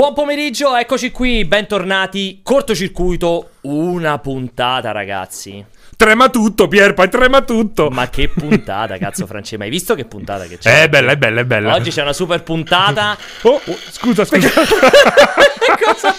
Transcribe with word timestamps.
Buon 0.00 0.14
pomeriggio, 0.14 0.74
eccoci 0.76 1.10
qui, 1.10 1.44
bentornati. 1.44 2.40
Cortocircuito, 2.42 3.50
una 3.64 4.18
puntata, 4.18 4.92
ragazzi. 4.92 5.62
Trema 5.94 6.30
tutto, 6.30 6.68
Pierpa, 6.68 7.06
trema 7.06 7.42
tutto. 7.42 7.90
Ma 7.90 8.08
che 8.08 8.28
puntata, 8.28 8.96
cazzo, 8.96 9.26
Francesco. 9.26 9.58
Ma 9.58 9.64
hai 9.64 9.70
visto 9.70 9.94
che 9.94 10.06
puntata 10.06 10.46
che 10.46 10.56
c'è? 10.56 10.84
È 10.84 10.88
bella, 10.88 11.12
è 11.12 11.18
bella, 11.18 11.42
è 11.42 11.44
bella. 11.44 11.74
Oggi 11.74 11.90
c'è 11.90 12.00
una 12.00 12.14
super 12.14 12.42
puntata. 12.42 13.14
Oh, 13.42 13.60
scusa, 13.90 14.24
scusa. 14.24 14.48
cosa? 15.76 16.16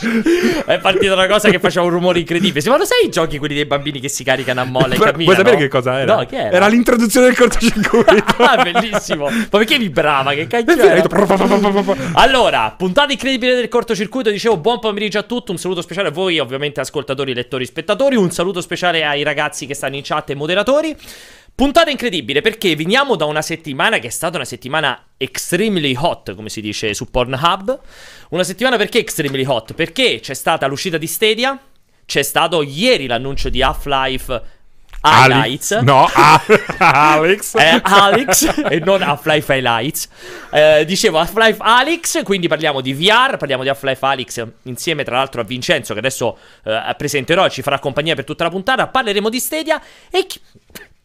È 0.65 0.79
partita 0.79 1.13
una 1.13 1.27
cosa 1.27 1.49
che 1.49 1.59
faceva 1.59 1.85
un 1.85 1.91
rumore 1.91 2.19
incredibile. 2.19 2.69
Ma 2.69 2.77
lo 2.77 2.85
sai 2.85 3.05
i 3.05 3.09
giochi 3.09 3.37
quelli 3.37 3.55
dei 3.55 3.65
bambini 3.65 3.99
che 3.99 4.09
si 4.09 4.23
caricano 4.23 4.61
a 4.61 4.65
molle 4.65 4.95
e 4.95 4.97
camminano? 4.97 5.23
Vuoi 5.23 5.35
sapere 5.35 5.57
che 5.57 5.67
cosa 5.67 5.99
era? 5.99 6.15
No, 6.15 6.25
che 6.25 6.37
era? 6.37 6.51
Era 6.51 6.67
l'introduzione 6.67 7.27
del 7.27 7.37
cortocircuito. 7.37 8.13
ah, 8.43 8.61
bellissimo. 8.61 9.29
Ma 9.29 9.45
perché 9.49 9.77
vibrava? 9.77 10.33
Che 10.33 10.47
era? 10.49 11.03
Allora, 12.13 12.73
puntata 12.77 13.11
incredibile 13.11 13.55
del 13.55 13.67
cortocircuito. 13.67 14.29
Dicevo, 14.29 14.57
buon 14.57 14.79
pomeriggio 14.79 15.19
a 15.19 15.23
tutti. 15.23 15.51
Un 15.51 15.57
saluto 15.57 15.81
speciale 15.81 16.09
a 16.09 16.11
voi, 16.11 16.39
ovviamente, 16.39 16.79
ascoltatori, 16.79 17.33
lettori, 17.33 17.65
spettatori. 17.65 18.15
Un 18.15 18.31
saluto 18.31 18.61
speciale 18.61 19.05
ai 19.05 19.23
ragazzi 19.23 19.65
che 19.65 19.73
stanno 19.73 19.95
in 19.95 20.01
chat 20.03 20.29
e 20.29 20.35
moderatori. 20.35 20.95
Puntata 21.53 21.91
incredibile 21.91 22.41
perché 22.41 22.75
veniamo 22.75 23.15
da 23.15 23.25
una 23.25 23.41
settimana 23.43 23.99
che 23.99 24.07
è 24.07 24.09
stata 24.09 24.37
una 24.37 24.45
settimana 24.45 24.99
extremely 25.17 25.95
hot, 25.95 26.33
come 26.33 26.49
si 26.49 26.59
dice 26.59 26.93
su 26.95 27.09
Pornhub. 27.11 27.79
Una 28.29 28.43
settimana 28.43 28.77
perché 28.77 28.97
extremely 28.99 29.45
hot? 29.45 29.73
Perché 29.73 30.19
c'è 30.21 30.33
stata 30.33 30.65
l'uscita 30.65 30.97
di 30.97 31.05
Stadia, 31.05 31.59
c'è 32.05 32.23
stato 32.23 32.63
ieri 32.63 33.05
l'annuncio 33.05 33.49
di 33.49 33.61
Half-Life 33.61 34.41
Highlights. 35.03 35.71
Ali- 35.73 35.85
no, 35.85 36.09
a- 36.11 36.41
Alex. 36.79 37.53
eh, 37.55 37.79
Alex 37.83 38.63
e 38.69 38.79
non 38.79 39.03
Half-Life 39.03 39.53
Highlights. 39.53 40.07
Eh, 40.51 40.83
dicevo 40.85 41.19
Half-Life 41.19 41.57
Alex, 41.59 42.23
quindi 42.23 42.47
parliamo 42.47 42.81
di 42.81 42.93
VR, 42.93 43.37
parliamo 43.37 43.61
di 43.61 43.69
Half-Life 43.69 44.03
Alex 44.03 44.47
insieme 44.63 45.03
tra 45.03 45.17
l'altro 45.17 45.41
a 45.41 45.43
Vincenzo 45.43 45.93
che 45.93 45.99
adesso 45.99 46.37
eh, 46.63 46.95
presenterò 46.97 47.45
e 47.45 47.49
ci 47.51 47.61
farà 47.61 47.77
compagnia 47.77 48.15
per 48.15 48.23
tutta 48.23 48.45
la 48.45 48.49
puntata. 48.49 48.87
Parleremo 48.87 49.29
di 49.29 49.39
Stadia 49.39 49.79
e 50.09 50.25
chi- 50.25 50.39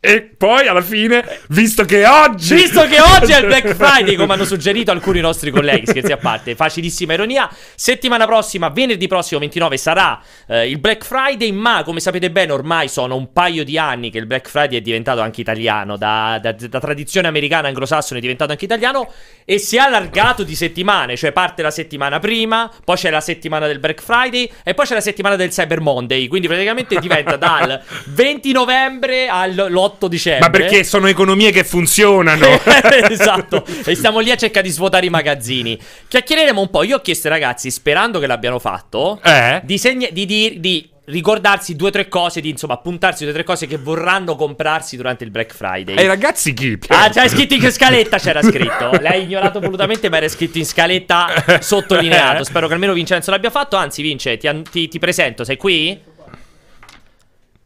e 0.07 0.23
poi 0.23 0.69
alla 0.69 0.83
fine, 0.83 1.25
visto 1.49 1.85
che 1.85 2.07
oggi. 2.07 2.55
Visto 2.55 2.87
che 2.87 3.01
oggi 3.01 3.33
è 3.33 3.41
il 3.41 3.47
Black 3.47 3.75
Friday, 3.75 4.15
come 4.15 4.35
hanno 4.35 4.45
suggerito 4.45 4.93
alcuni 4.93 5.19
nostri 5.19 5.51
colleghi, 5.51 5.85
scherzi 5.87 6.13
a 6.13 6.17
parte, 6.17 6.55
facilissima 6.55 7.15
ironia. 7.15 7.51
Settimana 7.75 8.25
prossima, 8.25 8.69
venerdì 8.69 9.09
prossimo 9.09 9.41
29, 9.41 9.77
sarà 9.77 10.23
eh, 10.47 10.71
il 10.71 10.79
Black 10.79 11.05
Friday. 11.05 11.51
Ma 11.51 11.83
come 11.83 11.99
sapete 11.99 12.31
bene, 12.31 12.53
ormai 12.53 12.87
sono 12.87 13.17
un 13.17 13.33
paio 13.33 13.65
di 13.65 13.79
anni 13.79 14.11
che 14.11 14.19
il 14.19 14.27
Black 14.27 14.49
Friday 14.49 14.79
è 14.79 14.81
diventato 14.81 15.23
anche 15.23 15.41
italiano. 15.41 15.97
Da, 15.97 16.39
da, 16.41 16.53
da 16.53 16.79
tradizione 16.79 17.27
americana 17.27 17.67
anglosassone 17.67 18.19
è 18.19 18.23
diventato 18.23 18.53
anche 18.53 18.67
italiano. 18.67 19.11
E 19.45 19.59
si 19.59 19.75
è 19.75 19.81
allargato 19.81 20.45
di 20.45 20.55
settimane, 20.55 21.17
cioè 21.17 21.33
parte 21.33 21.63
la 21.63 21.73
settimana 21.73 22.21
prima, 22.21 22.71
poi 22.85 22.97
c'è 22.97 23.11
la 23.11 23.21
settimana 23.21 23.67
del 23.67 23.81
Black 23.81 24.03
Friday 24.03 24.49
e 24.63 24.75
poi 24.75 24.87
c'è 24.87 24.95
la 24.95 25.01
settimana 25.01 25.35
del 25.35 25.49
Cyber 25.49 25.81
Monday. 25.81 26.29
Quindi 26.29 26.47
praticamente 26.47 26.97
diventa 27.01 27.37
dal 27.37 27.83
20 28.07 28.53
novembre 28.53 29.27
all'8 29.27 29.86
dicembre. 30.09 30.41
Ma 30.41 30.51
perché 30.51 30.85
sono 30.85 31.07
economie 31.07 31.51
che 31.51 31.65
funzionano. 31.65 32.47
esatto. 33.09 33.65
E 33.85 33.95
stiamo 33.95 34.21
lì 34.21 34.31
a 34.31 34.37
cercare 34.37 34.67
di 34.67 34.73
svuotare 34.73 35.07
i 35.07 35.11
magazzini. 35.11 35.79
Chiacchiereremo 36.09 36.61
un 36.61 36.71
po'. 36.71 36.83
Io 36.83 36.97
ho 36.97 37.01
chiesto 37.01 37.29
ai 37.29 37.35
ragazzi, 37.35 37.71
sperando 37.71 38.19
che 38.19 38.27
l'abbiano 38.27 38.59
fatto, 38.59 39.21
eh? 39.25 39.61
di, 39.65 39.79
segna- 39.79 40.09
di, 40.11 40.27
di, 40.27 40.57
di 40.59 40.91
ricordarsi 41.07 41.77
due 41.77 41.89
o 41.89 41.91
tre 41.91 42.09
cose, 42.09 42.41
di 42.41 42.51
insomma 42.51 42.75
appuntarsi 42.75 43.23
due 43.23 43.33
o 43.33 43.35
tre 43.35 43.45
cose 43.45 43.67
che 43.67 43.77
vorranno 43.77 44.37
comprarsi 44.37 44.97
durante 44.97 45.25
il 45.25 45.31
Black 45.31 45.55
Friday. 45.55 45.97
E 45.97 46.03
i 46.03 46.07
ragazzi 46.07 46.53
chi? 46.53 46.79
Ah, 46.89 47.09
c'era 47.09 47.29
scritto 47.29 47.55
in 47.55 47.71
scaletta, 47.71 48.19
c'era 48.19 48.43
scritto. 48.43 48.91
L'hai 49.01 49.23
ignorato 49.23 49.61
volutamente, 49.61 50.09
ma 50.09 50.17
era 50.17 50.29
scritto 50.29 50.59
in 50.59 50.67
scaletta 50.67 51.61
sottolineato. 51.61 52.43
Spero 52.45 52.67
che 52.67 52.75
almeno 52.75 52.93
Vincenzo 52.93 53.31
l'abbia 53.31 53.51
fatto. 53.51 53.77
Anzi, 53.77 54.03
Vince, 54.03 54.37
ti, 54.37 54.49
ti, 54.71 54.89
ti 54.89 54.99
presento, 54.99 55.45
sei 55.45 55.57
qui? 55.57 56.15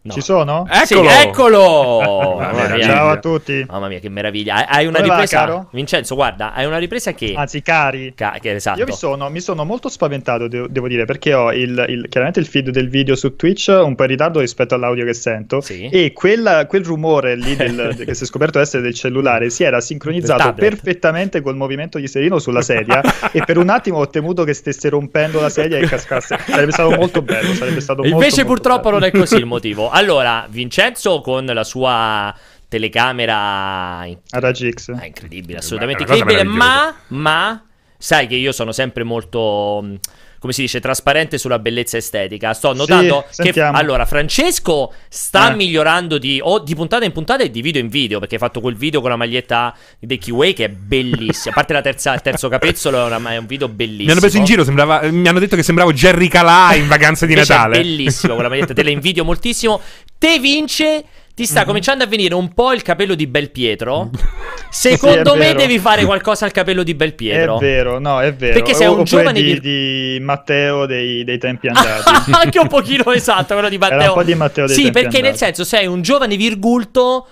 No. 0.02 0.14
Ci 0.14 0.22
sono? 0.22 0.66
Eccolo! 0.66 1.08
Sì, 1.10 1.26
eccolo! 1.26 2.40
Ciao 2.80 3.10
a 3.10 3.18
tutti. 3.18 3.62
Mamma 3.68 3.86
mia, 3.88 3.98
che 3.98 4.08
meraviglia. 4.08 4.66
Hai 4.66 4.86
una 4.86 5.00
Come 5.00 5.10
ripresa. 5.10 5.44
Va, 5.44 5.66
Vincenzo, 5.72 6.14
guarda, 6.14 6.54
hai 6.54 6.64
una 6.64 6.78
ripresa 6.78 7.12
che. 7.12 7.34
Anzi, 7.36 7.60
cari. 7.60 8.14
Ca- 8.14 8.38
che, 8.40 8.54
esatto. 8.54 8.78
Io 8.78 8.86
mi 8.86 8.92
sono, 8.92 9.28
mi 9.28 9.40
sono 9.40 9.66
molto 9.66 9.90
spaventato, 9.90 10.48
devo, 10.48 10.68
devo, 10.70 10.88
dire, 10.88 11.04
perché 11.04 11.34
ho 11.34 11.52
il, 11.52 11.84
il, 11.86 12.06
chiaramente 12.08 12.40
il 12.40 12.46
feed 12.46 12.70
del 12.70 12.88
video 12.88 13.14
su 13.14 13.36
Twitch 13.36 13.68
un 13.68 13.94
po' 13.94 14.04
in 14.04 14.08
ritardo 14.08 14.40
rispetto 14.40 14.74
all'audio 14.74 15.04
che 15.04 15.12
sento. 15.12 15.60
Sì. 15.60 15.90
E 15.92 16.14
quella, 16.14 16.64
quel 16.64 16.82
rumore 16.82 17.36
lì 17.36 17.54
del, 17.54 17.94
che 18.02 18.14
si 18.14 18.22
è 18.22 18.26
scoperto 18.26 18.58
essere 18.58 18.82
del 18.82 18.94
cellulare 18.94 19.50
si 19.50 19.64
era 19.64 19.82
sincronizzato 19.82 20.54
perfettamente 20.54 21.42
col 21.42 21.56
movimento 21.56 21.98
di 21.98 22.08
Serino 22.08 22.38
sulla 22.38 22.62
sedia. 22.62 23.02
e 23.32 23.44
per 23.44 23.58
un 23.58 23.68
attimo 23.68 23.98
ho 23.98 24.08
temuto 24.08 24.44
che 24.44 24.54
stesse 24.54 24.88
rompendo 24.88 25.42
la 25.42 25.50
sedia 25.50 25.76
e 25.76 25.86
cascasse. 25.86 26.38
Sarebbe 26.46 26.72
stato 26.72 26.88
molto 26.92 27.20
bello. 27.20 27.52
Sarebbe 27.52 27.82
stato 27.82 28.02
Invece, 28.02 28.44
molto, 28.44 28.44
purtroppo, 28.46 28.90
molto 28.90 28.98
non 28.98 29.08
è 29.08 29.10
così 29.10 29.36
il 29.36 29.44
motivo. 29.44 29.88
Allora, 29.90 30.46
Vincenzo 30.48 31.20
con 31.20 31.44
la 31.44 31.64
sua 31.64 32.34
telecamera 32.68 34.04
RGX 34.04 34.92
è 34.92 35.06
incredibile, 35.06 35.58
assolutamente 35.58 36.04
Beh, 36.04 36.16
incredibile, 36.16 36.44
ma, 36.44 36.94
ma 37.08 37.64
sai 37.98 38.26
che 38.26 38.36
io 38.36 38.52
sono 38.52 38.72
sempre 38.72 39.02
molto 39.02 39.98
come 40.40 40.54
si 40.54 40.62
dice, 40.62 40.80
trasparente 40.80 41.36
sulla 41.36 41.58
bellezza 41.58 41.98
estetica. 41.98 42.54
Sto 42.54 42.72
notando 42.72 43.26
sì, 43.28 43.42
che 43.42 43.60
allora 43.60 44.06
Francesco 44.06 44.90
sta 45.08 45.52
eh. 45.52 45.54
migliorando 45.54 46.16
di, 46.16 46.40
o 46.42 46.58
di 46.60 46.74
puntata 46.74 47.04
in 47.04 47.12
puntata 47.12 47.42
e 47.42 47.50
di 47.50 47.60
video 47.60 47.82
in 47.82 47.88
video. 47.88 48.18
Perché 48.18 48.36
hai 48.36 48.40
fatto 48.40 48.60
quel 48.60 48.74
video 48.74 49.02
con 49.02 49.10
la 49.10 49.16
maglietta 49.16 49.76
dei 49.98 50.16
Kiwi 50.16 50.54
che 50.54 50.64
è 50.64 50.68
bellissima. 50.70 51.52
A 51.52 51.54
parte 51.54 51.74
la 51.74 51.82
terza, 51.82 52.14
il 52.14 52.22
terzo 52.22 52.48
capezzolo, 52.48 53.06
è, 53.06 53.14
una, 53.14 53.32
è, 53.32 53.36
un 53.36 53.44
video 53.44 53.68
bellissimo. 53.68 54.04
Mi 54.04 54.10
hanno 54.12 54.20
preso 54.20 54.38
in 54.38 54.44
giro, 54.44 54.64
sembrava, 54.64 55.02
mi 55.10 55.28
hanno 55.28 55.40
detto 55.40 55.56
che 55.56 55.62
sembravo 55.62 55.92
Jerry 55.92 56.28
Calà 56.28 56.74
in 56.74 56.88
vacanza 56.88 57.26
di 57.26 57.34
Natale. 57.34 57.76
È 57.76 57.82
bellissimo 57.82 58.32
quella 58.32 58.48
maglietta, 58.48 58.72
te 58.72 58.82
la 58.82 58.90
invidio 58.90 59.24
moltissimo. 59.24 59.78
Te 60.16 60.38
vince 60.38 61.04
ti 61.34 61.46
sta 61.46 61.60
mm-hmm. 61.60 61.66
cominciando 61.66 62.04
a 62.04 62.06
venire 62.06 62.34
un 62.34 62.52
po' 62.52 62.72
il 62.72 62.82
capello 62.82 63.14
di 63.14 63.26
Belpietro. 63.26 64.10
Secondo 64.70 65.32
sì, 65.32 65.38
me 65.38 65.54
devi 65.54 65.78
fare 65.78 66.04
qualcosa 66.04 66.44
al 66.44 66.52
capello 66.52 66.82
di 66.82 66.94
Belpietro. 66.94 67.56
È 67.56 67.60
vero, 67.60 67.98
no, 67.98 68.20
è 68.20 68.32
vero. 68.32 68.52
Perché 68.52 68.74
sei 68.74 68.86
un 68.86 69.04
giovane 69.04 69.40
di, 69.42 69.58
di 69.60 70.18
Matteo 70.20 70.86
dei, 70.86 71.24
dei, 71.24 71.38
tempi 71.38 71.68
andati. 71.72 72.30
Anche 72.30 72.58
un 72.58 72.68
pochino 72.68 73.12
esatto, 73.12 73.54
quello 73.54 73.68
di 73.68 73.78
Matteo. 73.78 73.98
Era 73.98 74.08
un 74.08 74.14
po' 74.14 74.22
di 74.22 74.34
Matteo 74.34 74.66
dei 74.66 74.74
sì, 74.74 74.90
perché 74.90 75.16
andati. 75.16 75.22
nel 75.22 75.36
senso 75.36 75.64
sei 75.64 75.86
un 75.86 76.02
giovane 76.02 76.36
virgulto, 76.36 77.26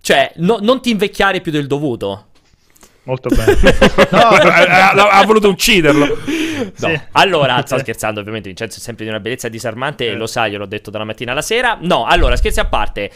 cioè 0.00 0.32
no, 0.36 0.58
non 0.60 0.80
ti 0.80 0.90
invecchiare 0.90 1.40
più 1.40 1.50
del 1.50 1.66
dovuto. 1.66 2.26
Molto 3.10 3.28
bene. 3.28 3.58
no, 4.12 4.18
ha, 4.18 4.90
ha, 4.92 5.26
voluto 5.26 5.48
ucciderlo. 5.48 6.06
No. 6.06 6.16
Sì. 6.76 7.00
Allora, 7.12 7.60
sto 7.66 7.76
scherzando, 7.76 8.20
ovviamente 8.20 8.46
Vincenzo 8.46 8.78
è 8.78 8.80
sempre 8.80 9.02
di 9.02 9.10
una 9.10 9.18
bellezza 9.18 9.48
disarmante, 9.48 10.10
eh. 10.10 10.14
lo 10.14 10.28
sai, 10.28 10.52
io 10.52 10.58
l'ho 10.58 10.66
detto 10.66 10.90
dalla 10.90 11.02
mattina 11.02 11.32
alla 11.32 11.42
sera. 11.42 11.76
No, 11.80 12.04
allora, 12.04 12.36
scherzi 12.36 12.60
a 12.60 12.66
parte. 12.66 13.10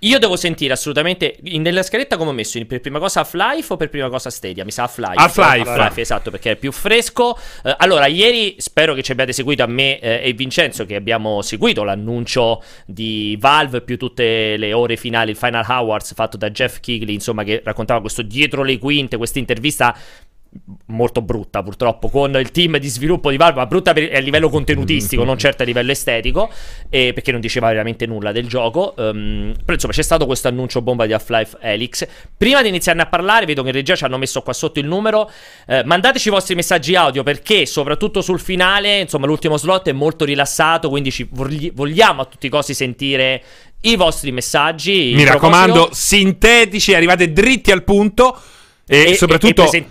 Io 0.00 0.18
devo 0.18 0.36
sentire 0.36 0.74
assolutamente. 0.74 1.38
Nella 1.42 1.82
scaletta 1.82 2.18
come 2.18 2.30
ho 2.30 2.32
messo? 2.34 2.62
Per 2.66 2.80
prima 2.80 2.98
cosa 2.98 3.20
Half-Life 3.20 3.72
o 3.72 3.76
per 3.76 3.88
prima 3.88 4.10
cosa 4.10 4.28
Stadia? 4.28 4.62
Mi 4.64 4.70
sa 4.70 4.82
Half-Life. 4.82 5.14
Half-Life. 5.16 5.68
Half-Life, 5.70 6.00
esatto, 6.02 6.30
perché 6.30 6.50
è 6.52 6.56
più 6.56 6.70
fresco. 6.70 7.38
Uh, 7.62 7.70
allora, 7.78 8.06
ieri 8.06 8.56
spero 8.58 8.92
che 8.92 9.02
ci 9.02 9.12
abbiate 9.12 9.32
seguito 9.32 9.62
a 9.62 9.66
me 9.66 9.98
eh, 9.98 10.20
e 10.22 10.32
Vincenzo, 10.34 10.84
che 10.84 10.96
abbiamo 10.96 11.40
seguito 11.40 11.82
l'annuncio 11.82 12.62
di 12.84 13.38
Valve 13.40 13.80
più 13.80 13.96
tutte 13.96 14.58
le 14.58 14.72
ore 14.74 14.96
finali, 14.96 15.30
il 15.30 15.36
Final 15.36 15.64
Hours 15.66 16.12
fatto 16.12 16.36
da 16.36 16.50
Jeff 16.50 16.80
Kigley, 16.80 17.14
insomma, 17.14 17.42
che 17.42 17.62
raccontava 17.64 18.00
questo 18.00 18.20
dietro 18.20 18.62
le 18.62 18.78
quinte, 18.78 19.16
questa 19.16 19.38
intervista 19.38 19.96
molto 20.86 21.22
brutta 21.22 21.62
purtroppo 21.62 22.08
con 22.08 22.34
il 22.36 22.50
team 22.50 22.78
di 22.78 22.88
sviluppo 22.88 23.30
di 23.30 23.36
Valve, 23.36 23.58
ma 23.58 23.66
brutta 23.66 23.92
per, 23.92 24.14
a 24.14 24.18
livello 24.18 24.48
contenutistico, 24.48 25.24
non 25.24 25.38
certo 25.38 25.62
a 25.62 25.66
livello 25.66 25.92
estetico, 25.92 26.50
e 26.88 27.12
perché 27.12 27.32
non 27.32 27.40
diceva 27.40 27.68
veramente 27.68 28.06
nulla 28.06 28.32
del 28.32 28.46
gioco. 28.46 28.94
Um, 28.96 29.52
però 29.56 29.74
insomma 29.74 29.92
c'è 29.92 30.02
stato 30.02 30.26
questo 30.26 30.48
annuncio 30.48 30.82
bomba 30.82 31.06
di 31.06 31.12
Half-Life 31.12 31.58
Helix. 31.60 32.06
Prima 32.36 32.62
di 32.62 32.68
iniziarne 32.68 33.02
a 33.02 33.06
parlare, 33.06 33.46
vedo 33.46 33.62
che 33.62 33.68
in 33.68 33.74
regia 33.74 33.96
ci 33.96 34.04
hanno 34.04 34.18
messo 34.18 34.42
qua 34.42 34.52
sotto 34.52 34.78
il 34.78 34.86
numero. 34.86 35.30
Eh, 35.66 35.84
mandateci 35.84 36.28
i 36.28 36.30
vostri 36.30 36.54
messaggi 36.54 36.94
audio 36.94 37.22
perché 37.22 37.66
soprattutto 37.66 38.22
sul 38.22 38.40
finale, 38.40 39.00
insomma 39.00 39.26
l'ultimo 39.26 39.56
slot 39.56 39.88
è 39.88 39.92
molto 39.92 40.24
rilassato, 40.24 40.88
quindi 40.88 41.10
ci 41.10 41.28
vogliamo 41.30 42.22
a 42.22 42.24
tutti 42.24 42.46
i 42.46 42.50
costi 42.50 42.74
sentire 42.74 43.42
i 43.82 43.96
vostri 43.96 44.32
messaggi. 44.32 45.12
Mi 45.14 45.24
raccomando, 45.24 45.90
sintetici, 45.92 46.94
arrivate 46.94 47.32
dritti 47.32 47.70
al 47.70 47.84
punto. 47.84 48.36
E, 48.86 49.10
e 49.10 49.14
soprattutto... 49.14 49.70
E, 49.70 49.76
e 49.76 49.86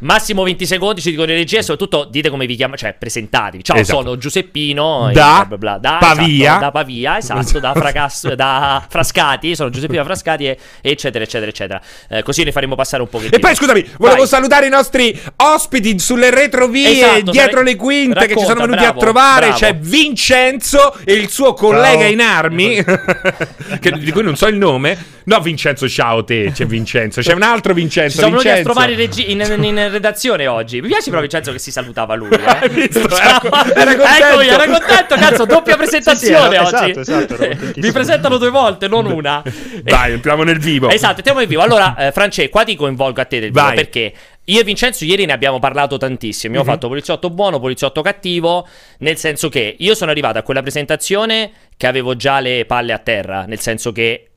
Massimo 0.00 0.42
20 0.44 0.66
secondi, 0.66 1.00
ci 1.00 1.10
dicono 1.10 1.30
in 1.30 1.36
regia 1.36 1.58
e 1.58 1.62
soprattutto 1.62 2.04
dite 2.04 2.30
come 2.30 2.46
vi 2.46 2.56
chiamate, 2.56 2.78
cioè 2.78 2.94
presentatevi. 2.98 3.62
Ciao, 3.62 3.76
esatto. 3.76 4.00
sono 4.00 4.16
Giuseppino 4.16 5.10
da, 5.12 5.44
bla 5.46 5.56
bla 5.56 5.56
bla, 5.56 5.78
da 5.78 5.96
Pavia. 6.00 6.26
Esatto, 6.26 6.60
da 6.60 6.70
Pavia, 6.70 7.18
esatto, 7.18 7.58
da, 7.58 7.72
Fracasso, 7.74 8.34
da 8.34 8.84
Frascati, 8.88 9.54
sono 9.54 9.68
Giuseppino 9.68 10.02
Frascati 10.04 10.46
e, 10.46 10.58
eccetera, 10.80 11.24
eccetera, 11.24 11.50
eccetera. 11.50 11.80
Eh, 12.08 12.22
così 12.22 12.44
ne 12.44 12.52
faremo 12.52 12.74
passare 12.76 13.02
un 13.02 13.08
pochettino. 13.08 13.36
E 13.36 13.40
poi 13.40 13.54
scusami, 13.54 13.86
volevo 13.98 14.18
Vai. 14.18 14.26
salutare 14.26 14.66
i 14.66 14.70
nostri 14.70 15.18
ospiti 15.36 15.98
sulle 15.98 16.30
retrovie 16.30 16.90
esatto, 16.90 17.30
dietro 17.30 17.62
le 17.62 17.76
quinte 17.76 18.14
racconta, 18.14 18.34
che 18.34 18.40
ci 18.40 18.46
sono 18.46 18.60
venuti 18.60 18.80
bravo, 18.80 18.98
a 18.98 19.02
trovare. 19.02 19.46
Bravo. 19.48 19.58
C'è 19.60 19.76
Vincenzo 19.76 20.96
e 21.04 21.12
il 21.12 21.28
suo 21.28 21.52
collega 21.52 22.04
Ciao. 22.04 22.10
in 22.10 22.20
armi, 22.20 22.84
che, 23.80 23.90
di 23.92 24.12
cui 24.12 24.22
non 24.22 24.36
so 24.36 24.46
il 24.46 24.56
nome 24.56 25.18
No, 25.24 25.40
Vincenzo, 25.40 25.88
ciao 25.88 26.24
te, 26.24 26.50
c'è 26.52 26.66
Vincenzo. 26.66 27.20
C'è 27.20 27.34
un 27.34 27.42
altro 27.42 27.74
Vincenzo. 27.74 28.10
Ci 28.10 28.18
siamo 28.18 28.38
venuti 28.38 28.48
a 28.48 28.62
trovare 28.62 28.92
in, 28.92 28.98
regi- 28.98 29.30
in, 29.30 29.40
in, 29.40 29.64
in, 29.64 29.90
redazione 29.90 30.46
oggi. 30.46 30.80
Mi 30.80 30.88
piace 30.88 31.10
però 31.10 31.20
Vincenzo 31.20 31.52
che 31.52 31.58
si 31.58 31.70
salutava 31.70 32.14
lui. 32.14 32.30
Eh? 32.30 32.68
Visto, 32.70 33.08
ciao. 33.08 33.40
Era 33.74 33.96
contento. 33.96 34.26
Eccomi, 34.26 34.46
era 34.46 34.66
contento, 34.66 35.14
cazzo, 35.16 35.44
doppia 35.44 35.76
presentazione 35.76 36.58
sì, 36.58 36.66
sì, 36.66 36.74
oggi. 36.74 36.90
Esatto, 37.00 37.34
esatto. 37.34 37.70
Mi 37.76 37.92
presentano 37.92 38.36
due 38.38 38.50
volte, 38.50 38.88
non 38.88 39.06
una. 39.06 39.42
Dai, 39.82 40.12
entriamo 40.12 40.42
nel 40.42 40.58
vivo. 40.58 40.88
Esatto, 40.88 41.16
entriamo 41.16 41.40
nel 41.40 41.48
vivo. 41.48 41.62
Allora, 41.62 41.96
eh, 41.96 42.12
France, 42.12 42.48
qua 42.48 42.64
ti 42.64 42.74
coinvolgo 42.76 43.20
a 43.20 43.24
te 43.24 43.40
del 43.40 43.50
vivo 43.50 43.72
perché 43.74 44.12
io 44.44 44.60
e 44.60 44.64
Vincenzo 44.64 45.04
ieri 45.04 45.26
ne 45.26 45.32
abbiamo 45.32 45.58
parlato 45.58 45.96
tantissimo. 45.96 46.48
Abbiamo 46.48 46.64
mm-hmm. 46.64 46.74
fatto 46.74 46.88
poliziotto 46.88 47.30
buono, 47.30 47.60
poliziotto 47.60 48.02
cattivo. 48.02 48.66
Nel 48.98 49.16
senso 49.16 49.48
che 49.48 49.76
io 49.78 49.94
sono 49.94 50.10
arrivato 50.10 50.38
a 50.38 50.42
quella 50.42 50.62
presentazione 50.62 51.50
che 51.76 51.86
avevo 51.86 52.16
già 52.16 52.40
le 52.40 52.64
palle 52.64 52.92
a 52.92 52.98
terra. 52.98 53.44
Nel 53.44 53.60
senso 53.60 53.92
che 53.92 54.29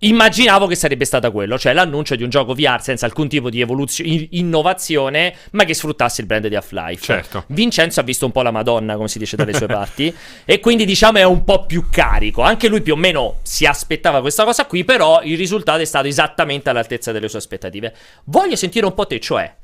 Immaginavo 0.00 0.66
che 0.66 0.74
sarebbe 0.74 1.06
stata 1.06 1.30
quello, 1.30 1.58
cioè 1.58 1.72
l'annuncio 1.72 2.16
di 2.16 2.22
un 2.22 2.28
gioco 2.28 2.52
VR 2.52 2.82
senza 2.82 3.06
alcun 3.06 3.28
tipo 3.28 3.48
di 3.48 3.62
evoluzione, 3.62 4.28
innovazione, 4.32 5.34
ma 5.52 5.64
che 5.64 5.72
sfruttasse 5.72 6.20
il 6.20 6.26
brand 6.26 6.46
di 6.48 6.54
Half-Life. 6.54 7.02
Certo. 7.02 7.44
Vincenzo 7.48 8.00
ha 8.00 8.02
visto 8.02 8.26
un 8.26 8.32
po' 8.32 8.42
la 8.42 8.50
Madonna, 8.50 8.96
come 8.96 9.08
si 9.08 9.18
dice 9.18 9.36
dalle 9.36 9.54
sue 9.54 9.66
parti, 9.66 10.14
e 10.44 10.60
quindi 10.60 10.84
diciamo 10.84 11.16
è 11.16 11.24
un 11.24 11.44
po' 11.44 11.64
più 11.64 11.88
carico. 11.90 12.42
Anche 12.42 12.68
lui 12.68 12.82
più 12.82 12.92
o 12.92 12.96
meno 12.96 13.36
si 13.42 13.64
aspettava 13.64 14.20
questa 14.20 14.44
cosa 14.44 14.66
qui, 14.66 14.84
però 14.84 15.22
il 15.22 15.38
risultato 15.38 15.80
è 15.80 15.86
stato 15.86 16.08
esattamente 16.08 16.68
all'altezza 16.68 17.10
delle 17.10 17.28
sue 17.28 17.38
aspettative. 17.38 17.94
Voglio 18.24 18.56
sentire 18.56 18.84
un 18.84 18.92
po' 18.92 19.06
te, 19.06 19.18
cioè 19.18 19.54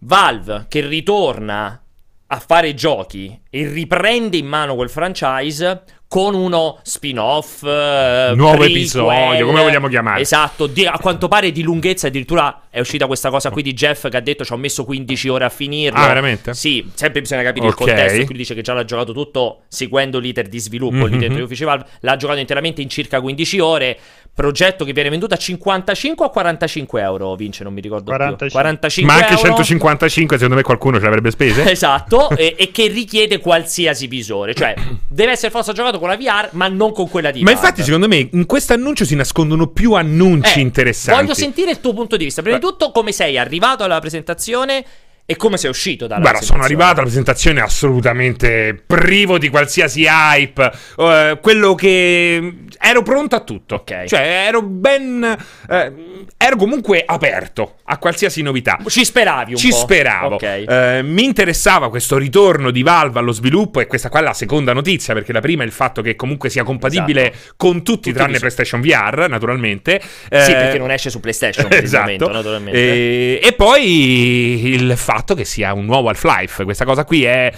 Valve 0.00 0.66
che 0.68 0.86
ritorna 0.86 1.82
a 2.30 2.38
fare 2.40 2.74
giochi 2.74 3.38
e 3.50 3.68
riprende 3.68 4.36
in 4.36 4.46
mano 4.46 4.74
quel 4.74 4.90
franchise 4.90 5.82
con 6.08 6.34
uno 6.34 6.78
spin-off, 6.82 7.62
uh, 7.62 8.34
nuovo 8.34 8.56
prequel, 8.56 8.70
episodio, 8.70 9.44
come 9.44 9.60
vogliamo 9.60 9.88
chiamare. 9.88 10.22
Esatto, 10.22 10.66
di, 10.66 10.86
a 10.86 10.98
quanto 10.98 11.28
pare 11.28 11.52
di 11.52 11.62
lunghezza 11.62 12.06
addirittura 12.06 12.62
è 12.70 12.80
uscita 12.80 13.06
questa 13.06 13.28
cosa 13.28 13.50
qui 13.50 13.62
di 13.62 13.74
Jeff 13.74 14.08
che 14.08 14.16
ha 14.16 14.20
detto 14.20 14.44
ci 14.44 14.52
ho 14.52 14.56
messo 14.56 14.84
15 14.84 15.28
ore 15.28 15.44
a 15.44 15.48
finirlo. 15.50 15.98
Ah, 15.98 16.06
veramente? 16.06 16.54
Sì, 16.54 16.88
sempre 16.94 17.20
bisogna 17.20 17.42
capire 17.42 17.66
okay. 17.66 17.86
il 17.86 17.94
contesto, 17.94 18.24
qui 18.24 18.36
dice 18.36 18.54
che 18.54 18.62
già 18.62 18.72
l'ha 18.72 18.84
giocato 18.84 19.12
tutto 19.12 19.62
seguendo 19.68 20.18
l'iter 20.18 20.48
di 20.48 20.58
sviluppo 20.58 20.96
mm-hmm. 20.96 21.12
lì 21.12 21.18
dentro 21.18 21.38
gli 21.40 21.42
uffici 21.42 21.64
Valve, 21.64 21.84
l'ha 22.00 22.16
giocato 22.16 22.38
interamente 22.38 22.80
in 22.80 22.88
circa 22.88 23.20
15 23.20 23.58
ore, 23.58 23.98
progetto 24.32 24.84
che 24.84 24.92
viene 24.92 25.10
venduto 25.10 25.34
a 25.34 25.36
55 25.36 26.24
o 26.24 26.30
45 26.30 27.02
euro, 27.02 27.34
Vince, 27.34 27.64
non 27.64 27.72
mi 27.72 27.80
ricordo 27.80 28.12
45. 28.12 28.46
più. 28.46 28.54
45 28.54 29.12
Ma 29.12 29.20
anche 29.20 29.34
euro. 29.34 29.48
155 29.48 30.36
secondo 30.36 30.56
me 30.56 30.62
qualcuno 30.62 30.98
ce 30.98 31.04
l'avrebbe 31.04 31.30
spese. 31.32 31.66
esatto, 31.68 32.30
e, 32.30 32.54
e, 32.56 32.70
che 32.70 32.86
richiede 32.86 33.40
qualsiasi 33.40 34.06
visore, 34.06 34.54
cioè 34.54 34.74
deve 35.08 35.32
essere 35.32 35.50
forse 35.50 35.72
giocato 35.72 35.97
con 35.98 36.08
la 36.08 36.16
VR, 36.16 36.50
ma 36.52 36.68
non 36.68 36.92
con 36.92 37.08
quella 37.08 37.30
di 37.30 37.42
Ma 37.42 37.50
infatti 37.50 37.82
secondo 37.82 38.08
me 38.08 38.28
in 38.32 38.46
questo 38.46 38.72
annuncio 38.72 39.04
si 39.04 39.14
nascondono 39.14 39.68
più 39.68 39.92
annunci 39.92 40.58
eh, 40.58 40.62
interessanti. 40.62 41.20
Voglio 41.20 41.34
sentire 41.34 41.70
il 41.70 41.80
tuo 41.80 41.92
punto 41.92 42.16
di 42.16 42.24
vista. 42.24 42.42
Prima 42.42 42.58
di 42.58 42.64
tutto 42.64 42.90
come 42.90 43.12
sei 43.12 43.38
arrivato 43.38 43.84
alla 43.84 44.00
presentazione 44.00 44.84
e 45.30 45.36
come 45.36 45.58
sei 45.58 45.68
uscito 45.68 46.06
dalla 46.06 46.22
Guarda, 46.22 46.40
sono 46.40 46.62
arrivato 46.62 46.92
alla 46.92 47.02
presentazione 47.02 47.60
assolutamente 47.60 48.82
privo 48.86 49.36
di 49.36 49.50
qualsiasi 49.50 50.06
hype. 50.08 50.72
Uh, 50.96 51.38
quello 51.42 51.74
che. 51.74 52.54
Ero 52.80 53.02
pronto 53.02 53.36
a 53.36 53.40
tutto. 53.40 53.74
Ok. 53.74 54.04
Cioè, 54.06 54.20
ero 54.46 54.62
ben. 54.62 55.36
Uh, 55.68 56.24
ero 56.34 56.56
comunque 56.56 57.02
aperto 57.04 57.74
a 57.84 57.98
qualsiasi 57.98 58.40
novità. 58.40 58.78
Ci 58.86 59.04
speravi 59.04 59.50
un 59.50 59.58
Ci 59.58 59.68
po'. 59.68 59.74
Ci 59.74 59.80
speravo. 59.82 60.34
Okay. 60.36 60.64
Uh, 61.00 61.04
mi 61.04 61.24
interessava 61.24 61.90
questo 61.90 62.16
ritorno 62.16 62.70
di 62.70 62.82
Valve 62.82 63.18
allo 63.18 63.32
sviluppo, 63.32 63.80
e 63.80 63.86
questa 63.86 64.08
qua 64.08 64.20
è 64.20 64.22
la 64.22 64.32
seconda 64.32 64.72
notizia, 64.72 65.12
perché 65.12 65.34
la 65.34 65.40
prima 65.40 65.62
è 65.62 65.66
il 65.66 65.72
fatto 65.72 66.00
che 66.00 66.16
comunque 66.16 66.48
sia 66.48 66.62
compatibile 66.62 67.32
esatto. 67.32 67.52
con 67.58 67.82
tutti, 67.82 68.08
tutti 68.08 68.12
tranne 68.14 68.38
PlayStation 68.38 68.80
VR, 68.80 69.26
naturalmente. 69.28 70.00
Sì, 70.00 70.52
perché 70.52 70.78
non 70.78 70.90
esce 70.90 71.10
su 71.10 71.20
PlayStation 71.20 71.66
esatto. 71.70 72.32
naturalmente. 72.32 72.78
E, 72.78 73.40
e 73.42 73.52
poi 73.52 74.72
il 74.72 74.96
fatto 74.96 75.16
fatto 75.18 75.34
che 75.34 75.44
sia 75.44 75.72
un 75.72 75.84
nuovo 75.84 76.08
Half-Life. 76.08 76.64
Questa 76.64 76.84
cosa 76.84 77.04
qui 77.04 77.24
è, 77.24 77.52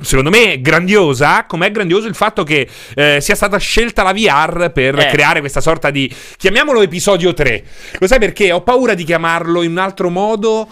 secondo 0.00 0.30
me, 0.30 0.60
grandiosa, 0.60 1.44
come 1.46 1.68
è 1.68 1.70
grandioso 1.70 2.08
il 2.08 2.14
fatto 2.14 2.42
che 2.42 2.68
eh, 2.94 3.20
sia 3.20 3.34
stata 3.36 3.56
scelta 3.58 4.02
la 4.02 4.12
VR 4.12 4.70
per 4.72 4.98
eh. 4.98 5.06
creare 5.06 5.40
questa 5.40 5.60
sorta 5.60 5.90
di, 5.90 6.12
chiamiamolo 6.36 6.82
episodio 6.82 7.32
3. 7.32 7.64
Lo 7.98 8.06
sai 8.06 8.18
perché? 8.18 8.50
Ho 8.50 8.62
paura 8.62 8.94
di 8.94 9.04
chiamarlo 9.04 9.62
in 9.62 9.70
un 9.70 9.78
altro 9.78 10.10
modo. 10.10 10.68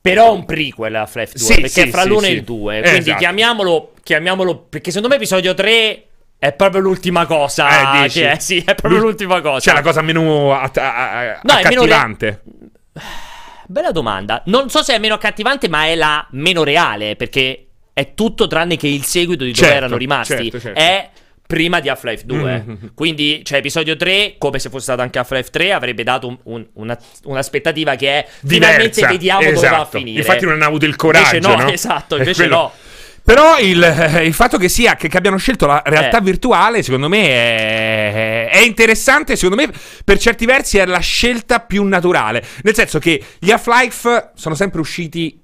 Però 0.00 0.32
un 0.32 0.46
prequel 0.46 0.94
a 0.94 1.00
Half-Life 1.00 1.32
2, 1.36 1.46
sì, 1.46 1.54
perché 1.54 1.68
sì, 1.68 1.80
è 1.80 1.88
fra 1.88 2.02
sì, 2.02 2.08
l'1 2.08 2.24
e 2.24 2.30
il 2.30 2.44
2. 2.44 2.80
Quindi 2.80 2.98
esatto. 2.98 3.18
chiamiamolo, 3.18 3.92
chiamiamolo, 4.02 4.56
perché 4.70 4.90
secondo 4.90 5.08
me 5.08 5.16
episodio 5.16 5.52
3 5.52 6.02
è 6.38 6.52
proprio 6.52 6.80
l'ultima 6.80 7.26
cosa. 7.26 8.04
Eh, 8.04 8.08
che 8.08 8.30
è, 8.30 8.38
sì, 8.38 8.62
è 8.64 8.74
proprio 8.74 9.00
l'ultima 9.00 9.42
cosa. 9.42 9.60
Cioè, 9.60 9.74
la 9.74 9.82
cosa 9.82 10.00
meno 10.00 10.58
att- 10.58 10.78
a- 10.78 11.40
no, 11.42 11.52
accattivante. 11.52 12.42
Meno 12.44 12.60
re- 12.94 13.27
Bella 13.70 13.92
domanda. 13.92 14.42
Non 14.46 14.70
so 14.70 14.82
se 14.82 14.94
è 14.94 14.98
meno 14.98 15.12
accattivante, 15.14 15.68
ma 15.68 15.84
è 15.84 15.94
la 15.94 16.26
meno 16.30 16.64
reale, 16.64 17.16
perché 17.16 17.66
è 17.92 18.14
tutto 18.14 18.46
tranne 18.46 18.78
che 18.78 18.88
il 18.88 19.04
seguito 19.04 19.44
di 19.44 19.50
dove 19.50 19.62
certo, 19.62 19.76
erano 19.76 19.96
rimasti. 19.98 20.50
Certo, 20.50 20.58
certo. 20.58 20.80
È 20.80 21.10
prima 21.46 21.78
di 21.80 21.90
Half-Life 21.90 22.24
2. 22.24 22.64
Mm-hmm. 22.66 22.86
Quindi, 22.94 23.42
cioè, 23.44 23.58
episodio 23.58 23.94
3, 23.94 24.36
come 24.38 24.58
se 24.58 24.70
fosse 24.70 24.84
stato 24.84 25.02
anche 25.02 25.18
Half-Life 25.18 25.50
3, 25.50 25.72
avrebbe 25.72 26.02
dato 26.02 26.28
un, 26.28 26.38
un, 26.44 26.66
una, 26.74 26.98
un'aspettativa 27.24 27.94
che 27.94 28.08
è 28.08 28.28
Diversa, 28.40 28.70
finalmente 28.70 29.06
vediamo 29.06 29.40
esatto. 29.40 29.54
dove 29.54 29.68
va 29.68 29.76
a 29.76 29.80
esatto. 29.80 29.98
finire. 29.98 30.18
Infatti 30.20 30.44
non 30.46 30.54
hanno 30.54 30.64
avuto 30.64 30.86
il 30.86 30.96
coraggio, 30.96 31.36
invece 31.36 31.56
no, 31.56 31.62
no? 31.62 31.68
esatto, 31.72 32.16
invece 32.16 32.46
no. 32.46 32.72
Però 33.28 33.58
il, 33.58 33.82
eh, 33.82 34.24
il, 34.24 34.32
fatto 34.32 34.56
che 34.56 34.70
sia 34.70 34.96
che, 34.96 35.06
che, 35.06 35.18
abbiano 35.18 35.36
scelto 35.36 35.66
la 35.66 35.82
realtà 35.84 36.16
eh. 36.16 36.22
virtuale, 36.22 36.82
secondo 36.82 37.10
me, 37.10 37.26
è, 37.26 38.48
è, 38.50 38.60
interessante. 38.60 39.36
Secondo 39.36 39.62
me, 39.62 39.70
per 40.02 40.18
certi 40.18 40.46
versi, 40.46 40.78
è 40.78 40.86
la 40.86 40.98
scelta 41.00 41.60
più 41.60 41.84
naturale. 41.84 42.42
Nel 42.62 42.74
senso 42.74 42.98
che 42.98 43.22
gli 43.38 43.50
Half-Life 43.50 44.30
sono 44.34 44.54
sempre 44.54 44.80
usciti 44.80 45.38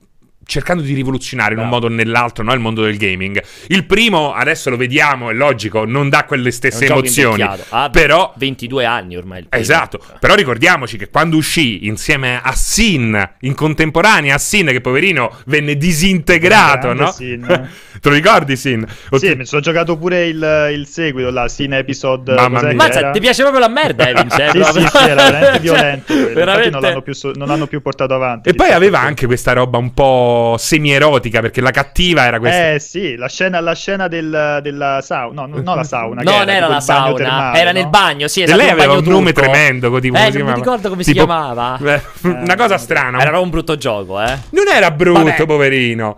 cercando 0.44 0.82
di 0.82 0.94
rivoluzionare 0.94 1.55
in 1.55 1.61
un 1.61 1.69
modo 1.69 1.87
o 1.87 1.88
nell'altro 1.88 2.44
no? 2.44 2.52
il 2.52 2.61
mondo 2.61 2.82
del 2.82 2.96
gaming. 2.96 3.43
Il 3.69 3.85
primo, 3.85 4.32
adesso 4.32 4.70
lo 4.70 4.76
vediamo, 4.76 5.31
è 5.31 5.35
logico, 5.35 5.85
non 5.85 6.08
dà 6.08 6.25
quelle 6.25 6.50
stesse 6.50 6.87
emozioni. 6.87 7.44
Ah, 7.70 7.91
però 7.91 8.32
22 8.37 8.85
anni 8.85 9.17
ormai 9.17 9.41
il 9.41 9.49
primo. 9.49 9.62
Esatto, 9.62 10.00
però 10.20 10.35
ricordiamoci 10.35 10.96
che 10.96 11.08
quando 11.08 11.37
uscì 11.37 11.87
insieme 11.87 12.41
a 12.43 12.52
Sin, 12.55 13.31
in 13.41 13.55
contemporanea 13.55 14.35
a 14.35 14.38
Sin 14.38 14.67
che 14.67 14.81
poverino 14.81 15.37
venne 15.46 15.76
disintegrato, 15.76 16.93
no? 16.93 17.11
Sin. 17.11 17.43
Te 18.00 18.08
lo 18.08 18.14
ricordi 18.14 18.56
Sin? 18.56 18.85
O 19.11 19.19
sì, 19.19 19.31
ti... 19.31 19.37
mi 19.37 19.47
sono 19.47 19.62
giocato 19.62 19.97
pure 19.97 20.26
il, 20.26 20.70
il 20.73 20.87
seguito, 20.87 21.31
la 21.31 21.49
Sin 21.49 21.73
episode. 21.73 22.35
Mamma 22.35 22.62
mia. 22.62 22.75
Mazza, 22.75 23.11
ti 23.11 23.20
piace 23.20 23.43
proprio 23.43 23.61
la 23.61 23.69
merda, 23.69 24.08
eh, 24.08 24.14
Vincenzo? 24.14 24.64
sì, 24.73 24.81
sì, 24.81 24.87
sì, 24.87 25.05
era 25.05 25.31
veramente 25.31 25.61
violento. 25.61 26.12
Cioè, 26.12 26.32
veramente... 26.32 26.70
Non 26.70 26.81
l'hanno, 26.82 27.02
più, 27.02 27.14
non 27.35 27.49
l'hanno 27.49 27.67
più 27.67 27.81
portato 27.81 28.14
avanti. 28.14 28.49
E 28.49 28.55
poi 28.55 28.71
aveva 28.71 29.00
anche 29.00 29.26
questa 29.26 29.52
roba 29.52 29.78
un 29.78 29.95
po' 29.95 30.34
semi-erotica 30.59 31.41
perché 31.41 31.61
la 31.61 31.71
cattiva 31.71 32.25
era 32.25 32.38
questa. 32.38 32.73
Eh 32.73 32.79
sì, 32.79 33.17
la 33.17 33.29
scena, 33.29 33.61
la 33.61 33.75
scena 33.75 34.09
del, 34.09 34.61
della 34.62 35.00
sauna. 35.03 35.47
No, 35.47 35.61
non 35.61 35.76
la 35.76 35.85
sauna. 35.85 36.23
No, 36.23 36.38
non 36.38 36.49
era, 36.49 36.67
la 36.67 36.81
sauna. 36.81 37.14
Termale, 37.14 37.59
era 37.59 37.73
no? 37.73 37.79
nel 37.79 37.88
bagno, 37.88 38.29
sì, 38.29 38.43
esatto. 38.43 38.61
E 38.61 38.62
lei 38.62 38.73
aveva 38.73 38.95
un, 38.95 39.05
nome 39.05 39.33
tremendo. 39.33 39.99
Tipo, 39.99 40.17
eh, 40.17 40.31
non 40.31 40.47
mi 40.47 40.55
ricordo 40.55 40.88
come 40.88 41.03
tipo, 41.03 41.19
si 41.21 41.25
chiamava. 41.25 41.79
Eh, 41.83 42.03
una 42.23 42.57
cosa 42.57 42.79
strana. 42.79 43.21
Era 43.21 43.38
un 43.38 43.50
brutto 43.50 43.76
gioco, 43.76 44.21
eh. 44.21 44.38
Non 44.50 44.69
era 44.73 44.91
brutto, 44.91 45.23
Vabbè. 45.23 45.45
poverino 45.45 46.17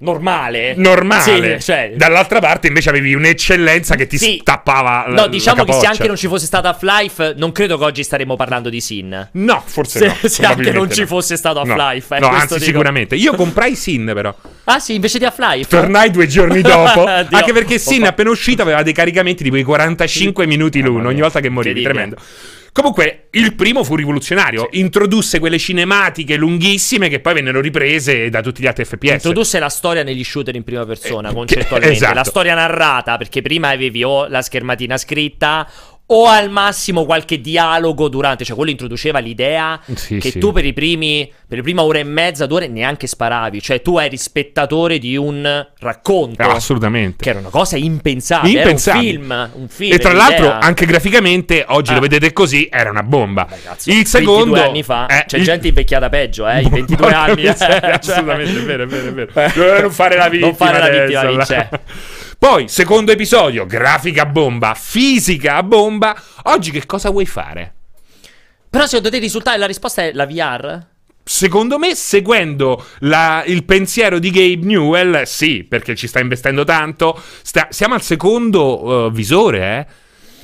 normale. 0.00 0.74
Normale. 0.76 1.60
Sì, 1.60 1.64
cioè... 1.64 1.92
Dall'altra 1.94 2.40
parte 2.40 2.68
invece 2.68 2.88
avevi 2.88 3.14
un'eccellenza 3.14 3.94
che 3.94 4.06
ti 4.06 4.18
sì. 4.18 4.38
stappava 4.40 5.04
la 5.08 5.22
No, 5.22 5.26
diciamo 5.28 5.64
che 5.64 5.72
se 5.72 5.86
anche 5.86 6.06
non 6.06 6.16
ci 6.16 6.28
fosse 6.28 6.46
stato 6.46 6.68
Half-Life, 6.68 7.34
non 7.36 7.52
credo 7.52 7.78
che 7.78 7.84
oggi 7.84 8.02
staremo 8.02 8.36
parlando 8.36 8.68
di 8.68 8.80
Sin. 8.80 9.28
No, 9.32 9.62
forse 9.64 9.98
se, 9.98 10.06
no. 10.06 10.28
Se 10.28 10.44
anche 10.44 10.72
non 10.72 10.90
ci 10.90 11.06
fosse 11.06 11.36
stato 11.36 11.60
Half-Life. 11.60 12.18
No, 12.18 12.26
eh, 12.26 12.30
no 12.30 12.36
anzi 12.36 12.54
dico. 12.54 12.66
sicuramente. 12.66 13.14
Io 13.16 13.34
comprai 13.34 13.74
Sin 13.74 14.10
però. 14.14 14.34
Ah 14.64 14.78
sì, 14.78 14.94
invece 14.94 15.18
di 15.18 15.24
Half-Life? 15.24 15.68
Tornai 15.68 16.10
due 16.10 16.26
giorni 16.26 16.60
dopo. 16.62 17.04
anche 17.04 17.52
perché 17.52 17.78
Sin 17.78 18.04
appena 18.04 18.30
uscito 18.30 18.62
aveva 18.62 18.82
dei 18.82 18.92
caricamenti 18.92 19.42
di 19.42 19.50
quei 19.50 19.62
45 19.62 20.46
minuti 20.46 20.80
l'uno, 20.80 21.08
ogni 21.08 21.20
volta 21.20 21.40
che 21.40 21.48
morivi. 21.48 21.82
Tremendo. 21.82 22.16
Comunque, 22.72 23.28
il 23.32 23.54
primo 23.54 23.84
fu 23.84 23.96
rivoluzionario. 23.96 24.68
Sì. 24.70 24.78
Introdusse 24.78 25.38
quelle 25.38 25.58
cinematiche 25.58 26.36
lunghissime 26.36 27.10
che 27.10 27.20
poi 27.20 27.34
vennero 27.34 27.60
riprese 27.60 28.30
da 28.30 28.40
tutti 28.40 28.62
gli 28.62 28.66
altri 28.66 28.86
FPS. 28.86 29.12
Introdusse 29.12 29.58
la 29.58 29.68
storia 29.68 30.02
negli 30.02 30.24
shooter 30.24 30.56
in 30.56 30.64
prima 30.64 30.86
persona, 30.86 31.28
eh, 31.28 31.34
concettualmente. 31.34 31.96
Esatto. 31.96 32.14
La 32.14 32.24
storia 32.24 32.54
narrata, 32.54 33.18
perché 33.18 33.42
prima 33.42 33.68
avevi 33.68 34.02
o 34.02 34.26
la 34.26 34.40
schermatina 34.40 34.96
scritta 34.96 35.68
o 36.06 36.26
al 36.26 36.50
massimo 36.50 37.04
qualche 37.04 37.40
dialogo 37.40 38.08
durante, 38.08 38.44
cioè 38.44 38.54
quello 38.54 38.70
introduceva 38.70 39.18
l'idea 39.18 39.80
sì, 39.94 40.18
che 40.18 40.30
sì. 40.30 40.38
tu 40.38 40.52
per 40.52 40.64
i 40.64 40.72
primi 40.72 41.30
per 41.52 41.58
le 41.58 41.62
prime 41.62 41.80
ore 41.82 42.00
e 42.00 42.04
mezza, 42.04 42.46
due 42.46 42.58
ore 42.58 42.68
neanche 42.68 43.06
sparavi, 43.06 43.60
cioè 43.60 43.82
tu 43.82 43.98
eri 43.98 44.16
spettatore 44.16 44.98
di 44.98 45.16
un 45.16 45.66
racconto. 45.78 46.40
assolutamente. 46.42 47.22
Che 47.22 47.30
era 47.30 47.38
una 47.38 47.50
cosa 47.50 47.76
impensabile, 47.76 48.60
impensabile. 48.60 49.16
Un 49.16 49.22
film, 49.22 49.50
un 49.54 49.68
film 49.68 49.92
E 49.92 49.98
tra 49.98 50.12
l'altro 50.12 50.50
anche 50.50 50.86
graficamente 50.86 51.64
oggi 51.68 51.92
ah. 51.92 51.94
lo 51.94 52.00
vedete 52.00 52.32
così, 52.32 52.68
era 52.70 52.90
una 52.90 53.02
bomba. 53.02 53.46
Cazzo, 53.46 53.90
il 53.90 54.06
secondo 54.06 54.52
22 54.52 54.60
anni 54.62 54.82
fa 54.82 55.06
eh, 55.06 55.24
c'è 55.26 55.36
il... 55.36 55.44
gente 55.44 55.68
invecchiata 55.68 56.08
peggio, 56.08 56.48
eh, 56.48 56.62
i 56.62 56.68
22 56.68 57.12
anni. 57.12 57.42
Eh, 57.44 57.54
cioè... 57.56 57.90
Assolutamente, 57.92 58.58
è 58.58 58.64
vero, 58.64 58.82
è 58.84 58.86
vero, 58.86 59.08
è 59.08 59.12
vero. 59.12 59.80
non 59.80 59.90
fare 59.90 60.16
la 60.16 60.28
vittima. 60.28 60.46
Non 60.46 60.56
fare 60.56 60.78
la 60.78 61.04
vittima, 61.04 61.26
vince. 61.26 61.70
Poi, 62.42 62.66
secondo 62.66 63.12
episodio, 63.12 63.66
grafica 63.66 64.22
a 64.22 64.26
bomba, 64.26 64.74
fisica 64.74 65.54
a 65.54 65.62
bomba. 65.62 66.20
Oggi 66.46 66.72
che 66.72 66.86
cosa 66.86 67.08
vuoi 67.08 67.24
fare? 67.24 67.72
Però 68.68 68.84
secondo 68.84 69.10
te 69.10 69.18
il 69.18 69.22
risultato 69.22 69.58
la 69.58 69.66
risposta 69.68 70.02
è 70.02 70.12
la 70.12 70.26
VR? 70.26 70.84
Secondo 71.22 71.78
me, 71.78 71.94
seguendo 71.94 72.84
la, 72.98 73.44
il 73.46 73.62
pensiero 73.62 74.18
di 74.18 74.30
Gabe 74.32 74.66
Newell, 74.66 75.22
sì, 75.22 75.62
perché 75.62 75.94
ci 75.94 76.08
sta 76.08 76.18
investendo 76.18 76.64
tanto. 76.64 77.16
Sta, 77.42 77.68
siamo 77.70 77.94
al 77.94 78.02
secondo 78.02 78.82
uh, 78.82 79.12
visore, 79.12 79.60
eh. 79.78 79.86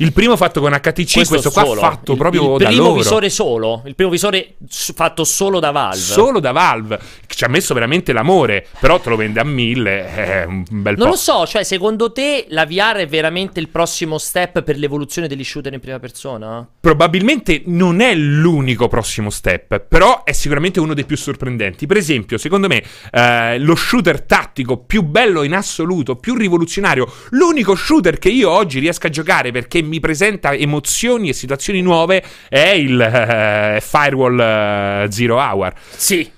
Il 0.01 0.13
primo 0.13 0.37
fatto 0.37 0.61
con 0.61 0.71
HTC, 0.71 1.13
questo, 1.13 1.35
questo 1.35 1.51
qua 1.51 1.65
solo. 1.65 1.81
fatto 1.81 2.13
il, 2.13 2.19
proprio 2.19 2.57
il 2.57 2.63
da 2.63 2.71
loro. 2.71 2.71
Il 2.71 2.77
primo 2.77 2.95
visore 2.95 3.31
solo, 3.31 3.83
il 3.87 3.95
primo 3.97 4.11
visore 4.11 4.55
fatto 4.69 5.25
solo 5.25 5.59
da 5.59 5.73
Valve. 5.73 5.99
Solo 5.99 6.39
da 6.39 6.53
Valve, 6.53 7.01
ci 7.27 7.45
ha 7.45 7.49
messo 7.49 7.75
veramente 7.75 8.13
l'amore, 8.13 8.67
però 8.79 9.01
te 9.01 9.09
lo 9.09 9.17
vende 9.17 9.41
a 9.41 9.45
mille, 9.45 10.15
è 10.15 10.45
un 10.45 10.63
bel 10.69 10.95
po'. 10.95 11.03
Non 11.03 11.11
lo 11.11 11.17
so, 11.17 11.47
cioè 11.47 11.65
secondo 11.65 12.13
te 12.13 12.47
la 12.51 12.65
VR 12.65 12.97
è 12.99 13.07
veramente 13.09 13.59
il 13.59 13.69
prossimo 13.69 14.19
step 14.19 14.63
per 14.63 14.77
l'evoluzione 14.77 15.27
degli 15.27 15.43
shooter 15.43 15.73
in 15.73 15.81
prima 15.81 15.99
persona? 15.99 16.67
Probabilmente 16.79 17.63
non 17.67 18.01
è 18.01 18.15
l'unico 18.15 18.87
prossimo 18.87 19.31
step, 19.31 19.81
però 19.81 20.23
è 20.23 20.33
sicuramente 20.33 20.79
uno 20.79 20.95
dei 20.95 21.07
più 21.07 21.17
sorprendenti. 21.17 21.87
Per 21.87 21.97
esempio, 21.97 22.39
secondo 22.39 22.69
me, 22.69 22.85
eh, 23.11 23.59
lo 23.59 23.75
shooter 23.75 24.23
tattico 24.23 24.77
più 24.77 25.03
bello 25.03 25.43
in 25.43 25.55
assoluto, 25.55 26.15
più 26.17 26.35
rivoluzionario, 26.35 27.13
l'unico 27.31 27.75
shooter 27.75 28.19
che 28.19 28.29
io 28.29 28.49
oggi 28.49 28.79
riesco 28.79 29.09
a 29.09 29.11
giocare 29.11 29.51
perché 29.51 29.83
mi 29.89 30.01
presenta 30.01 30.55
emozioni 30.55 31.31
e 31.31 31.33
situazioni 31.33 31.83
nuove 31.83 32.23
è 32.49 32.69
il 32.69 32.95
uh, 32.95 33.81
Firewall 33.81 35.07
uh, 35.07 35.11
Zero 35.11 35.37
Hour. 35.37 35.73
Sì. 35.97 36.37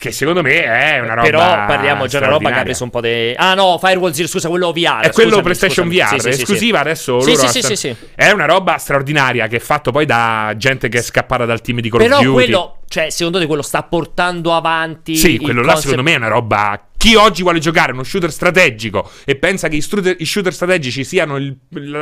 Che 0.00 0.12
secondo 0.12 0.42
me 0.42 0.62
è 0.62 1.00
una 1.00 1.14
roba. 1.14 1.26
Però 1.26 1.40
parliamo 1.40 2.06
già 2.06 2.18
di 2.20 2.24
una 2.26 2.34
roba 2.34 2.52
che 2.52 2.58
ha 2.60 2.62
preso 2.62 2.84
un 2.84 2.90
po' 2.90 3.00
di. 3.00 3.32
Ah 3.34 3.54
no, 3.54 3.78
Firewall 3.82 4.12
Zero, 4.12 4.28
scusa, 4.28 4.48
quello 4.48 4.70
VR. 4.70 5.00
È 5.00 5.10
quello 5.10 5.30
scusami, 5.30 5.42
PlayStation 5.42 5.90
scusami. 5.90 6.16
VR, 6.16 6.20
sì, 6.20 6.28
esclusiva 6.28 6.76
sì, 6.76 6.82
adesso. 6.84 7.20
Sì, 7.20 7.34
sì, 7.34 7.62
sì, 7.62 7.74
sì, 7.76 7.96
È 8.14 8.30
una 8.30 8.44
roba 8.44 8.78
straordinaria 8.78 9.48
che 9.48 9.56
è 9.56 9.58
fatto 9.58 9.90
poi 9.90 10.06
da 10.06 10.54
gente 10.56 10.88
che 10.88 10.98
è 10.98 11.02
scappata 11.02 11.44
dal 11.46 11.60
team 11.60 11.80
di 11.80 11.90
Call 11.90 11.98
Però 11.98 12.18
of 12.18 12.22
Duty. 12.22 12.32
quello, 12.32 12.78
cioè, 12.86 13.10
secondo 13.10 13.40
te 13.40 13.46
quello 13.46 13.62
sta 13.62 13.82
portando 13.82 14.54
avanti. 14.54 15.16
Sì, 15.16 15.36
quello 15.38 15.62
là 15.62 15.74
secondo 15.74 16.04
me 16.04 16.12
è 16.12 16.16
una 16.16 16.28
roba. 16.28 16.80
Chi 16.96 17.16
oggi 17.16 17.42
vuole 17.42 17.58
giocare 17.58 17.90
uno 17.90 18.04
shooter 18.04 18.30
strategico 18.30 19.10
e 19.24 19.34
pensa 19.34 19.66
che 19.66 19.74
i 19.74 20.24
shooter 20.24 20.54
strategici 20.54 21.02
siano 21.02 21.38
il, 21.38 21.56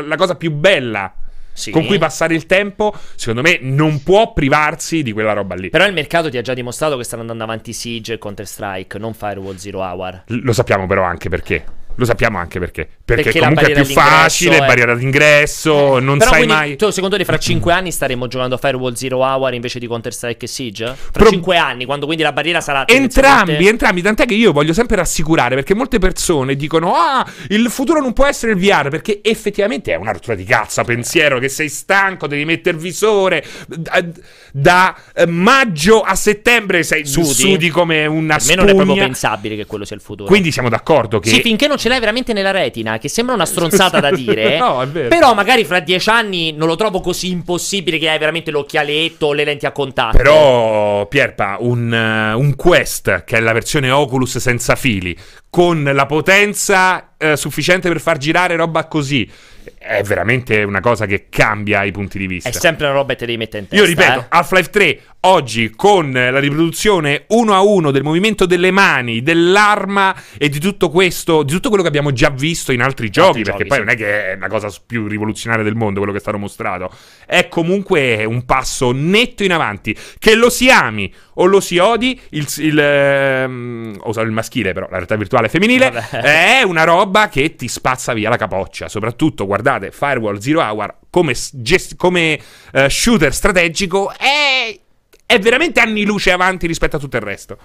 la 0.07 0.17
cosa 0.17 0.35
più 0.35 0.50
bella 0.50 1.15
sì. 1.57 1.71
con 1.71 1.87
cui 1.87 1.99
passare 1.99 2.35
il 2.35 2.47
tempo, 2.47 2.95
secondo 3.15 3.43
me 3.43 3.59
non 3.61 4.03
può 4.03 4.33
privarsi 4.33 5.03
di 5.03 5.13
quella 5.13 5.33
roba 5.33 5.55
lì. 5.55 5.71
Però 5.71 5.87
il 5.87 5.95
mercato 5.95 6.29
ti 6.29 6.37
ha 6.37 6.43
già 6.43 6.55
dimostrato 6.55 6.97
che 6.97 7.05
stanno 7.05 7.23
andando 7.23 7.45
avanti 7.45 7.73
Siege 7.73 8.15
e 8.15 8.19
Counter 8.19 8.47
Strike, 8.47 8.99
non 8.99 9.15
Firewall 9.15 9.57
Zero 9.57 9.81
Hour. 9.81 10.25
L- 10.27 10.41
lo 10.43 10.53
sappiamo 10.53 10.87
però 10.87 11.03
anche 11.03 11.29
perché. 11.29 11.65
Lo 11.97 12.05
sappiamo 12.05 12.38
anche 12.38 12.59
perché. 12.59 12.88
Perché, 13.07 13.23
perché 13.25 13.38
comunque 13.38 13.67
è 13.69 13.73
più 13.73 13.85
facile, 13.85 14.57
è... 14.57 14.67
barriera 14.67 14.95
d'ingresso, 14.95 15.99
eh. 15.99 16.00
non 16.00 16.19
Però 16.19 16.31
sai 16.31 16.47
mai. 16.47 16.76
Tu, 16.76 16.91
secondo 16.91 17.17
te, 17.17 17.25
fra 17.25 17.38
5 17.38 17.73
anni 17.73 17.91
staremo 17.93 18.26
giocando 18.26 18.57
a 18.57 18.59
Firewall 18.59 18.95
Zero 18.95 19.19
Hour 19.19 19.55
invece 19.55 19.79
di 19.79 19.87
Counter 19.87 20.12
Strike 20.12 20.45
e 20.45 20.49
Siege? 20.49 20.87
Fra 20.87 21.11
Pro... 21.12 21.31
5 21.31 21.57
anni, 21.57 21.85
quando 21.85 22.05
quindi 22.07 22.25
la 22.25 22.33
barriera 22.33 22.61
sarà. 22.61 22.87
Entrambi, 22.87 23.67
entrambi. 23.67 24.03
Tant'è 24.03 24.26
che 24.26 24.35
io 24.35 24.53
voglio 24.53 24.73
sempre 24.73 24.97
rassicurare 24.97 25.55
perché 25.55 25.75
molte 25.75 25.99
persone 25.99 26.57
dicono: 26.57 26.95
Ah, 26.95 27.25
il 27.49 27.71
futuro 27.71 28.00
non 28.00 28.12
può 28.12 28.26
essere 28.26 28.53
il 28.53 28.59
VR. 28.59 28.88
Perché 28.88 29.21
effettivamente 29.23 29.93
è 29.93 29.97
una 29.97 30.12
rottura 30.12 30.35
di 30.35 30.45
cazzo. 30.45 30.83
Pensiero 30.85 31.38
che 31.38 31.49
sei 31.49 31.69
stanco, 31.69 32.26
devi 32.26 32.45
mettere 32.45 32.76
il 32.76 32.83
visore. 32.83 33.45
Da, 33.67 34.05
da 34.53 34.97
eh, 35.15 35.26
maggio 35.26 36.00
a 36.00 36.15
settembre 36.15 36.83
sei 36.83 37.07
sudi, 37.07 37.26
sudi 37.26 37.69
come 37.69 38.07
una 38.07 38.38
spugna. 38.38 38.62
non 38.62 38.69
è 38.69 38.75
proprio 38.75 39.05
pensabile 39.05 39.57
che 39.57 39.67
quello 39.67 39.85
sia 39.85 39.97
il 39.97 40.03
futuro. 40.03 40.29
Quindi 40.29 40.50
siamo 40.50 40.69
d'accordo 40.69 41.21
che. 41.21 41.29
Sì, 41.29 41.41
finché 41.41 41.67
non 41.69 41.79
ce 41.87 41.88
l'hai 41.88 42.00
veramente 42.00 42.33
nella 42.33 42.50
retina, 42.50 42.99
che 42.99 43.09
sembra 43.09 43.37
una 43.37 43.47
stronzata 43.47 44.00
da 44.00 44.11
dire. 44.11 44.59
no, 44.59 44.83
è 44.83 44.88
vero. 44.88 45.09
Però 45.09 45.35
magari 45.35 45.64
fra 45.64 45.78
dieci 45.78 46.11
anni 46.11 46.50
non 46.50 46.66
lo 46.66 46.75
trovo 46.75 47.00
così 47.00 47.31
impossibile 47.31 47.99
che 47.99 48.11
hai 48.11 48.19
veramente 48.19 48.50
l'occhialetto 48.50 49.26
o 49.26 49.33
le 49.33 49.45
lenti 49.45 49.66
a 49.66 49.71
contatto. 49.71 50.16
Però, 50.16 51.07
Pierpa, 51.07 51.59
un, 51.61 51.93
uh, 51.93 52.38
un 52.38 52.57
Quest, 52.57 53.23
che 53.23 53.37
è 53.37 53.40
la 53.40 53.52
versione 53.52 53.90
Oculus 53.90 54.38
senza 54.38 54.75
fili, 54.75 55.16
con 55.49 55.85
la 55.85 56.07
potenza 56.07 57.12
uh, 57.16 57.37
sufficiente 57.37 57.88
per 57.88 58.00
far 58.00 58.16
girare 58.16 58.57
roba 58.57 58.87
così 58.87 59.31
è 59.79 60.03
veramente 60.03 60.63
una 60.63 60.81
cosa 60.81 61.07
che 61.07 61.27
cambia 61.29 61.85
i 61.85 61.93
punti 61.93 62.19
di 62.19 62.27
vista. 62.27 62.49
È 62.49 62.53
sempre 62.53 62.87
una 62.87 62.95
roba 62.95 63.13
che 63.13 63.19
ti 63.21 63.27
devi 63.27 63.39
mettere 63.39 63.63
in 63.63 63.69
testa. 63.69 63.85
Io 63.85 63.91
ripeto, 63.91 64.21
eh? 64.21 64.27
Half-Life 64.29 64.71
3 64.71 65.01
oggi 65.27 65.71
con 65.71 66.13
la 66.13 66.39
riproduzione 66.39 67.25
uno 67.29 67.55
a 67.55 67.61
uno 67.61 67.91
del 67.91 68.03
movimento 68.03 68.47
delle 68.47 68.71
mani, 68.71 69.23
dell'arma 69.23 70.15
e 70.39 70.49
di 70.49 70.61
tutto 70.61 70.89
questo, 70.89 71.43
di 71.43 71.53
tutto 71.53 71.69
quello 71.69 71.83
che 71.83 71.89
abbiamo 71.89 72.13
già 72.13 72.31
visto 72.31 72.73
in 72.73 72.81
altri 72.81 73.11
giochi, 73.11 73.39
altri 73.39 73.43
perché 73.43 73.65
giochi, 73.65 73.69
poi 73.69 73.79
sì. 73.79 73.85
non 73.85 73.93
è 73.93 73.97
che 73.97 74.33
è 74.33 74.37
la 74.37 74.49
cosa 74.49 74.73
più 74.87 75.07
rivoluzionaria 75.07 75.65
del 75.65 75.75
mondo 75.75 75.99
quello 75.99 76.13
che 76.13 76.19
è 76.19 76.23
stato 76.23 76.39
mostrato, 76.39 76.91
è 77.27 77.49
comunque 77.49 78.25
un 78.25 78.45
passo 78.45 78.93
netto 78.93 79.43
in 79.43 79.53
avanti, 79.53 79.97
che 80.19 80.35
lo 80.37 80.49
si 80.49 80.71
ami 80.71 81.13
o 81.35 81.47
lo 81.47 81.61
si 81.61 81.79
odi, 81.79 82.19
il, 82.31 82.47
il, 82.59 82.79
ehm, 82.79 83.99
uso 84.05 84.21
il 84.21 84.31
maschile 84.31 84.73
però, 84.73 84.87
la 84.89 84.97
realtà 84.97 85.17
virtuale 85.17 85.49
femminile, 85.49 85.91
Vabbè. 85.91 86.61
è 86.61 86.63
una 86.63 86.85
roba 86.85 87.29
che 87.29 87.57
ti 87.57 87.69
spazza 87.69 88.13
via 88.13 88.29
la 88.29 88.37
capoccia, 88.37 88.89
soprattutto 88.89 89.47
guardate 89.57 89.91
Firewall 89.91 90.39
Zero 90.39 90.61
Hour 90.61 90.95
come, 91.11 91.35
gest- 91.53 91.97
come 91.97 92.39
uh, 92.73 92.89
shooter 92.89 93.33
strategico 93.33 94.13
è 94.17 94.79
è 95.27 95.41
veramente 95.41 95.81
anni 95.81 96.05
luce 96.05 96.31
avanti 96.31 96.69
rispetto 96.69 96.97
a 96.97 96.99
tutto 97.01 97.17
il 97.17 97.23
resto. 97.23 97.59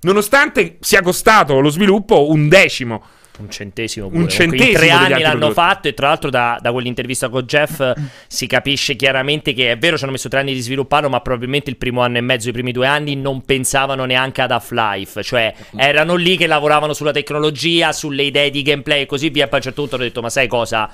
Nonostante 0.00 0.76
sia 0.80 1.02
costato 1.02 1.60
lo 1.60 1.68
sviluppo 1.68 2.30
un 2.30 2.48
decimo. 2.48 3.02
Un 3.36 3.50
centesimo 3.50 4.08
pure. 4.08 4.22
Un 4.22 4.28
centesimo. 4.28 4.68
In 4.68 4.74
tre 4.74 4.90
anni 4.90 5.20
l'hanno 5.20 5.38
prodotti. 5.38 5.54
fatto 5.54 5.88
e 5.88 5.94
tra 5.94 6.08
l'altro 6.08 6.30
da, 6.30 6.58
da, 6.62 6.72
quell'intervista 6.72 7.28
con 7.28 7.42
Jeff 7.42 7.82
si 8.28 8.46
capisce 8.46 8.96
chiaramente 8.96 9.52
che 9.52 9.72
è 9.72 9.76
vero 9.76 9.96
ci 9.96 10.04
hanno 10.04 10.12
messo 10.12 10.28
tre 10.28 10.40
anni 10.40 10.54
di 10.54 10.60
svilupparlo 10.60 11.08
ma 11.08 11.20
probabilmente 11.20 11.68
il 11.68 11.76
primo 11.76 12.00
anno 12.00 12.18
e 12.18 12.20
mezzo, 12.20 12.48
i 12.48 12.52
primi 12.52 12.70
due 12.70 12.86
anni 12.86 13.16
non 13.16 13.42
pensavano 13.42 14.04
neanche 14.04 14.40
ad 14.40 14.50
Half-Life. 14.50 15.22
Cioè 15.22 15.54
erano 15.76 16.14
lì 16.14 16.36
che 16.36 16.46
lavoravano 16.46 16.92
sulla 16.94 17.12
tecnologia, 17.12 17.92
sulle 17.92 18.22
idee 18.22 18.50
di 18.50 18.62
gameplay 18.62 19.02
e 19.02 19.06
così 19.06 19.28
via. 19.30 19.44
Poi 19.44 19.54
a 19.54 19.56
un 19.56 19.62
certo 19.62 19.80
punto 19.80 19.96
hanno 19.96 20.04
detto 20.04 20.22
ma 20.22 20.30
sai 20.30 20.46
cosa? 20.46 20.88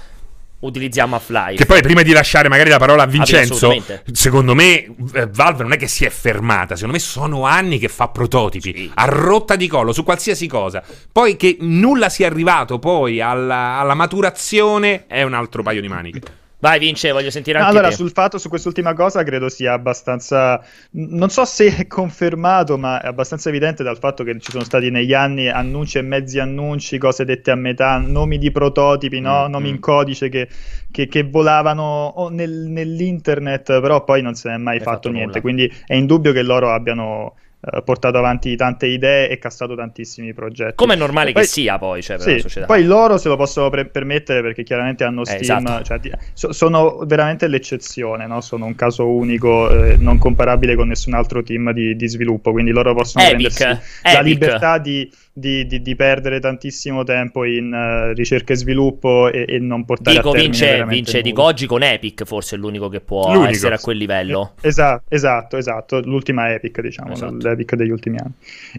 Utilizziamo 0.60 1.14
Half-Life. 1.14 1.54
Che 1.56 1.66
poi 1.66 1.82
prima 1.82 2.02
di 2.02 2.12
lasciare 2.12 2.48
magari 2.48 2.70
la 2.70 2.78
parola 2.78 3.04
a 3.04 3.06
Vincenzo, 3.06 3.74
secondo 4.12 4.54
me 4.54 4.84
eh, 5.14 5.26
Valve 5.30 5.62
non 5.62 5.72
è 5.72 5.76
che 5.76 5.88
si 5.88 6.04
è 6.04 6.10
fermata, 6.10 6.74
secondo 6.74 6.94
me 6.94 7.00
sono 7.00 7.44
anni 7.44 7.78
che 7.78 7.88
fa 7.88 8.08
prototipi 8.08 8.72
sì. 8.74 8.90
a 8.94 9.04
rotta 9.04 9.56
di 9.56 9.68
collo 9.68 9.92
su 9.92 10.04
qualsiasi 10.04 10.46
cosa. 10.46 10.82
Poi 11.10 11.36
che 11.36 11.56
nulla 11.60 12.08
sia 12.08 12.26
arrivato 12.26 12.78
poi 12.78 13.20
alla, 13.20 13.78
alla 13.78 13.94
maturazione 13.94 15.06
è 15.06 15.22
un 15.22 15.34
altro 15.34 15.62
paio 15.62 15.80
di 15.80 15.88
maniche. 15.88 16.20
Vai 16.60 16.78
Vince, 16.78 17.10
voglio 17.10 17.30
sentire 17.30 17.56
anche 17.56 17.70
allora, 17.70 17.88
te. 17.88 17.94
sul 17.94 18.10
fatto, 18.10 18.36
su 18.36 18.50
quest'ultima 18.50 18.92
cosa, 18.92 19.22
credo 19.22 19.48
sia 19.48 19.72
abbastanza... 19.72 20.62
Non 20.90 21.30
so 21.30 21.46
se 21.46 21.74
è 21.74 21.86
confermato, 21.86 22.76
ma 22.76 23.00
è 23.00 23.06
abbastanza 23.06 23.48
evidente 23.48 23.82
dal 23.82 23.96
fatto 23.96 24.24
che 24.24 24.38
ci 24.40 24.50
sono 24.50 24.62
stati 24.62 24.90
negli 24.90 25.14
anni 25.14 25.48
annunci 25.48 25.96
e 25.96 26.02
mezzi 26.02 26.38
annunci, 26.38 26.98
cose 26.98 27.24
dette 27.24 27.50
a 27.50 27.54
metà, 27.54 27.96
nomi 27.96 28.36
di 28.36 28.50
prototipi, 28.50 29.20
no? 29.20 29.48
mm, 29.48 29.50
nomi 29.50 29.70
mm. 29.70 29.74
in 29.74 29.80
codice 29.80 30.28
che, 30.28 30.48
che, 30.90 31.08
che 31.08 31.22
volavano 31.22 32.28
nel, 32.30 32.66
nell'internet, 32.68 33.80
però 33.80 34.04
poi 34.04 34.20
non 34.20 34.34
se 34.34 34.50
ne 34.50 34.56
è 34.56 34.58
mai 34.58 34.78
fatto, 34.80 34.90
fatto, 34.90 35.08
niente. 35.08 35.40
Nulla. 35.40 35.40
Quindi 35.40 35.74
è 35.86 35.94
indubbio 35.94 36.32
che 36.32 36.42
loro 36.42 36.70
abbiano 36.70 37.36
eh, 37.62 37.82
portato 37.82 38.16
avanti 38.16 38.56
tante 38.56 38.86
idee 38.86 39.28
e 39.28 39.38
castato 39.38 39.74
tantissimi 39.74 40.32
progetti. 40.32 40.74
Come 40.76 40.94
è 40.94 40.96
normale 40.96 41.32
poi, 41.32 41.42
che 41.42 41.48
sia 41.48 41.78
poi, 41.78 42.02
cioè, 42.02 42.18
sì, 42.18 42.42
Poi 42.64 42.84
loro 42.84 43.18
se 43.18 43.28
lo 43.28 43.36
possono 43.36 43.68
pre- 43.68 43.84
permettere 43.86 44.40
perché 44.40 44.62
chiaramente 44.62 45.04
hanno 45.04 45.22
eh, 45.22 45.26
Steam, 45.26 45.66
eh, 45.66 45.80
esatto. 45.80 45.84
cioè, 45.84 46.18
so, 46.32 46.52
sono 46.52 47.04
veramente 47.04 47.48
l'eccezione, 47.48 48.26
no? 48.26 48.40
sono 48.40 48.64
un 48.64 48.74
caso 48.74 49.06
unico, 49.06 49.70
eh, 49.70 49.96
non 49.98 50.16
comparabile 50.16 50.74
con 50.74 50.88
nessun 50.88 51.12
altro 51.12 51.42
team 51.42 51.72
di, 51.72 51.94
di 51.96 52.08
sviluppo, 52.08 52.50
quindi 52.52 52.70
loro 52.70 52.94
possono 52.94 53.24
Epic, 53.24 53.52
prendersi 53.52 53.62
Epic. 53.62 54.12
la 54.14 54.20
libertà 54.20 54.78
di 54.78 55.10
di, 55.32 55.64
di, 55.66 55.80
di, 55.80 55.94
perdere 55.94 56.40
tantissimo 56.40 57.04
tempo 57.04 57.44
in 57.44 57.72
uh, 57.72 58.12
ricerca 58.14 58.52
e 58.52 58.56
sviluppo 58.56 59.30
e, 59.30 59.44
e, 59.48 59.58
non 59.60 59.84
portare 59.84 60.16
dico, 60.16 60.30
a 60.30 60.32
termine 60.32 60.50
vince, 60.50 60.84
vince 60.86 61.22
dico 61.22 61.42
oggi 61.42 61.66
con 61.66 61.84
Epic 61.84 62.24
forse 62.24 62.56
è 62.56 62.58
l'unico 62.58 62.88
che 62.88 63.00
può 63.00 63.32
l'unico. 63.32 63.50
essere 63.50 63.76
a 63.76 63.78
quel 63.78 63.96
livello 63.96 64.54
esatto, 64.60 65.04
esatto, 65.08 65.56
esatto 65.56 66.00
l'ultima 66.00 66.52
Epic 66.52 66.80
diciamo 66.80 67.12
esatto. 67.12 67.36
l'Epic 67.36 67.76
degli 67.76 67.90
ultimi 67.90 68.18
anni 68.18 68.32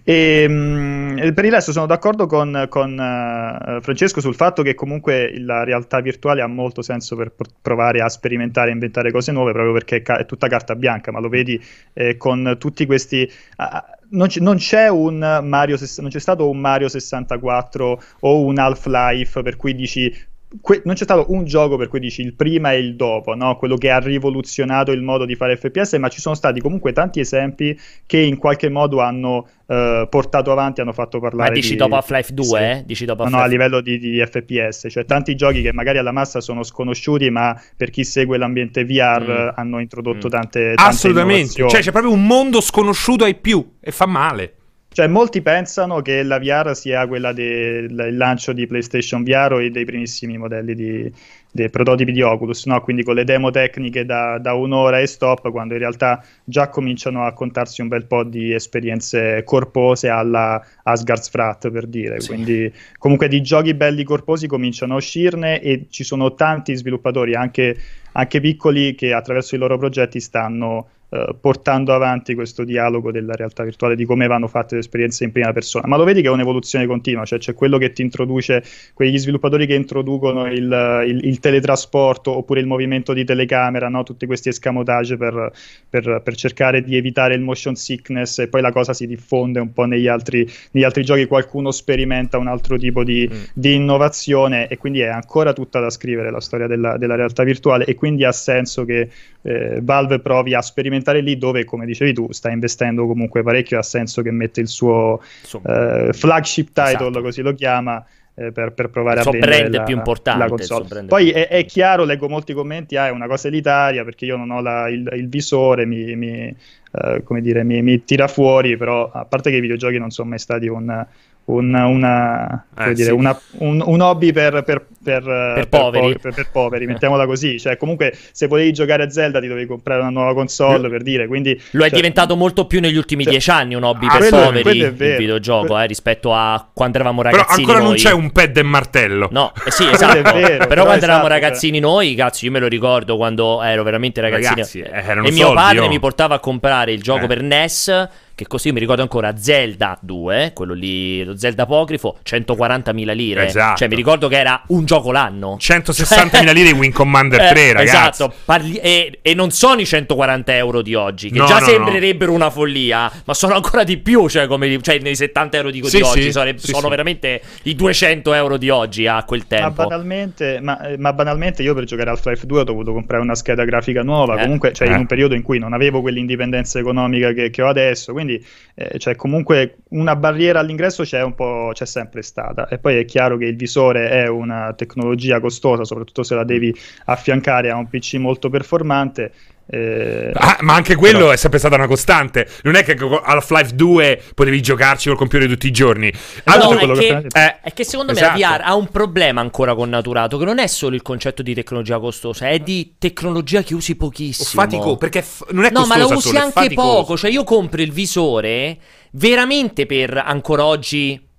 e, 0.03 0.45
um, 0.45 1.33
per 1.33 1.45
il 1.45 1.51
resto 1.51 1.71
sono 1.71 1.85
d'accordo 1.85 2.25
con, 2.25 2.65
con 2.67 2.91
uh, 2.91 3.81
Francesco 3.81 4.19
sul 4.19 4.35
fatto 4.35 4.61
che 4.61 4.75
comunque 4.75 5.33
la 5.39 5.63
realtà 5.63 6.01
virtuale 6.01 6.41
ha 6.41 6.47
molto 6.47 6.81
senso 6.81 7.15
per 7.15 7.31
provare 7.61 8.01
a 8.01 8.09
sperimentare 8.09 8.71
e 8.71 8.73
inventare 8.73 9.11
cose 9.11 9.31
nuove 9.31 9.53
proprio 9.53 9.71
perché 9.71 9.97
è, 9.97 10.01
ca- 10.01 10.17
è 10.17 10.25
tutta 10.25 10.49
carta 10.49 10.75
bianca 10.75 11.11
ma 11.13 11.21
lo 11.21 11.29
vedi 11.29 11.61
eh, 11.93 12.17
con 12.17 12.57
tutti 12.59 12.85
questi 12.85 13.31
uh, 13.57 13.99
non, 14.11 14.27
c- 14.27 14.37
non, 14.39 14.57
c'è 14.57 14.89
un 14.89 15.39
Mario, 15.43 15.77
non 15.97 16.09
c'è 16.09 16.19
stato 16.19 16.49
un 16.49 16.57
Mario 16.59 16.87
64 16.87 18.01
o 18.21 18.45
un 18.45 18.57
Half-Life 18.57 19.41
per 19.41 19.55
cui 19.55 19.75
dici 19.75 20.13
que- 20.59 20.81
non 20.83 20.95
c'è 20.95 21.03
stato 21.03 21.31
un 21.31 21.45
gioco 21.45 21.77
per 21.77 21.87
cui 21.87 21.99
dici 21.99 22.21
il 22.21 22.33
prima 22.33 22.73
e 22.73 22.79
il 22.79 22.95
dopo, 22.95 23.35
no? 23.35 23.55
quello 23.55 23.77
che 23.77 23.89
ha 23.89 23.99
rivoluzionato 23.99 24.91
il 24.91 25.01
modo 25.01 25.25
di 25.25 25.35
fare 25.35 25.55
FPS, 25.55 25.93
ma 25.93 26.09
ci 26.09 26.19
sono 26.19 26.35
stati 26.35 26.59
comunque 26.59 26.91
tanti 26.91 27.19
esempi 27.19 27.79
che 28.05 28.17
in 28.17 28.37
qualche 28.37 28.69
modo 28.69 28.99
hanno 28.99 29.47
uh, 29.65 30.09
portato 30.09 30.51
avanti, 30.51 30.81
hanno 30.81 30.91
fatto 30.91 31.19
parlare. 31.19 31.49
Ma 31.49 31.55
dici 31.55 31.71
di... 31.71 31.75
dopo 31.77 31.95
Half-Life 31.95 32.33
2? 32.33 32.45
Sì. 32.45 32.55
Eh? 32.55 32.83
Dici 32.85 33.05
dopo 33.05 33.23
no, 33.23 33.29
no, 33.29 33.37
a 33.37 33.45
livello 33.45 33.79
di, 33.81 33.97
di, 33.97 34.23
FPS, 34.25 34.87
cioè 34.89 35.05
tanti 35.05 35.35
giochi 35.35 35.61
che 35.61 35.71
magari 35.71 35.99
alla 35.99 36.11
massa 36.11 36.41
sono 36.41 36.63
sconosciuti, 36.63 37.29
ma 37.29 37.59
per 37.77 37.89
chi 37.89 38.03
segue 38.03 38.37
l'ambiente 38.37 38.83
VR 38.83 39.51
mm. 39.51 39.57
hanno 39.59 39.79
introdotto 39.79 40.27
mm. 40.27 40.31
tante, 40.31 40.73
tante 40.75 40.83
Assolutamente, 40.83 41.67
cioè 41.67 41.81
c'è 41.81 41.91
proprio 41.91 42.11
un 42.11 42.25
mondo 42.25 42.59
sconosciuto 42.59 43.23
ai 43.23 43.35
più 43.35 43.75
e 43.79 43.91
fa 43.91 44.05
male. 44.05 44.55
Cioè, 44.93 45.07
molti 45.07 45.41
pensano 45.41 46.01
che 46.01 46.21
la 46.21 46.37
VR 46.37 46.75
sia 46.75 47.07
quella 47.07 47.31
del 47.31 48.17
lancio 48.17 48.51
di 48.51 48.67
PlayStation 48.67 49.23
VR 49.23 49.61
e 49.61 49.69
dei 49.69 49.85
primissimi 49.85 50.37
modelli 50.37 50.75
di, 50.75 51.09
dei 51.49 51.69
prototipi 51.69 52.11
di 52.11 52.21
Oculus, 52.21 52.65
no? 52.65 52.81
quindi 52.81 53.01
con 53.01 53.15
le 53.15 53.23
demo 53.23 53.51
tecniche 53.51 54.03
da, 54.03 54.37
da, 54.37 54.53
un'ora 54.53 54.99
e 54.99 55.07
stop, 55.07 55.49
quando 55.49 55.75
in 55.75 55.79
realtà 55.79 56.21
già 56.43 56.67
cominciano 56.67 57.23
a 57.23 57.31
contarsi 57.31 57.79
un 57.79 57.87
bel 57.87 58.05
po' 58.05 58.25
di 58.25 58.53
esperienze 58.53 59.43
corpose 59.45 60.09
alla 60.09 60.61
Asgard's 60.83 61.29
Frat, 61.29 61.71
per 61.71 61.87
dire. 61.87 62.19
Sì. 62.19 62.27
Quindi, 62.27 62.73
comunque, 62.97 63.29
di 63.29 63.41
giochi 63.41 63.73
belli 63.73 64.03
corposi 64.03 64.45
cominciano 64.45 64.95
a 64.95 64.97
uscirne 64.97 65.61
e 65.61 65.85
ci 65.89 66.03
sono 66.03 66.33
tanti 66.33 66.75
sviluppatori, 66.75 67.33
anche, 67.33 67.77
anche 68.11 68.41
piccoli, 68.41 68.93
che 68.95 69.13
attraverso 69.13 69.55
i 69.55 69.57
loro 69.57 69.77
progetti 69.77 70.19
stanno 70.19 70.87
eh, 71.13 71.35
portando 71.41 71.93
avanti 71.93 72.35
questo 72.35 72.63
dialogo 72.63 73.11
della 73.11 73.33
realtà 73.33 73.65
virtuale, 73.65 73.97
di 73.97 74.05
come 74.05 74.27
vanno 74.27 74.47
fatte 74.47 74.75
le 74.75 74.79
esperienze 74.79 75.25
in 75.25 75.33
prima 75.33 75.51
persona. 75.51 75.85
Ma 75.85 75.97
lo 75.97 76.05
vedi 76.05 76.21
che 76.21 76.29
è 76.29 76.31
un'evoluzione 76.31 76.85
continua, 76.85 77.25
cioè 77.25 77.37
c'è 77.37 77.53
quello 77.53 77.77
che 77.77 77.91
ti 77.91 78.01
introduce, 78.01 78.63
quegli 78.93 79.17
sviluppatori 79.17 79.65
che 79.65 79.73
introducono 79.73 80.45
il, 80.45 81.03
il, 81.05 81.25
il 81.25 81.39
teletrasporto 81.41 82.31
oppure 82.31 82.61
il 82.61 82.65
movimento 82.65 83.11
di 83.11 83.25
telecamera, 83.25 83.89
no? 83.89 84.03
tutti 84.03 84.25
questi 84.25 84.47
escamotage 84.47 85.17
per, 85.17 85.51
per, 85.89 86.21
per, 86.23 86.35
cercare 86.37 86.81
di 86.81 86.95
evitare 86.95 87.33
il 87.33 87.41
motion 87.41 87.75
sickness 87.75 88.39
e 88.39 88.47
poi 88.47 88.61
la 88.61 88.71
cosa 88.71 88.93
si 88.93 89.05
diffonde 89.05 89.59
un 89.59 89.73
po' 89.73 89.83
negli 89.83 90.07
altri, 90.07 90.49
negli 90.71 90.85
altri 90.85 91.03
giochi, 91.03 91.25
qualcuno 91.25 91.71
sperimenta 91.71 92.37
un 92.37 92.47
altro 92.47 92.77
tipo 92.77 93.03
di, 93.03 93.29
mm. 93.29 93.37
di, 93.53 93.73
innovazione 93.73 94.69
e 94.69 94.77
quindi 94.77 95.01
è 95.01 95.07
ancora 95.07 95.51
tutta 95.51 95.81
da 95.81 95.89
scrivere 95.89 96.31
la 96.31 96.39
storia 96.39 96.67
della, 96.67 96.95
della 96.95 97.15
realtà 97.15 97.43
virtuale 97.43 97.83
e 97.83 97.95
quindi 97.95 98.23
ha 98.23 98.31
senso 98.31 98.85
che 98.85 99.09
eh, 99.41 99.79
Valve 99.81 100.19
provi 100.19 100.53
a 100.53 100.61
sperimentare 100.61 100.99
lì 101.21 101.37
dove, 101.37 101.65
come 101.65 101.85
dicevi 101.85 102.13
tu, 102.13 102.31
sta 102.31 102.49
investendo 102.49 103.07
comunque 103.07 103.43
parecchio, 103.43 103.79
ha 103.79 103.83
senso 103.83 104.21
che 104.21 104.31
mette 104.31 104.61
il 104.61 104.67
suo 104.67 105.21
eh, 105.65 106.09
flagship 106.11 106.67
title, 106.73 107.07
esatto. 107.07 107.21
così 107.21 107.41
lo 107.41 107.53
chiama, 107.53 108.05
eh, 108.33 108.51
per, 108.51 108.71
per, 108.71 108.89
provare 108.89 109.19
a 109.19 109.29
vendere 109.29 109.69
la, 109.69 109.83
più 109.83 109.95
importante, 109.95 110.39
la 110.39 110.47
console. 110.47 111.03
Poi 111.03 111.31
è, 111.31 111.47
è, 111.47 111.65
chiaro, 111.65 112.05
leggo 112.05 112.29
molti 112.29 112.53
commenti, 112.53 112.95
ah, 112.95 113.07
è 113.07 113.11
una 113.11 113.27
cosa 113.27 113.47
elitaria 113.47 114.03
perché 114.03 114.25
io 114.25 114.37
non 114.37 114.51
ho 114.51 114.61
la, 114.61 114.87
il, 114.87 115.09
il, 115.13 115.27
visore, 115.27 115.85
mi, 115.85 116.15
mi, 116.15 116.55
uh, 116.91 117.23
come 117.23 117.41
dire, 117.41 117.63
mi, 117.63 117.81
mi, 117.81 118.03
tira 118.03 118.27
fuori, 118.27 118.77
però 118.77 119.09
a 119.11 119.25
parte 119.25 119.49
che 119.49 119.57
i 119.57 119.61
videogiochi 119.61 119.97
non 119.97 120.11
sono 120.11 120.29
mai 120.29 120.39
stati 120.39 120.67
un 120.67 121.05
un, 121.45 121.73
una, 121.73 122.65
eh, 122.77 122.93
dire, 122.93 123.09
sì. 123.09 123.11
una, 123.11 123.37
un, 123.57 123.83
un, 123.85 123.99
hobby 123.99 124.31
per, 124.31 124.63
per, 124.63 124.85
per, 125.03 125.23
per 125.23 125.67
poveri. 125.67 126.17
Po- 126.19 126.45
poveri. 126.51 126.85
mettiamola 126.85 127.25
così. 127.25 127.59
Cioè, 127.59 127.77
comunque, 127.77 128.15
se 128.31 128.47
volevi 128.47 128.71
giocare 128.71 129.03
a 129.03 129.09
Zelda, 129.09 129.39
ti 129.39 129.47
dovevi 129.47 129.65
comprare 129.65 130.01
una 130.01 130.11
nuova 130.11 130.33
console. 130.33 130.89
Per 130.89 131.01
dire, 131.01 131.27
quindi 131.27 131.59
lo 131.71 131.83
è 131.83 131.89
cioè, 131.89 131.95
diventato 131.95 132.35
molto 132.35 132.65
più 132.67 132.79
negli 132.79 132.95
ultimi 132.95 133.23
cioè, 133.23 133.31
dieci 133.31 133.49
anni 133.49 133.75
un 133.75 133.83
hobby 133.83 134.05
ah, 134.07 134.17
per 134.17 134.29
quello, 134.29 134.43
poveri. 134.45 134.61
Quello 134.63 134.85
il 134.85 135.15
videogioco 135.17 135.79
eh, 135.79 135.87
rispetto 135.87 136.33
a 136.33 136.69
quando 136.71 136.97
eravamo 136.97 137.21
ragazzini. 137.21 137.65
Però 137.65 137.77
ancora 137.77 137.79
noi. 137.79 137.87
non 137.87 137.97
c'è 137.97 138.11
un 138.13 138.31
pad 138.31 138.57
e 138.57 138.63
martello. 138.63 139.27
No, 139.31 139.51
eh 139.65 139.71
sì, 139.71 139.87
esatto. 139.89 140.21
vero, 140.21 140.31
però, 140.31 140.67
però, 140.67 140.83
quando 140.83 140.91
esatto, 140.91 141.03
eravamo 141.03 141.27
cioè. 141.27 141.39
ragazzini 141.39 141.79
noi, 141.79 142.15
cazzo, 142.15 142.45
io 142.45 142.51
me 142.51 142.59
lo 142.59 142.67
ricordo 142.67 143.17
quando 143.17 143.61
ero 143.61 143.83
veramente 143.83 144.21
ragazzino. 144.21 144.85
Ragazzi, 144.89 145.27
e 145.27 145.31
mio 145.31 145.53
padre 145.53 145.83
io. 145.83 145.89
mi 145.89 145.99
portava 145.99 146.35
a 146.35 146.39
comprare 146.39 146.91
il 146.93 147.01
gioco 147.01 147.25
eh. 147.25 147.27
per 147.27 147.41
NES 147.41 148.09
che 148.41 148.47
così 148.47 148.71
mi 148.71 148.79
ricordo 148.79 149.03
ancora 149.03 149.37
Zelda 149.37 149.95
2, 150.01 150.51
quello 150.55 150.73
lì, 150.73 151.23
lo 151.23 151.37
Zelda 151.37 151.63
apocrifo, 151.63 152.17
140.000 152.25 153.13
lire. 153.13 153.45
Esatto. 153.45 153.77
Cioè 153.77 153.87
mi 153.87 153.95
ricordo 153.95 154.27
che 154.27 154.37
era 154.37 154.63
un 154.67 154.85
gioco 154.85 155.11
l'anno. 155.11 155.57
160.000 155.59 156.51
lire 156.51 156.69
in 156.69 156.77
Wing 156.77 156.91
Commander 156.91 157.49
3, 157.49 157.61
eh, 157.61 157.73
ragazzi. 157.73 157.95
Esatto, 157.95 158.33
Parli- 158.43 158.77
e, 158.77 159.19
e, 159.21 159.33
non 159.35 159.51
sono 159.51 159.81
i 159.81 159.85
140 159.85 160.55
euro 160.55 160.81
di 160.81 160.95
oggi, 160.95 161.29
che 161.29 161.37
no, 161.37 161.45
già 161.45 161.59
no, 161.59 161.65
sembrerebbero 161.65 162.31
no. 162.31 162.37
una 162.37 162.49
follia, 162.49 163.11
ma 163.25 163.33
sono 163.35 163.53
ancora 163.53 163.83
di 163.83 163.97
più, 163.97 164.27
cioè, 164.27 164.47
come, 164.47 164.81
cioè 164.81 164.97
nei 164.99 165.15
70 165.15 165.57
euro 165.57 165.69
di, 165.69 165.83
sì, 165.83 165.97
di 165.97 166.01
oggi, 166.01 166.21
sì, 166.23 166.31
sono, 166.31 166.51
sì, 166.55 166.73
sono 166.73 166.89
veramente 166.89 167.41
i 167.63 167.75
200 167.75 168.33
euro 168.33 168.57
di 168.57 168.69
oggi 168.71 169.05
a 169.05 169.23
quel 169.23 169.45
tempo. 169.45 169.83
Ma 169.83 169.87
banalmente, 169.87 170.59
ma, 170.61 170.81
eh, 170.81 170.97
ma 170.97 171.13
banalmente 171.13 171.61
io 171.61 171.75
per 171.75 171.83
giocare 171.83 172.09
al 172.09 172.15
Half-Life 172.15 172.47
2 172.47 172.61
ho 172.61 172.63
dovuto 172.63 172.91
comprare 172.91 173.21
una 173.21 173.35
scheda 173.35 173.65
grafica 173.65 174.01
nuova, 174.01 174.39
eh. 174.39 174.41
comunque 174.41 174.73
cioè, 174.73 174.87
eh. 174.87 174.91
in 174.93 174.97
un 174.97 175.05
periodo 175.05 175.35
in 175.35 175.43
cui 175.43 175.59
non 175.59 175.73
avevo 175.73 176.01
quell'indipendenza 176.01 176.79
economica 176.79 177.33
che, 177.33 177.51
che 177.51 177.61
ho 177.61 177.67
adesso, 177.67 178.13
quindi 178.13 178.29
quindi 178.31 178.45
eh, 178.75 178.97
cioè 178.99 179.15
comunque 179.15 179.77
una 179.89 180.15
barriera 180.15 180.59
all'ingresso 180.59 181.03
c'è, 181.03 181.21
un 181.21 181.35
po', 181.35 181.71
c'è 181.73 181.85
sempre 181.85 182.21
stata. 182.21 182.67
E 182.67 182.77
poi 182.77 182.97
è 182.97 183.05
chiaro 183.05 183.37
che 183.37 183.45
il 183.45 183.55
visore 183.55 184.09
è 184.09 184.27
una 184.27 184.73
tecnologia 184.73 185.39
costosa, 185.39 185.83
soprattutto 185.83 186.23
se 186.23 186.35
la 186.35 186.43
devi 186.43 186.73
affiancare 187.05 187.69
a 187.69 187.75
un 187.75 187.87
PC 187.87 188.15
molto 188.15 188.49
performante 188.49 189.33
eh, 189.73 190.31
ah, 190.33 190.57
ma 190.59 190.73
anche 190.73 190.95
quello 190.95 191.19
però... 191.19 191.31
è 191.31 191.37
sempre 191.37 191.57
stata 191.57 191.75
una 191.75 191.87
costante. 191.87 192.45
Non 192.63 192.75
è 192.75 192.83
che 192.83 192.97
Half-Life 192.99 193.73
2 193.73 194.21
potevi 194.35 194.61
giocarci 194.61 195.07
col 195.07 195.17
computer 195.17 195.47
tutti 195.47 195.67
i 195.67 195.71
giorni. 195.71 196.11
No, 196.43 196.73
è, 196.73 196.77
che, 196.77 196.93
che... 196.93 197.27
Eh, 197.31 197.59
è 197.61 197.73
che 197.73 197.85
secondo 197.85 198.11
esatto. 198.11 198.33
me 198.33 198.39
la 198.39 198.57
VR 198.57 198.61
ha 198.63 198.75
un 198.75 198.89
problema 198.89 199.39
ancora 199.39 199.73
con 199.73 199.87
Naturato, 199.87 200.37
che 200.37 200.43
non 200.43 200.59
è 200.59 200.67
solo 200.67 200.95
il 200.95 201.01
concetto 201.01 201.41
di 201.41 201.53
tecnologia 201.53 201.99
costosa, 201.99 202.49
è 202.49 202.59
di 202.59 202.95
tecnologia 202.99 203.63
che 203.63 203.73
usi 203.73 203.95
pochissimo. 203.95 204.61
O 204.61 204.65
fatico, 204.65 204.97
perché 204.97 205.21
f- 205.21 205.49
non 205.51 205.63
è 205.63 205.69
No, 205.71 205.85
ma 205.85 205.95
la 205.95 206.05
usi 206.05 206.27
solo, 206.27 206.39
anche 206.39 206.73
poco. 206.73 207.15
Cioè 207.15 207.31
io 207.31 207.45
compro 207.45 207.81
il 207.81 207.93
visore 207.93 208.77
veramente 209.11 209.85
per 209.85 210.17
ancora 210.17 210.65
oggi 210.65 211.29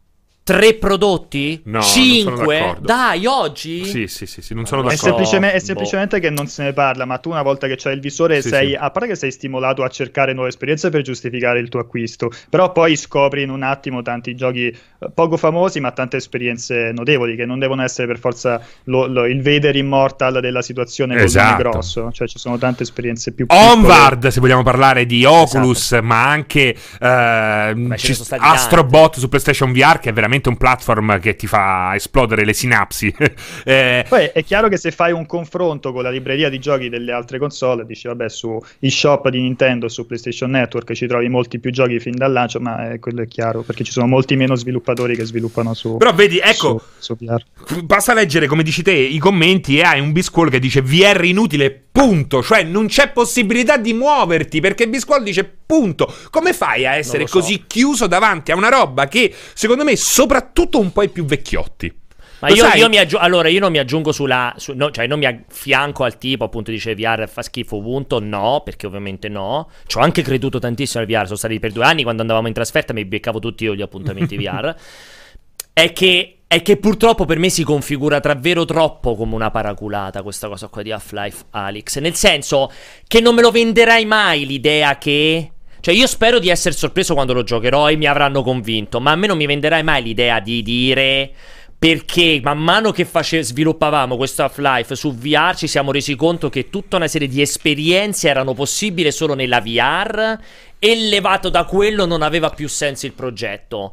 Tre 0.44 0.74
prodotti? 0.74 1.60
No, 1.66 1.80
Cinque? 1.82 2.76
Dai, 2.80 3.26
oggi? 3.26 3.84
Sì, 3.84 4.08
sì, 4.08 4.26
sì, 4.26 4.42
sì 4.42 4.54
non 4.54 4.66
sono 4.66 4.82
d'accordo. 4.82 5.00
È, 5.00 5.06
semplicemente, 5.06 5.56
è 5.56 5.58
semplicemente 5.60 6.18
boh. 6.18 6.22
che 6.26 6.30
non 6.30 6.48
se 6.48 6.64
ne 6.64 6.72
parla, 6.72 7.04
ma 7.04 7.18
tu 7.18 7.30
una 7.30 7.42
volta 7.42 7.68
che 7.68 7.76
c'hai 7.76 7.94
il 7.94 8.00
visore 8.00 8.42
sì, 8.42 8.48
sei, 8.48 8.68
sì. 8.70 8.74
a 8.74 8.90
parte 8.90 9.10
che 9.10 9.14
sei 9.14 9.30
stimolato 9.30 9.84
a 9.84 9.88
cercare 9.88 10.32
nuove 10.32 10.48
esperienze 10.48 10.90
per 10.90 11.02
giustificare 11.02 11.60
il 11.60 11.68
tuo 11.68 11.78
acquisto, 11.78 12.28
però 12.50 12.72
poi 12.72 12.96
scopri 12.96 13.42
in 13.42 13.50
un 13.50 13.62
attimo 13.62 14.02
tanti 14.02 14.34
giochi 14.34 14.66
eh, 14.66 14.76
poco 15.14 15.36
famosi, 15.36 15.78
ma 15.78 15.92
tante 15.92 16.16
esperienze 16.16 16.90
notevoli, 16.90 17.36
che 17.36 17.46
non 17.46 17.60
devono 17.60 17.84
essere 17.84 18.08
per 18.08 18.18
forza 18.18 18.60
lo, 18.84 19.06
lo, 19.06 19.26
il 19.26 19.42
Vader 19.42 19.76
immortal 19.76 20.40
della 20.40 20.62
situazione 20.62 21.22
esatto. 21.22 21.62
grosso, 21.62 22.10
cioè 22.10 22.26
ci 22.26 22.40
sono 22.40 22.58
tante 22.58 22.82
esperienze 22.82 23.32
più 23.32 23.46
piccole. 23.46 23.64
Onward, 23.70 24.26
se 24.26 24.40
vogliamo 24.40 24.64
parlare 24.64 25.06
di 25.06 25.24
Oculus, 25.24 25.82
esatto. 25.82 26.04
ma 26.04 26.28
anche 26.28 26.74
eh, 27.00 27.72
Beh, 27.76 27.96
Astrobot 28.38 29.18
su 29.20 29.28
PlayStation 29.28 29.70
VR, 29.72 30.00
che 30.00 30.08
è 30.08 30.12
veramente 30.12 30.30
veramente 30.32 30.48
un 30.48 30.56
platform 30.56 31.20
che 31.20 31.36
ti 31.36 31.46
fa 31.46 31.92
esplodere 31.94 32.44
le 32.44 32.54
sinapsi. 32.54 33.14
eh... 33.64 34.04
Poi 34.08 34.30
è 34.32 34.42
chiaro 34.42 34.68
che 34.68 34.78
se 34.78 34.90
fai 34.90 35.12
un 35.12 35.26
confronto 35.26 35.92
con 35.92 36.02
la 36.02 36.10
libreria 36.10 36.48
di 36.48 36.58
giochi 36.58 36.88
delle 36.88 37.12
altre 37.12 37.38
console, 37.38 37.84
dici 37.84 38.08
vabbè 38.08 38.28
su 38.28 38.58
eShop 38.80 39.28
di 39.28 39.40
Nintendo, 39.40 39.88
su 39.88 40.06
PlayStation 40.06 40.50
Network 40.50 40.92
ci 40.94 41.06
trovi 41.06 41.28
molti 41.28 41.58
più 41.58 41.70
giochi 41.70 42.00
fin 42.00 42.16
dal 42.16 42.32
lancio, 42.32 42.60
ma 42.60 42.90
eh, 42.90 42.98
quello 42.98 43.22
è 43.22 43.28
chiaro 43.28 43.60
perché 43.62 43.84
ci 43.84 43.92
sono 43.92 44.06
molti 44.06 44.36
meno 44.36 44.54
sviluppatori 44.54 45.14
che 45.14 45.24
sviluppano 45.24 45.74
su 45.74 45.96
Però 45.98 46.12
vedi, 46.14 46.38
ecco, 46.38 46.82
su, 46.98 47.16
su 47.16 47.84
basta 47.84 48.14
leggere 48.14 48.46
come 48.46 48.62
dici 48.62 48.82
te 48.82 48.92
i 48.92 49.18
commenti 49.18 49.78
e 49.78 49.82
hai 49.82 50.00
un 50.00 50.12
Bisquall 50.12 50.48
che 50.48 50.58
dice 50.58 50.80
VR 50.80 51.24
inutile 51.24 51.82
punto, 51.92 52.42
cioè 52.42 52.62
non 52.62 52.86
c'è 52.86 53.10
possibilità 53.10 53.76
di 53.76 53.92
muoverti 53.92 54.60
perché 54.60 54.88
Bisquall 54.88 55.22
dice 55.22 55.44
punto. 55.44 56.12
Come 56.30 56.52
fai 56.52 56.86
a 56.86 56.96
essere 56.96 57.26
so. 57.26 57.38
così 57.38 57.64
chiuso 57.66 58.06
davanti 58.06 58.50
a 58.50 58.56
una 58.56 58.68
roba 58.68 59.06
che 59.06 59.32
secondo 59.54 59.84
me 59.84 59.94
soprattutto 60.22 60.78
un 60.78 60.92
po' 60.92 61.02
i 61.02 61.08
più 61.08 61.24
vecchiotti? 61.24 62.00
Ma 62.38 62.48
io, 62.48 62.66
io, 62.74 62.88
mi 62.88 62.96
aggiungo, 62.96 63.24
allora, 63.24 63.48
io 63.48 63.60
non 63.60 63.70
mi 63.70 63.78
aggiungo 63.78 64.10
sulla. 64.10 64.52
Su, 64.56 64.72
no, 64.74 64.90
cioè, 64.90 65.06
non 65.06 65.18
mi 65.18 65.26
affianco 65.26 66.02
al 66.02 66.18
tipo, 66.18 66.42
appunto, 66.44 66.72
dice 66.72 66.94
VR 66.94 67.28
fa 67.28 67.42
schifo, 67.42 67.80
punto. 67.80 68.18
No, 68.18 68.62
perché 68.64 68.86
ovviamente 68.86 69.28
no. 69.28 69.70
Ci 69.86 69.98
ho 69.98 70.00
anche 70.00 70.22
creduto 70.22 70.58
tantissimo 70.58 71.02
al 71.02 71.08
VR. 71.08 71.24
Sono 71.24 71.36
stati 71.36 71.60
per 71.60 71.70
due 71.70 71.84
anni 71.84 72.02
quando 72.02 72.22
andavamo 72.22 72.48
in 72.48 72.52
trasferta, 72.52 72.92
mi 72.92 73.04
beccavo 73.04 73.38
tutti 73.38 73.64
io 73.64 73.76
gli 73.76 73.82
appuntamenti 73.82 74.36
VR. 74.36 74.74
È 75.74 75.92
che 75.92 76.36
è 76.46 76.60
che 76.60 76.76
purtroppo 76.76 77.24
per 77.24 77.38
me 77.38 77.48
si 77.48 77.64
configura 77.64 78.18
davvero 78.18 78.66
troppo 78.66 79.16
come 79.16 79.34
una 79.34 79.50
paraculata 79.50 80.22
questa 80.22 80.48
cosa 80.48 80.68
qua 80.68 80.82
di 80.82 80.92
Half-Life 80.92 81.44
Alyx. 81.48 81.98
Nel 81.98 82.14
senso 82.14 82.70
che 83.06 83.20
non 83.20 83.34
me 83.34 83.40
lo 83.40 83.50
venderai 83.50 84.04
mai 84.04 84.44
l'idea 84.44 84.98
che. 84.98 85.52
Cioè, 85.82 85.92
io 85.94 86.06
spero 86.06 86.38
di 86.38 86.48
essere 86.48 86.76
sorpreso 86.76 87.14
quando 87.14 87.32
lo 87.32 87.42
giocherò 87.42 87.90
e 87.90 87.96
mi 87.96 88.06
avranno 88.06 88.44
convinto, 88.44 89.00
ma 89.00 89.10
a 89.10 89.16
me 89.16 89.26
non 89.26 89.36
mi 89.36 89.46
venderai 89.46 89.82
mai 89.82 90.00
l'idea 90.04 90.38
di 90.38 90.62
dire. 90.62 91.32
Perché 91.76 92.38
man 92.40 92.58
mano 92.58 92.92
che 92.92 93.04
face- 93.04 93.42
sviluppavamo 93.42 94.16
questo 94.16 94.44
Half-Life 94.44 94.94
su 94.94 95.12
VR 95.12 95.56
ci 95.56 95.66
siamo 95.66 95.90
resi 95.90 96.14
conto 96.14 96.48
che 96.48 96.70
tutta 96.70 96.94
una 96.94 97.08
serie 97.08 97.26
di 97.26 97.40
esperienze 97.42 98.28
erano 98.28 98.54
possibili 98.54 99.10
solo 99.10 99.34
nella 99.34 99.60
VR 99.60 100.38
e 100.78 100.94
levato 100.94 101.48
da 101.48 101.64
quello 101.64 102.06
non 102.06 102.22
aveva 102.22 102.50
più 102.50 102.68
senso 102.68 103.06
il 103.06 103.12
progetto. 103.14 103.92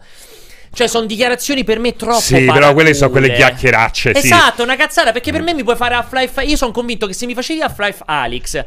Cioè, 0.72 0.86
sono 0.88 1.08
dichiarazioni 1.08 1.64
per 1.64 1.80
me 1.80 1.96
troppo 1.96 2.20
Sì, 2.20 2.46
però 2.46 2.74
quelle 2.74 2.94
sono 2.94 3.10
quelle 3.10 3.34
chiacchieracce. 3.34 4.14
sì. 4.14 4.28
Esatto, 4.28 4.62
una 4.62 4.76
cazzata. 4.76 5.12
Perché 5.12 5.32
per 5.32 5.42
me 5.42 5.56
mi 5.56 5.64
puoi 5.64 5.76
fare 5.76 5.96
Half-Life. 5.96 6.44
Io 6.44 6.56
sono 6.56 6.70
convinto 6.72 7.08
che 7.08 7.14
se 7.14 7.26
mi 7.26 7.34
facevi 7.34 7.62
Half-Life 7.62 8.04
Alex, 8.06 8.64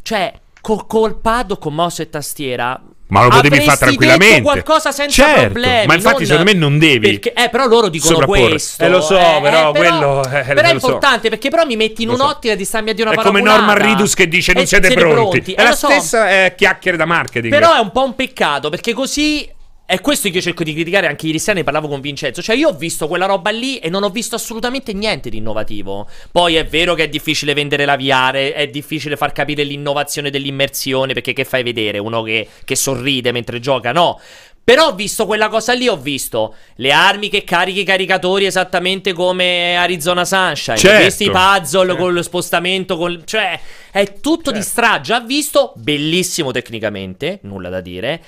cioè, 0.00 0.32
col, 0.62 0.86
col 0.86 1.20
pad 1.20 1.50
o 1.50 1.58
con 1.58 1.74
mouse 1.74 2.02
e 2.04 2.08
tastiera. 2.08 2.80
Ma 3.08 3.24
lo 3.24 3.28
potevi 3.28 3.60
fare 3.60 3.76
tranquillamente. 3.76 4.26
detto 4.36 4.42
qualcosa 4.44 4.90
senza 4.90 5.22
Certo, 5.26 5.40
problemi. 5.50 5.86
ma 5.86 5.94
infatti 5.96 6.16
non- 6.24 6.26
secondo 6.26 6.50
me 6.50 6.56
non 6.56 6.78
devi 6.78 7.10
Perché, 7.10 7.34
eh, 7.34 7.50
però 7.50 7.66
loro 7.66 7.88
dicono 7.90 8.24
questo. 8.24 8.82
Eh, 8.82 8.88
lo 8.88 9.02
so, 9.02 9.18
però 9.42 9.70
quello, 9.72 10.24
eh, 10.24 10.42
però 10.44 10.60
è 10.68 10.72
lo 10.72 10.78
so. 10.80 10.86
importante 10.86 11.28
perché 11.28 11.50
però 11.50 11.66
mi 11.66 11.76
metti 11.76 12.04
in 12.04 12.08
Lo 12.08 12.16
so. 12.16 12.22
un'ottica 12.22 12.54
di 12.54 12.64
starmi 12.64 12.88
a 12.88 12.94
dire 12.94 13.10
una 13.10 13.20
È 13.20 13.22
come 13.22 13.42
paraculata. 13.42 13.74
Norman 13.74 13.86
Ridus 13.96 14.14
che 14.14 14.28
dice 14.28 14.54
non 14.54 14.62
Eh, 14.62 14.66
siete, 14.66 14.94
pronti. 14.94 15.52
È 15.52 15.60
Eh, 15.60 15.62
la 15.62 15.68
lo 15.70 15.76
so. 15.76 15.88
stessa 15.90 16.30
eh, 16.30 16.54
chiacchiere 16.56 16.96
da 16.96 17.04
marketing. 17.04 17.52
Però 17.52 17.74
è 17.74 17.80
un 17.80 17.90
po' 17.92 18.04
un 18.04 18.14
peccato 18.14 18.70
perché 18.70 18.94
così. 18.94 19.46
È 19.92 20.00
questo 20.00 20.30
che 20.30 20.36
io 20.36 20.40
cerco 20.40 20.64
di 20.64 20.72
criticare 20.72 21.06
anche 21.06 21.26
ieri 21.26 21.38
sera, 21.38 21.58
ne 21.58 21.64
parlavo 21.64 21.86
con 21.86 22.00
Vincenzo. 22.00 22.40
Cioè, 22.40 22.56
io 22.56 22.70
ho 22.70 22.72
visto 22.72 23.08
quella 23.08 23.26
roba 23.26 23.50
lì 23.50 23.76
e 23.76 23.90
non 23.90 24.04
ho 24.04 24.08
visto 24.08 24.34
assolutamente 24.34 24.94
niente 24.94 25.28
di 25.28 25.36
innovativo. 25.36 26.08
Poi 26.30 26.54
è 26.54 26.64
vero 26.64 26.94
che 26.94 27.02
è 27.02 27.08
difficile 27.10 27.52
vendere 27.52 27.84
la 27.84 27.98
VR, 27.98 28.36
è 28.54 28.68
difficile 28.68 29.18
far 29.18 29.32
capire 29.32 29.64
l'innovazione 29.64 30.30
dell'immersione, 30.30 31.12
perché 31.12 31.34
che 31.34 31.44
fai 31.44 31.62
vedere? 31.62 31.98
Uno 31.98 32.22
che, 32.22 32.48
che 32.64 32.74
sorride 32.74 33.32
mentre 33.32 33.60
gioca? 33.60 33.92
No. 33.92 34.18
Però 34.64 34.86
ho 34.86 34.94
visto 34.94 35.26
quella 35.26 35.50
cosa 35.50 35.74
lì, 35.74 35.88
ho 35.88 35.98
visto 35.98 36.54
le 36.76 36.90
armi 36.90 37.28
che 37.28 37.44
carichi 37.44 37.80
i 37.80 37.84
caricatori 37.84 38.46
esattamente 38.46 39.12
come 39.12 39.76
Arizona 39.76 40.24
Sunshine. 40.24 40.78
Certo. 40.78 41.02
Questi 41.02 41.30
puzzle 41.30 41.96
con 41.96 42.14
lo 42.14 42.22
spostamento, 42.22 42.96
col- 42.96 43.26
cioè 43.26 43.60
è 43.90 44.20
tutto 44.20 44.52
di 44.52 44.62
strada. 44.62 45.02
Già 45.02 45.20
visto, 45.20 45.74
bellissimo 45.76 46.50
tecnicamente, 46.50 47.40
nulla 47.42 47.68
da 47.68 47.82
dire. 47.82 48.22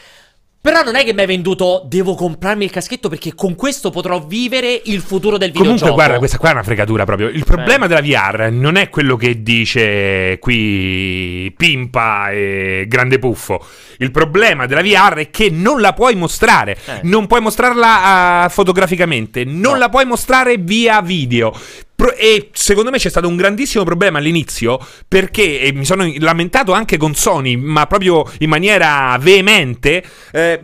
Però 0.64 0.82
non 0.82 0.96
è 0.96 1.04
che 1.04 1.12
mi 1.12 1.20
hai 1.20 1.26
venduto 1.26 1.82
devo 1.84 2.14
comprarmi 2.14 2.64
il 2.64 2.70
caschetto 2.70 3.10
perché 3.10 3.34
con 3.34 3.54
questo 3.54 3.90
potrò 3.90 4.24
vivere 4.24 4.80
il 4.86 5.02
futuro 5.02 5.36
del 5.36 5.50
videogioco. 5.50 5.78
Comunque, 5.78 5.94
guarda, 5.94 6.16
questa 6.16 6.38
qua 6.38 6.48
è 6.48 6.52
una 6.52 6.62
fregatura 6.62 7.04
proprio. 7.04 7.28
Il 7.28 7.44
problema 7.44 7.86
della 7.86 8.00
VR 8.00 8.48
non 8.50 8.76
è 8.76 8.88
quello 8.88 9.16
che 9.16 9.42
dice 9.42 10.38
qui 10.40 11.52
Pimpa 11.54 12.30
e 12.30 12.86
Grande 12.88 13.18
Puffo. 13.18 13.62
Il 13.98 14.10
problema 14.10 14.64
della 14.64 14.80
VR 14.80 15.16
è 15.16 15.30
che 15.30 15.50
non 15.50 15.82
la 15.82 15.92
puoi 15.92 16.14
mostrare. 16.14 16.78
Eh. 16.86 17.00
Non 17.02 17.26
puoi 17.26 17.42
mostrarla 17.42 18.44
ah, 18.44 18.48
fotograficamente, 18.48 19.44
non 19.44 19.72
No. 19.74 19.76
la 19.76 19.90
puoi 19.90 20.06
mostrare 20.06 20.56
via 20.56 21.02
video. 21.02 21.52
E 22.16 22.50
secondo 22.52 22.90
me 22.90 22.98
c'è 22.98 23.08
stato 23.08 23.28
un 23.28 23.36
grandissimo 23.36 23.84
problema 23.84 24.18
all'inizio 24.18 24.78
perché 25.06 25.60
e 25.60 25.72
mi 25.72 25.84
sono 25.84 26.10
lamentato 26.18 26.72
anche 26.72 26.96
con 26.96 27.14
Sony, 27.14 27.56
ma 27.56 27.86
proprio 27.86 28.30
in 28.38 28.48
maniera 28.48 29.16
veemente. 29.20 30.04
eh, 30.32 30.60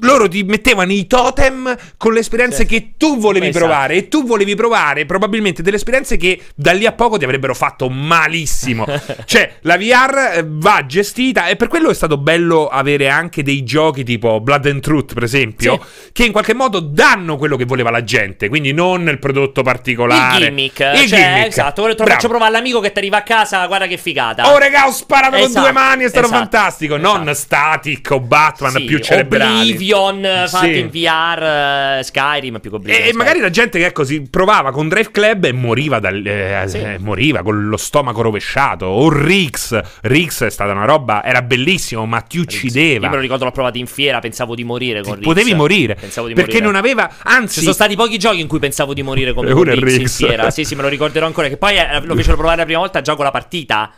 loro 0.00 0.28
ti 0.28 0.42
mettevano 0.42 0.92
i 0.92 1.06
totem 1.06 1.74
con 1.96 2.12
le 2.12 2.20
esperienze 2.20 2.58
Sì. 2.58 2.66
che 2.66 2.92
tu 2.96 3.18
volevi 3.18 3.48
Esatto. 3.48 3.64
provare 3.64 3.94
e 3.96 4.08
tu 4.08 4.24
volevi 4.26 4.54
provare 4.54 5.06
probabilmente 5.06 5.62
delle 5.62 5.76
esperienze 5.76 6.16
che 6.16 6.40
da 6.54 6.72
lì 6.72 6.86
a 6.86 6.92
poco 6.92 7.16
ti 7.18 7.24
avrebbero 7.24 7.54
fatto 7.54 7.88
malissimo. 7.88 8.86
cioè, 9.24 9.54
la 9.62 9.76
VR 9.76 10.32
eh, 10.36 10.44
va 10.46 10.84
gestita 10.86 11.46
e 11.46 11.56
per 11.56 11.68
quello 11.68 11.90
è 11.90 11.94
stato 11.94 12.16
bello 12.18 12.68
avere 12.68 13.08
anche 13.08 13.42
dei 13.42 13.62
giochi 13.64 14.04
tipo 14.04 14.40
Blood 14.40 14.66
and 14.66 14.80
Truth, 14.80 15.14
per 15.14 15.22
esempio, 15.22 15.80
che 16.12 16.24
in 16.24 16.32
qualche 16.32 16.54
modo 16.54 16.80
danno 16.80 17.36
quello 17.36 17.56
che 17.56 17.64
voleva 17.64 17.90
la 17.90 18.02
gente, 18.04 18.48
quindi 18.48 18.72
non 18.72 19.08
il 19.08 19.18
prodotto 19.18 19.62
particolare. 19.62 20.38
Il 20.38 20.44
gimmick, 20.46 20.78
Il 20.78 21.08
cioè, 21.08 21.18
gimmick. 21.18 21.46
esatto, 21.48 21.82
te 21.82 21.88
lo 21.88 21.94
Bravo. 21.94 22.10
faccio 22.10 22.28
provare 22.28 22.54
all'amico 22.54 22.80
che 22.80 22.92
ti 22.92 22.98
arriva 22.98 23.18
a 23.18 23.22
casa, 23.22 23.66
guarda 23.66 23.86
che 23.86 23.96
figata. 23.96 24.52
Oh, 24.52 24.58
regà, 24.58 24.86
ho 24.86 24.92
sparato 24.92 25.36
con 25.36 25.44
Esatto, 25.46 25.60
due 25.60 25.72
mani, 25.72 26.04
è 26.04 26.08
stato 26.08 26.26
esatto, 26.26 26.40
fantastico. 26.40 26.96
esatto. 26.96 27.16
Non 27.22 27.34
Static 27.34 28.10
o 28.10 28.20
Batman 28.20 28.72
Sì, 28.72 28.84
più 28.84 28.98
cerebrali. 28.98 29.60
Oblivion 29.70 29.83
eh, 29.90 30.44
fatto 30.48 30.64
Sì. 30.66 30.78
in 30.78 30.88
VR, 30.88 31.98
eh, 31.98 32.02
Skyrim 32.02 32.58
più 32.60 32.70
Oblivion. 32.72 33.02
E, 33.04 33.08
e 33.08 33.12
magari 33.12 33.40
la 33.40 33.50
gente 33.50 33.78
che 33.78 33.86
ecco, 33.86 34.04
si 34.04 34.22
provava 34.28 34.70
con 34.72 34.88
Drive 34.88 35.10
Club 35.10 35.44
e 35.44 35.52
moriva, 35.52 35.98
dal, 35.98 36.24
eh, 36.24 36.64
Sì. 36.66 36.78
eh, 36.78 36.98
moriva 36.98 37.42
con 37.42 37.68
lo 37.68 37.76
stomaco 37.76 38.22
rovesciato. 38.22 38.86
O 38.86 39.10
Rix. 39.10 39.80
Rix 40.02 40.44
è 40.44 40.50
stata 40.50 40.72
una 40.72 40.84
roba, 40.84 41.24
era 41.24 41.42
bellissimo, 41.42 42.06
ma 42.06 42.20
ti 42.20 42.38
uccideva. 42.38 43.04
Io 43.04 43.10
me 43.10 43.16
lo 43.16 43.22
ricordo, 43.22 43.44
l'ho 43.44 43.50
provato 43.52 43.78
in 43.78 43.86
fiera, 43.86 44.18
pensavo 44.20 44.54
di 44.54 44.64
morire 44.64 45.02
con 45.02 45.14
Rix. 45.14 45.24
Potevi 45.24 45.54
morire. 45.54 45.94
Pensavo 45.94 46.26
di 46.28 46.34
perché 46.34 46.60
morire. 46.60 46.66
non 46.70 46.76
aveva. 46.76 47.08
Ci 47.10 47.16
Anzi, 47.24 47.60
sono 47.60 47.72
stati 47.72 47.96
pochi 47.96 48.18
giochi 48.18 48.40
in 48.40 48.46
cui 48.46 48.58
pensavo 48.58 48.94
di 48.94 49.02
morire 49.02 49.32
come 49.32 49.50
con 49.52 49.62
Rix 49.64 49.76
in 49.76 49.84
Rix. 49.98 50.16
fiera. 50.16 50.50
Sì, 50.50 50.64
sì, 50.64 50.74
me 50.74 50.82
lo 50.82 50.88
ricorderò 50.88 51.26
ancora. 51.26 51.48
Che 51.48 51.56
poi 51.56 51.76
eh, 51.76 52.00
lo 52.02 52.14
fecero 52.14 52.36
provare 52.36 52.58
la 52.58 52.64
prima 52.64 52.78
volta 52.80 53.00
già 53.00 53.14
con 53.14 53.24
la 53.24 53.30
partita. 53.30 53.90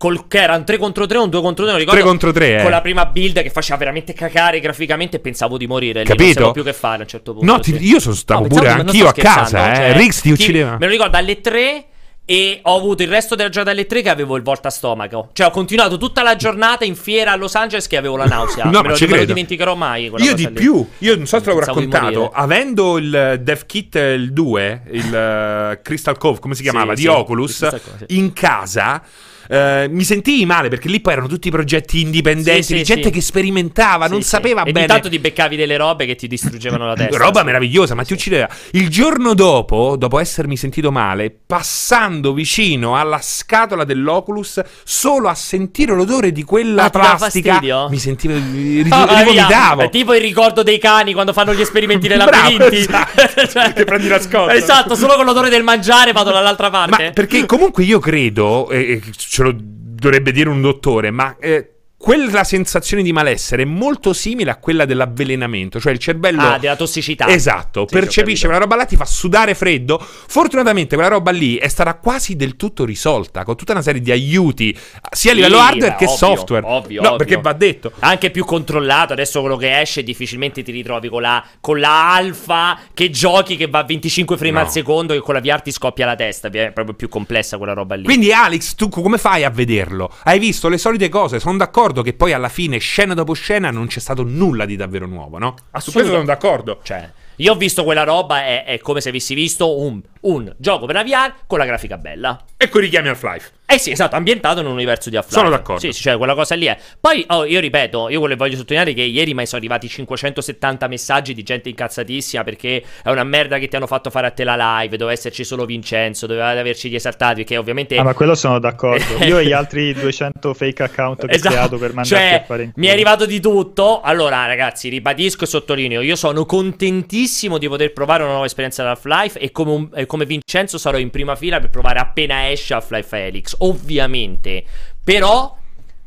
Col, 0.00 0.28
che 0.28 0.40
era 0.40 0.56
un 0.56 0.64
3 0.64 0.78
contro 0.78 1.04
3 1.04 1.18
o 1.18 1.24
un 1.24 1.28
2 1.28 1.42
contro 1.42 1.64
2, 1.64 1.72
non 1.72 1.80
ricordo. 1.82 2.00
3 2.00 2.08
contro 2.08 2.32
3, 2.32 2.56
eh. 2.58 2.62
Con 2.62 2.70
la 2.70 2.80
prima 2.80 3.04
build 3.04 3.42
che 3.42 3.50
faceva 3.50 3.76
veramente 3.76 4.14
cacare 4.14 4.58
graficamente 4.58 5.16
e 5.16 5.20
pensavo 5.20 5.58
di 5.58 5.66
morire. 5.66 6.00
Lì 6.00 6.06
Capito? 6.06 6.24
non 6.24 6.32
sapevo 6.32 6.52
più 6.52 6.62
che 6.62 6.72
fare 6.72 6.96
a 6.96 7.00
un 7.02 7.06
certo 7.08 7.34
punto. 7.34 7.52
No, 7.52 7.60
ti- 7.60 7.76
io 7.78 8.00
sono 8.00 8.14
stato 8.14 8.40
No, 8.40 8.48
pure 8.48 8.68
anch'io 8.68 9.08
a 9.08 9.12
casa, 9.12 9.72
eh. 9.72 9.74
cioè, 9.74 9.92
Rix 9.98 10.22
ti 10.22 10.30
uccideva. 10.30 10.78
Me 10.78 10.86
lo 10.86 10.90
ricordo 10.92 11.18
alle 11.18 11.42
3 11.42 11.84
e 12.24 12.60
ho 12.62 12.76
avuto 12.78 13.02
il 13.02 13.08
resto 13.10 13.34
della 13.34 13.50
giornata 13.50 13.76
alle 13.76 13.84
3 13.84 14.00
che 14.00 14.08
avevo 14.08 14.36
il 14.36 14.42
volta 14.42 14.68
a 14.68 14.70
stomaco. 14.70 15.28
Cioè, 15.34 15.48
ho 15.48 15.50
continuato 15.50 15.98
tutta 15.98 16.22
la 16.22 16.34
giornata 16.34 16.86
in 16.86 16.96
fiera 16.96 17.32
a 17.32 17.36
Los 17.36 17.54
Angeles 17.54 17.86
che 17.86 17.98
avevo 17.98 18.16
la 18.16 18.24
nausea. 18.24 18.64
No, 18.70 18.80
me 18.80 18.82
ma 18.84 18.88
lo, 18.88 18.96
ci 18.96 19.04
me 19.06 19.18
lo 19.18 19.24
dimenticherò 19.26 19.74
mai. 19.74 20.04
Io 20.16 20.34
di 20.34 20.46
lì. 20.46 20.52
più, 20.52 20.82
io 20.96 21.14
non 21.16 21.26
so 21.26 21.36
se 21.36 21.42
te 21.44 21.50
l'avevo 21.52 21.66
raccontato, 21.66 22.30
avendo 22.32 22.96
il 22.96 23.40
Dev 23.42 23.66
Kit 23.66 23.96
il 23.96 24.32
2, 24.32 24.82
il 24.92 25.14
eh, 25.14 25.80
Crystal 25.82 26.16
Cove, 26.16 26.38
come 26.38 26.54
si 26.54 26.62
chiamava, 26.62 26.94
Sì, 26.94 27.02
di 27.02 27.02
sì, 27.02 27.06
Oculus, 27.08 27.68
sì. 27.68 27.80
in 28.16 28.32
casa. 28.32 29.02
Eh, 29.50 29.88
mi 29.90 30.04
sentii 30.04 30.46
male 30.46 30.68
perché 30.68 30.88
lì 30.88 31.00
poi 31.00 31.14
erano 31.14 31.26
tutti 31.28 31.50
progetti 31.50 32.00
indipendenti, 32.00 32.62
Sì, 32.62 32.72
di 32.74 32.78
sì, 32.80 32.84
gente 32.84 33.08
sì. 33.08 33.10
che 33.10 33.20
sperimentava, 33.20 34.06
non 34.06 34.22
sapeva 34.22 34.62
e 34.62 34.72
bene. 34.72 34.82
intanto 34.86 35.08
ti 35.08 35.18
beccavi 35.18 35.56
delle 35.56 35.76
robe 35.76 36.06
che 36.06 36.14
ti 36.14 36.28
distruggevano 36.28 36.86
la 36.86 36.94
testa. 36.94 37.16
Roba 37.16 37.42
meravigliosa, 37.42 37.94
ma 37.94 38.04
ti 38.04 38.12
uccideva. 38.12 38.48
Il 38.72 38.88
giorno 38.88 39.34
dopo, 39.34 39.96
dopo 39.98 40.18
essermi 40.20 40.56
sentito 40.56 40.92
male, 40.92 41.34
passando 41.46 42.32
vicino 42.32 42.96
alla 42.96 43.18
scatola 43.20 43.84
dell'Oculus, 43.84 44.60
solo 44.84 45.28
a 45.28 45.34
sentire 45.34 45.94
l'odore 45.94 46.30
di 46.32 46.44
quella 46.44 46.84
Ah, 46.84 46.90
plastica, 46.90 47.60
mi 47.88 47.98
sentivo. 47.98 48.34
ri- 48.34 48.86
Ah, 48.90 49.06
via. 49.06 49.18
rivomitavo. 49.18 49.82
È 49.82 49.90
tipo 49.90 50.14
il 50.14 50.20
ricordo 50.20 50.62
dei 50.62 50.78
cani 50.78 51.12
quando 51.12 51.32
fanno 51.32 51.54
gli 51.54 51.60
esperimenti 51.60 52.06
nei 52.08 52.16
Bravo, 52.18 52.30
labirinti. 52.32 52.76
esatto. 52.76 53.72
Che 53.80 53.84
prendi 53.84 54.08
la 54.08 54.20
scossa. 54.20 54.54
Esatto, 54.54 54.94
solo 54.94 55.14
con 55.14 55.24
l'odore 55.24 55.48
del 55.48 55.62
mangiare 55.62 56.12
vado 56.12 56.30
dall'altra 56.30 56.70
parte. 56.70 57.04
Ma 57.06 57.10
perché 57.10 57.46
comunque 57.46 57.84
io 57.84 57.98
credo, 57.98 58.68
e 58.70 58.78
e 58.90 59.00
ce 59.40 59.42
lo 59.42 59.56
dovrebbe 59.56 60.32
dire 60.32 60.50
un 60.50 60.60
dottore, 60.60 61.10
ma 61.10 61.36
eh, 61.38 61.79
quella 62.02 62.44
sensazione 62.44 63.02
di 63.02 63.12
malessere 63.12 63.64
è 63.64 63.66
molto 63.66 64.14
simile 64.14 64.50
a 64.50 64.56
quella 64.56 64.86
dell'avvelenamento, 64.86 65.78
cioè 65.78 65.92
il 65.92 65.98
cervello... 65.98 66.40
Ah, 66.40 66.58
della 66.58 66.74
tossicità. 66.74 67.28
Esatto, 67.28 67.82
Sì, 67.86 67.94
sì, 67.94 68.00
percepisce 68.00 68.44
quella 68.46 68.58
roba 68.58 68.74
là, 68.74 68.86
ti 68.86 68.96
fa 68.96 69.04
sudare 69.04 69.54
freddo. 69.54 69.98
Fortunatamente 70.00 70.94
quella 70.94 71.10
roba 71.10 71.30
lì 71.30 71.56
è 71.56 71.68
stata 71.68 71.92
quasi 71.96 72.36
del 72.36 72.56
tutto 72.56 72.86
risolta 72.86 73.44
con 73.44 73.54
tutta 73.54 73.72
una 73.72 73.82
serie 73.82 74.00
di 74.00 74.10
aiuti, 74.10 74.74
sia 75.10 75.32
a 75.32 75.34
Sì, 75.34 75.34
livello 75.34 75.58
hardware 75.58 75.90
beh, 75.92 75.96
che 75.98 76.04
ovvio, 76.06 76.16
software. 76.16 76.66
ovvio, 76.66 77.02
no, 77.02 77.08
ovvio. 77.08 77.18
perché 77.18 77.36
va 77.42 77.52
detto. 77.52 77.92
Anche 77.98 78.30
più 78.30 78.46
controllato, 78.46 79.12
adesso 79.12 79.40
quello 79.40 79.56
che 79.58 79.78
esce 79.78 80.02
difficilmente 80.02 80.62
ti 80.62 80.72
ritrovi 80.72 81.10
con 81.10 81.20
la, 81.20 81.44
con 81.60 81.78
la 81.80 82.14
alfa 82.14 82.78
che 82.94 83.10
giochi 83.10 83.56
che 83.56 83.66
va 83.66 83.80
a 83.80 83.84
25 83.84 84.38
frame 84.38 84.52
No. 84.52 84.60
al 84.60 84.70
secondo 84.70 85.12
e 85.12 85.18
con 85.20 85.34
la 85.34 85.40
VR 85.40 85.60
ti 85.60 85.70
scoppia 85.70 86.06
la 86.06 86.16
testa, 86.16 86.48
è 86.48 86.72
proprio 86.72 86.94
più 86.94 87.10
complessa 87.10 87.58
quella 87.58 87.74
roba 87.74 87.94
lì. 87.94 88.04
Quindi 88.04 88.32
Alex, 88.32 88.74
tu 88.74 88.88
come 88.88 89.18
fai 89.18 89.44
a 89.44 89.50
vederlo? 89.50 90.10
Hai 90.24 90.38
visto 90.38 90.70
le 90.70 90.78
solite 90.78 91.10
cose, 91.10 91.38
sono 91.40 91.58
d'accordo 91.58 91.88
che 91.92 92.12
poi 92.12 92.32
alla 92.32 92.48
fine, 92.48 92.78
scena 92.78 93.14
dopo 93.14 93.32
scena, 93.32 93.70
non 93.70 93.86
c'è 93.86 94.00
stato 94.00 94.22
nulla 94.22 94.64
di 94.64 94.76
davvero 94.76 95.06
nuovo, 95.06 95.38
no? 95.38 95.54
Ah, 95.72 95.80
su 95.80 95.92
questo 95.92 96.12
sono 96.12 96.24
d'accordo. 96.24 96.80
Cioè, 96.82 97.10
io 97.36 97.52
ho 97.52 97.56
visto 97.56 97.84
quella 97.84 98.04
roba, 98.04 98.44
è, 98.44 98.64
è 98.64 98.78
come 98.78 99.00
se 99.00 99.08
avessi 99.08 99.34
visto 99.34 99.78
un, 99.78 100.00
un 100.22 100.52
gioco 100.58 100.86
per 100.86 100.94
la 100.96 101.04
VR 101.04 101.32
con 101.46 101.58
la 101.58 101.64
grafica 101.64 101.96
bella. 101.96 102.38
Ecco 102.56 102.78
i 102.78 102.82
richiami 102.82 103.08
Half-Life. 103.08 103.52
Eh 103.64 103.78
sì, 103.78 103.92
esatto, 103.92 104.16
ambientato 104.16 104.60
in 104.60 104.66
un 104.66 104.72
universo 104.72 105.10
di 105.10 105.16
Half-Life. 105.16 105.38
Sono 105.38 105.50
d'accordo. 105.50 105.80
Sì, 105.80 105.92
sì, 105.92 106.02
cioè 106.02 106.16
quella 106.16 106.34
cosa 106.34 106.54
lì 106.56 106.66
è. 106.66 106.76
Poi, 106.98 107.24
oh, 107.28 107.44
io 107.44 107.60
ripeto, 107.60 108.08
io 108.08 108.18
quello 108.18 108.34
che 108.34 108.40
voglio 108.40 108.56
sottolineare 108.56 108.90
è 108.90 108.94
che 108.94 109.02
ieri 109.02 109.32
mi 109.32 109.46
sono 109.46 109.60
arrivati 109.60 109.88
570 109.88 110.88
messaggi 110.88 111.34
di 111.34 111.42
gente 111.42 111.68
incazzatissima 111.68 112.42
perché 112.42 112.82
è 113.02 113.10
una 113.10 113.24
merda 113.24 113.58
che 113.58 113.68
ti 113.68 113.76
hanno 113.76 113.86
fatto 113.86 114.10
fare 114.10 114.26
a 114.26 114.30
te 114.30 114.44
la 114.44 114.56
live, 114.80 114.96
doveva 114.96 115.12
esserci 115.12 115.44
solo 115.44 115.64
Vincenzo, 115.64 116.26
dovevate 116.26 116.58
averci 116.58 116.90
gli 116.90 116.96
esaltati, 116.96 117.36
perché 117.36 117.56
ovviamente... 117.56 117.96
Ah, 117.96 118.02
ma 118.02 118.14
quello 118.14 118.34
sono 118.34 118.58
d'accordo. 118.58 119.04
Io 119.24 119.38
e 119.38 119.46
gli 119.46 119.52
altri 119.52 119.94
200 119.94 120.52
fake 120.52 120.82
account 120.82 121.26
che 121.26 121.36
ho 121.36 121.38
creato 121.38 121.78
per 121.78 121.94
mandarti 121.94 122.08
Cioè, 122.08 122.40
a 122.42 122.44
fare 122.44 122.62
in 122.64 122.72
mi 122.74 122.86
è 122.88 122.90
arrivato 122.90 123.26
di 123.26 123.40
tutto. 123.40 124.00
Allora, 124.00 124.46
ragazzi, 124.46 124.88
ribadisco 124.88 125.44
e 125.44 125.46
sottolineo: 125.46 126.00
io 126.00 126.16
sono 126.16 126.44
contentissimo 126.44 127.58
di 127.58 127.68
poter 127.68 127.92
provare 127.92 128.22
una 128.22 128.32
nuova 128.32 128.46
esperienza 128.46 128.82
di 128.82 128.88
Half-Life. 128.88 129.38
E 129.38 129.52
come, 129.52 129.70
un- 129.70 129.88
e 129.94 130.06
come 130.10 130.26
Vincenzo 130.26 130.76
sarò 130.76 130.98
in 130.98 131.10
prima 131.10 131.36
fila 131.36 131.60
per 131.60 131.70
provare 131.70 132.00
appena 132.00 132.50
esce 132.50 132.74
Half-Life 132.74 133.16
Helix. 133.16 133.54
Ovviamente. 133.58 134.64
Però. 135.04 135.56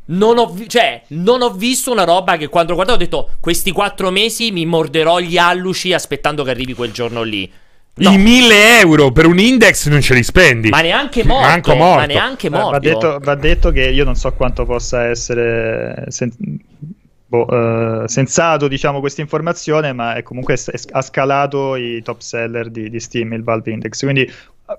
Non 0.06 0.36
ho, 0.36 0.50
vi- 0.50 0.68
cioè, 0.68 1.00
non 1.08 1.40
ho 1.40 1.48
visto 1.50 1.90
una 1.90 2.04
roba 2.04 2.36
che 2.36 2.48
quando 2.48 2.72
ho 2.72 2.74
guardato 2.74 2.98
ho 2.98 3.02
detto 3.02 3.30
questi 3.40 3.72
quattro 3.72 4.10
mesi 4.10 4.50
mi 4.52 4.66
morderò 4.66 5.18
gli 5.18 5.38
alluci 5.38 5.94
aspettando 5.94 6.44
che 6.44 6.50
arrivi 6.50 6.74
quel 6.74 6.92
giorno 6.92 7.22
lì. 7.22 7.50
No, 7.94 8.10
I 8.10 8.18
1000 8.18 8.80
euro 8.80 9.12
per 9.12 9.24
un 9.24 9.38
index 9.38 9.86
non 9.88 10.02
ce 10.02 10.12
li 10.12 10.22
spendi. 10.22 10.68
ma 10.68 10.82
neanche 10.82 11.24
morto, 11.24 11.46
Manco 11.46 11.74
morto. 11.74 12.00
ma 12.00 12.04
neanche 12.04 12.50
Va- 12.50 12.58
morto. 12.58 12.70
Va 12.72 12.78
detto, 12.80 13.18
va 13.22 13.34
detto 13.34 13.70
che 13.70 13.88
io 13.88 14.04
non 14.04 14.14
so 14.14 14.30
quanto 14.34 14.66
possa 14.66 15.06
essere 15.06 16.04
sen- 16.08 16.36
boh, 17.34 18.02
uh, 18.02 18.06
sensato 18.06 18.68
diciamo 18.68 19.00
questa 19.00 19.20
informazione, 19.20 19.92
ma 19.92 20.14
è 20.14 20.22
comunque 20.22 20.54
è, 20.54 20.80
ha 20.92 21.02
scalato 21.02 21.76
i 21.76 22.02
top 22.02 22.20
seller 22.20 22.70
di, 22.70 22.88
di 22.88 23.00
Steam, 23.00 23.32
il 23.32 23.42
Valve 23.42 23.70
Index. 23.72 24.00
Quindi 24.00 24.30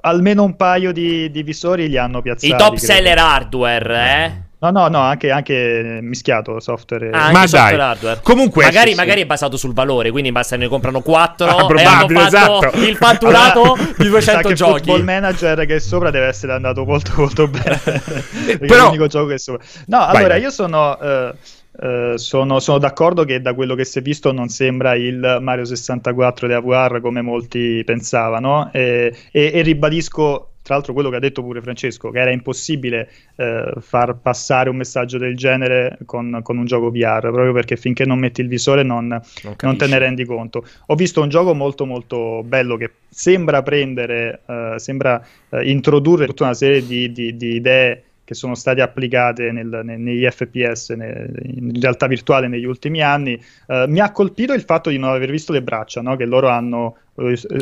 almeno 0.02 0.44
un 0.44 0.56
paio 0.56 0.91
di, 0.91 1.30
di 1.30 1.44
visori 1.44 1.88
li 1.89 1.98
hanno 1.98 2.22
piazzati. 2.22 2.54
I 2.54 2.58
top 2.58 2.76
seller 2.76 3.18
hardware, 3.18 3.96
eh? 3.96 4.44
No, 4.58 4.72
no, 4.72 4.88
no, 4.88 5.00
anche, 5.00 5.30
anche 5.30 6.00
mischiato 6.02 6.60
software. 6.60 7.12
Ah, 7.12 7.30
Ma 7.32 7.46
software 7.46 7.76
dai. 7.78 7.88
hardware. 7.89 8.20
Comunque, 8.24 8.63
magari, 8.63 8.91
sì, 8.91 8.96
magari 8.96 9.22
è 9.22 9.26
basato 9.28 9.58
sul 9.58 9.74
valore, 9.74 10.10
quindi 10.10 10.32
basta 10.32 10.56
ne 10.56 10.68
comprano 10.68 11.02
4 11.02 11.46
Ah, 11.46 11.50
e 11.50 11.54
hanno 11.54 11.65
probabile, 11.68 12.20
fatto 12.20 12.36
esatto. 12.63 12.78
il 12.80 12.96
fatturato 12.96 13.62
Allora, 13.62 13.82
di 13.84 14.10
mi 14.10 14.22
sa 14.22 14.41
200 14.41 14.48
che 14.48 14.54
giochi. 14.56 14.72
Football 14.72 15.04
Manager 15.04 15.65
che 15.68 15.76
è 15.76 15.80
sopra 15.80 16.10
deve 16.10 16.28
essere 16.28 16.54
andato 16.54 16.84
molto 16.84 17.12
molto 17.18 17.48
bene. 17.48 17.78
Perché 17.78 18.58
però- 18.58 18.84
è 18.84 18.86
l'unico 18.86 19.06
gioco 19.08 19.28
che 19.28 19.34
è 19.36 19.39
sopra. 19.39 19.63
No, 19.86 19.98
Vai, 20.00 20.15
allora 20.15 20.28
vai. 20.30 20.41
io 20.41 20.50
sono, 20.50 21.00
eh, 21.00 21.34
eh, 21.81 22.13
sono, 22.17 22.59
sono 22.59 22.77
d'accordo 22.77 23.23
che 23.25 23.41
da 23.41 23.53
quello 23.53 23.75
che 23.75 23.85
si 23.85 23.99
è 23.99 24.01
visto 24.01 24.31
non 24.31 24.49
sembra 24.49 24.95
il 24.95 25.39
Mario 25.41 25.65
64 25.65 26.47
della 26.47 26.61
VR 26.61 27.01
come 27.01 27.21
molti 27.21 27.83
pensavano 27.85 28.71
e, 28.71 29.13
e- 29.31 29.51
e 29.53 29.61
ribadisco 29.61 30.49
tra 30.65 30.73
l'altro 30.73 30.93
quello 30.93 31.11
che 31.11 31.17
ha 31.17 31.19
detto 31.19 31.43
pure 31.43 31.61
Francesco, 31.61 32.09
che 32.09 32.19
era 32.19 32.31
impossibile 32.31 33.07
eh, 33.35 33.71
far 33.81 34.17
passare 34.19 34.67
un 34.71 34.77
messaggio 34.77 35.19
del 35.19 35.35
genere 35.35 35.99
con, 36.07 36.39
con 36.41 36.57
un 36.57 36.65
gioco 36.65 36.89
VR, 36.89 37.29
proprio 37.31 37.53
perché 37.53 37.77
finché 37.77 38.03
non 38.03 38.17
metti 38.17 38.41
il 38.41 38.47
visore 38.47 38.81
non, 38.81 39.21
non 39.61 39.77
te 39.77 39.85
capisci. 39.85 39.88
ne 39.88 39.99
rendi 39.99 40.25
conto. 40.25 40.65
Ho 40.88 40.95
visto 40.95 41.21
un 41.21 41.29
gioco 41.29 41.53
molto 41.53 41.85
molto 41.85 42.41
bello 42.43 42.77
che 42.77 42.93
sembra 43.07 43.61
prendere, 43.61 44.41
eh, 44.47 44.73
sembra 44.77 45.23
introdurre 45.61 46.25
tutta 46.25 46.45
una 46.45 46.53
serie 46.55 46.83
di, 46.83 47.11
di- 47.11 47.38
di 47.38 47.53
idee 47.55 48.03
che 48.25 48.33
sono 48.33 48.55
state 48.55 48.81
applicate 48.81 49.51
nel- 49.51 49.81
ne- 49.83 49.97
negli 49.97 50.25
FPS, 50.29 50.89
ne- 50.89 51.29
in 51.43 51.79
realtà 51.79 52.07
virtuale 52.07 52.47
negli 52.47 52.65
ultimi 52.65 53.01
anni. 53.01 53.39
Eh, 53.67 53.85
mi 53.88 53.99
ha 53.99 54.11
colpito 54.11 54.51
il 54.53 54.63
fatto 54.63 54.89
di 54.89 54.97
non 54.97 55.11
aver 55.11 55.29
visto 55.29 55.53
le 55.53 55.61
braccia, 55.61 56.01
no? 56.01 56.15
che 56.17 56.25
loro 56.25 56.49
hanno 56.49 56.97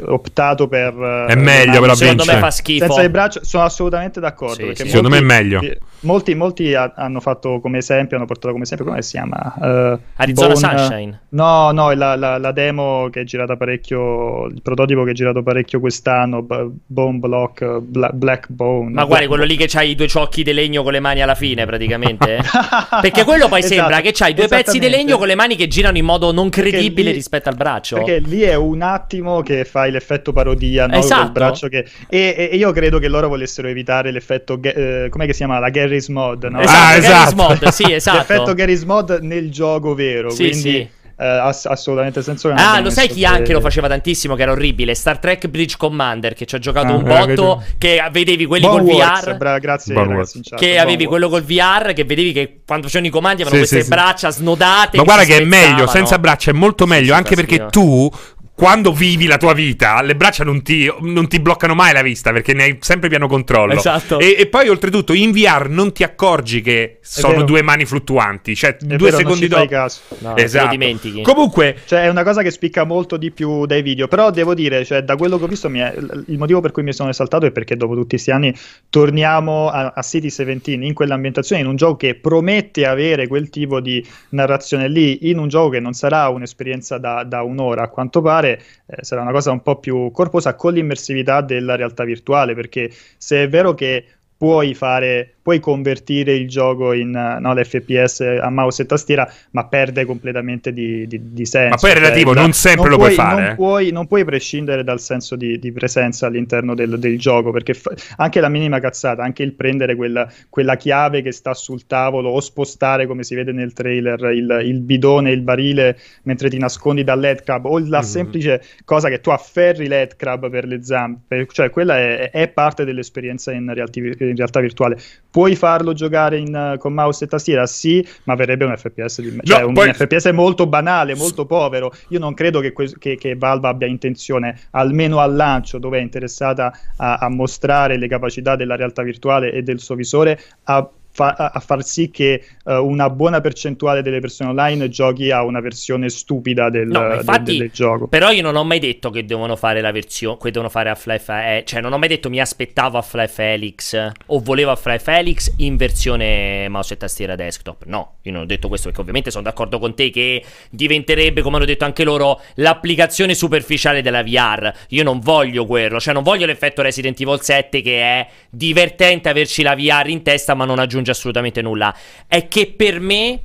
optato 0.08 0.68
per... 0.68 0.94
eh, 0.94 1.34
È 1.34 1.36
meglio, 1.36 1.80
però, 1.82 1.94
Secondo 1.94 2.24
vince. 2.24 2.36
me 2.38 2.42
fa 2.42 2.52
schifo. 2.52 2.86
senza 2.86 3.02
le 3.02 3.10
braccia 3.10 3.40
sono 3.44 3.64
assolutamente 3.64 4.20
d'accordo. 4.20 4.56
Sì, 4.56 4.64
perché 4.64 4.84
sì. 4.84 4.90
Secondo 4.90 5.10
me 5.10 5.18
è 5.18 5.22
molti- 5.22 5.36
meglio. 5.44 5.62
eh, 5.62 5.78
Molti, 6.04 6.36
molti 6.36 6.74
ha- 6.74 6.92
hanno 6.98 7.22
fatto 7.22 7.62
come 7.62 7.78
esempio, 7.78 8.18
hanno 8.18 8.26
portato 8.26 8.52
come 8.52 8.64
esempio, 8.64 8.86
come 8.86 9.02
si 9.02 9.12
chiama? 9.12 9.54
Eh, 9.62 9.98
Arizona 10.18 10.54
Bone- 10.54 10.60
Sunshine. 10.78 11.22
No, 11.30 11.72
no, 11.72 11.92
è 11.92 11.96
la, 11.96 12.16
la- 12.18 12.38
la 12.38 12.52
demo 12.52 13.08
che 13.10 13.22
è 13.22 13.24
girata 13.24 13.56
parecchio, 13.56 14.48
il 14.48 14.62
prototipo 14.62 15.04
che 15.06 15.12
è 15.12 15.14
girato 15.14 15.42
parecchio 15.44 15.80
quest'anno, 15.80 16.42
B- 16.42 16.72
Bone 16.86 17.20
Block, 17.20 17.78
Bla- 17.80 18.10
Black 18.12 18.48
Bone. 18.50 18.92
Ma 18.92 19.06
guardi, 19.06 19.28
quello 19.28 19.46
lì 19.46 19.56
che 19.56 19.68
c'hai 19.70 19.92
i 19.92 19.96
due 19.96 20.08
ciocchi 20.10 20.44
di 20.44 20.52
legno 20.52 20.84
con 20.84 20.92
le 20.92 21.00
mani 21.00 21.22
alla 21.22 21.36
fine, 21.36 21.66
praticamente. 21.66 22.40
Perché 23.02 23.24
quello 23.24 23.48
poi 23.48 23.60
Esatto, 23.60 23.76
sembra 23.76 24.02
che 24.02 24.12
c'hai 24.14 24.34
due 24.34 24.48
pezzi 24.50 24.80
di 24.80 24.90
legno 24.90 25.18
con 25.18 25.28
le 25.28 25.36
mani 25.36 25.56
che 25.56 25.68
girano 25.70 25.98
in 25.98 26.04
modo 26.06 26.34
non 26.34 26.50
credibile 26.50 27.10
lì- 27.12 27.16
rispetto 27.16 27.48
al 27.48 27.56
braccio. 27.56 27.96
Perché 27.96 28.20
lì 28.20 28.42
è 28.42 28.56
un 28.56 28.82
attimo 28.82 29.42
che 29.44 29.66
fai 29.66 29.92
l'effetto 29.92 30.34
parodia, 30.34 30.88
no? 30.88 30.96
Esatto. 30.98 31.22
Col 31.24 31.32
braccio 31.32 31.68
che... 31.68 31.86
e, 32.10 32.34
e- 32.38 32.50
e 32.52 32.56
io 32.56 32.72
credo 32.72 32.98
che 33.00 33.08
loro 33.08 33.28
volessero 33.28 33.68
evitare 33.68 34.12
l'effetto, 34.12 34.60
eh, 34.62 35.08
com'è 35.10 35.26
che 35.26 35.32
si 35.34 35.40
chiama? 35.40 35.60
La 35.60 35.70
Garry's 35.70 36.08
Mod, 36.08 36.46
no? 36.46 36.60
Esatto, 36.62 36.78
Ah, 36.78 36.88
Garry's 37.00 37.06
esatto. 37.06 37.36
Mod, 37.36 37.68
sì, 37.70 37.92
esatto. 37.94 38.18
L'effetto 38.18 38.54
Garry's 38.54 38.84
Mod 38.84 39.20
nel 39.22 39.52
gioco 39.52 39.94
vero, 39.94 40.30
Sì, 40.30 40.50
quindi 40.50 40.60
sì. 40.72 40.88
eh, 41.18 41.26
ass- 41.26 41.66
assolutamente 41.66 42.22
senso 42.22 42.50
che 42.50 42.56
Ah, 42.58 42.80
lo 42.80 42.90
sai 42.90 43.08
chi 43.08 43.24
anche 43.26 43.44
que- 43.44 43.54
lo 43.54 43.62
faceva 43.62 43.88
tantissimo, 43.88 44.36
che 44.36 44.42
era 44.42 44.52
orribile? 44.52 44.96
Star 44.96 45.20
Trek 45.20 45.48
Bridge 45.48 45.76
Commander, 45.78 46.34
che 46.34 46.46
ci 46.46 46.56
ho 46.56 46.60
giocato 46.60 46.88
Ah, 46.94 46.96
un 46.96 47.02
eh, 47.02 47.04
botto, 47.10 47.26
vedo. 47.26 47.64
che 47.78 48.02
vedevi 48.12 48.46
quelli 48.46 48.66
col 48.66 48.82
Boneworks, 48.84 49.26
VR. 49.26 49.38
bra- 49.38 49.60
grazie 49.60 49.94
Boneworks. 49.94 50.34
ragazzi 50.34 50.50
chat, 50.50 50.60
Che 50.60 50.78
avevi 50.80 51.06
Boneworks. 51.06 51.08
quello 51.10 51.30
col 51.30 51.44
VR, 51.44 51.94
che 51.94 52.04
vedevi 52.04 52.32
che 52.34 52.60
quando 52.66 52.86
facevano 52.88 53.10
i 53.10 53.14
comandi 53.14 53.42
avevano 53.44 53.64
Sì, 53.64 53.70
queste 53.70 53.86
sì, 53.86 53.92
sì. 53.92 54.02
braccia 54.02 54.30
snodate. 54.32 54.98
Ma 54.98 55.04
guarda 55.04 55.24
che 55.24 55.38
è 55.38 55.44
meglio, 55.44 55.88
senza 55.88 56.18
braccia 56.20 56.52
è 56.52 56.54
molto 56.54 56.86
meglio, 56.86 57.12
sì, 57.14 57.18
anche 57.18 57.36
perché 57.36 57.68
tu 57.70 58.10
quando 58.56 58.94
vivi 58.94 59.26
la 59.26 59.38
tua 59.38 59.54
vita, 59.54 60.02
le 60.02 60.16
braccia 60.16 60.44
non 60.44 60.62
ti, 60.62 60.92
non 61.02 61.28
ti 61.28 61.40
bloccano 61.40 61.74
mai 61.74 61.92
la 61.92 62.02
vista 62.04 62.32
perché 62.32 62.54
ne 62.54 62.64
hai 62.64 62.78
sempre 62.82 63.10
pieno 63.10 63.28
controllo. 63.28 63.74
Esatto. 63.74 64.20
E, 64.20 64.36
e 64.38 64.46
poi 64.48 64.70
oltretutto 64.70 65.14
in 65.14 65.32
VR 65.32 65.70
non 65.70 65.92
ti 65.92 66.04
accorgi 66.04 66.62
che 66.62 67.00
sono 67.02 67.44
due 67.44 67.62
mani 67.64 67.86
fluttuanti, 67.86 68.56
cioè 68.56 68.78
È 68.78 68.86
due 68.86 69.10
vero, 69.10 69.12
non 69.12 69.20
secondi 69.22 69.48
dopo. 69.48 69.66
caso. 69.66 70.02
No, 70.20 70.34
te 70.34 70.42
lo 70.42 70.46
esatto. 70.46 70.70
dimentichi. 70.70 71.22
Comunque, 71.24 71.78
Cioè, 71.86 72.04
è 72.04 72.10
una 72.10 72.24
cosa 72.24 72.42
che 72.44 72.52
spicca 72.52 72.84
molto 72.84 73.18
di 73.18 73.32
più 73.32 73.66
dai 73.66 73.82
video. 73.82 74.08
Però 74.08 74.30
devo 74.30 74.54
dire, 74.54 74.86
cioè, 74.86 75.02
da 75.02 75.16
quello 75.16 75.38
che 75.38 75.44
ho 75.46 75.48
visto, 75.48 75.70
mi 75.70 75.80
è- 75.80 75.94
il 76.28 76.38
motivo 76.38 76.62
per 76.62 76.72
cui 76.72 76.84
mi 76.84 76.94
sono 76.94 77.10
esaltato 77.10 77.46
è 77.48 77.52
perché 77.52 77.76
dopo 77.76 77.96
tutti 77.96 78.10
questi 78.10 78.30
anni 78.32 78.54
torniamo 78.90 79.70
a, 79.70 79.94
a 79.96 80.02
City 80.04 80.28
17 80.28 80.72
in 80.72 80.94
quell'ambientazione, 80.94 81.62
in 81.62 81.68
un 81.68 81.76
gioco 81.76 81.96
che 81.98 82.16
promette 82.16 82.86
avere 82.86 83.28
quel 83.28 83.50
tipo 83.50 83.80
di 83.80 84.06
narrazione 84.30 84.88
lì, 84.88 85.30
in 85.30 85.40
un 85.40 85.48
gioco 85.48 85.70
che 85.70 85.80
non 85.80 85.94
sarà 85.94 86.28
un'esperienza 86.30 86.98
da, 87.00 87.24
da 87.24 87.42
un'ora, 87.42 87.84
a 87.84 87.88
quanto 87.88 88.22
pare, 88.22 88.43
eh, 88.52 89.04
sarà 89.04 89.22
una 89.22 89.32
cosa 89.32 89.52
un 89.52 89.62
po' 89.62 89.80
più 89.80 90.12
corposa 90.12 90.56
con 90.56 90.74
l'immersività 90.74 91.42
della 91.42 91.76
realtà 91.76 92.04
virtuale. 92.04 92.54
Perché 92.56 92.92
se 93.18 93.44
è 93.44 93.50
vero 93.50 93.74
che 93.74 94.06
puoi 94.38 94.74
fare, 94.74 95.36
puoi 95.44 95.60
convertire 95.60 96.34
il 96.34 96.48
gioco 96.48 96.94
in 96.94 97.14
eh, 97.16 97.40
no, 97.40 97.54
l'FPS 97.54 98.22
a 98.42 98.50
mouse 98.50 98.82
e 98.82 98.86
tastiera, 98.88 99.32
ma 99.52 99.66
perde 99.68 100.06
completamente 100.06 100.74
di, 100.74 101.06
di, 101.06 101.20
di 101.34 101.46
senso. 101.46 101.70
Ma 101.70 101.76
poi 101.76 101.90
è 101.92 101.94
Cioè, 101.94 102.02
relativo, 102.02 102.34
la- 102.34 102.42
non 102.42 102.54
sempre 102.54 102.90
lo 102.90 102.98
puoi 102.98 103.12
fare, 103.14 103.46
Non, 103.48 103.56
puoi, 103.56 103.92
non 103.92 104.08
puoi 104.08 104.24
prescindere 104.26 104.84
dal 104.84 105.00
senso 105.02 105.36
di, 105.36 105.60
di 105.60 105.72
presenza 105.72 106.26
all'interno 106.28 106.74
del, 106.74 106.98
del 106.98 107.20
gioco, 107.20 107.52
perché 107.52 107.74
fa- 107.76 107.94
anche 108.18 108.40
la 108.40 108.50
minima 108.50 108.80
cazzata, 108.80 109.22
anche 109.22 109.44
il 109.44 109.54
prendere 109.54 109.96
quella, 109.96 110.28
quella 110.50 110.78
chiave 110.78 111.22
che 111.22 111.32
sta 111.32 111.54
sul 111.54 111.86
tavolo 111.86 112.30
o 112.30 112.40
spostare, 112.40 113.06
come 113.06 113.24
si 113.24 113.36
vede 113.36 113.52
nel 113.52 113.74
trailer, 113.74 114.20
il, 114.34 114.62
il 114.64 114.80
bidone, 114.80 115.32
il 115.32 115.42
barile 115.42 115.98
mentre 116.24 116.50
ti 116.50 116.58
nascondi 116.58 117.04
dall'headcrab, 117.04 117.66
o 117.66 117.80
la 117.80 117.98
Mhm. 118.00 118.04
semplice 118.04 118.62
cosa 118.86 119.10
che 119.10 119.20
tu 119.20 119.30
afferri 119.30 119.88
l'headcrab 119.88 120.50
per 120.50 120.66
le 120.66 120.84
zampe, 120.84 121.46
cioè 121.52 121.70
quella 121.70 121.98
è, 121.98 122.30
è 122.32 122.48
parte 122.48 122.86
dell'esperienza 122.86 123.52
in, 123.52 123.74
realti- 123.74 124.00
in 124.00 124.36
realtà 124.36 124.60
virtuale. 124.62 124.98
Puoi 125.34 125.56
farlo 125.56 125.94
giocare 125.94 126.38
in, 126.38 126.54
eh, 126.54 126.78
con 126.78 126.94
mouse 126.94 127.24
e 127.24 127.28
tastiera? 127.28 127.66
Sì, 127.66 128.08
ma 128.26 128.36
verrebbe 128.36 128.66
un 128.66 128.78
FPS 128.78 129.20
di 129.22 129.30
me- 129.32 129.38
No, 129.38 129.42
cioè 129.56 129.64
un 129.64 129.74
poi- 129.74 129.92
FPS 129.92 130.26
molto 130.28 130.68
banale, 130.68 131.16
molto 131.16 131.48
povero. 131.48 131.92
Io 132.10 132.20
non 132.20 132.36
credo 132.36 132.60
che, 132.60 132.72
que- 132.72 132.94
che- 133.00 133.16
che 133.16 133.36
Valve 133.36 133.68
abbia 133.68 133.88
intenzione, 133.88 134.60
almeno 134.72 135.18
al 135.18 135.34
lancio, 135.36 135.80
dove 135.80 135.98
è 135.98 136.02
interessata 136.04 136.72
a, 136.98 137.16
a 137.16 137.30
mostrare 137.30 137.98
le 137.98 138.08
capacità 138.08 138.56
della 138.56 138.76
realtà 138.76 139.02
virtuale 139.02 139.52
e 139.52 139.64
del 139.64 139.80
suo 139.80 139.96
visore, 139.96 140.40
a, 140.66 140.88
fa- 141.14 141.36
a- 141.54 141.60
far 141.60 141.84
sì 141.84 142.10
che 142.10 142.44
eh, 142.66 142.76
una 142.76 143.10
buona 143.10 143.40
percentuale 143.40 144.02
delle 144.02 144.20
persone 144.20 144.50
online 144.50 144.90
giochi 144.90 145.32
a 145.32 145.44
una 145.44 145.62
versione 145.62 146.10
stupida 146.10 146.70
del, 146.70 146.88
No, 146.88 147.02
ma 147.02 147.08
del- 147.10 147.18
infatti, 147.20 147.58
del 147.58 147.72
gioco. 147.72 148.08
Però 148.08 148.32
io 148.32 148.42
non 148.42 148.56
ho 148.56 148.64
mai 148.64 148.80
detto 148.80 149.10
che 149.10 149.24
devono 149.26 149.56
fare 149.56 149.80
la 149.82 149.92
versione, 149.92 150.38
che 150.42 150.52
devono 150.52 150.70
fare 150.70 150.90
Half-Life, 150.90 151.32
eh, 151.58 151.64
cioè 151.66 151.82
non 151.82 151.94
ho 151.94 151.98
mai 151.98 152.10
detto 152.10 152.30
mi 152.30 152.40
aspettavo 152.42 152.98
Half-Life 152.98 153.44
Helix 153.44 154.12
o 154.28 154.40
volevo 154.40 154.72
Half-Life 154.72 155.12
Helix 155.12 155.54
in 155.58 155.76
versione 155.78 156.68
mouse 156.70 156.96
e 156.96 156.98
tastiera 156.98 157.36
desktop. 157.36 157.86
No, 157.86 158.16
io 158.24 158.32
non 158.32 158.42
ho 158.42 158.46
detto 158.46 158.68
questo 158.68 158.88
perché 158.88 159.02
ovviamente 159.02 159.32
sono 159.32 159.44
d'accordo 159.44 159.80
con 159.80 159.94
te 159.96 160.10
che 160.10 160.44
diventerebbe, 160.72 161.42
come 161.42 161.58
hanno 161.58 161.66
detto 161.66 161.86
anche 161.86 162.04
loro, 162.04 162.42
l'applicazione 162.56 163.36
superficiale 163.36 164.02
della 164.02 164.24
VR. 164.24 164.72
Io 164.90 165.04
non 165.04 165.20
voglio 165.20 165.66
quello, 165.66 166.00
cioè 166.00 166.14
non 166.14 166.24
voglio 166.24 166.46
l'effetto 166.46 166.82
Resident 166.82 167.20
Evil 167.22 167.40
7 167.42 167.82
che 167.82 168.02
è 168.02 168.28
divertente 168.50 169.30
averci 169.30 169.62
la 169.62 169.76
VR 169.76 170.08
in 170.10 170.24
testa 170.24 170.54
ma 170.56 170.66
non 170.66 170.80
aggiunge 171.04 171.12
assolutamente 171.12 171.62
nulla. 171.62 171.96
È 172.28 172.48
che 172.48 172.74
per 172.76 173.00
me 173.00 173.42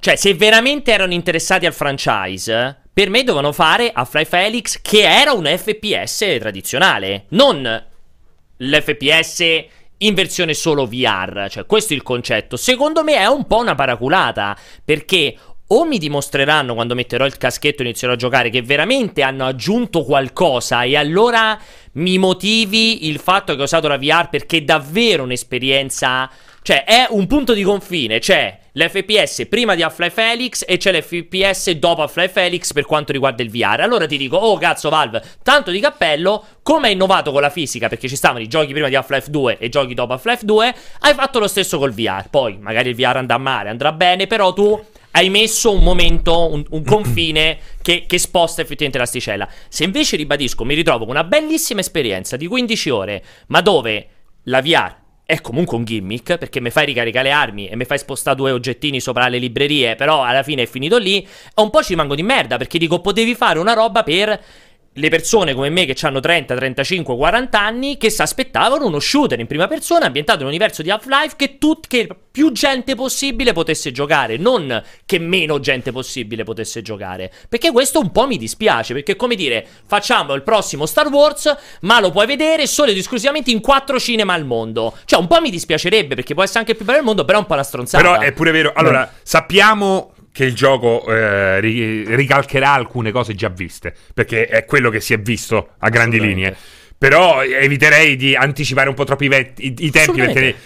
cioè, 0.00 0.16
se 0.16 0.34
veramente 0.34 0.92
erano 0.92 1.14
interessati 1.14 1.64
al 1.64 1.72
franchise, 1.72 2.82
per 2.92 3.08
me 3.08 3.24
dovevano 3.24 3.52
fare 3.52 3.90
Half-Life 3.90 4.36
Helix, 4.36 4.82
che 4.82 5.00
era 5.00 5.32
un 5.32 5.46
FPS 5.46 6.36
tradizionale, 6.38 7.24
non 7.28 7.84
l'FPS 8.58 9.64
in 9.96 10.12
versione 10.12 10.52
solo 10.52 10.86
VR. 10.86 11.46
Cioè, 11.48 11.64
questo 11.64 11.94
è 11.94 11.96
il 11.96 12.02
concetto. 12.02 12.58
Secondo 12.58 13.02
me 13.02 13.16
è 13.16 13.24
un 13.24 13.46
po' 13.46 13.60
una 13.60 13.74
paraculata, 13.74 14.54
perché 14.84 15.38
o 15.66 15.86
mi 15.86 15.96
dimostreranno 15.96 16.74
quando 16.74 16.94
metterò 16.94 17.24
il 17.24 17.38
caschetto 17.38 17.80
e 17.80 17.86
inizierò 17.86 18.12
a 18.12 18.16
giocare 18.16 18.50
che 18.50 18.60
veramente 18.60 19.22
hanno 19.22 19.46
aggiunto 19.46 20.04
qualcosa 20.04 20.82
e 20.82 20.94
allora 20.94 21.58
mi 21.92 22.18
motivi 22.18 23.08
il 23.08 23.18
fatto 23.18 23.54
che 23.54 23.60
ho 23.62 23.64
usato 23.64 23.88
la 23.88 23.96
VR 23.96 24.28
perché 24.28 24.58
è 24.58 24.62
davvero 24.62 25.22
un'esperienza 25.22 26.30
cioè, 26.64 26.84
è 26.84 27.06
un 27.10 27.26
punto 27.26 27.52
di 27.52 27.62
confine. 27.62 28.20
C'è 28.20 28.58
l'FPS 28.72 29.48
prima 29.50 29.74
di 29.74 29.82
Half-Life 29.82 30.22
Helix 30.22 30.64
e 30.66 30.78
c'è 30.78 30.98
l'FPS 30.98 31.72
dopo 31.72 32.00
Half-Life 32.00 32.40
Helix 32.42 32.72
per 32.72 32.86
quanto 32.86 33.12
riguarda 33.12 33.42
il 33.42 33.50
VR. 33.50 33.80
Allora 33.80 34.06
ti 34.06 34.16
dico, 34.16 34.38
oh 34.38 34.56
cazzo 34.56 34.88
Valve, 34.88 35.22
tanto 35.42 35.70
di 35.70 35.78
cappello, 35.78 36.42
come 36.62 36.86
hai 36.86 36.94
innovato 36.94 37.32
con 37.32 37.42
la 37.42 37.50
fisica, 37.50 37.88
perché 37.88 38.08
ci 38.08 38.16
stavano 38.16 38.42
i 38.42 38.48
giochi 38.48 38.72
prima 38.72 38.88
di 38.88 38.94
Half-Life 38.94 39.30
2 39.30 39.58
e 39.58 39.66
i 39.66 39.68
giochi 39.68 39.92
dopo 39.92 40.14
Half-Life 40.14 40.46
2, 40.46 40.74
hai 41.00 41.12
fatto 41.12 41.38
lo 41.38 41.48
stesso 41.48 41.76
col 41.76 41.92
VR. 41.92 42.30
Poi, 42.30 42.56
magari 42.58 42.88
il 42.88 42.94
VR 42.94 43.18
andrà 43.18 43.36
male, 43.36 43.68
andrà 43.68 43.92
bene, 43.92 44.26
però 44.26 44.54
tu 44.54 44.82
hai 45.10 45.28
messo 45.28 45.70
un 45.70 45.82
momento, 45.82 46.50
un, 46.50 46.64
un 46.70 46.82
confine 46.88 47.58
che, 47.82 48.06
che 48.06 48.16
sposta 48.16 48.62
effettivamente 48.62 48.96
l'asticella. 48.96 49.46
Se 49.68 49.84
invece, 49.84 50.16
ribadisco, 50.16 50.64
mi 50.64 50.74
ritrovo 50.74 51.00
con 51.00 51.10
una 51.10 51.24
bellissima 51.24 51.80
esperienza 51.80 52.38
di 52.38 52.46
15 52.46 52.88
ore, 52.88 53.22
ma 53.48 53.60
dove 53.60 54.08
la 54.44 54.62
VR 54.62 55.02
è 55.26 55.40
comunque 55.40 55.76
un 55.78 55.84
gimmick 55.84 56.36
perché 56.36 56.60
mi 56.60 56.70
fai 56.70 56.84
ricaricare 56.84 57.28
le 57.28 57.34
armi 57.34 57.68
e 57.68 57.76
mi 57.76 57.84
fai 57.84 57.98
spostare 57.98 58.36
due 58.36 58.50
oggettini 58.50 59.00
sopra 59.00 59.28
le 59.28 59.38
librerie, 59.38 59.96
però 59.96 60.22
alla 60.22 60.42
fine 60.42 60.62
è 60.62 60.66
finito 60.66 60.98
lì. 60.98 61.26
Un 61.56 61.70
po' 61.70 61.82
ci 61.82 61.90
rimango 61.90 62.14
di 62.14 62.22
merda 62.22 62.58
perché 62.58 62.78
dico 62.78 63.00
potevi 63.00 63.34
fare 63.34 63.58
una 63.58 63.72
roba 63.72 64.02
per 64.02 64.38
le 64.94 65.08
persone 65.08 65.54
come 65.54 65.70
me 65.70 65.86
che 65.86 66.06
hanno 66.06 66.20
30, 66.20 66.54
35, 66.54 67.16
40 67.16 67.60
anni 67.60 67.96
che 67.96 68.10
si 68.10 68.22
aspettavano 68.22 68.86
uno 68.86 69.00
shooter 69.00 69.40
in 69.40 69.46
prima 69.46 69.66
persona 69.66 70.06
ambientato 70.06 70.38
in 70.38 70.44
un 70.44 70.50
universo 70.50 70.82
di 70.82 70.90
Half-Life 70.90 71.34
che, 71.36 71.58
tut- 71.58 71.88
che 71.88 72.08
più 72.30 72.52
gente 72.52 72.94
possibile 72.94 73.52
potesse 73.52 73.90
giocare, 73.92 74.36
non 74.36 74.82
che 75.04 75.18
meno 75.18 75.60
gente 75.60 75.92
possibile 75.92 76.44
potesse 76.44 76.82
giocare. 76.82 77.32
Perché 77.48 77.70
questo 77.72 78.00
un 78.00 78.12
po' 78.12 78.26
mi 78.26 78.36
dispiace, 78.36 78.92
perché 78.92 79.16
come 79.16 79.34
dire, 79.34 79.66
facciamo 79.86 80.34
il 80.34 80.42
prossimo 80.42 80.86
Star 80.86 81.08
Wars, 81.08 81.56
ma 81.80 82.00
lo 82.00 82.10
puoi 82.10 82.26
vedere 82.26 82.66
solo 82.66 82.90
ed 82.90 82.96
esclusivamente 82.96 83.50
in 83.50 83.60
quattro 83.60 83.98
cinema 83.98 84.34
al 84.34 84.44
mondo. 84.44 84.96
Cioè, 85.04 85.20
un 85.20 85.26
po' 85.26 85.40
mi 85.40 85.50
dispiacerebbe, 85.50 86.14
perché 86.14 86.34
può 86.34 86.42
essere 86.42 86.60
anche 86.60 86.72
il 86.72 86.76
più 86.76 86.86
bello 86.86 86.98
del 86.98 87.06
mondo, 87.06 87.24
però 87.24 87.38
è 87.38 87.40
un 87.40 87.46
po' 87.46 87.54
una 87.54 87.62
stronzata. 87.62 88.02
Però 88.02 88.20
è 88.20 88.32
pure 88.32 88.50
vero. 88.50 88.72
Allora, 88.74 89.12
sappiamo 89.22 90.13
che 90.34 90.44
il 90.44 90.52
gioco 90.52 91.06
eh, 91.06 91.60
ricalcherà 91.60 92.72
alcune 92.72 93.12
cose 93.12 93.36
già 93.36 93.48
viste, 93.48 93.94
perché 94.12 94.48
è 94.48 94.64
quello 94.64 94.90
che 94.90 94.98
si 94.98 95.14
è 95.14 95.18
visto 95.20 95.74
a 95.78 95.88
grandi 95.90 96.18
linee. 96.18 96.56
Però 96.98 97.40
eviterei 97.40 98.16
di 98.16 98.34
anticipare 98.34 98.88
un 98.88 98.96
po' 98.96 99.04
troppo 99.04 99.22
i, 99.22 99.28
vet- 99.28 99.60
i, 99.60 99.72
i 99.78 99.90
tempi 99.92 100.18
perché 100.18 100.56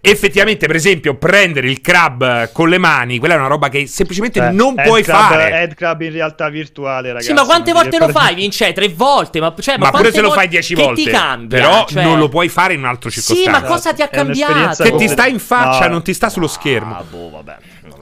effettivamente, 0.00 0.68
per 0.68 0.76
esempio, 0.76 1.16
prendere 1.16 1.68
il 1.68 1.80
crab 1.80 2.52
con 2.52 2.68
le 2.68 2.78
mani, 2.78 3.18
quella 3.18 3.34
è 3.34 3.36
una 3.36 3.48
roba 3.48 3.68
che 3.68 3.88
semplicemente 3.88 4.38
eh, 4.38 4.50
non 4.50 4.74
puoi 4.76 5.02
crab, 5.02 5.30
fare. 5.30 5.50
Head 5.50 5.74
crab 5.74 6.02
in 6.02 6.12
realtà 6.12 6.48
virtuale, 6.48 7.08
ragazzi. 7.08 7.26
Sì, 7.26 7.32
ma 7.32 7.44
quante 7.44 7.72
volte 7.72 7.98
lo 7.98 8.10
fai, 8.10 8.36
Vince? 8.36 8.72
Tre 8.72 8.88
volte? 8.90 9.40
Ma, 9.40 9.52
cioè, 9.58 9.76
ma, 9.76 9.90
ma 9.90 9.98
pure 9.98 10.12
se 10.12 10.20
lo 10.20 10.30
fai 10.30 10.46
dieci 10.46 10.74
volte. 10.74 11.02
ti 11.02 11.10
cambia? 11.10 11.58
Però 11.58 11.84
cioè... 11.86 12.04
non 12.04 12.18
lo 12.18 12.28
puoi 12.28 12.48
fare 12.48 12.74
in 12.74 12.80
un 12.80 12.86
altro 12.86 13.10
circostanza. 13.10 13.42
Sì, 13.42 13.50
ma 13.50 13.62
cosa 13.62 13.92
ti 13.92 14.02
ha 14.02 14.08
cambiato? 14.08 14.84
Che 14.84 14.94
ti 14.94 15.08
sta 15.08 15.26
in 15.26 15.40
faccia, 15.40 15.86
no. 15.86 15.94
non 15.94 16.02
ti 16.04 16.14
sta 16.14 16.28
sullo 16.28 16.46
schermo. 16.46 16.96
Ah, 16.96 17.02
boh, 17.02 17.30
vabbè. 17.30 17.56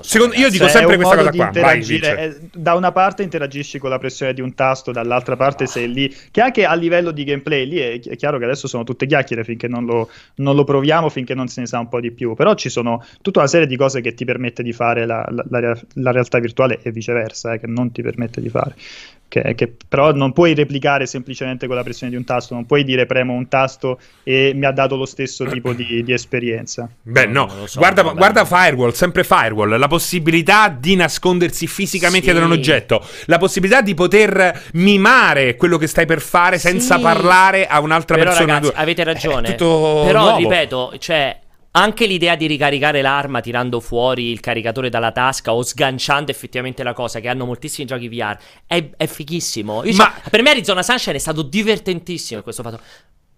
Secondo, 0.09 0.37
io 0.37 0.49
dico 0.49 0.65
cioè, 0.65 0.73
sempre 0.73 0.97
questa 0.97 1.17
cosa 1.17 1.31
qua. 1.31 1.51
Vai, 1.53 1.83
eh, 1.87 2.37
da 2.51 2.75
una 2.75 2.93
parte 2.93 3.23
interagisci 3.23 3.79
con 3.79 3.91
la 3.91 3.99
pressione 3.99 4.33
di 4.33 4.41
un 4.41 4.55
tasto, 4.55 4.91
dall'altra 4.91 5.37
parte 5.37 5.67
sei 5.67 5.93
lì. 5.93 6.17
Che 6.31 6.41
anche 6.41 6.65
a 6.65 6.73
livello 6.73 7.11
di 7.11 7.25
gameplay, 7.25 7.67
lì 7.67 7.77
è, 7.77 8.01
è 8.01 8.17
chiaro 8.17 8.39
che 8.39 8.45
adesso 8.45 8.67
sono 8.69 8.85
tutte 8.85 9.07
chiacchiere 9.07 9.45
finché 9.45 9.69
non 9.69 9.85
lo, 9.85 10.09
non 10.37 10.57
lo, 10.57 10.65
proviamo, 10.65 11.11
finché 11.11 11.35
non 11.35 11.49
se 11.49 11.61
ne 11.61 11.67
sa 11.67 11.79
un 11.79 11.91
po' 11.91 12.01
di 12.01 12.11
più. 12.11 12.35
Però 12.35 12.55
ci 12.55 12.71
sono 12.71 13.05
tutta 13.21 13.41
una 13.41 13.49
serie 13.49 13.67
di 13.67 13.77
cose 13.77 14.01
che 14.01 14.15
ti 14.15 14.25
permette 14.25 14.63
di 14.63 14.73
fare 14.73 15.05
la, 15.05 15.23
la, 15.29 15.45
la, 15.47 15.79
la 15.93 16.11
realtà 16.11 16.39
virtuale 16.39 16.81
e 16.83 16.91
viceversa, 16.91 17.53
eh, 17.53 17.61
che 17.61 17.67
non 17.67 17.93
ti 17.93 18.01
permette 18.01 18.41
di 18.41 18.49
fare. 18.49 18.75
Che, 19.29 19.55
che, 19.55 19.77
però 19.87 20.13
non 20.13 20.33
puoi 20.33 20.55
replicare 20.55 21.05
semplicemente 21.05 21.67
con 21.67 21.77
la 21.77 21.83
pressione 21.83 22.11
di 22.11 22.17
un 22.17 22.25
tasto, 22.25 22.55
non 22.55 22.65
puoi 22.65 22.83
dire 22.83 23.05
premo 23.05 23.35
un 23.35 23.47
tasto 23.47 23.99
e 24.23 24.53
mi 24.55 24.65
ha 24.65 24.71
dato 24.71 24.97
lo 24.97 25.05
stesso 25.05 25.45
tipo 25.45 25.75
di, 25.75 26.03
di 26.03 26.13
esperienza. 26.15 26.89
Beh, 27.03 27.27
no, 27.27 27.47
no 27.55 27.67
so, 27.67 27.79
guarda, 27.79 28.03
guarda, 28.03 28.47
Firewall, 28.47 28.93
sempre 28.93 29.25
Firewall, 29.25 29.77
la 29.77 29.87
possibilità 29.87 30.69
di 30.71 30.97
nascondersi 30.97 31.67
fisicamente 31.67 32.29
sì. 32.29 32.33
dietro 32.33 32.51
un 32.51 32.57
oggetto, 32.57 33.05
la 33.27 33.37
possibilità 33.37 33.83
di 33.83 33.93
poter 33.93 34.69
mimare 34.73 35.57
quello 35.57 35.77
che 35.77 35.89
stai 35.89 36.07
per 36.07 36.23
fare 36.23 36.59
senza 36.59 36.97
sì. 36.97 37.03
parlare 37.03 37.67
a 37.67 37.81
un'altra 37.81 38.17
però, 38.17 38.31
persona. 38.31 38.55
Ragazzi, 38.55 38.73
avete 38.77 39.05
ragione. 39.05 39.55
Però, 39.55 40.07
nuovo. 40.07 40.39
ripeto, 40.39 40.95
cioè 40.99 41.39
anche 41.79 42.07
l'idea 42.07 42.35
di 42.35 42.47
ricaricare 42.47 43.03
l'arma 43.03 43.41
tirando 43.41 43.81
fuori 43.81 44.31
il 44.31 44.41
caricatore 44.41 44.89
dalla 44.89 45.13
tasca 45.13 45.53
o 45.53 45.63
sganciando 45.63 46.31
effettivamente 46.31 46.83
la 46.83 46.93
cosa, 46.93 47.21
che 47.21 47.29
hanno 47.29 47.45
moltissimi 47.45 47.87
giochi 47.87 48.09
VR, 48.09 48.37
è, 48.67 48.91
è 48.97 49.07
fighissimo. 49.07 49.85
Io, 49.85 49.95
Ma... 49.95 50.13
Cioè, 50.21 50.31
per 50.31 50.43
me 50.43 50.51
Arizona 50.51 50.83
Sunshine 50.83 51.17
è 51.17 51.21
stato 51.21 51.43
divertentissimo 51.43 52.43
questo 52.43 52.63
fatto. 52.63 52.81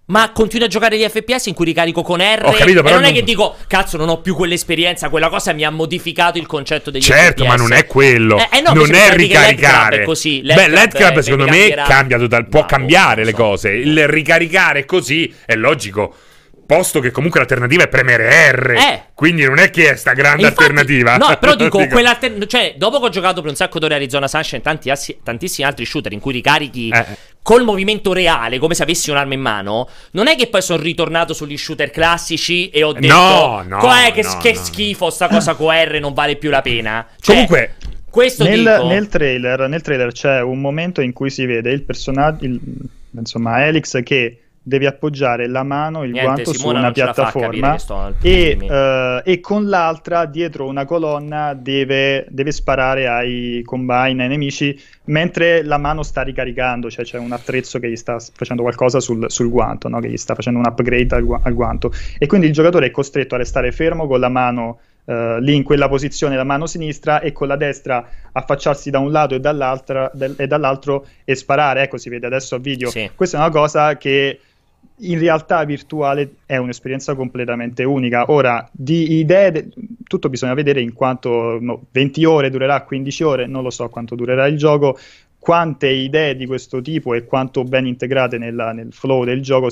Ma 0.06 0.32
continuo 0.32 0.66
a 0.66 0.68
giocare 0.68 0.98
gli 0.98 1.06
FPS 1.06 1.46
in 1.46 1.54
cui 1.54 1.66
ricarico 1.66 2.02
con 2.02 2.18
R. 2.18 2.42
Ho 2.44 2.50
capito, 2.50 2.82
però 2.82 2.96
e 2.96 2.98
non, 2.98 3.02
non 3.02 3.10
è 3.10 3.12
che 3.12 3.22
dico, 3.22 3.54
cazzo, 3.68 3.96
non 3.96 4.08
ho 4.08 4.20
più 4.20 4.34
quell'esperienza. 4.34 5.08
Quella 5.08 5.28
cosa 5.28 5.52
mi 5.52 5.62
ha 5.62 5.70
modificato 5.70 6.36
il 6.36 6.46
concetto 6.46 6.90
degli 6.90 7.02
certo, 7.02 7.44
FPS. 7.44 7.48
ma 7.48 7.54
non 7.54 7.72
è 7.72 7.86
quello. 7.86 8.36
Eh, 8.36 8.58
eh 8.58 8.60
no, 8.60 8.72
non 8.72 8.92
è 8.92 9.14
ricaricare. 9.14 10.00
È 10.00 10.04
così. 10.04 10.40
Beh, 10.40 10.66
LED 10.66 10.94
Club 10.94 11.18
secondo 11.20 11.46
me 11.46 11.74
cambia 11.86 12.18
total- 12.18 12.48
può 12.48 12.60
no, 12.60 12.66
cambiare 12.66 13.22
le 13.22 13.30
so. 13.30 13.36
cose. 13.36 13.70
Il 13.70 14.08
ricaricare 14.08 14.84
così 14.84 15.32
è 15.46 15.54
logico 15.54 16.14
posto 16.70 17.00
che 17.00 17.10
comunque 17.10 17.40
l'alternativa 17.40 17.82
è 17.82 17.88
premere 17.88 18.52
R. 18.52 18.70
Eh. 18.70 19.02
Quindi 19.12 19.42
non 19.42 19.58
è 19.58 19.70
che 19.70 19.90
è 19.90 19.96
sta 19.96 20.12
grande 20.12 20.42
Infatti, 20.42 20.62
alternativa. 20.62 21.16
No, 21.16 21.36
però 21.36 21.56
dico, 21.58 21.78
dico. 21.78 21.94
quell'alternativa. 21.94 22.46
Cioè, 22.46 22.74
dopo 22.76 23.00
che 23.00 23.06
ho 23.06 23.08
giocato 23.08 23.40
per 23.40 23.50
un 23.50 23.56
sacco 23.56 23.80
d'ore 23.80 23.96
Arizona 23.96 24.28
Sunshine 24.28 24.60
e 24.60 24.62
tanti, 24.62 24.92
tantissimi 25.24 25.66
altri 25.66 25.84
shooter 25.84 26.12
in 26.12 26.20
cui 26.20 26.32
ricarichi. 26.32 26.90
Eh. 26.90 27.04
Col 27.42 27.64
movimento 27.64 28.12
reale, 28.12 28.60
come 28.60 28.74
se 28.74 28.84
avessi 28.84 29.10
un'arma 29.10 29.34
in 29.34 29.40
mano, 29.40 29.88
non 30.12 30.28
è 30.28 30.36
che 30.36 30.46
poi 30.46 30.62
sono 30.62 30.80
ritornato 30.80 31.34
sugli 31.34 31.56
shooter 31.56 31.90
classici 31.90 32.70
e 32.70 32.84
ho 32.84 32.92
detto: 32.92 33.12
No, 33.12 33.64
no. 33.66 33.78
Com'è 33.78 34.12
che, 34.12 34.22
no, 34.22 34.38
che 34.38 34.52
no. 34.52 34.62
schifo, 34.62 35.10
sta 35.10 35.26
cosa 35.26 35.54
con 35.54 35.74
R 35.74 35.98
non 35.98 36.14
vale 36.14 36.36
più 36.36 36.50
la 36.50 36.62
pena. 36.62 37.04
Cioè, 37.18 37.34
Comunque, 37.34 37.74
questo 38.08 38.44
nel, 38.44 38.58
dico... 38.60 38.86
nel, 38.86 39.08
trailer, 39.08 39.68
nel 39.68 39.82
trailer 39.82 40.12
c'è 40.12 40.40
un 40.40 40.60
momento 40.60 41.00
in 41.00 41.12
cui 41.12 41.30
si 41.30 41.44
vede 41.46 41.72
il 41.72 41.82
personaggio, 41.82 42.44
il, 42.44 42.60
insomma, 43.10 43.66
Elix 43.66 44.00
che 44.04 44.38
devi 44.62 44.84
appoggiare 44.84 45.48
la 45.48 45.62
mano, 45.62 46.04
il 46.04 46.10
Niente, 46.10 46.30
guanto 46.30 46.52
Simona 46.52 46.74
su 46.74 46.84
una 46.84 46.92
piattaforma 46.92 47.76
e, 48.20 48.58
uh, 48.60 49.28
e, 49.28 49.40
con 49.40 49.68
l'altra 49.68 50.26
dietro 50.26 50.66
una 50.66 50.84
colonna 50.84 51.54
deve, 51.54 52.26
deve, 52.28 52.52
sparare 52.52 53.08
ai 53.08 53.62
combine, 53.64 54.22
ai 54.22 54.28
nemici, 54.28 54.78
mentre 55.04 55.62
la 55.62 55.78
mano 55.78 56.02
sta 56.02 56.20
ricaricando, 56.20 56.90
cioè 56.90 57.04
c'è 57.04 57.18
un 57.18 57.32
attrezzo 57.32 57.78
che 57.78 57.90
gli 57.90 57.96
sta 57.96 58.18
facendo 58.18 58.62
qualcosa 58.62 59.00
sul, 59.00 59.30
sul 59.30 59.48
guanto, 59.48 59.88
no? 59.88 59.98
che 59.98 60.10
gli 60.10 60.18
sta 60.18 60.34
facendo 60.34 60.58
un 60.58 60.66
upgrade 60.66 61.14
al, 61.14 61.24
gu- 61.24 61.40
al, 61.42 61.54
guanto. 61.54 61.90
E 62.18 62.26
quindi 62.26 62.46
il 62.46 62.52
giocatore 62.52 62.86
è 62.86 62.90
costretto 62.90 63.36
a 63.36 63.38
restare 63.38 63.72
fermo 63.72 64.06
con 64.06 64.20
la 64.20 64.28
mano 64.28 64.80
uh, 65.04 65.38
lì 65.38 65.54
in 65.54 65.62
quella 65.62 65.88
posizione, 65.88 66.36
la 66.36 66.44
mano 66.44 66.66
sinistra, 66.66 67.20
e 67.20 67.32
con 67.32 67.48
la 67.48 67.56
destra 67.56 68.06
affacciarsi 68.32 68.90
da 68.90 68.98
un 68.98 69.10
lato 69.10 69.34
e, 69.34 69.40
del- 69.40 70.34
e 70.36 70.46
dall'altro 70.46 71.06
e 71.24 71.34
sparare. 71.34 71.82
Ecco, 71.84 71.96
si 71.96 72.10
vede 72.10 72.26
adesso 72.26 72.56
a 72.56 72.58
video. 72.58 72.90
Sì. 72.90 73.10
Questa 73.14 73.38
è 73.38 73.40
una 73.40 73.50
cosa 73.50 73.96
che 73.96 74.38
in 75.02 75.18
realtà 75.18 75.64
virtuale 75.64 76.36
è 76.46 76.56
un'esperienza 76.56 77.14
completamente 77.14 77.84
unica. 77.84 78.30
Ora, 78.30 78.68
di 78.72 79.18
idee, 79.18 79.52
de- 79.52 79.68
tutto 80.04 80.28
bisogna 80.28 80.54
vedere 80.54 80.80
in 80.80 80.92
quanto 80.92 81.58
no, 81.60 81.86
20 81.90 82.24
ore 82.24 82.50
durerà, 82.50 82.82
15 82.82 83.22
ore, 83.22 83.46
non 83.46 83.62
lo 83.62 83.70
so 83.70 83.88
quanto 83.88 84.14
durerà 84.14 84.46
il 84.46 84.56
gioco, 84.56 84.98
quante 85.38 85.88
idee 85.88 86.36
di 86.36 86.46
questo 86.46 86.82
tipo 86.82 87.14
e 87.14 87.24
quanto 87.24 87.64
ben 87.64 87.86
integrate 87.86 88.36
nella, 88.36 88.72
nel 88.72 88.92
flow 88.92 89.24
del 89.24 89.40
gioco 89.40 89.70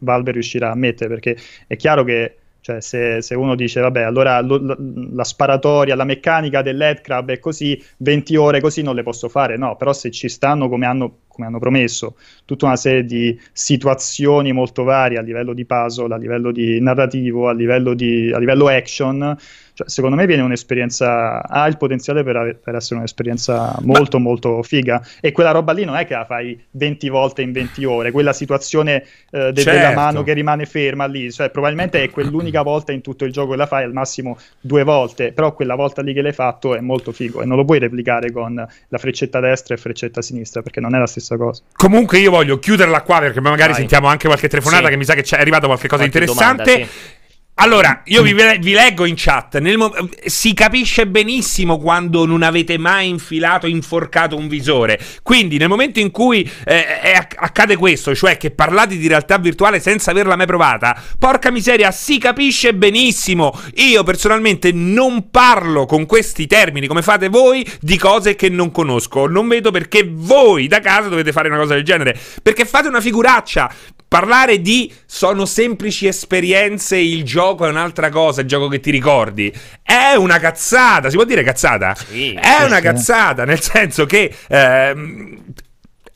Valve 0.00 0.32
riuscirà 0.32 0.72
a 0.72 0.74
mettere, 0.74 1.08
perché 1.08 1.36
è 1.66 1.76
chiaro 1.76 2.02
che 2.02 2.36
cioè, 2.66 2.80
se, 2.80 3.22
se, 3.22 3.36
uno 3.36 3.54
dice, 3.54 3.80
vabbè, 3.80 4.02
allora 4.02 4.40
lo, 4.40 4.60
la, 4.60 4.76
la 5.12 5.22
sparatoria, 5.22 5.94
la 5.94 6.02
meccanica 6.02 6.62
dell'headcrab 6.62 7.30
è 7.30 7.38
così, 7.38 7.80
20 7.98 8.34
ore 8.34 8.60
così 8.60 8.82
non 8.82 8.96
le 8.96 9.04
posso 9.04 9.28
fare, 9.28 9.56
no, 9.56 9.76
però 9.76 9.92
se 9.92 10.10
ci 10.10 10.28
stanno 10.28 10.68
come 10.68 10.84
hanno, 10.84 11.18
come 11.36 11.46
hanno 11.46 11.58
promesso, 11.58 12.16
tutta 12.46 12.64
una 12.64 12.76
serie 12.76 13.04
di 13.04 13.38
situazioni 13.52 14.52
molto 14.52 14.82
varie 14.84 15.18
a 15.18 15.22
livello 15.22 15.52
di 15.52 15.66
puzzle, 15.66 16.14
a 16.14 16.16
livello 16.16 16.50
di 16.50 16.80
narrativo, 16.80 17.48
a 17.48 17.52
livello, 17.52 17.92
di, 17.92 18.32
a 18.32 18.38
livello 18.38 18.68
action, 18.68 19.36
cioè, 19.76 19.90
secondo 19.90 20.16
me 20.16 20.24
viene 20.24 20.40
un'esperienza, 20.40 21.46
ha 21.46 21.66
il 21.66 21.76
potenziale 21.76 22.22
per, 22.22 22.58
per 22.64 22.76
essere 22.76 22.96
un'esperienza 22.96 23.76
molto 23.82 24.16
Ma... 24.16 24.24
molto 24.24 24.62
figa. 24.62 25.06
E 25.20 25.32
quella 25.32 25.50
roba 25.50 25.72
lì 25.72 25.84
non 25.84 25.96
è 25.96 26.06
che 26.06 26.14
la 26.14 26.24
fai 26.24 26.58
20 26.70 27.10
volte 27.10 27.42
in 27.42 27.52
20 27.52 27.84
ore, 27.84 28.10
quella 28.10 28.32
situazione 28.32 29.04
eh, 29.30 29.52
de- 29.52 29.60
certo. 29.60 29.78
della 29.78 29.92
mano 29.92 30.22
che 30.22 30.32
rimane 30.32 30.64
ferma 30.64 31.04
lì, 31.04 31.30
cioè 31.30 31.50
probabilmente 31.50 32.02
è 32.02 32.08
quell'unica 32.08 32.62
volta 32.62 32.92
in 32.92 33.02
tutto 33.02 33.26
il 33.26 33.32
gioco 33.32 33.50
che 33.50 33.56
la 33.56 33.66
fai, 33.66 33.84
al 33.84 33.92
massimo 33.92 34.38
due 34.58 34.82
volte, 34.82 35.32
però 35.32 35.52
quella 35.52 35.74
volta 35.74 36.00
lì 36.00 36.14
che 36.14 36.22
l'hai 36.22 36.32
fatto 36.32 36.74
è 36.74 36.80
molto 36.80 37.12
figo 37.12 37.42
e 37.42 37.44
non 37.44 37.58
lo 37.58 37.66
puoi 37.66 37.78
replicare 37.78 38.32
con 38.32 38.54
la 38.54 38.98
freccetta 38.98 39.40
destra 39.40 39.74
e 39.74 39.76
freccetta 39.76 40.22
sinistra 40.22 40.62
perché 40.62 40.80
non 40.80 40.94
è 40.94 40.98
la 40.98 41.06
stessa 41.06 41.25
cosa. 41.36 41.62
Comunque 41.74 42.18
io 42.18 42.30
voglio 42.30 42.58
chiuderla 42.58 43.02
qua 43.02 43.18
perché 43.18 43.40
magari 43.40 43.70
Vai. 43.70 43.80
sentiamo 43.80 44.06
anche 44.06 44.26
qualche 44.28 44.48
telefonata 44.48 44.84
sì. 44.84 44.90
che 44.90 44.96
mi 44.96 45.04
sa 45.04 45.14
che 45.14 45.22
c'è 45.22 45.38
arrivato 45.38 45.66
qualche 45.66 45.88
cosa 45.88 46.02
qualche 46.02 46.18
interessante. 46.18 46.62
Domanda, 46.64 46.86
sì. 46.86 47.14
Allora, 47.58 48.02
io 48.04 48.20
vi, 48.20 48.34
vi, 48.34 48.72
leggo 48.72 49.06
in 49.06 49.14
chat. 49.16 49.58
Mo- 49.60 49.94
si 50.26 50.52
capisce 50.52 51.06
benissimo 51.06 51.78
quando 51.78 52.26
non 52.26 52.42
avete 52.42 52.76
mai 52.76 53.08
infilato, 53.08 53.66
inforcato 53.66 54.36
un 54.36 54.46
visore. 54.46 55.00
Quindi, 55.22 55.56
nel 55.56 55.68
momento 55.68 55.98
in 55.98 56.10
cui 56.10 56.48
eh, 56.66 57.26
accade 57.36 57.76
questo, 57.76 58.14
cioè 58.14 58.36
che 58.36 58.50
parlate 58.50 58.98
di 58.98 59.08
realtà 59.08 59.38
virtuale 59.38 59.80
senza 59.80 60.10
averla 60.10 60.36
mai 60.36 60.44
provata, 60.44 61.00
porca 61.18 61.50
miseria, 61.50 61.90
si 61.92 62.18
capisce 62.18 62.74
benissimo. 62.74 63.58
Io 63.76 64.02
personalmente 64.02 64.70
non 64.70 65.30
parlo 65.30 65.86
con 65.86 66.04
questi 66.04 66.46
termini 66.46 66.86
come 66.86 67.00
fate 67.00 67.30
voi 67.30 67.66
di 67.80 67.96
cose 67.96 68.36
che 68.36 68.50
non 68.50 68.70
conosco. 68.70 69.26
Non 69.26 69.48
vedo 69.48 69.70
perché 69.70 70.06
voi 70.06 70.66
da 70.66 70.80
casa 70.80 71.08
dovete 71.08 71.32
fare 71.32 71.48
una 71.48 71.56
cosa 71.56 71.72
del 71.72 71.84
genere. 71.84 72.18
Perché 72.42 72.66
fate 72.66 72.88
una 72.88 73.00
figuraccia. 73.00 73.72
Parlare 74.08 74.60
di 74.60 74.92
sono 75.04 75.44
semplici 75.46 76.06
esperienze, 76.06 76.96
il 76.96 77.24
gioco 77.24 77.66
è 77.66 77.68
un'altra 77.68 78.08
cosa, 78.08 78.40
il 78.40 78.46
gioco 78.46 78.68
che 78.68 78.78
ti 78.78 78.90
ricordi. 78.90 79.52
È 79.82 80.14
una 80.14 80.38
cazzata, 80.38 81.10
si 81.10 81.16
può 81.16 81.24
dire 81.24 81.42
cazzata? 81.42 81.94
Sì, 81.94 82.32
è 82.32 82.56
sì, 82.58 82.64
una 82.64 82.76
sì. 82.76 82.82
cazzata, 82.82 83.44
nel 83.44 83.60
senso 83.60 84.06
che 84.06 84.32
ehm, 84.48 85.38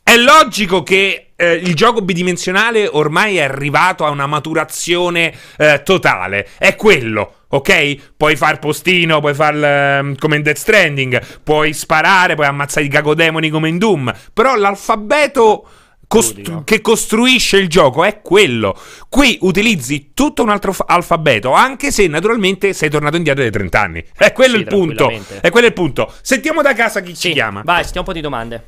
è 0.02 0.16
logico 0.16 0.82
che 0.82 1.30
eh, 1.36 1.54
il 1.54 1.74
gioco 1.74 2.02
bidimensionale 2.02 2.86
ormai 2.86 3.36
è 3.36 3.42
arrivato 3.42 4.04
a 4.04 4.10
una 4.10 4.26
maturazione 4.26 5.32
eh, 5.56 5.82
totale. 5.84 6.48
È 6.58 6.74
quello. 6.74 7.34
Ok? 7.48 8.14
Puoi 8.16 8.36
far 8.36 8.58
postino, 8.58 9.20
puoi 9.20 9.34
far 9.34 10.00
um, 10.02 10.16
come 10.16 10.36
in 10.36 10.42
Death 10.42 10.56
Stranding, 10.56 11.20
puoi 11.42 11.72
sparare, 11.72 12.34
puoi 12.34 12.46
ammazzare 12.46 12.86
i 12.86 12.88
cagodemoni 12.88 13.50
come 13.50 13.68
in 13.68 13.78
Doom. 13.78 14.12
Però 14.32 14.54
l'alfabeto 14.54 15.66
costru- 16.10 16.64
che 16.64 16.80
costruisce 16.80 17.56
il 17.56 17.68
gioco 17.68 18.02
è 18.02 18.20
quello. 18.20 18.76
Qui 19.08 19.38
utilizzi 19.42 20.10
tutto 20.12 20.42
un 20.42 20.48
altro 20.48 20.72
f- 20.72 20.82
alfabeto, 20.84 21.52
anche 21.52 21.92
se 21.92 22.08
naturalmente 22.08 22.72
sei 22.72 22.90
tornato 22.90 23.16
indietro 23.16 23.42
dei 23.42 23.52
30 23.52 23.80
anni. 23.80 24.04
È 24.16 24.32
quello 24.32 24.54
sì, 24.54 24.60
il 24.60 24.66
punto. 24.66 25.08
È 25.40 25.50
quello 25.50 25.68
il 25.68 25.72
punto. 25.72 26.12
Sentiamo 26.20 26.62
da 26.62 26.74
casa 26.74 27.00
chi 27.00 27.14
sì, 27.14 27.28
ci 27.28 27.32
chiama. 27.34 27.62
Vai, 27.64 27.84
sentiamo 27.84 28.08
un 28.08 28.12
po' 28.12 28.12
di 28.12 28.20
domande. 28.20 28.66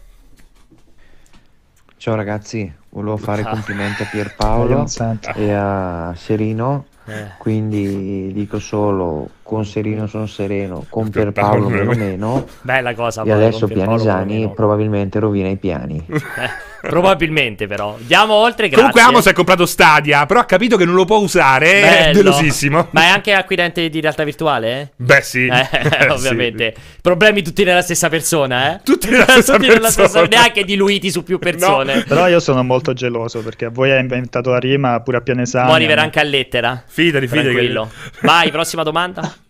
Ciao 1.96 2.14
ragazzi, 2.14 2.72
volevo 2.90 3.16
fare 3.16 3.42
complimenti 3.42 4.02
a 4.02 4.06
Pierpaolo 4.06 4.86
e 5.34 5.52
a 5.52 6.14
Serino 6.16 6.86
eh. 7.04 7.32
Quindi 7.38 8.32
dico 8.32 8.60
solo 8.60 9.28
con 9.52 9.66
Serino 9.66 10.06
sono 10.06 10.26
sereno, 10.26 10.86
con 10.88 11.10
Pierpaolo 11.10 11.68
meno 11.68 11.92
meno. 11.92 12.46
Bella 12.62 12.94
cosa. 12.94 13.22
E 13.22 13.30
adesso 13.30 13.66
Pianesani 13.66 14.50
probabilmente 14.54 15.18
rovina 15.18 15.48
i 15.48 15.56
piani. 15.58 16.02
Eh, 16.08 16.88
probabilmente 16.88 17.66
però. 17.66 17.96
Andiamo 17.98 18.32
oltre. 18.32 18.68
Grazie. 18.68 18.76
Comunque 18.76 19.00
Amos 19.02 19.26
ha 19.26 19.34
comprato 19.34 19.66
Stadia, 19.66 20.24
però 20.24 20.40
ha 20.40 20.46
capito 20.46 20.78
che 20.78 20.86
non 20.86 20.94
lo 20.94 21.04
può 21.04 21.18
usare. 21.18 21.66
Bello. 21.66 22.08
È 22.08 22.12
delosissimo. 22.12 22.88
Ma 22.92 23.02
è 23.02 23.08
anche 23.08 23.34
acquirente 23.34 23.90
di 23.90 24.00
realtà 24.00 24.24
virtuale? 24.24 24.80
Eh? 24.80 24.88
Beh 24.96 25.20
sì. 25.20 25.46
Eh, 25.46 26.08
ovviamente. 26.08 26.72
Sì. 26.74 26.82
Problemi 27.02 27.42
tutti 27.42 27.62
nella 27.62 27.82
stessa 27.82 28.08
persona, 28.08 28.76
eh? 28.76 28.80
Tutti 28.82 29.10
nella 29.10 29.24
stessa 29.28 29.52
tutti 29.56 29.66
persona. 29.66 29.74
Nella 29.74 29.90
stessa... 29.90 30.22
Neanche 30.22 30.64
diluiti 30.64 31.10
su 31.10 31.22
più 31.22 31.36
persone. 31.38 31.96
No. 31.96 32.04
Però 32.08 32.26
io 32.26 32.40
sono 32.40 32.64
molto 32.64 32.94
geloso 32.94 33.40
perché 33.40 33.66
a 33.66 33.70
voi 33.70 33.90
ha 33.90 33.98
inventato 33.98 34.48
la 34.48 34.58
rima 34.58 34.98
pure 35.00 35.18
a 35.18 35.20
Pianesani. 35.20 35.66
Poi 35.66 35.74
arriverà 35.74 36.00
anche 36.00 36.20
a 36.20 36.24
lettera. 36.24 36.82
Fidati, 36.86 37.28
fidati. 37.28 37.48
Tranquillo. 37.48 37.90
Vai, 38.22 38.50
prossima 38.50 38.82
domanda. 38.82 39.41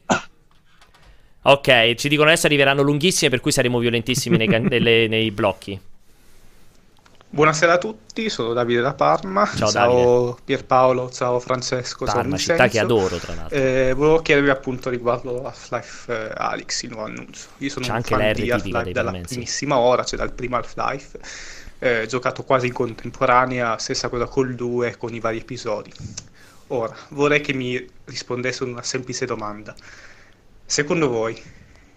Ok, 1.44 1.94
ci 1.94 2.08
dicono 2.08 2.28
adesso 2.28 2.46
arriveranno 2.46 2.82
lunghissime, 2.82 3.28
per 3.28 3.40
cui 3.40 3.50
saremo 3.50 3.78
violentissimi 3.78 4.36
nei, 4.36 4.46
can- 4.46 4.66
nelle, 4.70 5.08
nei 5.08 5.30
blocchi. 5.32 5.80
Buonasera 7.30 7.72
a 7.72 7.78
tutti, 7.78 8.28
sono 8.28 8.52
Davide 8.52 8.80
da 8.80 8.92
Parma. 8.94 9.46
Ciao, 9.46 9.70
ciao 9.70 9.94
Davide. 9.94 10.42
Pierpaolo, 10.44 11.10
ciao 11.10 11.40
Francesco. 11.40 12.04
Parma, 12.04 12.36
ciao 12.36 12.56
città 12.56 12.68
che 12.68 12.78
adoro, 12.78 13.16
tra 13.16 13.34
l'altro. 13.34 13.56
Eh, 13.56 13.92
volevo 13.96 14.20
chiedervi 14.20 14.50
appunto 14.50 14.88
riguardo 14.90 15.44
Half-Life 15.44 16.12
eh, 16.12 16.32
Alyx, 16.36 16.82
il 16.82 16.90
nuovo 16.90 17.06
annuncio. 17.06 17.46
Io 17.58 17.70
sono 17.70 17.86
C'è 17.86 17.90
un 17.90 17.96
anche 17.96 18.14
fan 18.14 18.32
di 18.34 18.50
Half-Life 18.50 18.92
dalla 18.92 19.10
primissima 19.10 19.78
ora, 19.78 20.04
cioè 20.04 20.18
dal 20.18 20.32
primo 20.32 20.56
Half-Life. 20.56 21.18
Eh, 21.78 22.06
giocato 22.06 22.44
quasi 22.44 22.66
in 22.68 22.72
contemporanea, 22.72 23.78
stessa 23.78 24.08
cosa 24.08 24.26
col 24.26 24.54
2 24.54 24.96
con 24.96 25.12
i 25.12 25.18
vari 25.18 25.38
episodi. 25.38 25.90
Ora, 26.68 26.94
vorrei 27.08 27.40
che 27.40 27.52
mi 27.52 27.84
rispondesse 28.04 28.62
una 28.62 28.82
semplice 28.82 29.24
domanda. 29.24 29.74
Secondo 30.72 31.10
voi, 31.10 31.38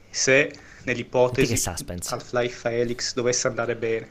se 0.09 0.53
nell'ipotesi 0.83 1.53
Half-Life 1.65 2.69
Helix 2.69 3.13
dovesse 3.13 3.47
andare 3.47 3.77
bene, 3.77 4.09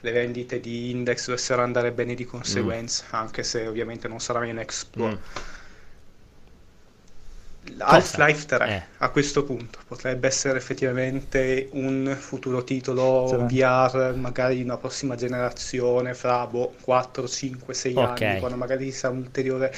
le 0.00 0.12
vendite 0.12 0.60
di 0.60 0.90
Index 0.90 1.24
dovessero 1.28 1.62
andare 1.62 1.90
bene 1.90 2.14
di 2.14 2.26
conseguenza, 2.26 3.04
mm. 3.04 3.14
anche 3.14 3.42
se 3.42 3.66
ovviamente 3.66 4.06
non 4.06 4.20
sarà 4.20 4.44
in 4.44 4.58
Explore, 4.58 5.14
mm. 7.70 7.80
Half-Life 7.80 8.44
3 8.44 8.68
eh. 8.68 8.82
a 8.98 9.08
questo 9.08 9.44
punto 9.44 9.78
potrebbe 9.86 10.26
essere 10.26 10.58
effettivamente 10.58 11.70
un 11.72 12.14
futuro 12.20 12.62
titolo 12.62 13.28
sì. 13.28 13.36
VR, 13.56 14.12
magari 14.14 14.56
di 14.56 14.62
una 14.62 14.76
prossima 14.76 15.14
generazione, 15.14 16.12
fra 16.12 16.46
boh, 16.46 16.74
4, 16.82 17.26
5, 17.26 17.72
6 17.72 17.94
okay. 17.94 18.28
anni, 18.28 18.40
quando 18.40 18.58
magari 18.58 18.92
sarà 18.92 19.14
un 19.14 19.20
ulteriore 19.20 19.74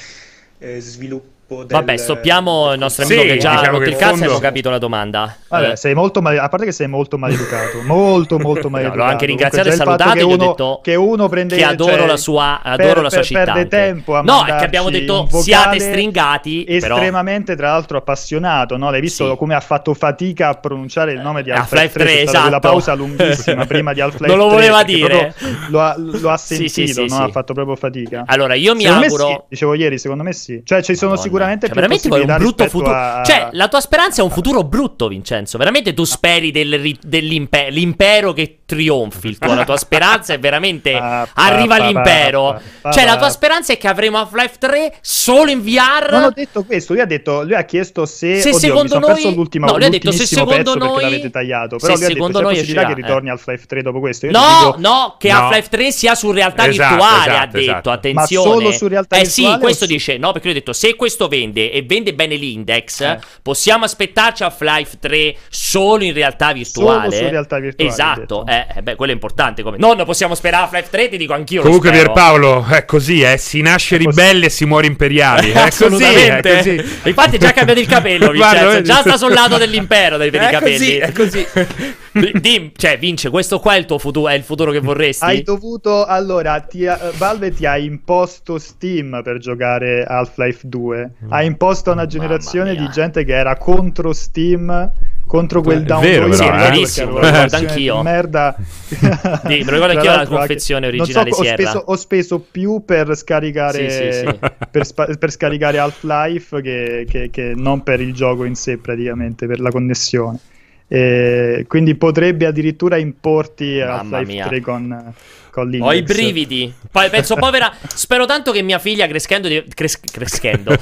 eh, 0.57 0.81
sviluppo 0.81 1.42
del... 1.57 1.67
Vabbè, 1.67 1.97
stoppiamo 1.97 2.73
il 2.73 2.79
nostro 2.79 3.03
amico 3.05 3.21
sì, 3.21 3.27
che 3.27 3.37
già 3.37 3.57
diciamo 3.59 3.77
il 3.77 3.95
cazzo 3.95 4.13
abbiamo 4.15 4.39
capito 4.39 4.69
la 4.69 4.77
domanda. 4.77 5.35
Vabbè, 5.47 5.71
eh. 5.71 5.75
sei 5.75 5.93
molto 5.93 6.21
male... 6.21 6.39
a 6.39 6.49
parte 6.49 6.65
che 6.65 6.71
sei 6.71 6.87
molto 6.87 7.17
maleducato, 7.17 7.81
molto 7.83 8.39
molto 8.39 8.69
maleducato. 8.71 8.99
No, 8.99 9.05
l'ho 9.05 9.11
anche 9.11 9.25
ringraziato 9.25 9.69
e 9.69 9.71
salutato 9.71 10.13
che 10.13 10.23
uno, 10.23 10.35
detto 10.35 10.79
che 10.83 10.95
uno 10.95 11.29
prende 11.29 11.55
che 11.55 11.63
adoro 11.63 11.97
cioè, 11.97 12.07
la 12.07 12.17
sua 12.17 12.61
adoro 12.61 12.93
per, 12.93 13.03
la 13.03 13.09
sua 13.09 13.17
per, 13.19 13.27
città. 13.27 13.43
Perde 13.43 13.67
tempo 13.67 14.15
a 14.15 14.21
No, 14.21 14.45
è 14.45 14.55
che 14.55 14.65
abbiamo 14.65 14.89
detto 14.89 15.27
siate 15.31 15.79
stringati, 15.79 16.65
estremamente 16.67 17.55
tra 17.55 17.71
l'altro 17.71 17.97
appassionato, 17.97 18.77
no? 18.77 18.89
L'hai 18.91 19.01
visto 19.01 19.31
sì. 19.31 19.37
come 19.37 19.55
ha 19.55 19.59
fatto 19.59 19.93
fatica 19.93 20.49
a 20.49 20.53
pronunciare 20.55 21.13
il 21.13 21.19
nome 21.19 21.43
di 21.43 21.51
Half-Life 21.51 21.93
3, 21.93 22.03
3 22.03 22.21
esatto. 22.21 22.41
quella 22.41 22.59
pausa 22.59 22.93
lunghissima 22.93 23.65
prima 23.67 23.93
di 23.93 24.01
Half-Life 24.01 24.25
3. 24.25 24.35
Non 24.35 24.45
lo 24.45 24.53
voleva 24.53 24.83
dire. 24.83 25.33
Lo 25.69 25.81
ha, 25.81 25.95
lo 25.97 26.29
ha 26.29 26.37
sentito, 26.37 27.05
no? 27.05 27.17
ha 27.17 27.29
fatto 27.29 27.53
proprio 27.53 27.75
fatica. 27.75 28.23
Allora, 28.25 28.53
io 28.55 28.75
mi 28.75 28.85
auguro 28.85 29.45
dicevo 29.49 29.73
ieri, 29.73 29.97
secondo 29.97 30.23
me 30.23 30.33
sì. 30.33 30.61
Cioè 30.63 30.81
ci 30.81 30.95
sono 30.95 31.15
sicuramente 31.15 31.42
cioè, 31.45 31.99
più 31.99 32.09
poi 32.09 32.21
un 32.21 32.35
brutto 32.37 32.67
futuro. 32.67 32.93
A... 32.93 33.23
Cioè, 33.23 33.49
la 33.51 33.67
tua 33.67 33.81
speranza 33.81 34.21
è 34.21 34.23
un 34.23 34.31
futuro 34.31 34.63
brutto, 34.63 35.07
Vincenzo. 35.07 35.57
Veramente 35.57 35.93
tu 35.93 36.03
speri 36.03 36.51
del, 36.51 36.97
dell'impero 37.01 38.33
che 38.33 38.59
trionfi. 38.65 39.27
Il 39.27 39.37
tuo, 39.37 39.53
la 39.53 39.65
tua 39.65 39.77
speranza 39.77 40.33
è 40.33 40.39
veramente 40.39 40.93
arriva 41.33 41.77
l'impero. 41.77 42.59
Cioè, 42.91 43.05
la 43.05 43.17
tua 43.17 43.29
speranza 43.29 43.73
è 43.73 43.77
che 43.77 43.87
avremo 43.87 44.17
Half-Life 44.19 44.55
3 44.59 44.97
solo 45.01 45.51
in 45.51 45.61
VR. 45.61 46.11
Non 46.11 46.23
ho 46.23 46.31
detto 46.31 46.63
questo. 46.63 46.93
Lui 46.93 47.01
ha 47.01 47.05
detto, 47.05 47.43
lui 47.43 47.55
ha 47.55 47.63
chiesto 47.63 48.05
se, 48.05 48.41
se 48.41 48.49
oddio, 48.49 48.59
secondo 48.59 48.99
noi 48.99 49.33
l'ultima, 49.35 49.67
no, 49.67 49.77
lui 49.77 49.85
ha 49.85 49.89
detto 49.89 50.11
se 50.11 50.25
secondo 50.25 50.75
noi 50.75 51.01
l'avete 51.01 51.29
tagliato. 51.29 51.77
Però 51.77 51.95
se 51.95 52.05
secondo 52.05 52.41
noi 52.41 52.59
uscirà 52.59 52.85
che 52.85 52.93
ritorni 52.93 53.27
eh. 53.27 53.31
Half-Life 53.31 53.65
3 53.65 53.81
dopo 53.81 53.99
questo. 53.99 54.25
Io 54.25 54.31
no, 54.31 54.39
dico... 54.39 54.75
no, 54.79 55.15
che 55.17 55.31
no. 55.31 55.37
Half-Life 55.37 55.69
3 55.69 55.91
sia 55.91 56.15
su 56.15 56.31
realtà 56.31 56.67
esatto, 56.67 56.95
virtuale, 56.95 57.31
esatto, 57.31 57.41
ha 57.41 57.45
detto. 57.45 57.59
Esatto. 57.59 57.91
Attenzione. 57.91 58.49
Ma 58.49 58.53
solo 58.55 58.71
su 58.71 58.87
realtà 58.87 59.17
virtuale. 59.17 59.53
Eh 59.53 59.57
sì, 59.57 59.61
questo 59.61 59.85
dice, 59.85 60.17
no, 60.17 60.31
perché 60.31 60.47
lui 60.47 60.57
ha 60.57 60.59
detto 60.59 60.73
se 60.73 60.95
questo 60.95 61.22
vende 61.27 61.71
e 61.71 61.83
vende 61.83 62.13
bene 62.13 62.35
l'index, 62.35 63.01
eh. 63.01 63.19
possiamo 63.41 63.85
aspettarci 63.85 64.43
Half-Life 64.43 64.97
3 64.99 65.35
solo 65.49 66.03
in 66.03 66.13
realtà 66.13 66.53
virtuale. 66.53 67.11
Solo 67.11 67.23
su 67.23 67.29
realtà 67.29 67.59
virtuale. 67.59 67.91
Esatto, 67.91 68.45
eh, 68.45 68.65
eh, 68.75 68.81
beh, 68.81 68.95
quello 68.95 69.11
è 69.11 69.15
importante 69.15 69.63
come 69.63 69.77
non 69.77 70.01
possiamo 70.05 70.35
sperare 70.35 70.63
Half-Life 70.63 70.89
3, 70.89 71.09
ti 71.09 71.17
dico 71.17 71.33
anch'io. 71.33 71.61
Comunque, 71.61 71.91
Pierpaolo, 71.91 72.65
è 72.65 72.85
così, 72.85 73.21
eh. 73.21 73.37
Si 73.37 73.61
nasce 73.61 73.97
ribelli 73.97 74.45
e 74.45 74.49
si 74.49 74.65
muore 74.65 74.87
imperiali. 74.87 75.51
È 75.51 75.69
così, 75.75 76.03
è 76.03 76.41
così. 76.41 76.83
Infatti, 77.09 77.37
già 77.37 77.51
cambiato 77.51 77.79
il 77.79 77.87
capello, 77.87 78.31
Vincenzo. 78.31 78.81
già 78.81 79.01
sta 79.01 79.17
sul 79.17 79.33
lato 79.33 79.57
dell'impero 79.57 80.17
per 80.17 80.27
i 80.27 80.31
capelli. 80.31 80.97
È 80.97 81.11
così, 81.11 81.41
è 81.41 81.67
così. 81.67 82.01
Dim, 82.13 82.71
cioè, 82.75 82.99
vince, 82.99 83.31
questo 83.31 83.59
qua 83.59 83.73
è 83.73 83.77
il 83.79 83.85
tuo 83.85 83.97
futuro, 83.97 84.29
è 84.29 84.35
il 84.35 84.43
futuro 84.43 84.71
che 84.71 84.79
vorresti. 84.79 85.23
Hai 85.23 85.41
dovuto, 85.41 86.05
allora, 86.05 86.59
ti 86.59 86.85
ha, 86.85 87.11
Valve 87.17 87.51
ti 87.51 87.65
ha 87.65 87.77
imposto 87.77 88.59
Steam 88.59 89.21
per 89.23 89.39
giocare 89.39 90.03
Half-Life 90.03 90.59
2. 90.67 91.12
Ha 91.29 91.43
imposto 91.43 91.91
una 91.91 92.05
generazione 92.05 92.75
di 92.75 92.87
gente 92.89 93.23
che 93.23 93.33
era 93.33 93.55
contro 93.57 94.13
Steam 94.13 94.91
contro 95.25 95.61
quel 95.61 95.83
down 95.83 96.01
vero, 96.01 96.25
però, 96.25 96.35
sì, 96.35 96.43
è 96.43 96.51
verissimo, 96.51 97.11
lo 97.11 97.19
ricordo 97.21 97.55
anch'io. 97.55 98.01
Merda. 98.03 98.55
sì, 98.59 98.97
me 98.99 99.63
lo 99.63 99.71
ricordo 99.71 99.93
anch'io 99.93 100.15
la 100.15 100.27
confezione 100.27 100.87
originale 100.87 101.31
so, 101.31 101.41
ho 101.41 101.43
speso, 101.43 101.83
ho 101.85 101.95
speso, 101.95 102.39
più 102.39 102.83
per 102.85 103.15
scaricare 103.15 103.89
sì, 103.89 104.11
sì, 104.11 104.39
per, 104.69 104.85
spa- 104.85 105.07
per, 105.17 105.31
scaricare 105.31 105.79
Half-Life 105.79 106.61
che, 106.61 107.05
che, 107.09 107.29
che 107.31 107.53
non 107.55 107.83
per 107.83 108.01
il 108.01 108.13
gioco 108.13 108.43
in 108.43 108.55
sé 108.55 108.77
praticamente, 108.77 109.47
per 109.47 109.59
la 109.59 109.71
connessione. 109.71 110.39
E 110.87 111.65
quindi 111.67 111.95
potrebbe 111.95 112.45
addirittura 112.45 112.97
importi 112.97 113.79
Half-Life 113.79 114.43
3 114.47 114.61
con 114.61 115.13
ho 115.61 115.93
i 115.93 116.01
brividi. 116.01 116.73
Poi 116.91 117.09
penso, 117.09 117.35
povera. 117.35 117.71
Spero 117.93 118.25
tanto 118.25 118.51
che 118.51 118.61
mia 118.61 118.79
figlia 118.79 119.07
crescendo. 119.07 119.47
Di... 119.47 119.63
Cres... 119.73 119.99
Crescendo. 120.13 120.75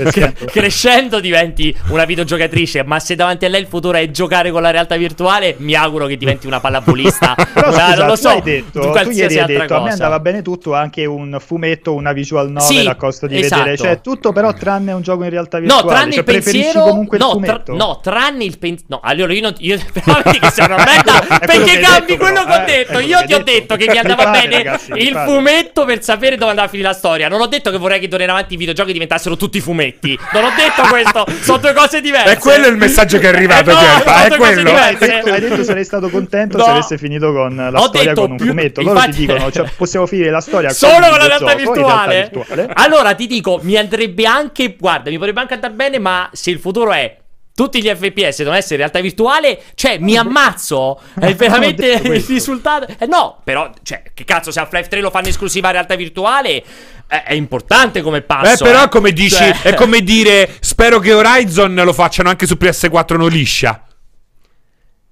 crescendo 0.45 1.19
diventi 1.19 1.75
una 1.89 2.05
videogiocatrice. 2.05 2.83
Ma 2.83 2.99
se 2.99 3.15
davanti 3.15 3.45
a 3.45 3.49
lei 3.49 3.61
il 3.61 3.67
futuro 3.67 3.97
è 3.97 4.09
giocare 4.11 4.51
con 4.51 4.61
la 4.61 4.71
realtà 4.71 4.95
virtuale, 4.95 5.55
mi 5.59 5.73
auguro 5.73 6.07
che 6.07 6.17
diventi 6.17 6.47
una 6.47 6.59
pallavolista. 6.59 7.35
Però, 7.53 7.71
scusa, 7.71 7.95
non 7.95 8.07
lo 8.07 8.15
so. 8.15 8.29
Tu, 8.29 8.35
hai 8.35 8.41
detto, 8.41 8.91
tu 8.91 9.09
ieri 9.09 9.39
hai 9.39 9.45
detto: 9.45 9.61
cosa. 9.67 9.75
a 9.75 9.83
me 9.83 9.91
andava 9.91 10.19
bene 10.19 10.41
tutto, 10.41 10.73
anche 10.73 11.05
un 11.05 11.37
fumetto, 11.39 11.93
una 11.93 12.13
visual 12.13 12.51
novel 12.51 12.79
sì, 12.79 12.85
a 12.85 12.95
costo 12.95 13.27
di 13.27 13.39
esatto. 13.39 13.63
vedere. 13.63 13.77
Cioè, 13.77 14.01
tutto, 14.01 14.31
però, 14.31 14.53
tranne 14.53 14.91
un 14.91 15.01
gioco 15.01 15.23
in 15.23 15.29
realtà 15.29 15.59
virtuale. 15.59 15.83
No, 15.83 15.89
tranne 15.89 16.11
cioè, 16.11 16.19
il 16.19 16.25
pensiero. 16.25 16.81
comunque 16.83 17.17
no, 17.17 17.27
il 17.27 17.31
fumetto. 17.33 17.63
Tra... 17.63 17.75
no, 17.75 17.99
tranne 18.01 18.43
il 18.43 18.57
pensiero. 18.57 18.95
No, 18.95 18.99
allora 19.03 19.33
io 19.33 19.41
non. 19.41 19.53
Io... 19.59 19.77
che 19.91 20.51
sei 20.51 20.65
una 20.65 20.77
merda. 20.77 21.37
perché 21.39 21.79
cambi 21.79 22.17
quello 22.17 22.43
che 22.43 22.53
ho 22.53 22.65
detto? 22.65 22.99
Io 22.99 23.23
ti 23.25 23.33
ho 23.33 23.43
detto 23.43 23.75
che 23.75 23.87
mi 23.89 23.97
andava 23.97 24.29
bene 24.31 24.60
il 24.95 25.15
fumetto 25.25 25.71
fumetto 25.71 25.85
per 25.85 26.03
sapere 26.03 26.35
dove 26.35 26.49
andava 26.49 26.67
a 26.67 26.69
finire 26.69 26.89
la 26.89 26.93
storia. 26.95 27.27
Non 27.27 27.41
ho 27.41 27.47
detto 27.47 27.71
che 27.71 27.77
vorrei 27.77 27.99
che 27.99 28.07
d'ora 28.07 28.23
in 28.23 28.29
avanti 28.29 28.53
i 28.53 28.57
videogiochi 28.57 28.93
diventassero 28.93 29.35
tutti 29.37 29.59
fumetti. 29.59 30.17
Non 30.33 30.43
ho 30.45 30.51
detto 30.55 30.87
questo. 30.89 31.25
sono 31.41 31.57
due 31.57 31.73
cose 31.73 32.01
diverse. 32.01 32.33
E 32.33 32.37
quello 32.37 32.65
è 32.65 32.69
il 32.69 32.77
messaggio 32.77 33.17
che 33.17 33.25
è 33.25 33.33
arrivato, 33.33 33.71
eh 33.71 33.73
no, 33.73 34.11
È 34.11 34.37
quello. 34.37 34.71
Hai 34.73 35.39
detto, 35.39 35.63
sarei 35.63 35.83
stato 35.83 36.09
contento 36.09 36.57
no. 36.57 36.63
se 36.63 36.69
avesse 36.69 36.97
finito 36.97 37.31
con 37.31 37.55
la 37.55 37.79
ho 37.79 37.87
storia 37.87 38.13
con 38.13 38.31
un 38.31 38.37
più... 38.37 38.47
fumetto. 38.47 38.81
Loro 38.81 38.95
Infatti... 38.95 39.11
ti 39.15 39.25
dicono, 39.25 39.51
cioè, 39.51 39.69
possiamo 39.75 40.05
finire 40.05 40.29
la 40.29 40.41
storia 40.41 40.69
solo 40.69 41.07
con 41.09 41.17
la 41.17 41.27
realtà 41.27 41.55
virtuale. 41.55 42.29
virtuale. 42.31 42.69
Allora 42.73 43.13
ti 43.13 43.27
dico, 43.27 43.59
mi 43.63 43.77
andrebbe 43.77 44.25
anche. 44.25 44.75
Guarda, 44.77 45.09
mi 45.09 45.17
potrebbe 45.17 45.39
anche 45.41 45.53
andare 45.53 45.73
bene, 45.73 45.99
ma 45.99 46.29
se 46.31 46.51
il 46.51 46.59
futuro 46.59 46.91
è 46.91 47.20
tutti 47.53 47.81
gli 47.81 47.87
FPS 47.87 48.37
devono 48.37 48.55
essere 48.55 48.77
realtà 48.77 48.99
virtuale, 49.01 49.61
cioè 49.75 49.97
mi 49.99 50.15
ammazzo. 50.17 50.99
È 51.19 51.33
veramente 51.35 51.91
il 52.03 52.23
risultato. 52.23 52.87
Eh, 52.97 53.05
no, 53.05 53.39
però, 53.43 53.71
cioè, 53.83 54.03
che 54.13 54.23
cazzo, 54.25 54.51
se 54.51 54.59
Half-Life 54.59 54.89
3 54.89 55.01
lo 55.01 55.09
fanno 55.09 55.27
esclusiva 55.27 55.67
in 55.67 55.73
realtà 55.73 55.95
virtuale, 55.95 56.63
è, 57.07 57.23
è 57.23 57.33
importante 57.33 58.01
come 58.01 58.21
passo. 58.21 58.63
Eh, 58.63 58.67
però, 58.67 58.83
eh. 58.83 58.89
come 58.89 59.11
dici, 59.11 59.35
cioè... 59.35 59.61
è 59.61 59.73
come 59.73 60.01
dire, 60.01 60.49
spero 60.59 60.99
che 60.99 61.13
Horizon 61.13 61.73
lo 61.75 61.93
facciano 61.93 62.29
anche 62.29 62.47
su 62.47 62.57
PS4 62.59 63.17
non 63.17 63.29
liscia. 63.29 63.85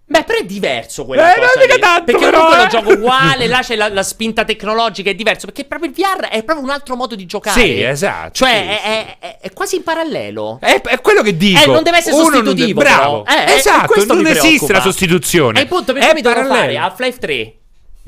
Beh, 0.09 0.23
però 0.23 0.39
è 0.39 0.43
diverso 0.43 1.05
quella 1.05 1.31
eh, 1.31 1.39
cosa 1.39 1.51
non 1.55 1.67
lì, 1.67 1.79
tanto, 1.79 2.03
Perché 2.05 2.25
però, 2.25 2.37
comunque 2.39 2.57
eh. 2.57 2.63
lo 2.63 2.69
gioco 2.69 2.91
uguale, 2.93 3.45
là 3.45 3.59
c'è 3.59 3.75
la, 3.75 3.89
la, 3.89 4.01
spinta 4.01 4.43
tecnologica, 4.43 5.11
è 5.11 5.13
diverso. 5.13 5.45
Perché 5.45 5.65
proprio 5.65 5.91
il 5.91 5.95
VR 5.95 6.29
è 6.29 6.43
proprio 6.43 6.65
un 6.65 6.71
altro 6.71 6.95
modo 6.95 7.13
di 7.13 7.27
giocare. 7.27 7.61
Sì, 7.61 7.83
esatto. 7.83 8.31
Cioè, 8.31 8.49
sì, 8.49 8.55
è, 8.55 8.81
è, 8.81 9.17
è, 9.19 9.37
è, 9.39 9.53
quasi 9.53 9.75
in 9.75 9.83
parallelo. 9.83 10.57
È, 10.59 10.81
è, 10.81 10.99
quello 10.99 11.21
che 11.21 11.37
dico. 11.37 11.61
Eh, 11.61 11.67
non 11.67 11.83
deve 11.83 11.97
essere 11.97 12.15
sostitutivo. 12.15 12.81
Deve... 12.81 12.89
Bravo. 12.89 13.23
Eh, 13.23 13.53
esatto, 13.53 14.03
non 14.05 14.25
esiste 14.25 14.73
la 14.73 14.81
sostituzione. 14.81 15.59
E 15.59 15.63
appunto, 15.63 15.93
perché 15.93 16.13
mi 16.15 16.21
devo 16.21 16.43
fare 16.43 16.75
Half-Life 16.75 17.19
3 17.19 17.58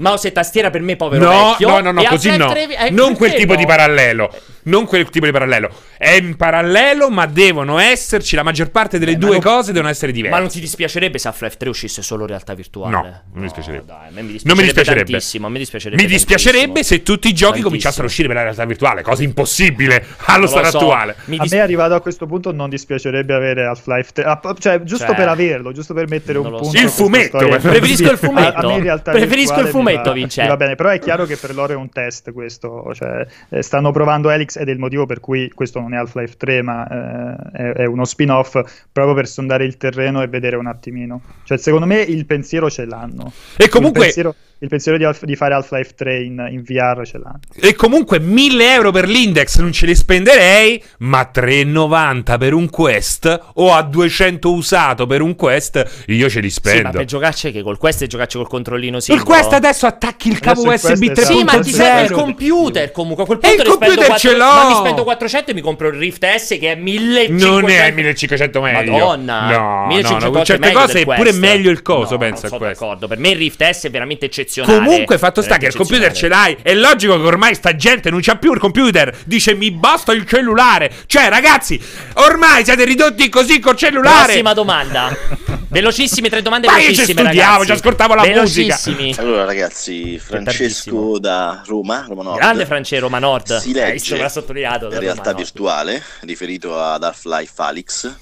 mouse 0.01 0.27
e 0.27 0.31
tastiera 0.31 0.69
per 0.69 0.81
me 0.81 0.95
povero 0.95 1.25
no, 1.25 1.49
vecchio. 1.49 1.69
No, 1.69 1.79
no, 1.79 1.91
no, 1.91 2.03
così 2.03 2.35
no. 2.35 2.49
3, 2.49 2.89
non 2.91 3.15
quel 3.15 3.33
tipo 3.33 3.53
no. 3.53 3.59
di 3.59 3.65
parallelo. 3.65 4.29
Non 4.63 4.85
quel 4.85 5.09
tipo 5.09 5.25
di 5.25 5.31
parallelo. 5.31 5.71
È 5.97 6.11
in 6.11 6.35
parallelo, 6.35 7.09
ma 7.09 7.25
devono 7.25 7.79
esserci. 7.79 8.35
La 8.35 8.43
maggior 8.43 8.69
parte 8.69 8.99
delle 8.99 9.13
eh, 9.13 9.17
due 9.17 9.31
non, 9.31 9.39
cose 9.39 9.71
devono 9.71 9.89
essere 9.89 10.11
diverse. 10.11 10.35
Ma 10.35 10.41
non 10.41 10.51
ti 10.51 10.59
dispiacerebbe 10.59 11.17
se 11.17 11.27
Half-Life 11.29 11.57
3 11.57 11.69
uscisse 11.69 12.01
solo 12.01 12.21
in 12.23 12.27
realtà 12.27 12.53
virtuale? 12.53 12.95
No, 12.95 13.01
non 13.01 13.21
mi 13.33 13.41
dispiacerebbe. 13.43 13.91
No, 13.91 13.97
dai, 13.97 14.23
mi 14.23 14.31
dispiacerebbe 14.31 14.47
non 14.47 14.57
mi 14.57 14.63
dispiacerebbe. 14.63 15.11
Tantissimo, 15.11 15.49
mi 15.49 15.57
dispiacerebbe. 15.57 16.01
Mi 16.01 16.07
dispiacerebbe 16.07 16.83
se 16.83 17.03
tutti 17.03 17.27
i 17.27 17.31
giochi 17.31 17.39
tantissimo. 17.39 17.67
cominciassero 17.67 18.03
a 18.03 18.07
uscire 18.07 18.27
per 18.27 18.37
la 18.37 18.43
realtà 18.43 18.65
virtuale. 18.65 19.01
Cosa 19.01 19.23
impossibile 19.23 20.05
allo 20.25 20.47
stato 20.47 20.69
so. 20.69 20.77
attuale. 20.77 21.15
Mi 21.25 21.37
dis- 21.39 21.51
a 21.51 21.55
me 21.55 21.61
arrivato 21.61 21.93
a 21.95 22.01
questo 22.01 22.27
punto 22.27 22.51
non 22.51 22.69
dispiacerebbe 22.69 23.33
avere 23.33 23.65
Half-Life 23.65 24.11
3. 24.13 24.39
Cioè, 24.59 24.83
giusto 24.83 25.05
cioè, 25.05 25.15
per 25.15 25.27
averlo, 25.27 25.71
giusto 25.71 25.93
per 25.93 26.07
mettere 26.07 26.37
un 26.37 26.49
punto. 26.49 26.77
Il 26.77 26.89
fumetto. 26.89 27.37
Preferisco 27.37 28.11
il 28.11 28.17
fumetto. 28.19 28.59
A, 28.59 28.67
me 28.67 28.73
in 28.75 28.83
realtà 28.83 29.11
Preferisco 29.11 29.59
il 29.59 29.67
fumetto, 29.67 29.90
Vincenzo. 30.13 30.49
Va 30.49 30.57
bene, 30.57 30.75
però 30.75 30.89
è 30.89 30.99
chiaro 30.99 31.25
che 31.25 31.37
per 31.37 31.53
loro 31.53 31.73
è 31.73 31.75
un 31.75 31.89
test 31.89 32.31
questo. 32.31 32.93
Cioè, 32.93 33.25
stanno 33.59 33.91
provando 33.91 34.29
Helix 34.29 34.57
ed 34.57 34.69
è 34.69 34.71
il 34.71 34.79
motivo 34.79 35.05
per 35.05 35.19
cui 35.19 35.49
questo 35.49 35.79
non 35.79 35.93
è 35.93 35.97
Half-Life 35.97 36.35
3, 36.37 36.61
ma 36.61 36.87
eh, 36.87 37.57
è, 37.57 37.71
è, 37.73 37.85
uno 37.85 38.05
spin-off 38.05 38.59
proprio 38.91 39.13
per 39.15 39.27
sondare 39.27 39.65
il 39.65 39.77
terreno 39.77 40.21
e 40.21 40.27
vedere 40.27 40.55
un 40.55 40.67
attimino. 40.67 41.21
Cioè, 41.43 41.57
secondo 41.57 41.85
me 41.85 42.01
il 42.01 42.25
pensiero 42.25 42.69
ce 42.69 42.85
l'hanno. 42.85 43.31
E 43.57 43.67
comunque. 43.67 43.99
Il 43.99 44.05
pensiero, 44.05 44.35
il 44.61 44.69
pensiero 44.69 44.95
di, 44.95 45.07
di, 45.21 45.35
fare 45.35 45.55
Half-Life 45.55 45.93
3 45.95 46.23
in, 46.23 46.47
in, 46.51 46.61
VR 46.61 47.01
ce 47.03 47.17
l'hanno. 47.17 47.39
E 47.59 47.73
comunque 47.73 48.19
1000 48.19 48.73
euro 48.73 48.91
per 48.91 49.07
l'index 49.07 49.57
non 49.57 49.71
ce 49.71 49.87
li 49.87 49.95
spenderei, 49.95 50.81
ma 50.99 51.31
3,90 51.33 52.37
per 52.37 52.53
un 52.53 52.69
quest 52.69 53.41
o 53.55 53.73
a 53.73 53.81
200 53.81 54.51
usato 54.51 55.07
per 55.07 55.21
un 55.21 55.35
quest 55.35 56.03
io 56.07 56.29
ce 56.29 56.41
li 56.41 56.51
spendo. 56.51 56.77
Sì, 56.77 56.83
ma 56.83 56.91
per 56.91 57.05
giocarci 57.05 57.51
che 57.51 57.63
col 57.63 57.79
quest 57.79 58.03
e 58.03 58.07
giocarci 58.07 58.37
col 58.37 58.47
controllino 58.47 58.99
singolo. 58.99 59.27
Il 59.27 59.33
quest 59.35 59.51
adesso 59.53 59.87
attacchi 59.87 60.29
il 60.29 60.39
cavo 60.39 60.67
USB 60.67 61.05
3.0. 61.05 61.21
Sì, 61.21 61.43
ma 61.43 61.59
ti 61.59 61.71
serve 61.71 62.01
il 62.03 62.11
computer 62.11 62.91
comunque. 62.91 63.23
A 63.23 63.25
quel 63.25 63.39
punto 63.39 63.55
e 63.55 63.65
il 63.65 63.67
computer 63.67 64.05
4... 64.05 64.17
ce 64.17 64.35
l'ho. 64.35 64.45
Ma 64.45 64.67
mi 64.67 64.75
spendo 64.75 65.03
400 65.03 65.49
e 65.49 65.53
mi 65.55 65.61
compro 65.61 65.87
il 65.87 65.95
Rift 65.95 66.35
S 66.35 66.57
che 66.59 66.71
è 66.71 66.75
1500. 66.75 67.59
Non 67.61 67.67
è 67.67 67.91
1500 67.91 68.61
meglio. 68.61 68.91
Madonna. 68.91 69.49
No, 69.49 69.85
1500 69.87 70.29
no, 70.29 70.37
no. 70.37 70.45
Certe 70.45 70.71
cose 70.71 71.01
è 71.01 71.05
pure 71.05 71.31
meglio 71.31 71.71
il 71.71 71.81
coso, 71.81 72.11
no, 72.11 72.19
penso 72.19 72.45
a 72.45 72.49
questo. 72.49 72.65
d'accordo. 72.65 73.07
Per 73.07 73.17
me 73.17 73.29
il 73.29 73.37
Rift 73.37 73.67
S 73.67 73.85
è 73.85 73.89
veramente 73.89 74.25
eccezionale. 74.25 74.49
Comunque 74.63 75.17
fatto 75.17 75.41
sta 75.41 75.57
che 75.57 75.67
il 75.67 75.75
computer 75.75 76.11
ce 76.11 76.27
l'hai. 76.27 76.57
È 76.61 76.73
logico 76.73 77.19
che 77.19 77.25
ormai 77.25 77.55
sta 77.55 77.75
gente 77.75 78.09
non 78.09 78.19
c'ha 78.21 78.35
più 78.35 78.53
il 78.53 78.59
computer. 78.59 79.15
Dice 79.25 79.53
mi 79.55 79.71
basta 79.71 80.11
il 80.11 80.27
cellulare. 80.27 80.91
Cioè, 81.05 81.29
ragazzi, 81.29 81.81
ormai 82.15 82.63
siete 82.63 82.83
ridotti 82.83 83.29
così 83.29 83.59
col 83.59 83.75
cellulare. 83.75 84.25
Prossima 84.25 84.53
domanda. 84.53 85.15
Velocissime 85.71 86.27
tre 86.27 86.41
domande 86.41 86.67
Ma 86.67 86.73
velocissime. 86.73 87.13
Ma 87.13 87.21
io 87.21 87.27
ci 87.27 87.31
studiavo, 87.31 87.65
ci 87.65 87.71
ascoltavo 87.71 88.13
la 88.13 88.25
musica. 88.25 88.77
Allora, 89.21 89.45
ragazzi, 89.45 90.19
Francesco 90.19 91.17
da 91.17 91.61
Roma, 91.65 92.05
Roma 92.09 92.23
Nord. 92.23 92.37
Grande 92.39 92.65
Francesco 92.65 93.03
Roma 93.03 93.19
Nord. 93.19 93.57
Si 93.57 93.71
legge 93.71 94.15
in 94.15 94.99
realtà 94.99 95.33
virtuale, 95.33 96.03
riferito 96.21 96.77
ad 96.77 97.03
Half-Life 97.03 97.53
Alyx. 97.55 98.15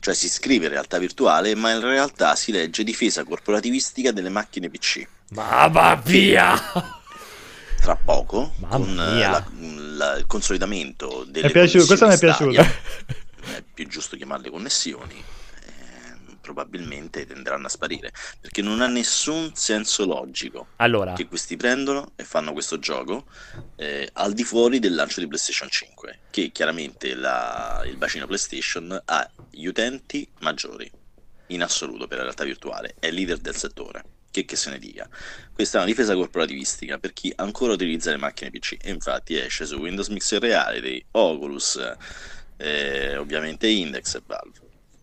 Cioè 0.00 0.14
si 0.14 0.28
scrive 0.28 0.68
realtà 0.68 0.98
virtuale, 0.98 1.54
ma 1.54 1.72
in 1.72 1.80
realtà 1.80 2.36
si 2.36 2.52
legge 2.52 2.84
difesa 2.84 3.24
corporativistica 3.24 4.12
delle 4.12 4.28
macchine 4.28 4.68
PC. 4.68 5.06
Ma 5.30 5.66
va 5.68 6.00
via! 6.02 6.56
Tra 7.80 7.96
poco, 7.96 8.54
Mamma 8.58 8.76
con 8.76 8.94
mia. 8.94 9.30
la, 9.30 9.44
la, 9.96 10.16
il 10.16 10.26
consolidamento 10.26 11.24
delle 11.28 11.48
È 11.48 11.50
piaciuto, 11.50 11.86
questo 11.86 12.06
mi 12.06 12.14
è 12.14 12.18
piaciuto. 12.18 12.60
È 12.60 13.62
più 13.72 13.86
giusto 13.88 14.16
chiamarle 14.16 14.50
connessioni. 14.50 15.22
Probabilmente 16.48 17.26
tenderanno 17.26 17.66
a 17.66 17.68
sparire 17.68 18.12
perché 18.40 18.62
non 18.62 18.80
ha 18.80 18.86
nessun 18.86 19.52
senso 19.54 20.06
logico 20.06 20.68
Allora, 20.76 21.12
che 21.12 21.26
questi 21.26 21.56
prendono 21.56 22.12
e 22.16 22.24
fanno 22.24 22.52
questo 22.52 22.78
gioco 22.78 23.26
eh, 23.76 24.08
al 24.14 24.32
di 24.32 24.44
fuori 24.44 24.78
del 24.78 24.94
lancio 24.94 25.20
di 25.20 25.26
PlayStation 25.26 25.68
5 25.68 26.20
che 26.30 26.50
chiaramente 26.50 27.14
la- 27.14 27.82
il 27.84 27.96
bacino 27.96 28.26
PlayStation 28.26 28.98
ha 29.04 29.30
gli 29.50 29.66
utenti 29.66 30.26
maggiori 30.40 30.90
in 31.48 31.62
assoluto 31.62 32.06
per 32.06 32.18
la 32.18 32.24
realtà 32.24 32.44
virtuale. 32.44 32.94
È 32.98 33.10
leader 33.10 33.38
del 33.38 33.56
settore. 33.56 34.04
Che, 34.30 34.44
che 34.44 34.56
se 34.56 34.68
ne 34.68 34.78
dica. 34.78 35.08
Questa 35.54 35.78
è 35.78 35.80
una 35.80 35.90
difesa 35.90 36.14
corporativistica 36.14 36.98
per 36.98 37.14
chi 37.14 37.32
ancora 37.36 37.72
utilizza 37.72 38.10
le 38.10 38.18
macchine 38.18 38.50
PC 38.50 38.76
e 38.82 38.90
infatti 38.90 39.38
esce 39.38 39.64
su 39.64 39.76
Windows 39.76 40.08
Mixed 40.08 40.40
Reality 40.40 41.02
Oculus 41.12 41.80
eh, 42.58 43.16
ovviamente 43.16 43.66
Index 43.68 44.16
e 44.16 44.22
Valve. 44.26 44.58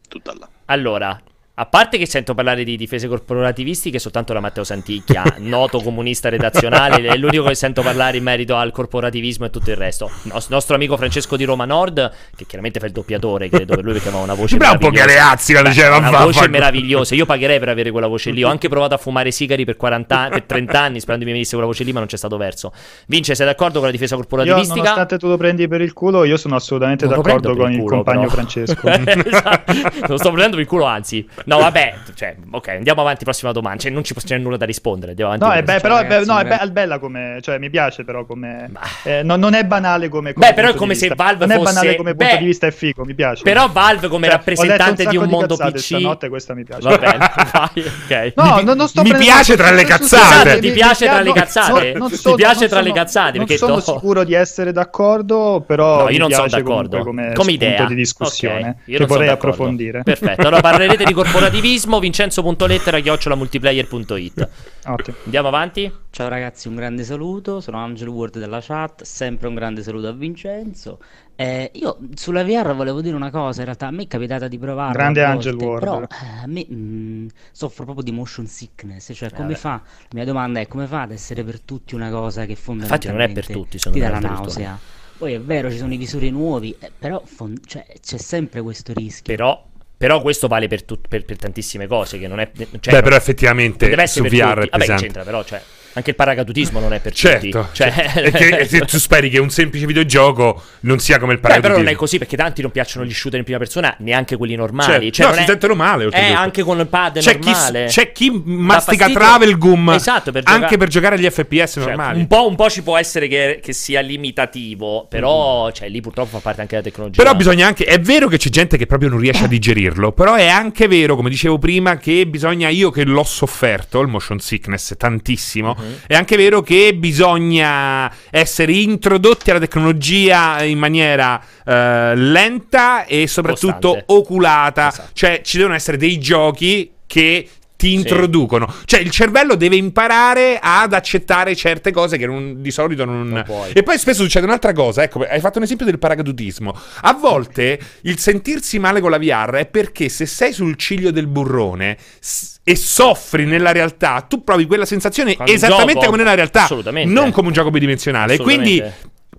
Tutta 0.08 0.34
là. 0.36 0.48
Allora, 0.66 1.20
a 1.58 1.66
parte 1.68 1.98
che 1.98 2.06
sento 2.06 2.34
parlare 2.34 2.66
di 2.66 2.76
difese 2.76 3.08
corporativistiche 3.08 3.98
soltanto 3.98 4.34
da 4.34 4.42
Matteo 4.42 4.66
Santicchia, 4.66 5.24
noto 5.40 5.80
comunista 5.82 6.28
redazionale, 6.28 7.08
è 7.08 7.16
l'unico 7.16 7.44
che 7.46 7.56
sento 7.56 7.82
parlare 7.82 8.18
in 8.18 8.24
merito 8.24 8.56
al 8.58 8.72
corporativismo 8.74 9.46
e 9.46 9.50
tutto 9.50 9.70
il 9.70 9.78
resto. 9.78 10.12
Nos- 10.24 10.50
nostro 10.50 10.76
amico 10.76 10.98
Francesco 10.98 11.38
di 11.38 11.46
Roma 11.46 11.64
Nord, 11.66 12.12
che 12.36 12.46
chiaramente 12.46 12.80
fa 12.82 12.88
il 12.88 12.92
doppiatore, 12.92 13.48
credo 13.50 13.76
per 13.76 13.84
lui 13.86 13.94
perché 13.94 14.10
aveva 14.10 14.24
una 14.24 14.34
voce 14.34 14.58
po' 14.58 14.66
meravigliosa. 14.66 15.06
Galeazzi 15.06 15.52
quando 15.54 15.70
Beh, 15.70 15.76
diceva 15.76 15.98
una 15.98 16.10
"Va- 16.10 16.24
voce 16.26 16.40
fa- 16.42 16.48
meravigliosa. 16.50 17.16
Io 17.16 17.26
pagherei 17.26 17.60
per 17.60 17.70
avere 17.70 17.92
quella 17.92 18.08
voce 18.08 18.32
lì. 18.32 18.44
Ho 18.44 18.50
anche 18.50 18.68
provato 18.68 18.94
a 18.94 18.98
fumare 18.98 19.32
sigari 19.32 19.64
per 19.64 19.78
40 19.78 20.18
anni, 20.20 20.30
per 20.32 20.44
30 20.44 20.82
anni, 20.82 21.00
sperando 21.00 21.26
mi 21.26 21.32
venisse 21.32 21.52
quella 21.52 21.68
voce 21.68 21.84
lì, 21.86 21.94
ma 21.94 22.00
non 22.00 22.08
c'è 22.10 22.18
stato 22.18 22.36
verso. 22.36 22.74
Vince, 23.08 23.34
sei 23.34 23.46
d'accordo 23.46 23.78
con 23.78 23.86
la 23.88 23.92
difesa 23.94 24.16
Io, 24.16 24.20
corporativistica? 24.20 24.76
nonostante 24.76 25.18
tu 25.18 25.28
lo 25.30 25.38
prendi 25.38 25.68
per 25.70 25.80
il 25.80 25.94
culo, 25.94 26.26
io 26.26 26.36
sono 26.36 26.56
assolutamente 26.58 27.06
Non 27.06 27.16
d'accordo 27.16 27.56
con 27.56 27.70
il 27.72 27.76
il 27.78 27.82
culo, 27.82 27.96
compagno 27.96 28.20
però. 28.22 28.32
Francesco. 28.32 28.88
esatto. 28.90 29.74
Non 30.08 30.18
sto 30.18 30.30
prendendo 30.32 30.52
per 30.58 30.60
il 30.60 30.68
culo, 30.68 30.84
anzi. 30.84 31.26
No, 31.46 31.58
vabbè, 31.60 31.94
cioè, 32.16 32.36
ok, 32.52 32.68
andiamo 32.70 33.02
avanti, 33.02 33.24
prossima 33.24 33.52
domanda. 33.52 33.80
Cioè, 33.82 33.92
non 33.92 34.04
ci 34.04 34.14
c'è 34.14 34.38
nulla 34.38 34.58
da 34.58 34.66
rispondere. 34.66 35.12
Andiamo 35.12 35.32
avanti. 35.34 35.54
No, 35.54 35.60
è, 35.60 35.64
be- 35.64 35.80
però 35.80 35.98
è, 35.98 36.02
be- 36.06 36.10
ragazzi, 36.16 36.30
no, 36.30 36.38
è, 36.40 36.44
beh. 36.44 36.50
be- 36.50 36.60
è 36.60 36.68
bella 36.70 37.00
come. 37.00 37.40
Cioè, 37.42 37.58
mi 37.60 37.70
piace, 37.70 38.04
però 38.04 38.26
come. 38.26 38.70
Ma- 38.72 38.82
eh, 39.04 39.24
no- 39.24 39.36
non 39.36 39.54
è 39.54 39.64
banale 39.64 40.10
come. 40.10 40.34
come 40.34 40.48
Beh, 40.48 40.54
però 40.54 40.68
è 40.68 40.72
punto 40.72 40.84
come 40.84 40.94
di 40.94 41.00
se 41.00 41.08
vista. 41.08 41.24
Valve 41.24 41.46
Non 41.46 41.56
fosse- 41.58 41.70
è 41.72 41.74
banale 41.76 41.96
come 41.96 42.16
punto 42.16 42.34
beh, 42.34 42.40
di 42.40 42.46
vista, 42.46 42.68
è 42.68 42.72
figo, 42.72 43.06
mi 43.06 43.14
piace. 43.14 43.44
Però 43.44 43.70
Valve 43.70 44.08
come 44.08 44.28
Cioè, 44.28 44.36
rappresentante 44.36 45.06
ho 45.06 45.10
di 45.10 45.18
un 45.18 45.30
mondo 45.30 45.56
cazzate 45.56 45.72
PC. 45.72 45.84
Stanotte 45.84 46.30
questa 46.30 46.54
mi 46.54 46.64
piace. 46.64 46.88
Va 46.90 46.98
bene, 46.98 47.18
vai, 47.54 47.70
ok. 47.86 48.34
No, 48.36 48.62
no, 48.62 48.74
non 48.74 48.88
sto 48.88 49.02
mi 49.04 49.14
piace 49.16 49.56
tra 49.56 49.70
le 49.72 49.82
non- 49.84 49.86
cazzate. 49.86 50.60
Ti 50.60 50.72
piace 50.72 51.06
tra 51.06 51.22
le 51.22 51.32
cazzate? 51.34 51.94
non 51.94 52.10
Ti 52.10 52.34
piace 52.36 52.60
non 52.62 52.70
tra 52.70 52.82
le 52.82 52.92
cazzate? 52.92 53.38
Non 53.38 53.46
Perché 53.46 53.58
sono 53.64 53.80
sicuro 53.80 54.24
di 54.24 54.34
essere 54.34 54.72
d'accordo, 54.72 55.64
però 55.66 56.04
No, 56.04 56.10
io 56.10 56.18
non 56.20 56.32
sono 56.32 56.48
d'accordo. 56.48 57.04
come, 57.04 57.32
idea. 57.52 57.86
di 57.86 57.96
discussione 57.96 58.78
che 58.86 58.98
non 58.98 59.08
vorrei 59.08 59.30
approfondire. 59.30 60.02
Perfetto. 60.04 60.42
Allora 60.42 60.62
parlerete 60.62 61.04
di 61.04 61.14
corporativismo. 61.36 62.00
Vincenzo.lettera 62.00 63.00
chiocciolamultiplayer.it. 63.00 64.50
Ottimo. 64.86 65.18
Andiamo 65.26 65.48
avanti. 65.50 65.92
Ciao 66.10 66.30
ragazzi, 66.30 66.70
un 66.70 66.76
grande 66.76 67.04
saluto, 67.04 67.60
sono 67.60 67.78
Angelo 67.78 68.14
Ward 68.14 68.40
della 68.40 68.62
chat, 68.62 69.04
sempre 69.04 69.50
un 69.50 69.56
grande 69.56 69.84
saluto 69.84 70.08
a 70.08 70.14
Vincenzo. 70.14 71.00
Eh, 71.36 71.72
io 71.74 71.98
sulla 72.14 72.46
VR 72.46 72.74
volevo 72.74 73.02
dire 73.02 73.16
una 73.16 73.32
cosa, 73.32 73.60
in 73.60 73.66
realtà 73.66 73.88
a 73.88 73.92
me 73.92 74.04
è 74.04 74.08
capitata 74.08 74.48
di 74.48 74.58
provare 74.58 74.94
Grande 74.94 75.24
Angel 75.24 75.56
Ward. 75.56 75.80
però 75.80 76.02
eh, 76.02 76.44
a 76.44 76.48
me 76.48 76.66
mm, 76.72 77.28
soffro 77.52 77.84
proprio 77.84 78.06
di 78.06 78.14
motion 78.14 78.48
sickness, 78.48 79.12
cioè 79.14 79.30
come 79.32 79.48
vabbè. 79.48 79.60
fa, 79.60 79.82
la 79.84 80.08
mia 80.14 80.24
domanda 80.24 80.62
è 80.62 80.68
come 80.68 80.88
fa 80.88 81.02
ad 81.02 81.12
essere 81.12 81.44
per 81.44 81.60
tutti 81.60 81.96
una 81.96 82.10
cosa 82.10 82.46
che 82.46 82.52
Infatti 82.52 82.66
fondamentalmente 82.66 83.12
non 83.12 83.30
è 83.30 83.34
per 83.34 83.46
tutti, 83.48 83.78
ti 83.78 84.00
dà 84.00 84.10
la 84.10 84.20
nausea. 84.20 84.80
Poi 85.18 85.34
è 85.34 85.42
vero, 85.42 85.70
ci 85.70 85.78
sono 85.78 85.94
i 85.94 85.98
visori 85.98 86.30
nuovi, 86.30 86.76
eh, 86.80 86.92
però 86.98 87.22
fon- 87.26 87.60
cioè, 87.66 87.86
c'è 88.02 88.18
sempre 88.18 88.62
questo 88.62 88.94
rischio. 88.94 89.34
Però, 89.36 89.66
però 90.06 90.22
questo 90.22 90.48
vale 90.48 90.68
per, 90.68 90.84
tut- 90.84 91.08
per, 91.08 91.26
per 91.26 91.36
tantissime 91.36 91.88
cose. 91.88 92.20
Che 92.20 92.28
non 92.28 92.40
è. 92.40 92.52
Cioè, 92.80 92.94
Beh, 92.94 93.02
però 93.02 93.16
effettivamente 93.16 93.90
deve 93.90 94.04
essere 94.04 94.30
su 94.30 94.36
VR 94.36 94.54
tutti. 94.62 94.70
Vabbè, 94.70 94.96
c'entra, 94.96 95.24
però. 95.24 95.44
Cioè, 95.44 95.60
Anche 95.98 96.10
il 96.10 96.16
paracadutismo 96.18 96.82
non 96.82 96.94
è 96.94 97.00
per 97.00 97.14
certo, 97.14 97.50
tutti. 97.50 97.68
Cioè... 97.72 97.92
Certo. 97.92 98.38
che, 98.38 98.80
tu 98.86 98.98
speri 98.98 99.30
che 99.30 99.40
un 99.40 99.50
semplice 99.50 99.86
videogioco 99.86 100.62
non 100.82 101.00
sia 101.00 101.20
come 101.20 101.34
il 101.34 101.40
paracadutismo. 101.40 101.62
Beh, 101.62 101.68
però 101.68 101.78
non 101.78 101.88
è 101.88 101.96
così 101.96 102.18
perché 102.18 102.36
tanti 102.36 102.62
non 102.62 102.72
piacciono 102.72 103.06
gli 103.06 103.14
shooter 103.14 103.40
in 103.40 103.46
prima 103.46 103.60
persona, 103.60 103.96
neanche 104.00 104.36
quelli 104.36 104.56
normali. 104.56 105.12
Certo. 105.12 105.24
Cioè, 105.24 105.28
no, 105.28 105.34
si 105.34 105.40
è... 105.40 105.46
sentono 105.46 105.76
male. 105.76 106.10
Eh, 106.12 106.34
anche 106.34 106.64
con 106.64 106.80
il 106.80 106.88
pad 106.88 107.20
c'è 107.20 107.38
normale. 107.42 107.86
Chi, 107.86 107.94
c'è 107.94 108.12
chi 108.12 108.42
mastica 108.44 109.10
travel 109.10 109.58
gum 109.58 109.90
esatto, 109.92 110.32
per 110.32 110.44
anche 110.46 110.62
gioca... 110.62 110.78
per 110.78 110.88
giocare 110.90 111.16
agli 111.16 111.30
FPS 111.30 111.72
cioè, 111.74 111.86
normali. 111.86 112.20
Un 112.20 112.28
po', 112.28 112.48
un 112.48 112.56
po', 112.56 112.70
ci 112.70 112.84
può 112.84 112.98
essere 112.98 113.28
che, 113.28 113.60
che 113.64 113.72
sia 113.72 114.02
limitativo, 114.02 115.06
però 115.10 115.68
mm. 115.68 115.72
cioè, 115.72 115.90
lì 115.90 116.02
purtroppo 116.02 116.32
fa 116.32 116.40
parte 116.40 116.62
anche 116.62 116.76
della 116.76 116.88
tecnologia. 116.88 117.24
Però 117.24 117.36
bisogna 117.36 117.68
anche. 117.68 117.86
È 117.86 118.00
vero 118.00 118.28
che 118.28 118.38
c'è 118.38 118.50
gente 118.50 118.78
che 118.78 118.86
proprio 118.86 119.10
non 119.10 119.20
riesce 119.20 119.46
a 119.46 119.48
digerirlo, 119.48 120.12
però 120.12 120.36
è 120.36 120.48
anche 120.48 120.88
vero, 120.88 121.16
come 121.16 121.30
dicevo 121.30 121.58
prima, 121.58 121.98
che 121.98 122.28
bisogna. 122.28 122.68
Io 122.70 122.92
che 122.92 123.06
l'ho 123.06 123.24
sofferto, 123.24 124.02
il 124.02 124.08
motion 124.08 124.40
sickness, 124.40 124.96
tantissimo. 124.98 125.76
Mm-hmm. 125.80 125.85
È 126.08 126.16
anche 126.16 126.36
vero 126.38 126.62
che 126.62 126.94
bisogna 126.96 128.12
essere 128.30 128.74
introdotti 128.74 129.50
alla 129.52 129.60
tecnologia 129.60 130.64
in 130.64 130.78
maniera 130.78 131.36
uh, 131.36 131.72
lenta 132.16 133.06
e 133.06 133.28
soprattutto 133.28 133.90
Costante. 133.90 134.04
oculata. 134.08 134.88
Esatto. 134.90 135.10
Cioè, 135.14 135.42
ci 135.44 135.58
devono 135.58 135.76
essere 135.76 135.98
dei 135.98 136.20
giochi 136.20 136.92
che 137.06 137.50
ti 137.76 137.94
introducono. 137.94 138.68
Sì. 138.70 138.86
Cioè, 138.86 139.00
il 139.02 139.12
cervello 139.12 139.56
deve 139.56 139.76
imparare 139.76 140.60
ad 140.62 140.94
accettare 140.94 141.56
certe 141.56 141.92
cose 141.92 142.18
che 142.18 142.26
non, 142.26 142.62
di 142.62 142.72
solito 142.72 143.06
non. 143.06 143.28
non 143.28 143.44
e 143.74 143.84
poi 143.84 143.98
spesso 143.98 144.24
succede 144.24 144.46
un'altra 144.46 144.74
cosa. 144.74 145.04
Ecco, 145.04 145.22
hai 145.22 145.40
fatto 145.40 145.58
un 145.58 145.66
esempio 145.66 145.86
del 145.86 146.00
paracadutismo. 146.00 146.76
A 147.02 147.14
volte 147.14 147.80
il 148.02 148.18
sentirsi 148.18 148.80
male 148.80 149.02
con 149.02 149.12
la 149.12 149.20
VR 149.20 149.56
è 149.56 149.66
perché 149.66 150.10
se 150.10 150.26
sei 150.26 150.54
sul 150.54 150.76
ciglio 150.78 151.12
del 151.12 151.28
burrone. 151.28 151.98
S- 152.20 152.54
e 152.68 152.76
soffri 152.76 153.46
nella 153.46 153.72
realtà, 153.72 154.26
tu 154.28 154.44
provi 154.44 154.66
quella 154.66 154.86
sensazione 154.86 155.36
Quando 155.36 155.54
esattamente 155.54 155.94
gioco, 155.94 156.06
come 156.06 156.18
nella 156.18 156.34
realtà, 156.34 156.68
non 157.06 157.32
come 157.32 157.48
un 157.48 157.54
gioco 157.54 157.70
bidimensionale. 157.70 158.38
Quindi 158.40 158.84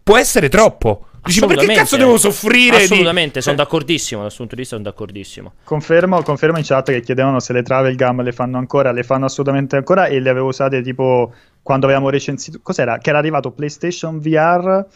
può 0.00 0.16
essere 0.16 0.48
troppo. 0.48 1.08
Dici, 1.24 1.40
ma 1.40 1.48
perché 1.48 1.74
cazzo 1.74 1.96
devo 1.96 2.18
soffrire? 2.18 2.84
Assolutamente, 2.84 3.38
di... 3.38 3.42
sono 3.42 3.56
d'accordissimo. 3.56 4.22
Dal 4.22 4.32
punto 4.32 4.54
di 4.54 4.60
vista, 4.60 4.76
sono 4.76 4.88
d'accordissimo. 4.88 5.54
Confermo, 5.64 6.22
confermo 6.22 6.56
in 6.56 6.62
chat 6.64 6.92
che 6.92 7.00
chiedevano 7.00 7.40
se 7.40 7.52
le 7.52 7.62
travel 7.64 7.96
gum 7.96 8.22
le 8.22 8.30
fanno 8.30 8.58
ancora. 8.58 8.92
Le 8.92 9.02
fanno 9.02 9.24
assolutamente 9.24 9.74
ancora 9.74 10.06
e 10.06 10.20
le 10.20 10.30
avevo 10.30 10.46
usate 10.46 10.80
tipo 10.82 11.34
quando 11.62 11.86
avevamo 11.86 12.10
recensito. 12.10 12.60
Cos'era? 12.62 12.98
Che 12.98 13.08
era 13.10 13.18
arrivato 13.18 13.50
PlayStation 13.50 14.20
VR 14.20 14.86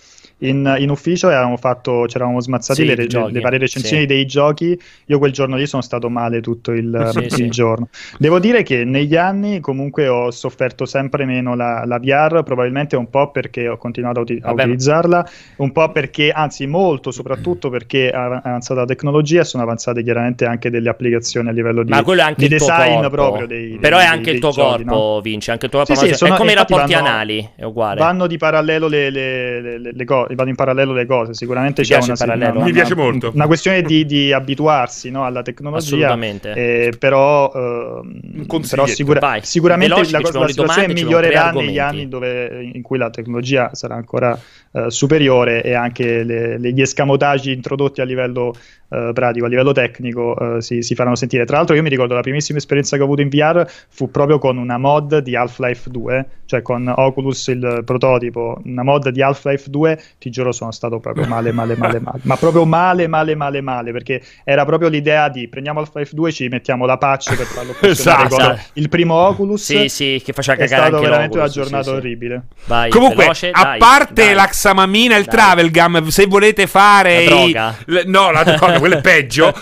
in, 0.40 0.76
in 0.78 0.90
ufficio 0.90 1.28
e 1.28 1.34
avevamo 1.34 1.56
fatto, 1.56 2.06
ci 2.06 2.16
eravamo 2.16 2.40
smazzati 2.40 2.80
sì, 2.80 2.86
le, 2.86 2.94
le, 2.94 3.30
le, 3.30 3.40
varie 3.40 3.58
recensioni 3.58 4.02
sì. 4.02 4.06
dei 4.06 4.26
giochi. 4.26 4.78
Io 5.06 5.18
quel 5.18 5.32
giorno 5.32 5.56
lì 5.56 5.66
sono 5.66 5.82
stato 5.82 6.08
male 6.08 6.40
tutto 6.40 6.72
il, 6.72 7.28
sì, 7.28 7.42
il 7.42 7.50
giorno. 7.50 7.88
Devo 8.18 8.38
dire 8.38 8.62
che 8.62 8.84
negli 8.84 9.16
anni 9.16 9.60
comunque 9.60 10.08
ho 10.08 10.30
sofferto 10.30 10.86
sempre 10.86 11.24
meno 11.24 11.54
la, 11.54 11.84
la 11.84 11.98
VR, 11.98 12.42
probabilmente 12.42 12.96
un 12.96 13.10
po' 13.10 13.30
perché 13.30 13.68
ho 13.68 13.76
continuato 13.76 14.20
a, 14.20 14.22
uti- 14.22 14.40
a 14.42 14.52
utilizzarla, 14.52 15.28
un 15.56 15.72
po' 15.72 15.90
perché, 15.92 16.30
anzi 16.30 16.66
molto 16.66 17.10
soprattutto 17.10 17.68
perché 17.70 18.10
è 18.10 18.16
avanzata 18.16 18.80
la 18.80 18.86
tecnologia 18.86 19.40
e 19.40 19.44
sono 19.44 19.62
avanzate 19.62 20.02
chiaramente 20.02 20.46
anche 20.46 20.70
delle 20.70 20.88
applicazioni 20.88 21.48
a 21.48 21.52
livello 21.52 21.82
di, 21.82 21.92
di 22.36 22.48
design 22.48 23.06
proprio. 23.08 23.46
Dei, 23.46 23.76
Però 23.78 23.98
dei, 23.98 24.06
è 24.06 24.08
anche 24.08 24.24
dei, 24.24 24.34
il 24.34 24.40
tuo 24.40 24.50
giochi, 24.50 24.84
corpo, 24.84 25.14
no? 25.14 25.20
Vince, 25.20 25.50
anche 25.50 25.66
il 25.66 25.70
tuo 25.70 25.84
corpo. 25.84 25.94
Sì, 25.94 26.08
sì, 26.08 26.14
sono, 26.14 26.34
è 26.34 26.36
come 26.36 26.52
i 26.52 26.54
rapporti 26.54 26.92
vanno, 26.92 27.06
anali, 27.06 27.50
è 27.56 27.64
uguale. 27.64 28.00
Vanno 28.00 28.26
di 28.26 28.36
parallelo 28.36 28.88
le, 28.88 29.10
le, 29.10 29.60
le, 29.60 29.90
le 29.92 30.04
cose 30.04 30.29
vanno 30.34 30.50
in 30.50 30.54
parallelo 30.54 30.92
le 30.92 31.06
cose. 31.06 31.34
Sicuramente 31.34 31.82
c'è 31.82 31.98
una, 32.00 32.14
una, 32.18 32.50
una, 32.50 32.64
Mi 32.64 32.72
piace 32.72 32.94
molto. 32.94 33.30
Una 33.34 33.46
questione 33.46 33.82
di, 33.82 34.04
di 34.04 34.32
abituarsi 34.32 35.10
no, 35.10 35.24
alla 35.24 35.42
tecnologia. 35.42 35.84
Assolutamente. 35.86 36.52
Eh, 36.52 36.92
però, 36.98 37.52
eh, 37.54 38.46
però 38.68 38.86
sicura, 38.86 39.38
sicuramente 39.42 39.94
Veloci, 39.94 40.12
la, 40.12 40.20
cosa, 40.20 40.38
la 40.40 40.48
situazione 40.48 40.92
migliorerà 40.92 41.50
negli 41.52 41.78
anni 41.78 42.08
dove, 42.08 42.70
in 42.72 42.82
cui 42.82 42.98
la 42.98 43.10
tecnologia 43.10 43.74
sarà 43.74 43.94
ancora 43.94 44.38
eh, 44.72 44.90
superiore 44.90 45.62
e 45.62 45.74
anche 45.74 46.22
le, 46.22 46.58
le, 46.58 46.72
gli 46.72 46.80
escamotage 46.80 47.50
introdotti 47.50 48.00
a 48.00 48.04
livello 48.04 48.54
eh, 48.90 49.10
pratico, 49.14 49.46
a 49.46 49.48
livello 49.48 49.72
tecnico 49.72 50.56
eh, 50.56 50.60
si, 50.60 50.82
si, 50.82 50.94
faranno 50.94 51.16
sentire. 51.16 51.44
Tra 51.44 51.56
l'altro 51.56 51.76
io 51.76 51.82
mi 51.82 51.88
ricordo 51.88 52.14
la 52.14 52.20
primissima 52.20 52.58
esperienza 52.58 52.96
che 52.96 53.02
ho 53.02 53.04
avuto 53.06 53.22
in 53.22 53.28
VR 53.28 53.64
fu 53.88 54.10
proprio 54.10 54.38
con 54.38 54.58
una 54.58 54.78
mod 54.78 55.18
di 55.18 55.36
Half-Life 55.36 55.90
2, 55.90 56.26
cioè 56.46 56.62
con 56.62 56.92
Oculus 56.94 57.46
il 57.48 57.82
prototipo, 57.84 58.60
una 58.64 58.82
mod 58.82 59.08
di 59.10 59.22
Half-Life 59.22 59.70
2, 59.70 60.02
ti 60.18 60.30
giuro 60.30 60.52
sono 60.52 60.72
stato 60.72 60.98
proprio 60.98 61.26
male, 61.26 61.52
male, 61.52 61.76
male, 61.76 62.00
male, 62.00 62.18
ma 62.22 62.36
proprio 62.36 62.64
male, 62.64 63.06
male, 63.06 63.34
male, 63.34 63.60
male, 63.60 63.92
perché 63.92 64.22
era 64.44 64.64
proprio 64.64 64.88
l'idea 64.88 65.28
di 65.28 65.48
prendiamo 65.48 65.80
Half-Life 65.80 66.14
2 66.14 66.32
ci 66.32 66.48
mettiamo 66.48 66.84
la 66.86 66.98
patch 66.98 67.36
per 67.36 67.46
farlo 67.46 67.72
funzionare 67.72 68.26
esatto. 68.26 68.60
il 68.74 68.88
primo 68.88 69.14
Oculus. 69.14 69.62
Sì, 69.62 69.88
sì, 69.88 70.22
che 70.24 70.32
faceva 70.32 70.58
cagare 70.58 70.82
È 70.82 70.88
stato 70.88 71.02
veramente 71.02 71.36
una 71.36 71.48
giornata 71.48 71.84
sì, 71.84 71.90
orribile. 71.90 72.42
Vai, 72.66 72.90
Comunque, 72.90 73.22
veloce, 73.22 73.50
a 73.50 73.62
dai, 73.62 73.78
parte 73.78 74.24
dai. 74.24 74.34
l'Axamamina 74.34 75.14
e 75.14 75.18
il 75.18 75.24
dai. 75.24 75.34
Travel 75.34 75.70
Gum, 75.70 76.08
se 76.08 76.26
volete 76.26 76.66
fare... 76.66 77.24
La 77.24 77.30
droga. 77.30 77.76
I... 77.86 78.02
No, 78.06 78.30
la 78.30 78.42
droga, 78.42 78.78
quello 78.80 78.96
è 78.96 79.00
peggio. 79.00 79.54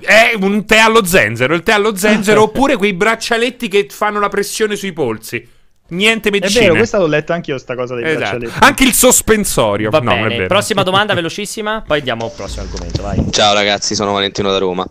è 0.00 0.32
un 0.38 0.66
tè 0.66 0.78
allo 0.78 1.04
zenzero, 1.04 1.54
il 1.54 1.62
tè 1.62 1.72
allo 1.72 1.96
zenzero 1.96 2.42
oppure 2.44 2.76
quei 2.76 2.92
braccialetti 2.92 3.68
che 3.68 3.86
fanno 3.88 4.20
la 4.20 4.28
pressione 4.28 4.76
sui 4.76 4.92
polsi. 4.92 5.52
Niente 5.86 6.30
medicina. 6.30 6.60
È 6.60 6.64
vero, 6.64 6.76
questa 6.76 6.98
l'ho 6.98 7.06
letta 7.06 7.34
anche 7.34 7.50
io, 7.50 7.58
sta 7.58 7.74
cosa 7.74 7.94
dei 7.94 8.04
esatto. 8.04 8.18
braccialetti. 8.18 8.58
Anche 8.60 8.84
il 8.84 8.92
sospensorio. 8.92 9.90
Va 9.90 10.00
no, 10.00 10.14
bene. 10.14 10.46
Prossima 10.46 10.82
domanda, 10.84 11.14
velocissima. 11.14 11.82
Poi 11.86 11.98
andiamo 11.98 12.24
al 12.24 12.32
prossimo 12.32 12.62
argomento. 12.62 13.02
Vai. 13.02 13.24
Ciao 13.30 13.54
ragazzi, 13.54 13.94
sono 13.94 14.12
Valentino 14.12 14.50
da 14.50 14.58
Roma. 14.58 14.86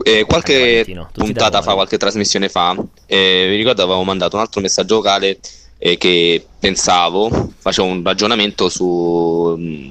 Eh, 0.00 0.24
qualche 0.26 0.86
puntata 1.12 1.60
fa, 1.60 1.74
qualche 1.74 1.98
trasmissione 1.98 2.48
fa, 2.48 2.76
eh, 3.06 3.46
vi 3.48 3.56
ricordo 3.56 3.82
avevo 3.82 4.04
mandato 4.04 4.36
un 4.36 4.42
altro 4.42 4.60
messaggio 4.60 4.96
vocale 4.96 5.40
eh, 5.76 5.96
che 5.96 6.46
pensavo, 6.58 7.52
facevo 7.58 7.88
un 7.88 8.02
ragionamento 8.04 8.68
su 8.68 9.56
mm, 9.58 9.90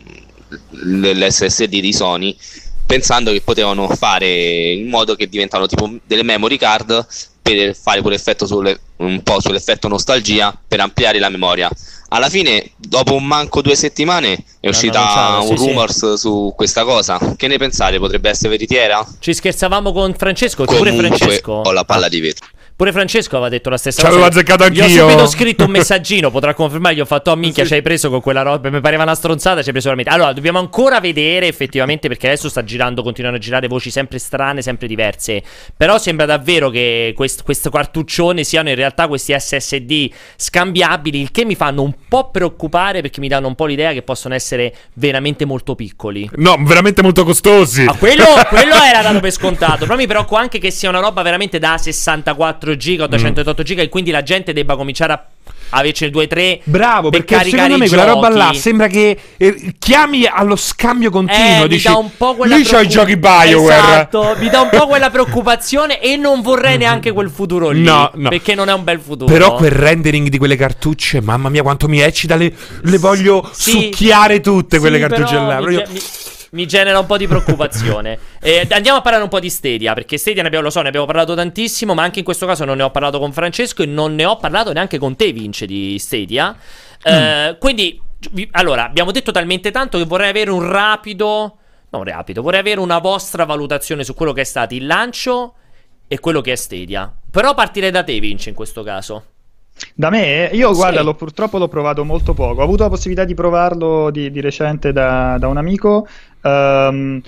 l'SSD 0.69 1.79
di 1.79 1.93
Sony 1.93 2.37
pensando 2.87 3.31
che 3.31 3.41
potevano 3.41 3.87
fare 3.89 4.71
in 4.71 4.89
modo 4.89 5.13
che 5.13 5.27
diventano 5.27 5.67
tipo 5.67 5.93
delle 6.05 6.23
memory 6.23 6.57
card 6.57 7.05
per 7.41 7.75
fare 7.75 8.01
quell'effetto 8.01 8.47
sulle, 8.47 8.79
un 8.97 9.21
po' 9.21 9.39
sull'effetto 9.39 9.87
nostalgia 9.87 10.57
per 10.67 10.79
ampliare 10.79 11.19
la 11.19 11.29
memoria. 11.29 11.69
Alla 12.09 12.29
fine, 12.29 12.71
dopo 12.77 13.15
un 13.15 13.25
manco 13.25 13.61
due 13.61 13.75
settimane, 13.75 14.43
è 14.59 14.69
uscita 14.69 15.39
un 15.41 15.57
sì, 15.57 15.65
rumors 15.65 16.13
sì. 16.13 16.17
su 16.17 16.53
questa 16.55 16.83
cosa. 16.83 17.19
Che 17.35 17.47
ne 17.47 17.57
pensate? 17.57 17.99
Potrebbe 17.99 18.29
essere 18.29 18.49
veritiera? 18.49 19.05
Ci 19.19 19.33
scherzavamo 19.33 19.91
con 19.91 20.13
Francesco, 20.15 20.63
Comunque, 20.63 20.91
pure 20.93 21.07
Francesco. 21.07 21.51
Ho 21.51 21.71
la 21.71 21.83
palla 21.83 22.07
di 22.07 22.21
vetro. 22.21 22.47
Pure 22.77 22.91
Francesco 22.91 23.37
aveva 23.37 23.49
detto 23.49 23.71
la 23.71 23.77
stessa 23.77 24.03
cosa. 24.03 24.13
Ci 24.13 24.19
avevo 24.19 24.31
azzeccato 24.31 24.63
anch'io. 24.63 24.85
Gli 24.85 24.99
ho 24.99 25.09
subito 25.09 25.25
scritto 25.25 25.65
un 25.65 25.71
messaggino, 25.71 26.29
potrà 26.29 26.53
confermare. 26.53 26.93
Gli 26.93 26.99
ho 26.99 27.05
fatto, 27.05 27.31
oh 27.31 27.35
minchia, 27.35 27.63
sì. 27.63 27.69
ci 27.69 27.75
hai 27.75 27.81
preso 27.81 28.11
con 28.11 28.21
quella 28.21 28.43
roba. 28.43 28.69
Mi 28.69 28.81
pareva 28.81 29.01
una 29.01 29.15
stronzata, 29.15 29.61
ci 29.61 29.69
hai 29.69 29.71
preso 29.71 29.89
veramente. 29.89 30.13
Allora, 30.13 30.31
dobbiamo 30.31 30.59
ancora 30.59 30.99
vedere 30.99 31.47
effettivamente, 31.47 32.07
perché 32.07 32.27
adesso 32.27 32.49
sta 32.49 32.63
girando, 32.63 33.01
continuano 33.01 33.37
a 33.37 33.39
girare 33.39 33.67
voci 33.67 33.89
sempre 33.89 34.19
strane, 34.19 34.61
sempre 34.61 34.85
diverse. 34.85 35.41
Però 35.75 35.97
sembra 35.97 36.27
davvero 36.27 36.69
che 36.69 37.13
quest, 37.15 37.41
questo 37.41 37.71
cartuccione 37.71 38.43
siano 38.43 38.69
in 38.69 38.75
realtà 38.75 39.07
questi 39.07 39.35
SSD 39.35 40.11
scambiabili, 40.35 41.19
il 41.19 41.31
che 41.31 41.45
mi 41.45 41.55
fanno 41.55 41.81
un 41.81 41.93
po' 42.07 42.29
preoccupare 42.29 43.01
perché 43.01 43.19
mi 43.19 43.27
danno 43.27 43.47
un 43.47 43.55
po' 43.55 43.65
l'idea 43.65 43.93
che 43.93 44.01
possono 44.01 44.33
essere 44.33 44.73
veramente 44.93 45.45
molto 45.45 45.75
piccoli. 45.75 46.29
No, 46.35 46.57
veramente 46.59 47.01
molto 47.01 47.23
costosi. 47.23 47.83
Ma 47.83 47.95
quello, 47.95 48.25
quello 48.49 48.75
era 48.75 49.01
dato 49.01 49.19
per 49.19 49.31
scontato. 49.31 49.85
Però 49.85 49.95
mi 49.95 50.07
preoccupa 50.07 50.39
anche 50.39 50.59
che 50.59 50.71
sia 50.71 50.89
una 50.89 50.99
roba 50.99 51.21
veramente 51.21 51.59
da 51.59 51.77
64 51.77 52.35
4 52.37 52.75
giga 52.77 53.03
o 53.03 53.07
208 53.07 53.61
mm. 53.61 53.65
giga 53.65 53.81
e 53.81 53.89
quindi 53.89 54.11
la 54.11 54.23
gente 54.23 54.53
debba 54.53 54.75
cominciare 54.75 55.13
a 55.13 55.25
avercene 55.69 56.11
2-3 56.11 56.59
bravo 56.63 57.09
per 57.09 57.23
perché 57.23 57.49
secondo 57.49 57.77
me 57.77 57.87
quella 57.87 58.05
roba 58.05 58.29
là 58.29 58.53
sembra 58.53 58.87
che 58.87 59.17
eh, 59.37 59.73
chiami 59.79 60.25
allo 60.25 60.55
scambio 60.55 61.09
continuo 61.09 61.65
eh, 61.65 61.67
dici 61.67 61.87
mi 61.87 61.93
dà 61.93 61.99
un 61.99 62.09
po' 62.15 62.35
quella 62.35 62.55
lui 62.55 62.63
c'ha 62.63 62.81
i 62.81 62.87
giochi 62.87 63.17
Bioware 63.17 63.79
esatto 63.79 64.35
mi 64.39 64.49
dà 64.49 64.61
un 64.61 64.69
po' 64.69 64.87
quella 64.87 65.09
preoccupazione 65.11 65.99
e 65.99 66.15
non 66.15 66.41
vorrei 66.41 66.77
neanche 66.77 67.11
quel 67.11 67.29
futuro 67.29 67.69
lì 67.69 67.83
no, 67.83 68.11
no. 68.13 68.29
perché 68.29 68.55
non 68.55 68.69
è 68.69 68.73
un 68.73 68.83
bel 68.83 68.99
futuro. 68.99 69.31
Però 69.31 69.55
quel 69.55 69.71
rendering 69.71 70.27
di 70.29 70.37
quelle 70.37 70.55
cartucce 70.55 71.21
mamma 71.21 71.49
mia 71.49 71.61
quanto 71.61 71.87
mi 71.87 71.99
eccita 71.99 72.35
le, 72.35 72.53
le 72.81 72.97
voglio 72.97 73.49
sì, 73.51 73.71
succhiare 73.71 74.41
tutte 74.41 74.79
quelle 74.79 74.99
cartucce 74.99 75.35
là. 75.35 75.59
mi, 75.59 75.75
mi, 75.75 76.01
mi 76.51 76.65
genera 76.65 76.99
un 76.99 77.05
po' 77.05 77.17
di 77.17 77.27
preoccupazione. 77.27 78.17
eh, 78.41 78.67
andiamo 78.69 78.99
a 78.99 79.01
parlare 79.01 79.23
un 79.23 79.29
po' 79.29 79.39
di 79.39 79.49
Stadia, 79.49 79.93
perché 79.93 80.17
Stadia 80.17 80.41
ne 80.41 80.47
abbiamo, 80.47 80.65
lo 80.65 80.71
so, 80.71 80.81
ne 80.81 80.87
abbiamo 80.87 81.05
parlato 81.05 81.35
tantissimo, 81.35 81.93
ma 81.93 82.03
anche 82.03 82.19
in 82.19 82.25
questo 82.25 82.45
caso 82.45 82.65
non 82.65 82.77
ne 82.77 82.83
ho 82.83 82.91
parlato 82.91 83.19
con 83.19 83.33
Francesco 83.33 83.83
e 83.83 83.85
non 83.85 84.15
ne 84.15 84.25
ho 84.25 84.37
parlato 84.37 84.71
neanche 84.73 84.97
con 84.97 85.15
te, 85.15 85.31
Vince, 85.31 85.65
di 85.65 85.97
Stadia. 85.99 86.55
Eh, 87.03 87.51
mm. 87.51 87.59
Quindi, 87.59 88.01
allora, 88.51 88.85
abbiamo 88.85 89.11
detto 89.11 89.31
talmente 89.31 89.71
tanto 89.71 89.97
che 89.97 90.05
vorrei 90.05 90.29
avere 90.29 90.51
un 90.51 90.69
rapido... 90.69 91.57
Non 91.89 92.03
rapido, 92.03 92.41
vorrei 92.41 92.59
avere 92.59 92.81
una 92.81 92.99
vostra 92.99 93.45
valutazione 93.45 94.03
su 94.03 94.13
quello 94.13 94.33
che 94.33 94.41
è 94.41 94.43
stato 94.43 94.73
il 94.73 94.85
lancio 94.85 95.53
e 96.07 96.19
quello 96.19 96.41
che 96.41 96.51
è 96.51 96.55
Stadia. 96.55 97.13
Però 97.31 97.53
partirei 97.53 97.91
da 97.91 98.03
te, 98.03 98.19
Vince, 98.19 98.49
in 98.49 98.55
questo 98.55 98.83
caso. 98.83 99.23
Da 99.93 100.09
me? 100.09 100.49
Io 100.53 100.73
guarda, 100.73 100.99
sì. 100.99 101.05
l'ho, 101.05 101.15
purtroppo 101.15 101.57
l'ho 101.57 101.67
provato 101.67 102.03
molto 102.03 102.33
poco. 102.33 102.61
Ho 102.61 102.63
avuto 102.63 102.83
la 102.83 102.89
possibilità 102.89 103.23
di 103.25 103.33
provarlo 103.33 104.09
di, 104.11 104.31
di 104.31 104.41
recente 104.41 104.91
da, 104.91 105.37
da 105.39 105.47
un 105.47 105.57
amico. 105.57 106.07
Um, 106.41 107.21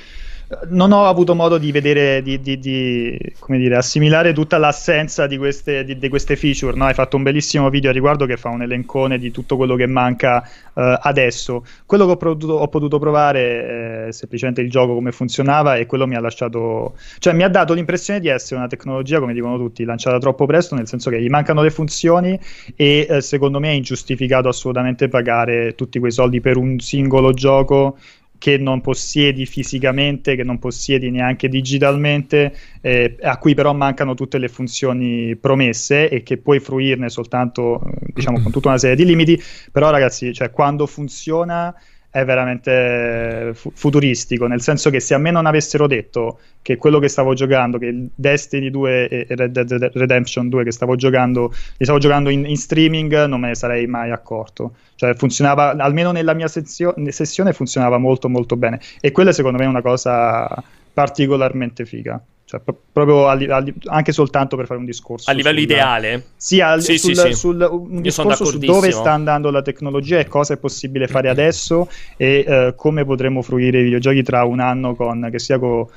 non 0.69 0.91
ho 0.91 1.05
avuto 1.05 1.35
modo 1.35 1.59
di 1.59 1.71
vedere, 1.71 2.23
di, 2.23 2.41
di, 2.41 2.57
di 2.57 3.17
dire, 3.45 3.75
assimilare 3.75 4.33
tutta 4.33 4.57
l'assenza 4.57 5.27
di 5.27 5.37
queste, 5.37 5.83
di, 5.83 6.09
queste 6.09 6.35
feature. 6.35 6.75
No? 6.75 6.85
Hai 6.85 6.95
fatto 6.95 7.17
un 7.17 7.23
bellissimo 7.23 7.69
video 7.69 7.91
a 7.91 7.93
riguardo 7.93 8.25
che 8.25 8.35
fa 8.35 8.49
un 8.49 8.63
elencone 8.63 9.19
di 9.19 9.29
tutto 9.29 9.57
quello 9.57 9.75
che 9.75 9.85
manca 9.85 10.37
uh, 10.73 10.97
adesso. 11.01 11.63
Quello 11.85 12.05
che 12.05 12.11
ho, 12.13 12.17
potuto, 12.17 12.53
ho 12.53 12.67
potuto 12.67 12.97
provare 12.97 14.07
è 14.07 14.11
semplicemente 14.11 14.61
il 14.61 14.71
gioco 14.71 14.95
come 14.95 15.11
funzionava 15.11 15.75
e 15.75 15.85
quello 15.85 16.07
mi 16.07 16.15
ha 16.15 16.19
lasciato, 16.19 16.95
cioè 17.19 17.33
mi 17.33 17.43
ha 17.43 17.49
dato 17.49 17.73
l'impressione 17.73 18.19
di 18.19 18.27
essere 18.27 18.55
una 18.59 18.67
tecnologia, 18.67 19.19
come 19.19 19.33
dicono 19.33 19.57
tutti, 19.57 19.83
lanciata 19.83 20.17
troppo 20.17 20.47
presto, 20.47 20.73
nel 20.73 20.87
senso 20.87 21.11
che 21.11 21.21
gli 21.21 21.29
mancano 21.29 21.61
le 21.61 21.69
funzioni 21.69 22.39
e 22.75 23.05
eh, 23.07 23.21
secondo 23.21 23.59
me 23.59 23.69
è 23.69 23.73
ingiustificato 23.73 24.47
assolutamente 24.47 25.09
pagare 25.09 25.75
tutti 25.75 25.99
quei 25.99 26.11
soldi 26.11 26.41
per 26.41 26.57
un 26.57 26.79
singolo 26.79 27.33
gioco 27.33 27.97
che 28.39 28.57
non 28.57 28.81
possiedi 28.81 29.45
fisicamente, 29.45 30.35
che 30.35 30.43
non 30.43 30.57
possiedi 30.57 31.11
neanche 31.11 31.47
digitalmente, 31.49 32.55
eh, 32.81 33.17
a 33.21 33.37
cui 33.37 33.53
però 33.53 33.73
mancano 33.73 34.15
tutte 34.15 34.39
le 34.39 34.47
funzioni 34.47 35.35
promesse 35.35 36.09
e 36.09 36.23
che 36.23 36.37
puoi 36.37 36.59
fruirne 36.59 37.09
soltanto, 37.09 37.81
eh, 37.85 38.11
diciamo, 38.13 38.41
con 38.41 38.51
tutta 38.51 38.69
una 38.69 38.77
serie 38.79 38.95
di 38.95 39.05
limiti. 39.05 39.39
Però, 39.71 39.91
ragazzi, 39.91 40.33
cioè, 40.33 40.49
quando 40.49 40.87
funziona 40.87 41.75
è 42.11 42.25
veramente 42.25 43.51
fu- 43.53 43.71
futuristico, 43.73 44.47
nel 44.47 44.61
senso 44.61 44.89
che 44.89 44.99
se 44.99 45.13
a 45.13 45.17
me 45.17 45.31
non 45.31 45.45
avessero 45.45 45.87
detto 45.87 46.39
che 46.61 46.77
quello 46.77 46.99
che 46.99 47.07
stavo 47.07 47.33
giocando, 47.33 47.77
che 47.77 48.07
Destiny 48.15 48.69
2 48.69 49.07
e 49.07 49.25
Red 49.29 49.63
Dead 49.63 49.91
Redemption 49.93 50.49
2 50.49 50.63
che 50.63 50.71
stavo 50.71 50.95
giocando, 50.95 51.53
li 51.77 51.85
stavo 51.85 51.99
giocando 51.99 52.29
in, 52.29 52.45
in 52.45 52.57
streaming, 52.57 53.25
non 53.25 53.39
me 53.39 53.49
ne 53.49 53.55
sarei 53.55 53.85
mai 53.87 54.11
accorto. 54.11 54.73
Cioè 54.95 55.13
funzionava, 55.13 55.75
almeno 55.77 56.11
nella 56.11 56.33
mia 56.33 56.47
sezio- 56.47 56.93
sessione 57.09 57.53
funzionava 57.53 57.97
molto 57.97 58.27
molto 58.27 58.57
bene 58.57 58.79
e 58.99 59.11
quella 59.11 59.31
secondo 59.31 59.57
me 59.57 59.63
è 59.63 59.67
una 59.67 59.81
cosa 59.81 60.61
particolarmente 60.99 61.85
figa. 61.85 62.21
Cioè, 62.43 62.59
pro- 62.59 62.77
proprio 62.91 63.29
a, 63.29 63.33
a, 63.33 63.63
anche 63.85 64.11
soltanto 64.11 64.57
per 64.57 64.65
fare 64.65 64.79
un 64.79 64.85
discorso 64.85 65.29
a 65.29 65.33
livello 65.33 65.59
sul, 65.59 65.65
ideale? 65.65 66.25
Sia 66.35 66.77
sì, 66.79 66.97
sul, 66.97 67.15
sì, 67.15 67.27
sì. 67.27 67.33
sul, 67.33 67.61
un 67.61 68.01
discorso 68.01 68.43
su 68.43 68.57
dove 68.57 68.91
sta 68.91 69.13
andando 69.13 69.49
la 69.49 69.61
tecnologia 69.61 70.19
e 70.19 70.27
cosa 70.27 70.55
è 70.55 70.57
possibile 70.57 71.07
fare 71.07 71.29
adesso 71.29 71.87
e 72.17 72.43
uh, 72.45 72.75
come 72.75 73.05
potremo 73.05 73.41
fruire 73.43 73.79
i 73.79 73.83
videogiochi 73.83 74.23
tra 74.23 74.43
un 74.43 74.59
anno 74.59 74.95
con 74.95 75.29
che 75.31 75.39
sia 75.39 75.57
con 75.57 75.87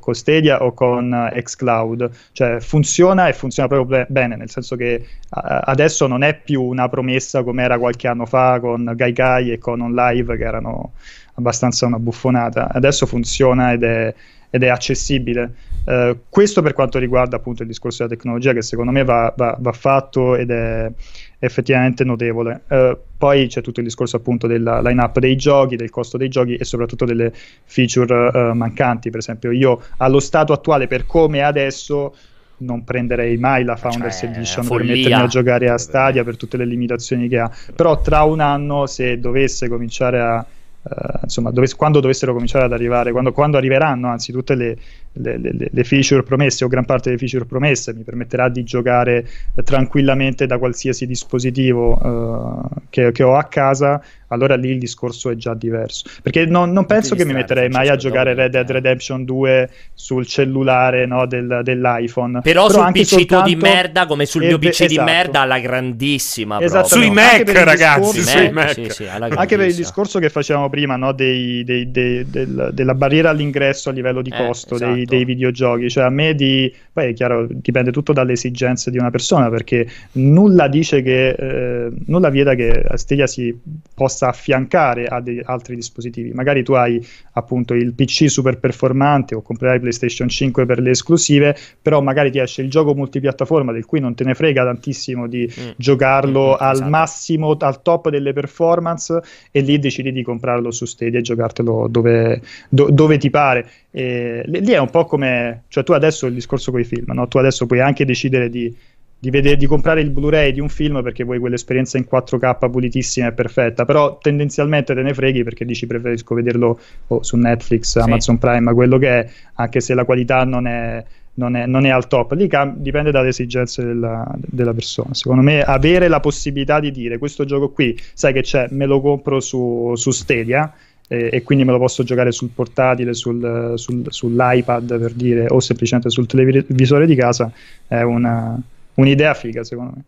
con 0.00 0.14
Stadia 0.14 0.64
o 0.64 0.72
con 0.72 1.30
xCloud, 1.32 2.10
cioè 2.32 2.58
funziona 2.58 3.28
e 3.28 3.32
funziona 3.32 3.68
proprio 3.68 3.98
be- 3.98 4.06
bene, 4.08 4.34
nel 4.34 4.50
senso 4.50 4.74
che 4.74 5.06
a- 5.28 5.60
adesso 5.64 6.08
non 6.08 6.24
è 6.24 6.34
più 6.34 6.60
una 6.60 6.88
promessa 6.88 7.44
come 7.44 7.62
era 7.62 7.78
qualche 7.78 8.08
anno 8.08 8.26
fa 8.26 8.58
con 8.58 8.92
Gaikai 8.96 9.52
e 9.52 9.58
con 9.58 9.80
OnLive 9.80 10.36
che 10.36 10.42
erano 10.44 10.94
abbastanza 11.34 11.86
una 11.86 11.98
buffonata, 11.98 12.68
adesso 12.72 13.06
funziona 13.06 13.72
ed 13.72 13.82
è, 13.84 14.14
ed 14.56 14.62
è 14.62 14.68
accessibile. 14.68 15.54
Uh, 15.84 16.18
questo 16.28 16.62
per 16.62 16.72
quanto 16.72 16.98
riguarda 16.98 17.36
appunto 17.36 17.62
il 17.62 17.68
discorso 17.68 18.02
della 18.02 18.16
tecnologia 18.16 18.52
che 18.52 18.62
secondo 18.62 18.90
me 18.90 19.04
va, 19.04 19.32
va, 19.36 19.56
va 19.60 19.72
fatto 19.72 20.34
ed 20.34 20.50
è 20.50 20.90
effettivamente 21.38 22.02
notevole. 22.02 22.62
Uh, 22.68 22.96
poi 23.16 23.46
c'è 23.46 23.60
tutto 23.60 23.80
il 23.80 23.86
discorso 23.86 24.16
appunto 24.16 24.46
della 24.46 24.80
line-up 24.80 25.18
dei 25.18 25.36
giochi, 25.36 25.76
del 25.76 25.90
costo 25.90 26.16
dei 26.16 26.28
giochi 26.28 26.56
e 26.56 26.64
soprattutto 26.64 27.04
delle 27.04 27.32
feature 27.64 28.30
uh, 28.32 28.54
mancanti. 28.54 29.10
Per 29.10 29.20
esempio, 29.20 29.52
io 29.52 29.80
allo 29.98 30.18
stato 30.18 30.52
attuale, 30.52 30.86
per 30.88 31.06
come 31.06 31.42
adesso, 31.42 32.14
non 32.58 32.82
prenderei 32.84 33.36
mai 33.36 33.64
la 33.64 33.76
Founders 33.76 34.18
cioè, 34.18 34.30
Edition 34.30 34.66
per 34.66 34.82
mettermi 34.82 35.12
a 35.12 35.26
giocare 35.26 35.68
a 35.68 35.76
Stadia 35.76 36.24
per 36.24 36.36
tutte 36.36 36.56
le 36.56 36.64
limitazioni 36.64 37.28
che 37.28 37.38
ha. 37.38 37.50
Però 37.74 38.00
tra 38.00 38.22
un 38.22 38.40
anno, 38.40 38.86
se 38.86 39.20
dovesse 39.20 39.68
cominciare 39.68 40.20
a 40.20 40.46
Uh, 40.88 41.18
insomma, 41.24 41.50
dove, 41.50 41.68
quando 41.76 41.98
dovessero 41.98 42.32
cominciare 42.32 42.64
ad 42.64 42.72
arrivare, 42.72 43.10
quando, 43.10 43.32
quando 43.32 43.56
arriveranno 43.56 44.08
anzi 44.08 44.30
tutte 44.30 44.54
le, 44.54 44.76
le, 45.14 45.36
le, 45.36 45.68
le, 45.70 45.84
feature 45.84 46.22
promesse 46.22 46.64
o 46.64 46.68
gran 46.68 46.84
parte 46.84 47.08
delle 47.10 47.18
feature 47.18 47.44
promesse, 47.44 47.92
mi 47.92 48.04
permetterà 48.04 48.48
di 48.48 48.62
giocare 48.62 49.28
tranquillamente 49.64 50.46
da 50.46 50.58
qualsiasi 50.58 51.04
dispositivo 51.04 51.98
uh, 52.00 52.82
che, 52.88 53.10
che, 53.10 53.22
ho 53.24 53.34
a 53.34 53.42
casa, 53.44 54.00
allora 54.28 54.56
lì 54.56 54.70
il 54.70 54.78
discorso 54.78 55.30
è 55.30 55.36
già 55.36 55.54
diverso. 55.54 56.08
Perché 56.22 56.46
non, 56.46 56.72
non 56.72 56.86
penso 56.86 57.14
che 57.14 57.24
mi 57.24 57.32
metterei 57.32 57.68
mai 57.68 57.88
a 57.88 57.96
giocare 57.96 58.34
Red 58.34 58.50
Dead 58.50 58.70
Redemption 58.70 59.24
2 59.24 59.70
sul 59.94 60.26
cellulare 60.26 61.06
no, 61.06 61.26
del, 61.26 61.60
dell'iPhone. 61.62 62.40
Però, 62.40 62.66
Però 62.66 62.82
sul 62.82 62.92
PC 62.92 63.04
soltanto... 63.04 63.48
di 63.48 63.56
merda, 63.56 64.06
come 64.06 64.26
sul 64.26 64.44
mio 64.44 64.58
PC 64.58 64.68
esatto. 64.68 64.88
di 64.88 64.98
merda, 64.98 65.40
alla 65.40 65.58
grandissima. 65.58 66.60
Esatto, 66.60 66.88
sui 66.88 67.10
Mac, 67.10 67.48
ragazzi, 67.50 68.22
sui 68.22 68.50
Mac. 68.50 68.72
Sì, 68.72 68.86
sì, 68.90 69.06
anche 69.06 69.56
per 69.56 69.66
il 69.66 69.74
discorso 69.74 70.18
che 70.18 70.30
facevamo 70.30 70.68
prima 70.68 70.96
no, 70.96 71.12
dei, 71.12 71.64
dei, 71.64 71.90
dei, 71.90 72.28
del, 72.28 72.70
della 72.72 72.94
barriera 72.94 73.30
all'ingresso 73.30 73.90
a 73.90 73.92
livello 73.92 74.22
di 74.22 74.30
eh, 74.30 74.36
costo 74.36 74.76
esatto. 74.76 74.92
dei, 74.92 75.04
dei, 75.04 75.24
videogiochi. 75.24 75.88
Cioè, 75.90 76.04
a 76.04 76.10
me 76.10 76.34
di. 76.34 76.72
Poi 76.92 77.10
è 77.10 77.12
chiaro, 77.12 77.46
dipende 77.50 77.92
tutto 77.92 78.12
dalle 78.12 78.32
esigenze 78.32 78.90
di 78.90 78.98
una 78.98 79.10
persona, 79.10 79.50
perché 79.50 79.86
nulla 80.12 80.68
dice 80.68 81.02
che. 81.02 81.28
Eh, 81.28 81.90
nulla 82.06 82.30
vieta 82.30 82.54
che 82.54 82.84
Stadia 82.94 83.26
si 83.26 83.54
possa 83.94 84.15
affiancare 84.22 85.06
a 85.06 85.20
dei 85.20 85.40
altri 85.42 85.74
dispositivi. 85.74 86.32
Magari 86.32 86.62
tu 86.62 86.72
hai 86.72 87.04
appunto 87.32 87.74
il 87.74 87.94
PC 87.94 88.30
super 88.30 88.58
performante 88.58 89.34
o 89.34 89.42
comprerai 89.42 89.80
PlayStation 89.80 90.28
5 90.28 90.66
per 90.66 90.80
le 90.80 90.90
esclusive, 90.90 91.56
però 91.80 92.00
magari 92.00 92.30
ti 92.30 92.38
esce 92.38 92.62
il 92.62 92.70
gioco 92.70 92.94
multipiattaforma 92.94 93.72
del 93.72 93.84
cui 93.84 94.00
non 94.00 94.14
te 94.14 94.24
ne 94.24 94.34
frega 94.34 94.64
tantissimo 94.64 95.26
di 95.26 95.46
mm. 95.48 95.70
giocarlo 95.76 96.52
mm, 96.52 96.56
al 96.58 96.74
esatto. 96.74 96.90
massimo, 96.90 97.56
al 97.58 97.82
top 97.82 98.08
delle 98.08 98.32
performance, 98.32 99.20
e 99.50 99.60
lì 99.60 99.78
decidi 99.78 100.12
di 100.12 100.22
comprarlo 100.22 100.70
su 100.70 100.84
Stadia 100.84 101.18
e 101.18 101.22
giocartelo 101.22 101.88
dove, 101.88 102.40
do, 102.68 102.88
dove 102.90 103.18
ti 103.18 103.30
pare. 103.30 103.68
E, 103.90 104.42
lì 104.46 104.72
è 104.72 104.78
un 104.78 104.90
po' 104.90 105.04
come, 105.04 105.64
cioè 105.68 105.84
tu 105.84 105.92
adesso 105.92 106.26
il 106.26 106.34
discorso 106.34 106.70
con 106.70 106.80
i 106.80 106.84
film, 106.84 107.12
no? 107.12 107.28
tu 107.28 107.38
adesso 107.38 107.66
puoi 107.66 107.80
anche 107.80 108.04
decidere 108.04 108.48
di, 108.48 108.74
di, 109.18 109.30
vedere, 109.30 109.56
di, 109.56 109.66
comprare 109.66 110.02
il 110.02 110.10
Blu-ray 110.10 110.52
di 110.52 110.60
un 110.60 110.68
film 110.68 111.02
perché 111.02 111.24
vuoi 111.24 111.38
quell'esperienza 111.38 111.96
in 111.96 112.06
4K 112.10 112.70
pulitissima 112.70 113.28
e 113.28 113.32
perfetta, 113.32 113.84
però 113.84 114.18
tendenzialmente 114.20 114.94
te 114.94 115.02
ne 115.02 115.14
freghi 115.14 115.42
perché 115.42 115.64
dici 115.64 115.86
preferisco 115.86 116.34
vederlo 116.34 116.78
oh, 117.08 117.22
su 117.22 117.36
Netflix, 117.36 117.92
sì. 117.92 117.98
Amazon 117.98 118.38
Prime, 118.38 118.74
quello 118.74 118.98
che 118.98 119.08
è, 119.08 119.28
anche 119.54 119.80
se 119.80 119.94
la 119.94 120.04
qualità 120.04 120.44
non 120.44 120.66
è, 120.66 121.02
non 121.34 121.56
è, 121.56 121.66
non 121.66 121.86
è 121.86 121.88
al 121.88 122.08
top, 122.08 122.32
lì 122.32 122.46
cam- 122.46 122.76
dipende 122.76 123.10
dalle 123.10 123.28
esigenze 123.28 123.84
della, 123.84 124.30
della, 124.36 124.74
persona. 124.74 125.14
Secondo 125.14 125.42
me 125.42 125.62
avere 125.62 126.08
la 126.08 126.20
possibilità 126.20 126.78
di 126.78 126.90
dire 126.90 127.16
questo 127.16 127.44
gioco 127.44 127.70
qui, 127.70 127.98
sai 128.12 128.34
che 128.34 128.42
c'è, 128.42 128.68
me 128.70 128.84
lo 128.84 129.00
compro 129.00 129.40
su, 129.40 129.92
su 129.96 130.10
Stadia 130.10 130.72
e, 131.08 131.30
e, 131.32 131.42
quindi 131.42 131.64
me 131.64 131.72
lo 131.72 131.78
posso 131.78 132.02
giocare 132.02 132.32
sul 132.32 132.50
portatile, 132.54 133.14
sul, 133.14 133.72
sul, 133.76 134.04
sull'iPad 134.06 134.98
per 134.98 135.12
dire, 135.12 135.46
o 135.48 135.60
semplicemente 135.60 136.10
sul 136.10 136.26
televisore 136.26 137.06
di 137.06 137.14
casa, 137.14 137.50
è 137.86 138.02
una, 138.02 138.60
un'idea 138.96 139.32
figa 139.34 139.64
secondo 139.64 139.92
me. 139.96 140.02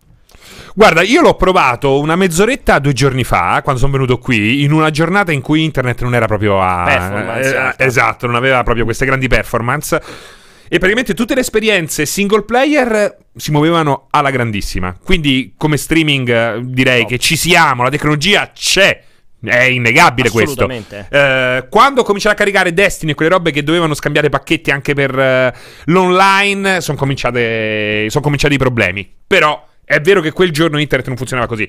Guarda, 0.74 1.02
io 1.02 1.22
l'ho 1.22 1.34
provato 1.34 1.98
una 1.98 2.14
mezz'oretta 2.14 2.78
due 2.78 2.92
giorni 2.92 3.24
fa, 3.24 3.60
quando 3.62 3.80
sono 3.80 3.92
venuto 3.92 4.18
qui, 4.18 4.62
in 4.62 4.72
una 4.72 4.90
giornata 4.90 5.32
in 5.32 5.40
cui 5.40 5.64
internet 5.64 6.02
non 6.02 6.14
era 6.14 6.26
proprio 6.26 6.60
a... 6.60 7.38
Eh, 7.38 7.42
certo. 7.42 7.82
esatto, 7.82 8.26
non 8.26 8.36
aveva 8.36 8.62
proprio 8.62 8.84
queste 8.84 9.04
grandi 9.04 9.26
performance. 9.26 9.96
E 10.70 10.78
praticamente 10.78 11.14
tutte 11.14 11.34
le 11.34 11.40
esperienze 11.40 12.04
single 12.06 12.42
player 12.42 13.16
si 13.34 13.50
muovevano 13.50 14.06
alla 14.10 14.30
grandissima. 14.30 14.96
Quindi 15.02 15.54
come 15.56 15.76
streaming 15.76 16.58
direi 16.58 17.02
no. 17.02 17.08
che 17.08 17.18
ci 17.18 17.36
siamo, 17.36 17.82
la 17.82 17.90
tecnologia 17.90 18.50
c'è. 18.54 19.02
È 19.40 19.62
innegabile 19.62 20.30
questo. 20.30 20.68
Eh, 20.68 21.66
quando 21.70 22.02
cominciare 22.02 22.34
a 22.34 22.38
caricare 22.38 22.72
Destiny 22.72 23.12
e 23.12 23.14
quelle 23.14 23.30
robe 23.30 23.52
che 23.52 23.62
dovevano 23.62 23.94
scambiare 23.94 24.28
pacchetti 24.28 24.70
anche 24.70 24.94
per 24.94 25.14
uh, 25.14 25.92
l'online, 25.92 26.80
sono 26.80 26.98
son 26.98 28.22
cominciati 28.22 28.54
i 28.54 28.58
problemi. 28.58 29.08
Però 29.26 29.64
è 29.84 30.00
vero 30.00 30.20
che 30.20 30.32
quel 30.32 30.50
giorno 30.50 30.78
internet 30.78 31.06
non 31.08 31.16
funzionava 31.16 31.46
così. 31.46 31.68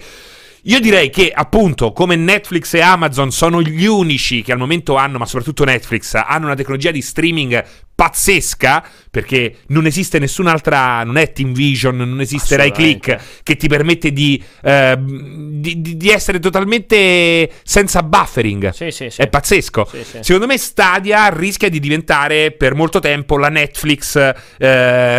Io 0.64 0.80
direi 0.80 1.10
che 1.10 1.32
appunto 1.34 1.91
come 1.93 2.16
Netflix 2.16 2.74
e 2.74 2.82
Amazon 2.82 3.32
sono 3.32 3.62
gli 3.62 3.86
unici 3.86 4.41
che 4.41 4.51
al 4.51 4.57
momento 4.57 4.95
hanno, 4.95 5.18
ma 5.18 5.26
soprattutto 5.26 5.64
Netflix, 5.64 6.14
hanno 6.14 6.45
una 6.45 6.55
tecnologia 6.55 6.91
di 6.91 7.01
streaming 7.01 7.64
pazzesca 7.99 8.82
perché 9.12 9.57
non 9.68 9.86
esiste 9.86 10.20
nessun'altra, 10.20 11.03
non 11.03 11.18
è 11.18 11.34
Team 11.34 11.51
Vision, 11.51 11.97
non 11.97 12.22
esiste 12.22 12.55
Rai 12.55 12.72
Click 12.72 13.41
che 13.43 13.57
ti 13.57 13.68
permette 13.68 14.14
di, 14.14 14.41
eh, 14.64 14.97
di, 14.97 15.97
di, 15.97 16.10
essere 16.10 16.39
totalmente 16.39 17.51
senza 17.64 18.01
buffering. 18.01 18.70
Sì, 18.70 18.91
sì, 18.91 19.10
sì. 19.10 19.20
È 19.20 19.28
pazzesco. 19.28 19.89
Secondo 20.22 20.45
me 20.45 20.57
Stadia 20.57 21.28
rischia 21.28 21.68
di 21.68 21.82
diventare 21.82 22.51
per 22.51 22.74
molto 22.74 22.99
tempo 22.99 23.38
la 23.38 23.49
Netflix 23.49 24.16
eh, 24.16 24.34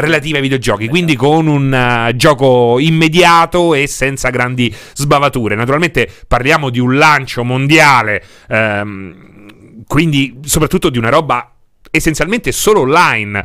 relativa 0.00 0.36
ai 0.36 0.42
videogiochi, 0.42 0.84
esatto. 0.84 0.96
quindi 0.96 1.16
con 1.16 1.48
un 1.48 2.08
uh, 2.08 2.16
gioco 2.16 2.78
immediato 2.78 3.74
e 3.74 3.86
senza 3.88 4.30
grandi 4.30 4.74
sbavature. 4.94 5.29
Naturalmente 5.54 6.10
parliamo 6.26 6.70
di 6.70 6.78
un 6.78 6.96
lancio 6.96 7.44
mondiale, 7.44 8.22
ehm, 8.48 9.84
quindi 9.86 10.38
soprattutto 10.44 10.90
di 10.90 10.98
una 10.98 11.08
roba 11.08 11.52
essenzialmente 11.90 12.52
solo 12.52 12.80
online 12.80 13.42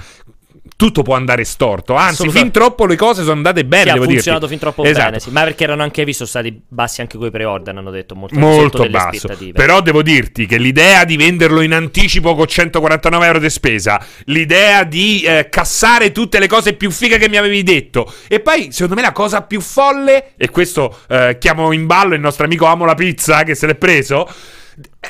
tutto 0.77 1.03
può 1.03 1.15
andare 1.15 1.45
storto. 1.45 1.95
Anzi, 1.95 2.29
fin 2.29 2.51
troppo 2.51 2.85
le 2.85 2.95
cose 2.95 3.21
sono 3.21 3.35
andate 3.35 3.63
bene. 3.65 3.91
Sì, 3.91 3.97
ha 3.97 4.01
funzionato 4.01 4.45
dirti. 4.45 4.47
fin 4.47 4.59
troppo 4.59 4.83
esatto. 4.83 5.05
bene. 5.05 5.19
Sì. 5.19 5.29
Ma 5.31 5.43
perché 5.43 5.63
erano 5.63 5.83
anche 5.83 6.03
visto 6.03 6.25
stati 6.25 6.61
bassi 6.67 7.01
anche 7.01 7.17
coi 7.17 7.31
pre-order. 7.31 7.75
Hanno 7.75 7.91
detto 7.91 8.15
molto, 8.15 8.37
molto 8.37 8.89
basso. 8.89 9.29
Però 9.53 9.81
devo 9.81 10.01
dirti 10.01 10.45
che 10.45 10.57
l'idea 10.57 11.05
di 11.05 11.15
venderlo 11.15 11.61
in 11.61 11.73
anticipo 11.73 12.35
con 12.35 12.45
149 12.45 13.25
euro 13.25 13.39
di 13.39 13.49
spesa, 13.49 14.03
l'idea 14.25 14.83
di 14.83 15.21
eh, 15.21 15.47
cassare 15.49 16.11
tutte 16.11 16.39
le 16.39 16.47
cose 16.47 16.73
più 16.73 16.91
fighe 16.91 17.17
che 17.17 17.29
mi 17.29 17.37
avevi 17.37 17.63
detto, 17.63 18.11
e 18.27 18.39
poi 18.41 18.71
secondo 18.71 18.95
me 18.95 19.01
la 19.01 19.13
cosa 19.13 19.41
più 19.43 19.61
folle, 19.61 20.33
e 20.35 20.49
questo 20.49 20.99
eh, 21.07 21.37
chiamo 21.39 21.71
in 21.71 21.85
ballo 21.85 22.15
il 22.15 22.21
nostro 22.21 22.45
amico 22.45 22.65
Amo 22.65 22.85
la 22.85 22.95
Pizza 22.95 23.43
che 23.43 23.55
se 23.55 23.67
l'è 23.67 23.75
preso 23.75 24.27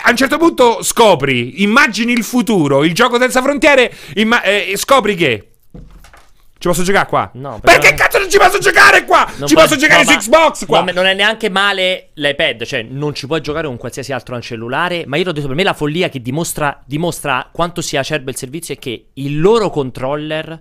a 0.03 0.09
un 0.09 0.15
certo 0.15 0.37
punto 0.37 0.83
scopri, 0.83 1.63
immagini 1.63 2.11
il 2.11 2.23
futuro, 2.23 2.83
il 2.83 2.93
gioco 2.93 3.19
senza 3.19 3.41
frontiere, 3.41 3.91
imma- 4.15 4.43
eh, 4.43 4.73
scopri 4.75 5.15
che 5.15 5.54
ci 6.65 6.71
posso 6.71 6.83
giocare 6.83 7.07
qua? 7.07 7.29
No. 7.33 7.59
Perché 7.61 7.93
cazzo 7.93 8.17
non 8.17 8.27
ci 8.27 8.39
posso 8.39 8.57
giocare 8.57 9.05
qua? 9.05 9.31
Non 9.37 9.47
ci 9.47 9.53
posso 9.53 9.75
giocare 9.75 10.03
no, 10.03 10.09
su 10.09 10.17
Xbox 10.17 10.65
qua? 10.65 10.81
No, 10.81 10.91
non 10.93 11.05
è 11.05 11.13
neanche 11.13 11.49
male 11.49 12.09
l'iPad, 12.13 12.63
cioè 12.63 12.81
non 12.81 13.13
ci 13.13 13.27
puoi 13.27 13.39
giocare 13.41 13.67
con 13.67 13.77
qualsiasi 13.77 14.11
altro 14.13 14.41
cellulare. 14.41 15.03
Ma 15.05 15.17
io 15.17 15.25
l'ho 15.25 15.31
detto 15.31 15.45
per 15.45 15.55
me 15.55 15.63
la 15.63 15.73
follia 15.73 16.09
che 16.09 16.21
dimostra, 16.21 16.81
dimostra 16.83 17.49
quanto 17.51 17.81
sia 17.81 17.99
acerbo 17.99 18.31
il 18.31 18.35
servizio 18.35 18.73
è 18.73 18.79
che 18.79 19.09
il 19.13 19.39
loro 19.39 19.69
controller 19.69 20.59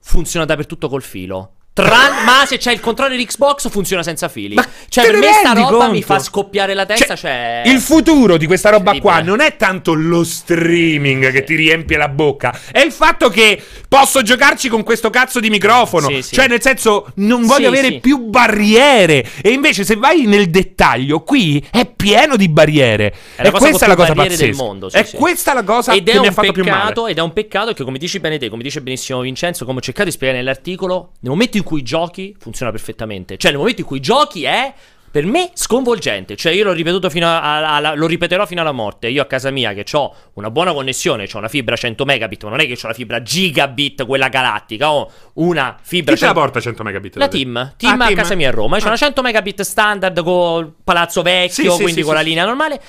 funziona 0.00 0.46
dappertutto 0.46 0.88
col 0.88 1.02
filo. 1.02 1.55
Tran- 1.76 2.24
ma 2.24 2.46
se 2.46 2.56
c'è 2.56 2.72
il 2.72 2.80
controller 2.80 3.22
Xbox 3.22 3.68
funziona 3.68 4.02
senza 4.02 4.30
fili. 4.30 4.54
Ma 4.54 4.66
cioè, 4.88 5.04
per 5.04 5.18
me 5.18 5.30
sta 5.30 5.52
roba 5.52 5.76
conto? 5.76 5.92
mi 5.92 6.02
fa 6.02 6.18
scoppiare 6.18 6.72
la 6.72 6.86
testa. 6.86 7.14
Cioè, 7.14 7.62
cioè... 7.64 7.70
Il 7.70 7.80
futuro 7.80 8.38
di 8.38 8.46
questa 8.46 8.70
roba 8.70 8.98
qua 8.98 9.20
non 9.20 9.40
è 9.40 9.56
tanto 9.56 9.92
lo 9.92 10.24
streaming 10.24 11.26
sì. 11.26 11.32
che 11.32 11.44
ti 11.44 11.54
riempie 11.54 11.98
la 11.98 12.08
bocca, 12.08 12.58
è 12.72 12.80
il 12.80 12.92
fatto 12.92 13.28
che 13.28 13.62
posso 13.88 14.22
giocarci 14.22 14.70
con 14.70 14.84
questo 14.84 15.10
cazzo 15.10 15.38
di 15.38 15.50
microfono. 15.50 16.08
Sì, 16.08 16.22
sì. 16.22 16.34
Cioè, 16.36 16.48
nel 16.48 16.62
senso, 16.62 17.12
non 17.16 17.44
voglio 17.44 17.68
avere 17.68 17.98
più 18.00 18.24
barriere. 18.24 19.28
E 19.42 19.50
invece, 19.50 19.84
se 19.84 19.96
vai 19.96 20.24
nel 20.24 20.48
dettaglio, 20.48 21.20
qui 21.24 21.62
è 21.70 21.84
pieno 21.84 22.36
di 22.36 22.48
barriere. 22.48 23.14
È 23.34 23.48
e 23.48 23.50
questa 23.50 23.84
è 23.84 23.88
la 23.88 23.96
cosa 23.96 24.14
pazzesca. 24.14 24.46
Del 24.46 24.54
mondo, 24.54 24.90
è 24.90 25.06
questa 25.10 25.52
la 25.52 25.62
cosa 25.62 25.92
ed 25.92 26.08
che 26.08 26.18
mi 26.20 26.28
ha 26.28 26.32
fatto 26.32 26.52
peccato, 26.52 26.62
più 26.62 27.02
male. 27.04 27.10
Ed 27.10 27.18
è 27.18 27.20
un 27.20 27.34
peccato 27.34 27.74
che, 27.74 27.84
come 27.84 27.98
dici 27.98 28.18
bene 28.18 28.38
te, 28.38 28.48
come 28.48 28.62
dice 28.62 28.80
benissimo 28.80 29.20
Vincenzo, 29.20 29.66
come 29.66 29.80
ho 29.80 29.82
cercato 29.82 30.06
di 30.06 30.12
spiegare 30.12 30.38
nell'articolo, 30.38 31.10
nel 31.20 31.32
momento 31.32 31.58
in 31.58 31.64
cui 31.66 31.82
giochi 31.82 32.34
funziona 32.38 32.70
perfettamente. 32.70 33.36
Cioè, 33.36 33.50
nel 33.50 33.60
momento 33.60 33.82
in 33.82 33.86
cui 33.86 34.00
giochi 34.00 34.44
è 34.44 34.72
per 35.10 35.24
me 35.24 35.50
sconvolgente. 35.54 36.36
Cioè, 36.36 36.52
io 36.52 36.64
l'ho 36.64 36.72
ripetuto 36.72 37.08
fino 37.08 37.26
a, 37.26 37.76
a, 37.76 37.94
lo 37.94 38.06
ripeterò 38.06 38.44
fino 38.44 38.60
alla 38.60 38.72
morte. 38.72 39.08
Io 39.08 39.22
a 39.22 39.24
casa 39.24 39.50
mia 39.50 39.72
che 39.72 39.84
ho 39.96 40.14
una 40.34 40.50
buona 40.50 40.72
connessione, 40.72 41.26
ho 41.32 41.38
una 41.38 41.48
fibra 41.48 41.74
100 41.74 42.04
megabit, 42.04 42.44
ma 42.44 42.50
non 42.50 42.60
è 42.60 42.66
che 42.66 42.78
ho 42.82 42.86
la 42.86 42.92
fibra 42.92 43.22
gigabit, 43.22 44.04
quella 44.04 44.28
galattica. 44.28 44.92
Ho 44.92 45.10
una 45.34 45.76
fibra. 45.80 46.12
Chi 46.12 46.18
100... 46.18 46.20
te 46.20 46.26
la 46.26 46.32
porta 46.32 46.60
100 46.60 46.82
megabit? 46.82 47.16
La 47.16 47.28
team. 47.28 47.74
Team 47.76 48.00
ah, 48.00 48.04
a 48.04 48.06
team. 48.08 48.18
casa 48.18 48.34
mia 48.34 48.48
a 48.48 48.52
Roma. 48.52 48.76
Ah. 48.76 48.80
C'ho 48.80 48.88
una 48.88 48.96
100 48.96 49.22
megabit 49.22 49.62
standard 49.62 50.22
con 50.22 50.74
palazzo 50.84 51.22
vecchio, 51.22 51.72
sì, 51.72 51.82
quindi 51.82 52.00
sì, 52.00 52.02
con 52.02 52.10
sì, 52.10 52.16
la 52.16 52.20
linea 52.20 52.44
normale. 52.44 52.80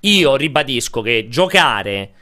Io 0.00 0.36
ribadisco 0.36 1.00
che 1.00 1.28
giocare 1.28 2.12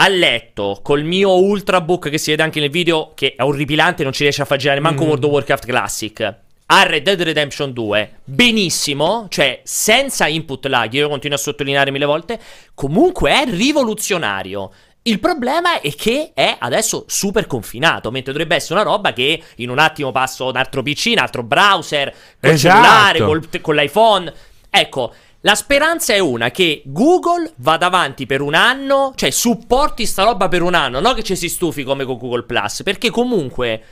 a 0.00 0.08
letto 0.08 0.80
col 0.82 1.02
mio 1.04 1.38
ultrabook 1.38 2.08
che 2.08 2.18
si 2.18 2.30
vede 2.30 2.42
anche 2.42 2.60
nel 2.60 2.70
video 2.70 3.12
che 3.14 3.34
è 3.36 3.42
orripilante 3.42 4.02
non 4.02 4.12
ci 4.12 4.22
riesce 4.22 4.42
a 4.42 4.44
far 4.44 4.58
girare 4.58 4.80
manco 4.80 5.04
mm. 5.04 5.06
World 5.06 5.24
of 5.24 5.30
Warcraft 5.30 5.66
Classic 5.66 6.34
a 6.70 6.82
Red 6.82 7.02
Dead 7.02 7.20
Redemption 7.20 7.72
2 7.72 8.10
benissimo 8.24 9.26
cioè 9.28 9.60
senza 9.64 10.26
input 10.26 10.66
lag 10.66 10.92
io 10.92 11.08
continuo 11.08 11.36
a 11.36 11.40
sottolineare 11.40 11.90
mille 11.90 12.04
volte 12.04 12.38
comunque 12.74 13.32
è 13.32 13.44
rivoluzionario 13.50 14.70
il 15.02 15.20
problema 15.20 15.80
è 15.80 15.94
che 15.94 16.32
è 16.34 16.56
adesso 16.58 17.04
super 17.06 17.46
confinato, 17.46 18.10
mentre 18.10 18.32
dovrebbe 18.32 18.56
essere 18.56 18.80
una 18.80 18.90
roba 18.90 19.14
che 19.14 19.42
in 19.56 19.70
un 19.70 19.78
attimo 19.78 20.12
passo 20.12 20.48
un 20.48 20.56
altro 20.56 20.82
PC, 20.82 21.12
un 21.12 21.18
altro 21.18 21.42
browser, 21.42 22.14
col 22.38 22.50
esatto. 22.50 22.74
cellulare, 22.74 23.18
col, 23.20 23.60
con 23.62 23.74
l'iPhone. 23.74 24.30
Ecco, 24.68 25.14
la 25.42 25.54
speranza 25.54 26.12
è 26.14 26.18
una 26.18 26.50
che 26.50 26.82
Google 26.84 27.52
vada 27.56 27.86
avanti 27.86 28.26
per 28.26 28.40
un 28.40 28.54
anno, 28.54 29.12
cioè 29.14 29.30
supporti 29.30 30.04
sta 30.04 30.24
roba 30.24 30.48
per 30.48 30.62
un 30.62 30.74
anno, 30.74 30.98
non 31.00 31.14
che 31.14 31.22
ci 31.22 31.36
si 31.36 31.48
stufi 31.48 31.84
come 31.84 32.04
con 32.04 32.18
Google 32.18 32.42
Plus, 32.42 32.82
perché 32.82 33.10
comunque 33.10 33.82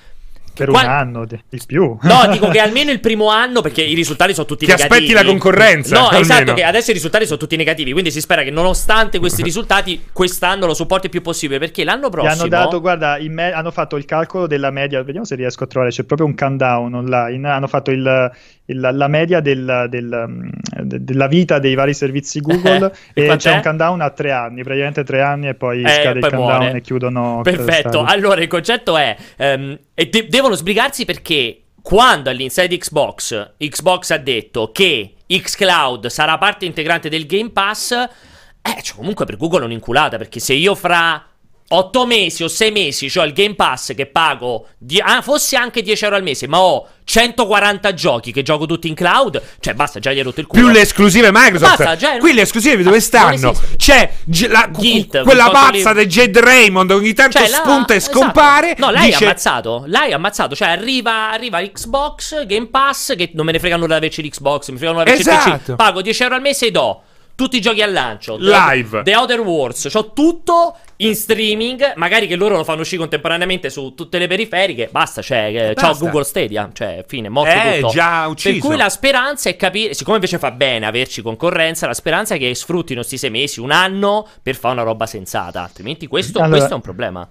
per 0.56 0.70
Qual... 0.70 0.84
un 0.84 0.90
anno 0.90 1.24
di, 1.26 1.38
più. 1.66 1.98
No, 2.00 2.26
dico 2.32 2.48
che 2.48 2.60
almeno 2.60 2.90
il 2.90 3.00
primo 3.00 3.28
anno, 3.28 3.60
perché 3.60 3.82
i 3.82 3.94
risultati 3.94 4.32
sono 4.32 4.46
tutti 4.46 4.64
Ti 4.64 4.70
negativi. 4.70 4.94
aspetti 4.94 5.12
la 5.12 5.24
concorrenza. 5.24 5.94
No, 5.94 6.06
almeno. 6.06 6.22
esatto, 6.22 6.54
che 6.54 6.62
adesso 6.62 6.90
i 6.90 6.94
risultati 6.94 7.26
sono 7.26 7.36
tutti 7.36 7.56
negativi. 7.56 7.92
Quindi 7.92 8.10
si 8.10 8.22
spera 8.22 8.42
che 8.42 8.50
nonostante 8.50 9.18
questi 9.18 9.42
risultati, 9.44 10.06
quest'anno 10.12 10.64
lo 10.64 10.72
supporti 10.72 11.06
il 11.06 11.12
più 11.12 11.20
possibile. 11.20 11.58
Perché 11.58 11.84
l'anno 11.84 12.08
prossimo. 12.08 12.32
Gli 12.32 12.38
hanno 12.38 12.48
dato, 12.48 12.80
guarda, 12.80 13.18
me- 13.28 13.52
hanno 13.52 13.70
fatto 13.70 13.96
il 13.96 14.06
calcolo 14.06 14.46
della 14.46 14.70
media. 14.70 15.02
Vediamo 15.02 15.26
se 15.26 15.34
riesco 15.34 15.64
a 15.64 15.66
trovare. 15.66 15.90
C'è 15.92 16.04
proprio 16.04 16.26
un 16.26 16.34
countdown 16.34 16.94
online. 16.94 17.48
Hanno 17.50 17.66
fatto 17.66 17.90
il, 17.90 18.30
il, 18.66 18.88
la 18.92 19.08
media 19.08 19.40
del, 19.40 19.86
del, 19.88 20.50
de, 20.82 21.04
della 21.04 21.26
vita 21.26 21.58
dei 21.58 21.74
vari 21.74 21.94
servizi 21.94 22.40
Google. 22.40 22.92
e, 23.12 23.26
e 23.26 23.36
c'è 23.36 23.52
un 23.52 23.62
countdown 23.62 24.00
a 24.00 24.10
tre 24.10 24.32
anni. 24.32 24.62
Praticamente 24.62 25.04
tre 25.04 25.22
anni 25.22 25.48
e 25.48 25.54
poi 25.54 25.82
eh, 25.82 25.88
scade 25.88 26.20
poi 26.20 26.30
il 26.30 26.36
countdown 26.36 26.62
muore. 26.62 26.78
e 26.78 26.80
chiudono. 26.80 27.40
Perfetto. 27.42 28.04
Allora 28.04 28.40
il 28.40 28.48
concetto 28.48 28.96
è. 28.96 29.16
Um, 29.38 29.78
e 29.94 30.08
de- 30.08 30.28
devono 30.28 30.54
sbrigarsi 30.54 31.04
perché 31.04 31.24
perché 31.26 31.62
quando 31.82 32.30
all'inside 32.30 32.76
Xbox 32.76 33.54
Xbox 33.58 34.10
ha 34.10 34.18
detto 34.18 34.70
che 34.72 35.14
Xcloud 35.26 36.06
sarà 36.06 36.38
parte 36.38 36.64
integrante 36.64 37.08
del 37.08 37.26
Game 37.26 37.50
Pass, 37.50 37.90
eh, 37.92 38.82
cioè 38.82 38.96
comunque 38.96 39.24
per 39.24 39.36
Google 39.36 39.62
è 39.62 39.64
un'inculata, 39.64 40.16
perché 40.16 40.38
se 40.38 40.52
io 40.52 40.74
fra 40.76 41.24
8 41.68 42.06
mesi 42.06 42.44
o 42.44 42.48
6 42.48 42.70
mesi 42.70 43.10
ho 43.16 43.24
il 43.24 43.32
Game 43.32 43.54
Pass 43.54 43.92
che 43.94 44.06
pago, 44.06 44.68
die- 44.78 45.00
ah, 45.00 45.20
fosse 45.20 45.56
anche 45.56 45.82
10 45.82 46.04
euro 46.04 46.16
al 46.16 46.22
mese, 46.22 46.46
ma 46.46 46.60
ho 46.60 46.86
140 47.02 47.94
giochi 47.94 48.30
che 48.30 48.42
gioco 48.42 48.66
tutti 48.66 48.86
in 48.86 48.94
cloud, 48.94 49.42
cioè 49.58 49.74
basta, 49.74 49.98
già 49.98 50.12
gli 50.12 50.18
hai 50.18 50.22
rotto 50.22 50.40
il 50.40 50.46
culo. 50.46 50.62
Più 50.62 50.72
le 50.72 50.80
esclusive 50.80 51.30
Microsoft. 51.32 51.78
Basta, 51.78 51.96
già... 51.96 52.18
Qui 52.18 52.34
le 52.34 52.42
esclusive 52.42 52.82
dove 52.84 53.00
stanno? 53.00 53.52
C'è 53.76 54.12
la, 54.48 54.68
Guild, 54.70 55.22
quella 55.24 55.50
pazza 55.50 55.92
di 55.92 56.06
Jade 56.06 56.40
Raymond 56.40 56.90
ogni 56.92 57.12
tanto 57.14 57.38
cioè, 57.38 57.48
spunta 57.48 57.94
la... 57.94 57.98
e 57.98 58.00
scompare. 58.00 58.66
Esatto. 58.66 58.84
No, 58.84 58.90
l'hai 58.92 59.06
dice... 59.06 59.24
ammazzato. 59.24 59.84
L'hai 59.86 60.12
ammazzato. 60.12 60.54
Cioè, 60.54 60.68
arriva, 60.68 61.32
arriva 61.32 61.60
Xbox, 61.60 62.46
Game 62.46 62.66
Pass, 62.66 63.16
che 63.16 63.30
non 63.34 63.44
me 63.44 63.52
ne 63.52 63.58
frega 63.58 63.76
nulla 63.76 63.98
di 63.98 64.06
averci 64.06 64.22
l'Xbox, 64.22 64.68
mi 64.70 64.76
frega 64.76 64.92
nulla 64.92 65.04
di 65.04 65.10
averci 65.10 65.28
esatto. 65.28 65.48
il 65.48 65.60
PC. 65.60 65.76
Pago 65.76 66.00
10 66.00 66.22
euro 66.22 66.34
al 66.36 66.40
mese 66.40 66.66
e 66.66 66.70
do 66.70 67.02
tutti 67.36 67.58
i 67.58 67.60
giochi 67.60 67.82
al 67.82 67.92
lancio. 67.92 68.36
Live. 68.38 69.02
The 69.04 69.14
Outer 69.14 69.40
Wars. 69.40 69.88
C'ho 69.92 70.12
tutto 70.12 70.76
in 70.96 71.14
streaming. 71.14 71.92
Magari 71.94 72.26
che 72.26 72.34
loro 72.34 72.56
lo 72.56 72.64
fanno 72.64 72.80
uscire 72.80 73.02
contemporaneamente 73.02 73.70
su 73.70 73.94
tutte 73.94 74.18
le 74.18 74.26
periferiche. 74.26 74.88
Basta, 74.90 75.22
cioè, 75.22 75.74
basta. 75.74 75.92
c'ho 75.92 75.98
Google 75.98 76.24
Stadia. 76.24 76.68
Cioè, 76.72 77.04
fine, 77.06 77.28
morto 77.28 77.52
eh, 77.52 77.80
tutto. 77.80 77.92
già 77.92 78.26
ucciso. 78.26 78.58
Per 78.58 78.68
cui 78.68 78.76
la 78.76 78.88
speranza 78.88 79.48
è 79.48 79.56
capire. 79.56 79.94
Siccome 79.94 80.16
invece 80.16 80.38
fa 80.38 80.50
bene 80.50 80.86
averci 80.86 81.22
concorrenza, 81.22 81.86
la 81.86 81.94
speranza 81.94 82.34
è 82.34 82.38
che 82.38 82.52
sfruttino 82.54 83.00
questi 83.00 83.18
sei 83.18 83.30
mesi, 83.30 83.60
un 83.60 83.70
anno, 83.70 84.26
per 84.42 84.56
fare 84.56 84.74
una 84.74 84.82
roba 84.82 85.06
sensata. 85.06 85.62
Altrimenti 85.62 86.06
questo, 86.06 86.38
allora, 86.38 86.56
questo 86.56 86.72
è 86.72 86.76
un 86.76 86.82
problema. 86.82 87.28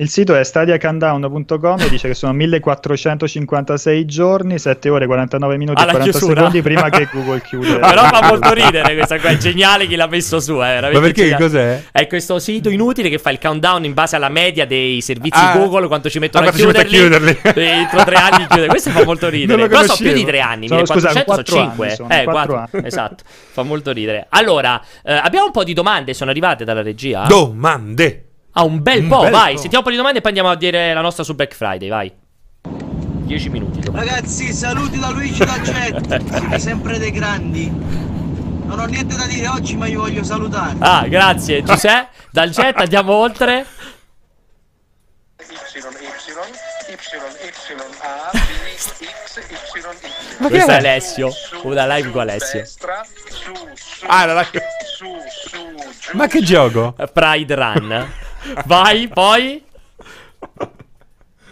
Il 0.00 0.08
sito 0.08 0.36
è 0.36 0.44
stadiacountdown.com 0.44 1.80
e 1.80 1.88
dice 1.88 2.06
che 2.06 2.14
sono 2.14 2.32
1456 2.32 4.06
giorni, 4.06 4.56
7 4.56 4.90
ore 4.90 5.06
49 5.06 5.56
minuti 5.56 5.82
Alla 5.82 5.90
e 5.90 5.94
40 5.94 6.18
chiusura. 6.18 6.36
secondi 6.36 6.62
prima 6.62 6.88
che 6.88 7.08
Google 7.12 7.42
chiude. 7.42 7.78
Però 7.80 8.04
fa 8.04 8.22
molto 8.30 8.52
ridere 8.52 8.94
questa 8.94 9.18
qua, 9.18 9.30
è 9.30 9.36
geniale 9.38 9.88
chi 9.88 9.96
l'ha 9.96 10.06
messo 10.06 10.38
su. 10.38 10.52
Eh, 10.62 10.80
Ma 10.80 11.00
perché 11.00 11.22
geniale. 11.22 11.42
cos'è? 11.42 11.82
È 11.90 12.06
questo 12.06 12.38
sito 12.38 12.68
inutile 12.68 13.08
che 13.08 13.18
fa 13.18 13.30
il 13.30 13.40
countdown 13.40 13.86
in 13.86 13.92
base 13.92 14.14
alla 14.14 14.28
media 14.28 14.66
dei 14.66 15.00
servizi 15.00 15.40
ah, 15.40 15.56
Google, 15.56 15.88
quanto 15.88 16.08
ci 16.08 16.20
mettono 16.20 16.46
ah, 16.46 16.50
a, 16.50 16.52
chiuderli, 16.52 16.96
a 16.96 17.00
chiuderli. 17.00 17.38
Entro 17.60 18.04
tre 18.04 18.14
anni 18.14 18.46
chiuderli. 18.46 18.68
Questo 18.68 18.90
fa 18.90 19.02
molto 19.02 19.28
ridere. 19.28 19.66
Però 19.66 19.82
sono 19.82 19.96
più 19.98 20.12
di 20.12 20.24
tre 20.24 20.38
anni, 20.38 20.68
sono, 20.68 20.86
scusa, 20.86 21.24
400 21.24 21.44
sono 21.44 21.70
5. 21.70 21.90
Sono, 21.90 22.08
eh, 22.10 22.22
4, 22.22 22.32
4 22.32 22.56
anni. 22.56 22.86
esatto, 22.86 23.24
fa 23.26 23.64
molto 23.64 23.90
ridere. 23.90 24.26
Allora, 24.28 24.80
eh, 25.02 25.12
abbiamo 25.12 25.46
un 25.46 25.52
po' 25.52 25.64
di 25.64 25.72
domande, 25.72 26.14
sono 26.14 26.30
arrivate 26.30 26.62
dalla 26.64 26.82
regia. 26.82 27.24
Domande. 27.26 28.26
Ah, 28.58 28.64
un 28.64 28.82
bel 28.82 29.04
un 29.04 29.08
po', 29.08 29.20
bel 29.20 29.30
vai. 29.30 29.54
Po'. 29.54 29.60
Sentiamo 29.60 29.78
un 29.78 29.84
po' 29.84 29.90
di 29.90 29.96
domande 29.96 30.18
e 30.18 30.20
poi 30.20 30.30
andiamo 30.30 30.50
a 30.50 30.56
dire 30.56 30.92
la 30.92 31.00
nostra 31.00 31.22
su 31.22 31.36
Black 31.36 31.54
Friday, 31.54 31.88
vai. 31.88 32.12
10 32.62 33.50
minuti. 33.50 33.78
Domani. 33.78 34.08
Ragazzi, 34.08 34.52
saluti 34.52 34.98
da 34.98 35.10
Luigi 35.10 35.44
da 35.44 35.58
Jet. 35.60 36.56
sempre 36.58 36.98
dei 36.98 37.12
grandi. 37.12 37.70
Non 37.70 38.80
ho 38.80 38.84
niente 38.86 39.14
da 39.14 39.26
dire 39.26 39.46
oggi, 39.46 39.76
ma 39.76 39.86
io 39.86 40.00
voglio 40.00 40.24
salutare. 40.24 40.74
Ah, 40.80 41.06
grazie, 41.06 41.62
Giuseppe. 41.62 42.08
Dal 42.32 42.50
jet 42.50 42.76
andiamo 42.80 43.12
oltre. 43.12 43.64
Ma 50.38 50.48
Questo 50.48 50.70
è 50.70 50.74
Alessio. 50.74 51.32
Una 51.62 51.86
live 51.94 52.10
con 52.10 52.20
Alessio. 52.22 52.64
Ah, 54.08 54.24
la 54.26 54.34
live. 54.34 54.64
Ma 56.12 56.26
che 56.26 56.42
gioco? 56.42 56.94
Pride 57.12 57.54
Run. 57.54 58.12
Vai, 58.66 59.08
poi. 59.08 59.62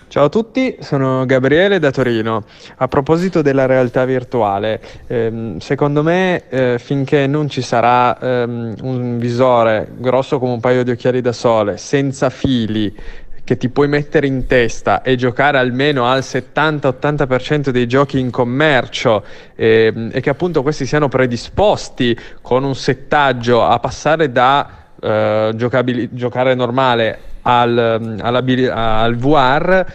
Ciao 0.09 0.25
a 0.25 0.29
tutti, 0.31 0.77
sono 0.81 1.27
Gabriele 1.27 1.79
da 1.79 1.91
Torino. 1.91 2.45
A 2.77 2.89
proposito 2.89 3.43
della 3.43 3.67
realtà 3.67 4.05
virtuale, 4.07 4.81
ehm, 5.07 5.59
secondo 5.59 6.03
me 6.03 6.49
eh, 6.49 6.79
finché 6.79 7.27
non 7.27 7.51
ci 7.51 7.61
sarà 7.61 8.19
ehm, 8.19 8.77
un 8.81 9.19
visore 9.19 9.89
grosso 9.97 10.39
come 10.39 10.53
un 10.53 10.61
paio 10.61 10.85
di 10.85 10.93
occhiali 10.93 11.21
da 11.21 11.33
sole, 11.33 11.77
senza 11.77 12.31
fili, 12.31 12.95
che 13.45 13.57
ti 13.59 13.69
puoi 13.69 13.89
mettere 13.89 14.27
in 14.27 14.47
testa 14.47 15.03
e 15.03 15.17
giocare 15.17 15.59
almeno 15.59 16.07
al 16.07 16.21
70-80% 16.21 17.69
dei 17.69 17.87
giochi 17.87 18.19
in 18.19 18.31
commercio 18.31 19.23
ehm, 19.55 20.11
e 20.13 20.21
che 20.21 20.31
appunto 20.31 20.63
questi 20.63 20.87
siano 20.87 21.09
predisposti 21.09 22.19
con 22.41 22.65
un 22.65 22.75
settaggio 22.75 23.65
a 23.65 23.79
passare 23.79 24.33
da 24.33 24.86
uh, 25.01 25.55
giocare 25.55 26.55
normale 26.55 27.19
al, 27.43 28.19
al 28.23 29.17
VR 29.17 29.87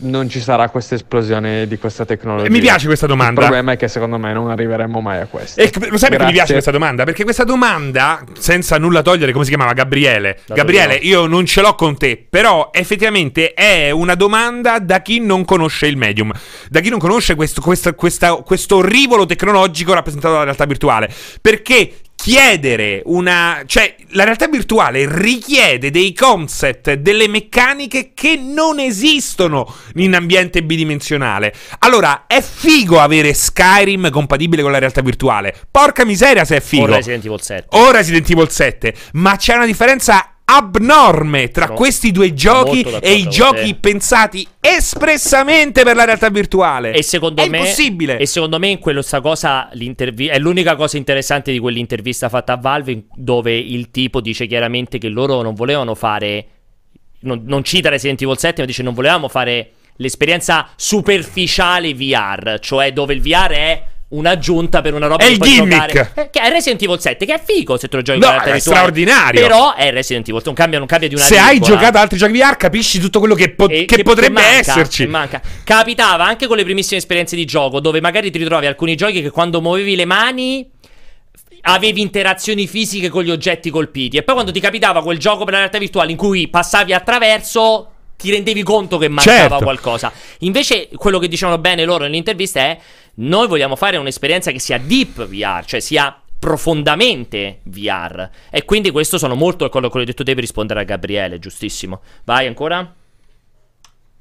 non 0.00 0.28
ci 0.28 0.40
sarà 0.40 0.68
questa 0.68 0.94
esplosione 0.94 1.66
di 1.66 1.78
questa 1.78 2.04
tecnologia. 2.04 2.50
Mi 2.50 2.60
piace 2.60 2.86
questa 2.86 3.06
domanda. 3.06 3.40
Il 3.40 3.46
problema 3.46 3.72
è 3.72 3.76
che 3.76 3.88
secondo 3.88 4.18
me 4.18 4.32
non 4.32 4.50
arriveremo 4.50 5.00
mai 5.00 5.20
a 5.20 5.26
questo. 5.26 5.60
E 5.60 5.70
lo 5.88 5.96
sai 5.96 6.10
perché 6.10 6.26
mi 6.26 6.32
piace 6.32 6.52
questa 6.52 6.70
domanda? 6.70 7.04
Perché 7.04 7.24
questa 7.24 7.44
domanda, 7.44 8.22
senza 8.38 8.78
nulla 8.78 9.02
togliere, 9.02 9.32
come 9.32 9.44
si 9.44 9.50
chiamava? 9.50 9.72
Gabriele. 9.72 10.38
Da 10.46 10.54
Gabriele, 10.54 10.94
io 10.94 11.26
non 11.26 11.46
ce 11.46 11.62
l'ho 11.62 11.74
con 11.74 11.96
te, 11.96 12.24
però 12.28 12.70
effettivamente 12.72 13.54
è 13.54 13.90
una 13.90 14.14
domanda 14.14 14.78
da 14.78 15.00
chi 15.00 15.20
non 15.20 15.44
conosce 15.44 15.86
il 15.86 15.96
medium, 15.96 16.32
da 16.68 16.80
chi 16.80 16.90
non 16.90 16.98
conosce 16.98 17.34
questo, 17.34 17.60
questo, 17.60 17.94
questa, 17.94 18.34
questo 18.36 18.80
rivolo 18.82 19.26
tecnologico 19.26 19.94
rappresentato 19.94 20.32
dalla 20.32 20.44
realtà 20.44 20.64
virtuale. 20.64 21.10
Perché 21.40 21.92
chiedere 22.20 23.00
una... 23.04 23.62
cioè 23.64 23.94
la 24.10 24.24
realtà 24.24 24.48
virtuale 24.48 25.06
richiede 25.08 25.90
dei 25.90 26.12
concept, 26.12 26.94
delle 26.94 27.28
meccaniche 27.28 28.10
che 28.12 28.36
non 28.36 28.80
esistono 28.80 29.72
in 29.94 30.14
ambiente 30.14 30.64
bidimensionale. 30.64 31.54
Allora, 31.78 32.24
è 32.26 32.42
figo 32.42 32.98
avere 32.98 33.32
Skyrim 33.34 34.10
compatibile 34.10 34.62
con 34.62 34.72
la 34.72 34.78
realtà 34.78 35.00
virtuale. 35.00 35.54
Porca 35.70 36.04
miseria 36.04 36.44
se 36.44 36.56
è 36.56 36.60
figo. 36.60 36.84
O 36.84 36.86
Resident 36.86 37.24
Evil 37.24 37.40
7. 37.40 37.66
O 37.70 37.90
Resident 37.92 38.30
Evil 38.30 38.50
7. 38.50 38.94
Ma 39.12 39.36
c'è 39.36 39.54
una 39.54 39.66
differenza 39.66 40.37
abnorme 40.50 41.50
tra 41.50 41.66
no, 41.66 41.74
questi 41.74 42.10
due 42.10 42.32
giochi 42.32 42.80
e 42.80 43.12
i 43.12 43.28
giochi 43.28 43.74
pensati 43.74 44.46
espressamente 44.60 45.82
per 45.82 45.94
la 45.94 46.04
realtà 46.04 46.30
virtuale. 46.30 46.92
E 46.92 47.02
secondo 47.02 47.42
è 47.42 47.48
me 47.48 47.58
impossibile. 47.58 48.18
E 48.18 48.24
secondo 48.24 48.58
me 48.58 48.68
in 48.68 48.78
quello 48.78 49.02
sta 49.02 49.20
cosa 49.20 49.68
è 49.68 50.38
l'unica 50.38 50.74
cosa 50.74 50.96
interessante 50.96 51.52
di 51.52 51.58
quell'intervista 51.58 52.30
fatta 52.30 52.54
a 52.54 52.56
Valve 52.56 53.04
dove 53.14 53.56
il 53.56 53.90
tipo 53.90 54.20
dice 54.22 54.46
chiaramente 54.46 54.96
che 54.96 55.08
loro 55.08 55.42
non 55.42 55.54
volevano 55.54 55.94
fare 55.94 56.46
non, 57.20 57.42
non 57.44 57.62
cita 57.62 57.90
Resident 57.90 58.22
Evil 58.22 58.38
7, 58.38 58.62
ma 58.62 58.66
dice 58.66 58.82
non 58.82 58.94
volevamo 58.94 59.28
fare 59.28 59.72
l'esperienza 59.96 60.68
superficiale 60.76 61.92
VR, 61.92 62.58
cioè 62.60 62.92
dove 62.92 63.12
il 63.12 63.20
VR 63.20 63.50
è 63.50 63.82
un'aggiunta 64.10 64.80
per 64.80 64.94
una 64.94 65.06
roba 65.06 65.22
è 65.22 65.26
che 65.26 65.32
il 65.32 65.38
puoi 65.38 65.50
gimmick. 65.50 65.92
giocare 65.92 66.12
eh, 66.14 66.30
che 66.30 66.40
è 66.40 66.48
Resident 66.48 66.82
Evil 66.82 66.98
7 66.98 67.26
che 67.26 67.34
è 67.34 67.42
figo 67.44 67.76
se 67.76 67.88
te 67.88 67.96
lo 67.96 68.02
giochi 68.02 68.18
no, 68.20 68.40
con 68.42 68.52
è 68.54 68.58
straordinario 68.58 69.40
però 69.40 69.74
è 69.74 69.90
Resident 69.90 70.26
Evil 70.28 70.40
non 70.46 70.54
cambia, 70.54 70.78
non 70.78 70.86
cambia 70.86 71.08
di 71.08 71.14
una 71.14 71.24
se 71.24 71.34
virgola. 71.34 71.50
hai 71.52 71.60
giocato 71.60 71.98
altri 71.98 72.16
giochi 72.16 72.32
VR 72.32 72.56
capisci 72.56 73.00
tutto 73.00 73.18
quello 73.18 73.34
che, 73.34 73.50
po- 73.50 73.66
che, 73.66 73.84
che 73.84 74.02
potrebbe 74.02 74.40
manca, 74.40 74.72
esserci 74.72 75.06
manca. 75.06 75.42
capitava 75.62 76.24
anche 76.24 76.46
con 76.46 76.56
le 76.56 76.64
primissime 76.64 76.98
esperienze 76.98 77.36
di 77.36 77.44
gioco 77.44 77.80
dove 77.80 78.00
magari 78.00 78.30
ti 78.30 78.38
ritrovi 78.38 78.64
alcuni 78.64 78.94
giochi 78.94 79.20
che 79.20 79.30
quando 79.30 79.60
muovevi 79.60 79.94
le 79.94 80.04
mani 80.06 80.70
avevi 81.62 82.00
interazioni 82.00 82.66
fisiche 82.66 83.10
con 83.10 83.24
gli 83.24 83.30
oggetti 83.30 83.68
colpiti 83.68 84.16
e 84.16 84.22
poi 84.22 84.34
quando 84.34 84.52
ti 84.52 84.60
capitava 84.60 85.02
quel 85.02 85.18
gioco 85.18 85.44
per 85.44 85.52
la 85.52 85.58
realtà 85.58 85.76
virtuale 85.76 86.10
in 86.10 86.16
cui 86.16 86.48
passavi 86.48 86.94
attraverso 86.94 87.90
ti 88.16 88.30
rendevi 88.30 88.62
conto 88.64 88.98
che 88.98 89.08
mancava 89.08 89.38
certo. 89.38 89.58
qualcosa. 89.58 90.12
Invece, 90.40 90.88
quello 90.96 91.20
che 91.20 91.28
dicevano 91.28 91.58
bene 91.58 91.84
loro 91.84 92.02
nell'intervista 92.02 92.60
è: 92.60 92.78
noi 93.18 93.48
vogliamo 93.48 93.76
fare 93.76 93.96
un'esperienza 93.96 94.50
che 94.50 94.60
sia 94.60 94.78
deep 94.78 95.26
VR, 95.26 95.64
cioè 95.64 95.80
sia 95.80 96.20
profondamente 96.38 97.60
VR. 97.64 98.28
E 98.50 98.64
quindi 98.64 98.90
questo 98.90 99.18
sono 99.18 99.34
molto 99.34 99.64
d'accordo 99.64 99.88
con 99.88 99.90
quello 99.90 100.04
che 100.04 100.10
hai 100.10 100.16
detto 100.16 100.24
te 100.24 100.34
per 100.34 100.42
rispondere 100.42 100.80
a 100.80 100.84
Gabriele, 100.84 101.38
giustissimo. 101.38 102.00
Vai 102.24 102.46
ancora? 102.46 102.94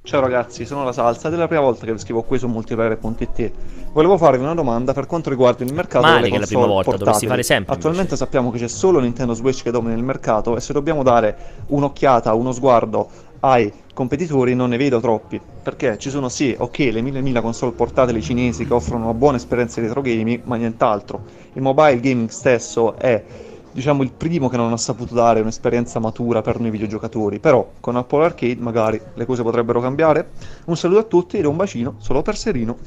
Ciao 0.08 0.22
ragazzi, 0.22 0.66
sono 0.66 0.86
la 0.86 0.94
Salsa 0.94 1.28
ed 1.28 1.34
è 1.34 1.38
la 1.38 1.48
prima 1.48 1.64
volta 1.64 1.86
che 1.86 1.92
vi 1.92 2.00
scrivo 2.00 2.24
qui 2.24 2.40
su 2.40 2.48
multiplayer.it. 2.48 3.52
Volevo 3.92 4.18
farvi 4.18 4.42
una 4.42 4.54
domanda 4.54 4.94
per 4.94 5.06
quanto 5.06 5.30
riguarda 5.30 5.66
il 5.66 5.74
mercato 5.74 6.06
Male 6.06 6.22
delle 6.22 6.32
che 6.32 6.38
console 6.40 6.62
la 6.62 6.62
prima 6.62 6.74
volta, 6.74 6.92
portatili. 6.92 7.28
fare 7.28 7.44
sempre. 7.44 7.74
Attualmente 7.74 8.14
invece. 8.14 8.26
sappiamo 8.26 8.50
che 8.50 8.60
c'è 8.60 8.70
solo 8.70 9.00
Nintendo 9.00 9.34
Switch 9.34 9.64
che 9.64 9.72
domina 9.72 9.96
il 9.96 10.04
mercato 10.04 10.56
e 10.56 10.62
se 10.62 10.72
dobbiamo 10.72 11.04
dare 11.04 11.36
un'occhiata, 11.68 12.34
uno 12.36 12.54
sguardo 12.54 13.10
ai 13.50 13.72
competitori 13.94 14.54
non 14.54 14.70
ne 14.70 14.78
vedo 14.78 15.00
troppi, 15.00 15.40
perché 15.64 15.98
ci 15.98 16.10
sono 16.10 16.30
sì, 16.30 16.56
ok, 16.58 16.78
le 16.92 17.02
mille 17.02 17.22
mila 17.22 17.42
console 17.42 17.72
portatili 17.72 18.22
cinesi 18.22 18.66
che 18.66 18.74
offrono 18.74 19.06
una 19.06 19.14
buona 19.14 19.38
esperienza 19.38 19.80
di 19.80 19.88
retro 19.88 20.02
gaming, 20.02 20.42
ma 20.44 20.56
nient'altro. 20.56 21.24
Il 21.54 21.62
mobile 21.62 22.00
gaming 22.00 22.30
stesso 22.30 22.96
è 22.98 23.24
diciamo 23.72 24.02
il 24.02 24.12
primo 24.12 24.50
che 24.50 24.58
non 24.58 24.72
ha 24.72 24.78
saputo 24.78 25.14
dare 25.14 25.40
un'esperienza 25.40 26.00
matura 26.00 26.42
per 26.42 26.60
noi 26.60 26.72
videogiocatori, 26.72 27.40
però 27.40 27.74
con 27.80 27.96
Apple 27.96 28.26
Arcade 28.26 28.58
magari 28.60 29.00
le 29.14 29.26
cose 29.26 29.44
potrebbero 29.44 29.80
cambiare. 29.82 30.30
Un 30.66 30.76
saluto 30.76 31.00
a 31.00 31.04
tutti 31.04 31.38
e 31.38 31.46
un 31.46 31.56
bacino 31.56 31.96
solo 32.00 32.22
per 32.22 32.36
Serino. 32.36 32.78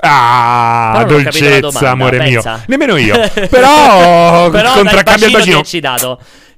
Ah, 0.00 1.04
dolcezza, 1.06 1.60
domanda, 1.60 1.90
amore 1.90 2.18
pensa. 2.18 2.54
mio. 2.54 2.62
Nemmeno 2.66 2.96
io. 2.96 3.16
Però, 3.50 4.50
Però 4.50 4.72
contraccambio 4.72 5.26
il 5.26 5.32
bacino. 5.32 5.62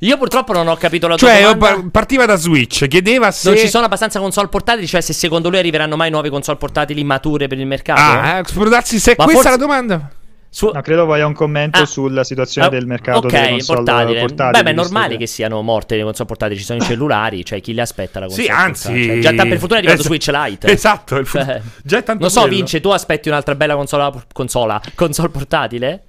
Io 0.00 0.16
purtroppo 0.16 0.52
non 0.52 0.68
ho 0.68 0.76
capito 0.76 1.08
la 1.08 1.16
tua 1.16 1.28
cioè, 1.28 1.42
domanda. 1.42 1.74
Cioè, 1.74 1.90
partiva 1.90 2.24
da 2.24 2.36
Switch, 2.36 2.86
chiedeva 2.86 3.32
se... 3.32 3.48
Non 3.48 3.58
ci 3.58 3.68
sono 3.68 3.84
abbastanza 3.84 4.20
console 4.20 4.48
portatili, 4.48 4.86
cioè 4.86 5.00
se 5.00 5.12
secondo 5.12 5.48
lui 5.48 5.58
arriveranno 5.58 5.96
mai 5.96 6.10
nuove 6.10 6.30
console 6.30 6.56
portatili 6.56 7.02
mature 7.02 7.48
per 7.48 7.58
il 7.58 7.66
mercato? 7.66 8.00
Ah, 8.00 8.38
eh, 8.38 8.68
darsi 8.68 9.00
se 9.00 9.14
Ma 9.18 9.24
questa 9.24 9.42
forse... 9.42 9.48
è 9.48 9.58
la 9.58 9.66
domanda. 9.66 10.10
Su... 10.50 10.70
No, 10.72 10.80
credo 10.80 11.04
voglia 11.04 11.26
un 11.26 11.34
commento 11.34 11.80
ah. 11.80 11.84
sulla 11.86 12.24
situazione 12.24 12.68
ah, 12.68 12.70
del 12.70 12.86
mercato 12.86 13.26
okay, 13.26 13.40
delle 13.40 13.50
console 13.50 13.82
portatili. 13.82 14.18
portatili 14.20 14.50
Beh, 14.50 14.62
ma 14.62 14.70
è 14.70 14.72
normale 14.72 15.12
che... 15.12 15.18
che... 15.18 15.26
siano 15.26 15.62
morte 15.62 15.96
le 15.96 16.02
console 16.04 16.26
portatili, 16.26 16.58
ci 16.58 16.64
sono 16.64 16.78
i 16.78 16.82
cellulari, 16.86 17.44
cioè 17.44 17.60
chi 17.60 17.74
le 17.74 17.82
aspetta 17.82 18.20
la 18.20 18.26
console 18.26 18.46
Sì, 18.46 18.52
anzi, 18.52 19.04
cioè, 19.04 19.18
già 19.18 19.32
per 19.32 19.58
fortuna 19.58 19.74
è 19.74 19.78
arrivato 19.78 20.00
es- 20.00 20.06
Switch 20.06 20.28
Lite. 20.28 20.66
Esatto, 20.72 21.24
fu- 21.24 21.38
cioè, 21.38 21.60
già 21.82 21.98
è 21.98 22.02
tanto 22.04 22.22
Non 22.22 22.30
so, 22.30 22.42
bello. 22.42 22.54
Vince, 22.54 22.80
tu 22.80 22.88
aspetti 22.90 23.28
un'altra 23.28 23.54
bella 23.56 23.74
console, 23.74 24.22
console, 24.32 24.80
console 24.94 25.28
portatile? 25.28 26.04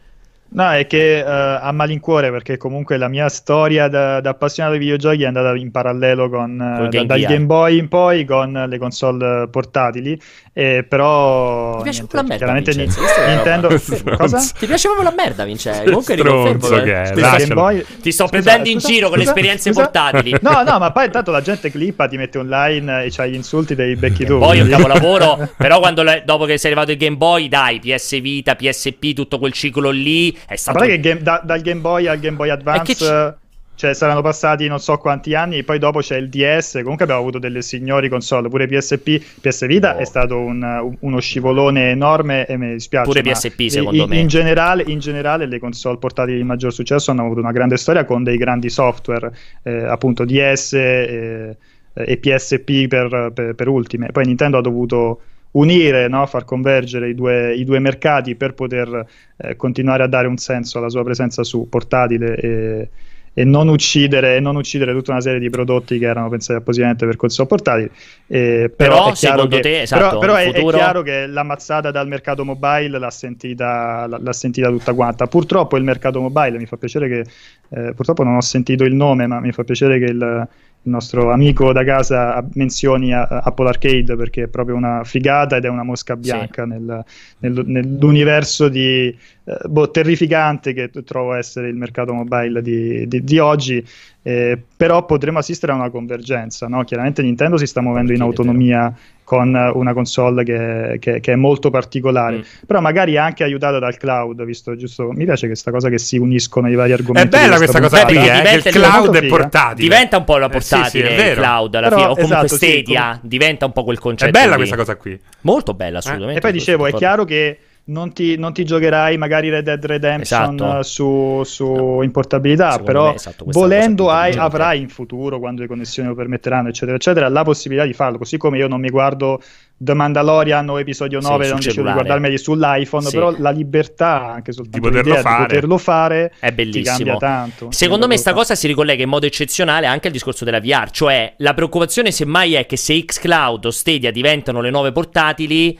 No, 0.51 0.71
è 0.71 0.87
che 0.87 1.23
uh, 1.23 1.29
a 1.29 1.71
malincuore 1.71 2.31
perché 2.31 2.57
comunque 2.57 2.97
la 2.97 3.07
mia 3.07 3.29
storia 3.29 3.87
da, 3.87 4.19
da, 4.19 4.31
appassionato 4.31 4.73
di 4.73 4.79
videogiochi 4.79 5.21
è 5.21 5.27
andata 5.27 5.55
in 5.55 5.69
parallelo 5.69 6.27
con, 6.27 6.53
uh, 6.53 6.87
da, 6.87 7.03
dal 7.03 7.19
Game 7.19 7.45
Boy 7.45 7.77
in 7.77 7.87
poi 7.87 8.25
con 8.25 8.65
le 8.67 8.77
console 8.79 9.47
portatili, 9.49 10.19
eh, 10.53 10.83
però 10.87 11.77
Ti 11.77 11.83
piace 11.83 11.99
niente, 11.99 12.15
la 12.15 12.23
merda, 12.23 12.53
Vincenzo, 12.53 13.01
Nintendo 13.27 13.67
cosa? 14.17 14.39
Ti 14.39 14.65
piace 14.65 14.87
proprio 14.87 15.03
la 15.03 15.15
merda, 15.15 15.43
Vincenzo? 15.43 15.83
Comunque 15.83 16.15
riconfermo 16.15 16.77
eh. 16.77 16.83
che 16.83 17.01
è, 17.03 17.47
Boy... 17.53 17.85
Ti 18.01 18.11
sto 18.11 18.25
scusa, 18.25 18.41
prendendo 18.41 18.69
in 18.69 18.79
giro 18.79 19.09
con 19.09 19.19
le 19.19 19.25
esperienze 19.25 19.71
scusa? 19.71 19.83
portatili. 19.83 20.35
No, 20.41 20.63
no, 20.63 20.79
ma 20.79 20.91
poi 20.91 21.05
intanto 21.05 21.29
la 21.29 21.41
gente 21.41 21.69
clippa, 21.69 22.07
ti 22.07 22.17
mette 22.17 22.39
online 22.39 23.03
e 23.03 23.09
c'hai 23.11 23.31
gli 23.31 23.35
insulti 23.35 23.75
dei 23.75 23.95
becchi 23.97 24.25
tu. 24.25 24.39
Poi 24.39 24.57
è 24.57 24.61
un 24.61 24.69
capolavoro, 24.69 25.49
però 25.55 25.77
quando 25.79 26.01
le, 26.01 26.23
dopo 26.25 26.45
che 26.45 26.57
sei 26.57 26.71
arrivato 26.71 26.91
il 26.91 26.97
Game 26.97 27.17
Boy, 27.17 27.47
dai, 27.47 27.79
PS 27.79 28.19
Vita, 28.19 28.55
PSP, 28.55 29.13
tutto 29.13 29.37
quel 29.37 29.53
ciclo 29.53 29.91
lì 29.91 30.35
è 30.47 30.55
stato... 30.55 30.79
Che 30.79 30.99
game, 30.99 31.21
da, 31.21 31.41
dal 31.43 31.61
Game 31.61 31.81
Boy 31.81 32.07
al 32.07 32.19
Game 32.19 32.35
Boy 32.35 32.49
Advance 32.49 33.37
cioè 33.79 33.93
saranno 33.93 34.21
passati 34.21 34.67
non 34.67 34.79
so 34.79 34.97
quanti 34.97 35.33
anni 35.35 35.59
e 35.59 35.63
poi 35.63 35.79
dopo 35.79 35.99
c'è 35.99 36.17
il 36.17 36.27
DS 36.27 36.81
comunque 36.81 37.05
abbiamo 37.05 37.21
avuto 37.21 37.39
delle 37.39 37.61
signori 37.61 38.09
console 38.09 38.49
pure 38.49 38.67
PSP 38.67 39.39
PS 39.39 39.67
Vita 39.67 39.95
oh. 39.95 39.99
è 39.99 40.03
stato 40.03 40.37
un, 40.37 40.95
uno 40.99 41.19
scivolone 41.21 41.91
enorme 41.91 42.45
e 42.45 42.57
mi 42.57 42.73
dispiace 42.73 43.05
pure 43.09 43.21
PSP 43.21 43.67
secondo 43.67 44.03
in, 44.03 44.09
me 44.09 44.19
in 44.19 44.27
generale, 44.27 44.83
in 44.85 44.99
generale 44.99 45.45
le 45.45 45.59
console 45.59 45.97
portatili 45.97 46.35
di 46.35 46.43
maggior 46.43 46.73
successo 46.73 47.11
hanno 47.11 47.23
avuto 47.23 47.39
una 47.39 47.53
grande 47.53 47.77
storia 47.77 48.03
con 48.03 48.21
dei 48.21 48.35
grandi 48.35 48.69
software 48.69 49.31
eh, 49.63 49.85
appunto 49.85 50.25
DS 50.25 50.73
e, 50.73 51.55
e 51.93 52.17
PSP 52.17 52.87
per, 52.87 53.31
per, 53.33 53.55
per 53.55 53.67
ultime 53.69 54.11
poi 54.11 54.25
Nintendo 54.25 54.57
ha 54.57 54.61
dovuto 54.61 55.21
unire, 55.51 56.07
no? 56.07 56.25
far 56.25 56.45
convergere 56.45 57.09
i 57.09 57.15
due, 57.15 57.55
i 57.55 57.63
due, 57.63 57.79
mercati 57.79 58.35
per 58.35 58.53
poter 58.53 59.05
eh, 59.37 59.55
continuare 59.55 60.03
a 60.03 60.07
dare 60.07 60.27
un 60.27 60.37
senso 60.37 60.77
alla 60.77 60.89
sua 60.89 61.03
presenza 61.03 61.43
su 61.43 61.67
portatile 61.67 62.35
e, 62.35 62.89
e, 63.33 63.43
non 63.45 63.67
uccidere, 63.67 64.39
non 64.39 64.55
uccidere, 64.55 64.93
tutta 64.93 65.11
una 65.11 65.21
serie 65.21 65.39
di 65.39 65.49
prodotti 65.49 65.97
che 65.97 66.05
erano 66.05 66.29
pensati 66.29 66.59
appositamente 66.59 67.05
per 67.05 67.15
console 67.15 67.47
portatili. 67.47 67.89
Eh, 68.27 68.71
però, 68.75 68.95
però, 68.95 69.09
è 69.09 69.13
chiaro, 69.13 69.47
che, 69.47 69.59
te, 69.59 69.81
esatto, 69.81 70.19
però, 70.19 70.19
però 70.19 70.35
è, 70.35 70.51
è, 70.51 70.63
chiaro 70.65 71.01
che 71.01 71.25
la 71.25 71.43
mazzata 71.43 71.89
dal 71.89 72.07
mercato 72.07 72.45
mobile 72.45 72.99
l'ha 72.99 73.09
sentita, 73.09 74.05
l'ha 74.07 74.33
sentita 74.33 74.69
tutta 74.69 74.93
quanta. 74.93 75.25
Purtroppo 75.25 75.77
il 75.77 75.83
mercato 75.83 76.21
mobile, 76.21 76.59
mi 76.59 76.67
fa 76.67 76.77
piacere 76.77 77.07
che, 77.07 77.25
eh, 77.69 77.93
purtroppo 77.93 78.23
non 78.23 78.35
ho 78.35 78.41
sentito 78.41 78.83
il 78.83 78.93
nome, 78.93 79.25
ma 79.25 79.39
mi 79.39 79.51
fa 79.51 79.63
piacere 79.63 79.97
che 79.97 80.05
il 80.05 80.47
il 80.83 80.91
nostro 80.91 81.31
amico 81.31 81.73
da 81.73 81.83
casa 81.83 82.43
menzioni 82.53 83.13
a, 83.13 83.23
Apple 83.23 83.67
Arcade 83.67 84.15
perché 84.15 84.43
è 84.43 84.47
proprio 84.47 84.75
una 84.75 85.03
figata 85.03 85.57
ed 85.57 85.65
è 85.65 85.67
una 85.67 85.83
mosca 85.83 86.15
bianca 86.15 86.63
sì. 86.63 86.69
nel, 86.69 87.03
nel, 87.39 87.63
nell'universo 87.65 88.69
di, 88.69 89.07
eh, 89.49 89.67
boh, 89.67 89.91
terrificante 89.91 90.73
che 90.73 90.89
trovo 91.03 91.33
essere 91.33 91.69
il 91.69 91.75
mercato 91.75 92.13
mobile 92.13 92.61
di, 92.61 93.07
di, 93.07 93.23
di 93.23 93.39
oggi. 93.39 93.85
Eh, 94.21 94.61
però 94.75 95.05
potremo 95.05 95.39
assistere 95.39 95.71
a 95.71 95.75
una 95.75 95.89
convergenza. 95.89 96.67
No? 96.67 96.83
Chiaramente 96.83 97.21
Nintendo 97.23 97.57
si 97.57 97.65
sta 97.65 97.81
muovendo 97.81 98.13
in 98.13 98.21
autonomia 98.21 98.93
con 99.29 99.53
una 99.75 99.93
console 99.93 100.43
che, 100.43 100.97
che, 100.99 101.19
che 101.19 101.33
è 101.33 101.35
molto 101.35 101.69
particolare. 101.69 102.37
Mm. 102.37 102.41
Però 102.65 102.81
magari 102.81 103.15
anche 103.15 103.43
aiutata 103.43 103.77
dal 103.77 103.95
cloud, 103.95 104.43
visto 104.43 104.75
giusto. 104.75 105.11
Mi 105.11 105.25
piace 105.25 105.45
questa 105.45 105.69
cosa 105.69 105.87
che 105.87 105.99
si 105.99 106.17
uniscono 106.17 106.67
i 106.67 106.73
vari 106.73 106.93
argomenti. 106.93 107.35
È 107.35 107.39
bella 107.39 107.57
questa 107.57 107.79
cosa 107.79 108.05
qui, 108.05 108.15
eh, 108.17 108.55
il 108.55 108.63
cloud 108.63 109.15
è 109.15 109.27
portatile. 109.27 109.87
Diventa 109.87 110.17
un 110.17 110.23
po' 110.23 110.37
la 110.37 110.49
portatile 110.49 111.09
eh 111.09 111.15
sì, 111.15 111.21
sì, 111.21 111.27
il 111.27 111.35
cloud 111.35 111.75
alla 111.75 111.89
Però, 111.89 111.99
fine, 111.99 112.09
o 112.09 112.15
comunque 112.15 112.45
esatto, 112.45 112.55
Stadia, 112.55 113.19
sì, 113.21 113.27
diventa 113.27 113.65
un 113.67 113.71
po' 113.71 113.83
quel 113.83 113.99
concetto. 113.99 114.35
È 114.35 114.41
bella 114.41 114.51
lì. 114.53 114.57
questa 114.57 114.75
cosa 114.77 114.95
qui. 114.95 115.19
Molto 115.41 115.75
bella, 115.75 115.99
assolutamente. 115.99 116.33
Eh? 116.33 116.37
E 116.37 116.41
poi 116.41 116.51
dicevo, 116.51 116.87
è 116.87 116.93
chiaro 116.93 117.23
che 117.23 117.59
non 117.89 118.13
ti, 118.13 118.37
non 118.37 118.53
ti, 118.53 118.63
giocherai 118.63 119.17
magari 119.17 119.49
Red 119.49 119.65
Dead 119.65 119.83
Redemption 119.83 120.53
esatto. 120.55 120.83
su, 120.83 121.41
su 121.43 122.01
in 122.01 122.11
portabilità, 122.11 122.71
Secondo 122.71 122.91
però 122.91 123.07
me, 123.09 123.15
esatto, 123.15 123.45
volendo 123.47 124.09
hai, 124.09 124.33
avrai 124.35 124.79
in 124.79 124.89
futuro, 124.89 125.39
quando 125.39 125.61
le 125.61 125.67
connessioni 125.67 126.07
lo 126.07 126.15
permetteranno, 126.15 126.69
eccetera, 126.69 126.95
eccetera, 126.95 127.29
la 127.29 127.43
possibilità 127.43 127.85
di 127.85 127.93
farlo. 127.93 128.17
Così 128.17 128.37
come 128.37 128.57
io 128.57 128.67
non 128.67 128.79
mi 128.79 128.89
guardo 128.89 129.41
The 129.75 129.93
Mandalorian 129.93 130.69
o 130.69 130.79
episodio 130.79 131.19
9, 131.19 131.43
sì, 131.43 131.49
non 131.49 131.59
decido 131.59 131.83
di 131.83 131.91
guardarmeli 131.91 132.37
sull'iPhone, 132.37 133.05
sì. 133.05 133.13
però 133.13 133.33
la 133.37 133.49
libertà 133.49 134.33
anche 134.33 134.51
soltanto 134.51 134.87
di 134.87 134.95
poterlo, 134.95 135.15
fare. 135.15 135.37
Di 135.37 135.47
poterlo 135.47 135.77
fare 135.77 136.33
è 136.39 136.51
bellissimo. 136.51 136.95
cambia 136.95 137.17
tanto. 137.17 137.71
Secondo 137.71 138.07
me 138.07 138.17
sta 138.17 138.33
cosa 138.33 138.55
si 138.55 138.67
ricollega 138.67 139.01
in 139.01 139.09
modo 139.09 139.25
eccezionale 139.25 139.87
anche 139.87 140.07
al 140.07 140.13
discorso 140.13 140.45
della 140.45 140.59
VR, 140.59 140.91
cioè 140.91 141.33
la 141.37 141.53
preoccupazione 141.53 142.11
semmai 142.11 142.53
è 142.53 142.65
che 142.65 142.77
se 142.77 143.03
Xcloud 143.03 143.65
o 143.65 143.71
Stadia 143.71 144.11
diventano 144.11 144.61
le 144.61 144.69
nuove 144.69 144.91
portatili 144.91 145.77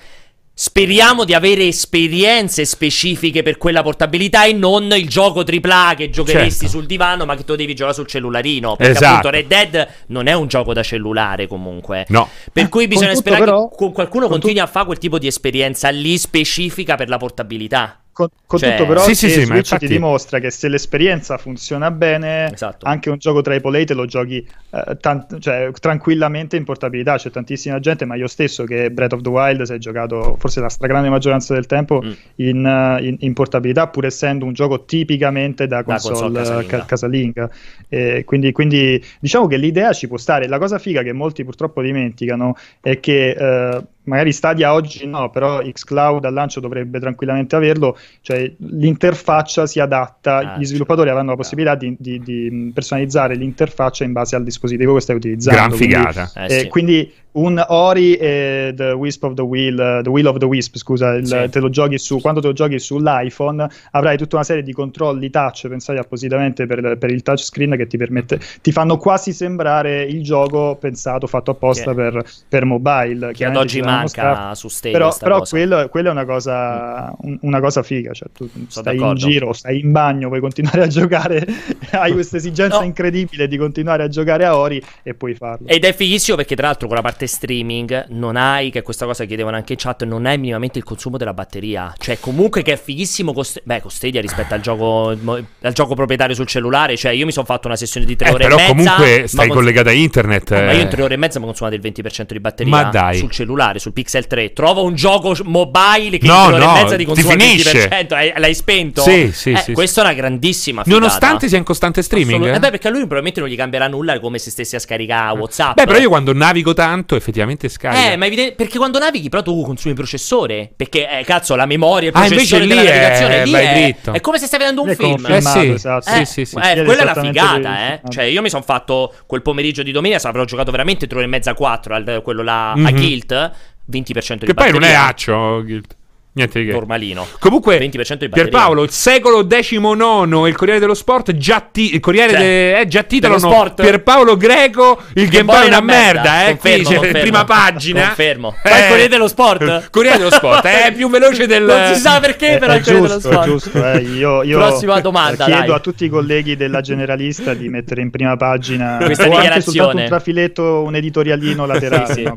Speriamo 0.62 1.24
di 1.24 1.34
avere 1.34 1.68
esperienze 1.68 2.66
specifiche 2.66 3.43
per 3.43 3.57
quella 3.57 3.82
portabilità 3.82 4.43
e 4.43 4.51
non 4.51 4.91
il 4.91 5.07
gioco 5.07 5.45
AAA 5.45 5.93
che 5.95 6.10
giocheresti 6.10 6.66
certo. 6.66 6.78
sul 6.80 6.86
divano, 6.86 7.24
ma 7.24 7.38
che 7.38 7.45
tu 7.45 7.55
devi 7.55 7.74
giocare 7.74 7.95
sul 7.95 8.07
cellularino. 8.07 8.76
Perché 8.76 8.91
esatto. 8.91 9.05
appunto 9.05 9.30
Red 9.30 9.47
Dead 9.47 9.88
non 10.07 10.28
è 10.28 10.34
un 10.34 10.47
gioco 10.47 10.74
da 10.74 10.84
cellulare 10.84 11.47
comunque. 11.47 12.05
No. 12.10 12.28
Per 12.51 12.68
cui 12.68 12.89
bisogna 12.89 13.16
sperare 13.16 13.45
però, 13.45 13.70
che 13.70 13.89
qualcuno 13.93 14.28
continui 14.28 14.57
tu... 14.57 14.62
a 14.62 14.68
fare 14.68 14.88
quel 14.88 14.97
tipo 14.97 15.18
di 15.18 15.28
esperienza 15.28 15.88
lì 15.91 16.18
specifica 16.18 16.95
per 16.95 17.07
la 17.07 17.16
portabilità 17.16 17.97
con, 18.20 18.28
con 18.46 18.60
cioè, 18.60 18.76
tutto 18.76 18.86
però 18.86 19.02
sì, 19.04 19.16
sì, 19.16 19.30
sì, 19.30 19.42
Switch 19.46 19.72
infatti... 19.72 19.88
ti 19.88 19.94
dimostra 19.94 20.40
che 20.40 20.52
se 20.52 20.68
l'esperienza 20.68 21.38
funziona 21.38 21.90
bene 21.90 22.52
esatto. 22.52 22.86
anche 22.86 23.10
un 23.10 23.18
gioco 23.18 23.42
AAA 23.42 23.86
te 23.86 23.94
lo 23.94 24.06
giochi 24.06 24.46
eh, 24.72 24.98
tant- 25.00 25.40
cioè, 25.40 25.72
tranquillamente 25.80 26.58
in 26.58 26.66
portabilità 26.66 27.16
c'è 27.16 27.32
tantissima 27.32 27.80
gente 27.80 28.04
ma 28.04 28.16
io 28.16 28.28
stesso 28.28 28.66
che 28.66 28.92
Breath 28.92 29.14
of 29.14 29.22
the 29.22 29.30
Wild 29.30 29.62
si 29.62 29.74
è 29.74 29.78
giocato 29.78 30.36
forse 30.38 30.60
la 30.60 30.68
stragrande 30.68 31.08
maggioranza 31.08 31.54
del 31.54 31.66
tempo 31.66 32.02
mm. 32.04 32.12
in, 32.36 32.66
uh, 32.66 33.02
in, 33.02 33.16
in, 33.20 33.34
portabilità 33.34 33.88
pur 33.88 34.06
essendo 34.06 34.44
un 34.44 34.52
gioco 34.52 34.84
tipicamente 34.84 35.66
da 35.66 35.84
console, 35.84 36.32
da 36.32 36.40
console 36.40 36.66
casalinga, 36.66 36.86
casalinga. 36.86 37.50
E 37.88 38.24
quindi, 38.26 38.52
quindi 38.52 39.02
diciamo 39.20 39.48
che 39.48 39.56
l'idea 39.56 39.94
ci 39.94 40.10
può 40.10 40.18
stare 40.18 40.48
la 40.48 40.58
cosa 40.58 40.78
figa 40.78 41.04
che 41.04 41.14
molti 41.14 41.46
purtroppo 41.46 41.82
dimenticano 41.82 42.56
è 42.82 43.00
che 43.00 43.36
uh, 43.38 43.86
magari 44.10 44.34
Stadia 44.34 44.74
oggi 44.74 45.05
no, 45.05 45.30
però 45.30 45.62
Xcloud 45.62 46.26
al 46.26 46.34
lancio 46.34 46.60
dovrebbe 46.60 46.99
tranquillamente 46.99 47.55
averlo, 47.55 47.97
cioè 48.22 48.51
l'interfaccia 48.57 49.66
si 49.66 49.80
adatta, 49.80 50.38
ah, 50.38 50.57
gli 50.57 50.66
sviluppatori 50.66 51.07
certo. 51.07 51.14
avranno 51.14 51.32
la 51.32 51.41
possibilità 51.41 51.76
di, 51.76 51.95
di, 51.97 52.20
di, 52.20 52.72
personalizzare 52.74 53.36
l'interfaccia 53.36 54.03
in 54.03 54.12
base 54.12 54.36
al 54.36 54.43
dispositivo 54.43 54.95
che 54.95 55.01
stai 55.01 55.16
utilizzando. 55.16 55.60
Gran 55.60 55.72
figata. 55.72 56.32
Quindi, 56.34 56.53
eh, 56.53 56.55
eh, 56.55 56.60
sì. 56.60 56.68
quindi 56.68 57.14
un 57.34 57.64
Ori 57.68 58.16
e 58.16 58.74
The 58.76 58.92
Wisp 58.92 59.24
of 59.24 59.34
the 59.34 59.42
Wheel, 59.42 60.00
uh, 60.00 60.02
The 60.02 60.10
Wheel 60.10 60.28
of 60.28 60.38
the 60.38 60.46
Wisp, 60.46 60.78
scusa, 60.78 61.14
il, 61.14 61.28
sì. 61.28 61.50
te 61.50 61.60
lo 61.60 61.70
giochi 61.70 61.98
su, 61.98 62.20
quando 62.20 62.42
te 62.42 62.48
lo 62.48 62.54
giochi 62.54 62.80
sull'iPhone 62.80 63.68
avrai 63.92 64.18
tutta 64.18 64.36
una 64.36 64.46
serie 64.46 64.64
di 64.64 64.74
controlli 64.74 65.30
touch 65.30 65.68
pensati 65.68 66.00
appositamente 66.00 66.66
per, 66.66 66.98
per 66.98 67.12
il 67.12 67.22
touchscreen 67.22 67.76
che 67.78 67.88
ti 67.88 67.98
permette, 67.98 68.40
ti 68.62 68.72
fanno 68.72 68.98
quasi 68.98 69.32
sembrare 69.34 70.04
il 70.04 70.24
gioco 70.24 70.76
pensato, 70.80 71.28
fatto 71.28 71.52
apposta 71.52 71.94
per, 71.94 72.24
per, 72.48 72.66
mobile. 72.66 73.32
Che 73.34 73.46
ad 73.46 73.56
oggi 73.56 73.82
manca 73.82 74.56
su 74.56 74.68
Stadia. 74.68 74.98
Però, 74.98 75.16
però 75.18 75.42
quello, 75.42 75.88
quello, 75.90 76.10
è 76.10 76.12
una 76.12 76.26
cosa, 76.26 77.14
un, 77.22 77.38
una 77.42 77.60
cosa 77.60 77.84
figa, 77.84 78.12
cioè 78.14 78.30
tu 78.34 78.50
Sono 78.52 78.66
stai 78.70 78.98
d'accordo. 78.98 79.26
in 79.26 79.32
giro, 79.32 79.54
stai 79.54 79.80
in 79.80 79.92
bagno, 79.92 80.28
vuoi 80.28 80.40
continuare 80.40 80.84
a 80.84 80.88
giocare, 80.88 81.46
hai 81.92 82.12
questa 82.12 82.38
esigenza 82.38 82.80
no. 82.80 82.86
incredibile 82.86 83.48
di 83.48 83.58
continuare 83.58 84.04
a 84.04 84.08
giocare 84.08 84.46
a 84.46 84.58
Ori 84.58 84.82
e 85.04 85.14
puoi 85.14 85.36
farlo. 85.36 85.68
Ed 85.68 85.84
è 85.84 85.94
fighissimo 85.94 86.36
perché 86.36 86.56
tra 86.56 86.68
l'altro 86.68 86.88
con 86.88 86.96
la 86.96 87.02
parte 87.04 87.19
parte 87.20 87.28
streaming 87.28 88.06
non 88.10 88.38
hai, 88.38 88.70
che 88.70 88.82
questa 88.82 89.06
cosa 89.06 89.26
chiedevano 89.26 89.58
anche 89.58 89.74
in 89.74 89.80
chat, 89.80 90.04
non 90.06 90.26
hai 90.26 90.38
minimamente 90.38 90.78
il 90.78 90.86
consumo 90.86 91.18
della 91.18 91.34
batteria. 91.34 91.94
Cioè, 91.98 92.20
comunque 92.20 92.62
che 92.62 92.74
è 92.74 92.78
fighissimo 92.82 93.34
con, 93.34 93.44
beh, 93.64 93.82
con 93.82 93.92
Stadia 93.92 94.22
rispetto 94.22 94.54
al 94.54 94.62
gioco, 94.62 95.10
al 95.10 95.74
gioco 95.74 95.96
proprietario 95.96 96.34
sul 96.36 96.48
cellulare. 96.48 96.96
Cioè, 96.96 97.12
io 97.12 97.26
mi 97.26 97.32
sono 97.32 97.46
fatto 97.46 97.68
una 97.68 97.76
sessione 97.76 98.06
di 98.06 98.16
tre 98.16 98.30
eh, 98.30 98.34
ore 98.34 98.44
però 98.44 98.58
e 98.58 98.60
mezza. 98.60 98.74
Però 98.74 98.96
comunque 98.96 99.28
stai 99.28 99.48
cons- 99.48 99.60
collegata 99.60 99.90
a 99.90 99.94
internet. 99.94 100.52
Eh. 100.52 100.66
Ma 100.66 100.72
io 100.72 100.82
in 100.82 100.90
tre 100.90 101.02
ore 101.04 101.14
e 101.16 101.18
mezza 101.18 101.40
mi 101.40 101.46
ho 101.46 101.48
consumato 101.48 101.76
il 101.76 101.82
20% 101.82 102.32
di 102.32 102.40
batteria 102.40 102.72
ma 102.72 102.84
dai. 102.84 103.18
sul 103.18 103.32
cellulare, 103.32 103.80
sul 103.80 103.94
Pixel 103.94 104.28
3. 104.28 104.54
Trovo 104.54 104.84
un 104.84 104.96
gioco 104.96 105.36
mobile 105.44 106.18
che 106.18 106.28
no, 106.28 106.34
in 106.34 106.46
tre 106.46 106.56
ore 106.56 106.66
no, 106.66 106.78
e 106.78 106.82
mezza 106.84 106.96
ti 106.96 107.06
consuma 107.06 107.34
il 107.34 107.40
20%. 107.40 108.40
L'hai 108.40 108.56
spento? 108.56 109.02
Sì, 109.02 109.32
sì, 109.34 109.52
eh, 109.52 109.58
sì. 109.58 109.74
Questa 109.74 110.02
è 110.02 110.04
una 110.06 110.14
grandissima 110.14 110.84
figata. 110.84 111.02
Nonostante 111.02 111.48
sia 111.48 111.58
in 111.58 111.64
costante 111.64 112.02
streaming. 112.02 112.42
Assolut- 112.42 112.56
eh 112.56 112.60
beh, 112.60 112.70
perché 112.70 112.88
a 112.88 112.92
lui 112.92 113.00
probabilmente 113.00 113.40
non 113.42 113.50
gli 113.50 113.56
cambierà 113.56 113.88
nulla 113.88 114.20
come 114.20 114.38
se 114.38 114.52
stessi 114.52 114.76
a 114.76 114.80
scaricare 114.80 115.38
WhatsApp. 115.38 115.76
Beh, 115.76 115.86
però 115.86 115.98
io 115.98 116.10
quando 116.10 116.34
navigo 116.34 116.74
tanto, 116.74 117.09
effettivamente 117.16 117.68
scarico 117.68 117.89
carica. 117.89 118.12
Eh, 118.14 118.18
ma 118.18 118.26
evidente, 118.26 118.55
perché 118.55 118.78
quando 118.78 118.99
navighi 118.99 119.30
però 119.30 119.41
tu 119.41 119.62
consumi 119.64 119.91
il 119.91 119.95
processore, 119.95 120.72
perché 120.76 121.20
eh, 121.20 121.24
cazzo, 121.24 121.55
la 121.55 121.66
memoria, 121.66 122.10
il 122.10 122.14
processore 122.14 122.64
ah, 122.64 122.68
della 122.68 122.84
navigazione 122.84 123.41
è, 123.41 123.45
lì 123.45 123.53
è, 123.53 123.74
dritto. 123.74 124.14
è 124.14 124.22
come 124.22 124.39
se 124.39 124.45
stai 124.45 124.60
vedendo 124.60 124.82
un 124.84 124.95
film. 124.95 125.26
Eh 125.26 125.41
sì, 125.41 125.70
esatto. 125.72 126.10
eh, 126.10 126.26
sì, 126.26 126.45
sì, 126.45 126.45
sì. 126.45 126.57
Eh, 126.57 126.84
quella 126.84 127.01
è 127.01 127.03
una 127.03 127.22
figata, 127.22 127.93
eh. 127.93 128.01
Cioè, 128.07 128.24
io 128.26 128.41
mi 128.41 128.49
sono 128.49 128.64
fatto 128.64 129.14
quel 129.26 129.41
pomeriggio 129.41 129.84
di 129.84 129.91
domenica, 129.91 130.28
avrò 130.28 130.45
giocato 130.45 130.72
veramente 130.72 131.07
3 131.07 131.18
ore 131.18 131.26
e 131.26 131.30
mezza, 131.30 131.53
4, 131.53 132.22
quello 132.22 132.43
là 132.43 132.74
mm-hmm. 132.76 132.86
a 132.86 132.91
mhm. 132.91 132.95
Guilt, 132.95 133.34
20% 133.34 133.51
di 133.88 134.01
che 134.01 134.14
batteria. 134.14 134.45
Che 134.45 134.53
poi 134.53 134.72
non 134.72 134.84
è 134.84 134.93
accio, 134.93 135.64
Guilt. 135.64 135.97
Niente 136.32 136.60
di 136.60 136.68
che. 136.68 136.72
Normalino. 136.74 137.26
Comunque, 137.40 137.80
20% 137.80 138.14
di 138.20 138.30
Pierpaolo, 138.30 138.84
il 138.84 138.92
secolo 138.92 139.46
XIX, 139.48 140.46
il 140.48 140.56
Corriere 140.56 140.80
dello 140.80 140.94
Sport, 140.94 141.36
già 141.36 141.60
ti- 141.60 141.96
il 141.96 142.00
Corriere 142.00 142.32
cioè, 142.32 142.40
de- 142.40 142.80
eh, 142.82 142.88
già 142.88 143.04
titolano 143.04 143.40
sport. 143.40 143.82
Pierpaolo 143.82 144.38
Greco, 144.38 145.02
il 145.16 145.28
Game 145.28 145.46
Boy 145.46 145.64
è 145.66 145.68
una 145.68 145.82
merda, 145.82 146.46
eh, 146.46 146.50
confermo, 146.52 146.84
qui 146.86 146.96
confermo, 146.96 147.20
prima 147.20 147.44
pagina. 147.46 148.06
Confermo. 148.06 148.56
Eh, 148.64 148.70
Poi 148.70 148.80
il 148.80 148.86
Corriere 148.88 149.08
dello 149.10 149.28
Sport. 149.28 149.90
Corriere 149.90 150.18
dello 150.18 150.32
Sport, 150.32 150.66
è 150.66 150.94
più 150.96 151.10
veloce 151.10 151.48
del 151.48 151.64
Non 151.64 151.94
si 151.96 152.00
sa 152.00 152.20
perché, 152.20 152.58
però 152.60 152.74
è, 152.74 152.78
il 152.78 152.84
Corriere 152.84 153.08
dello 153.08 153.20
Sport. 153.20 153.46
Giusto, 153.46 153.92
eh. 153.92 153.98
io, 154.00 154.44
io 154.44 154.58
Prossima 154.60 155.02
domanda, 155.02 155.46
chiedo 155.46 155.66
dai. 155.66 155.76
a 155.76 155.80
tutti 155.80 156.06
i 156.06 156.10
colleghi 156.10 156.56
della 156.56 156.82
Generalista 156.82 157.54
di 157.56 157.68
mettere 157.70 158.02
in 158.02 158.12
prima 158.12 158.38
pagina 158.38 158.98
questa 159.04 159.28
o 159.28 159.36
anche 159.36 159.62
soltanto 159.62 159.98
un 159.98 160.06
trafiletto, 160.06 160.84
un 160.84 160.96
editorialino 160.96 161.66
laterale. 161.66 162.06
sì, 162.06 162.14
sì. 162.14 162.24
No, 162.24 162.36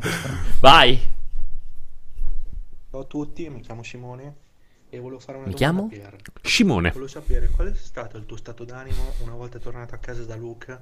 Vai. 0.59 0.99
Ciao 2.93 3.01
a 3.01 3.05
tutti, 3.05 3.49
mi 3.49 3.59
chiamo 3.61 3.81
Simone 3.81 4.35
e 4.87 4.99
volevo 4.99 5.19
fare 5.19 5.39
una 5.39 5.47
Mi 5.47 5.55
chiamo? 5.55 5.87
Per... 5.87 6.15
Simone. 6.43 6.89
Volevo 6.89 7.07
sapere 7.07 7.49
qual 7.49 7.71
è 7.71 7.73
stato 7.73 8.17
il 8.17 8.27
tuo 8.27 8.37
stato 8.37 8.65
d'animo 8.65 9.01
una 9.23 9.33
volta 9.33 9.57
tornato 9.57 9.95
a 9.95 9.97
casa 9.97 10.23
da 10.25 10.35
Luca 10.35 10.79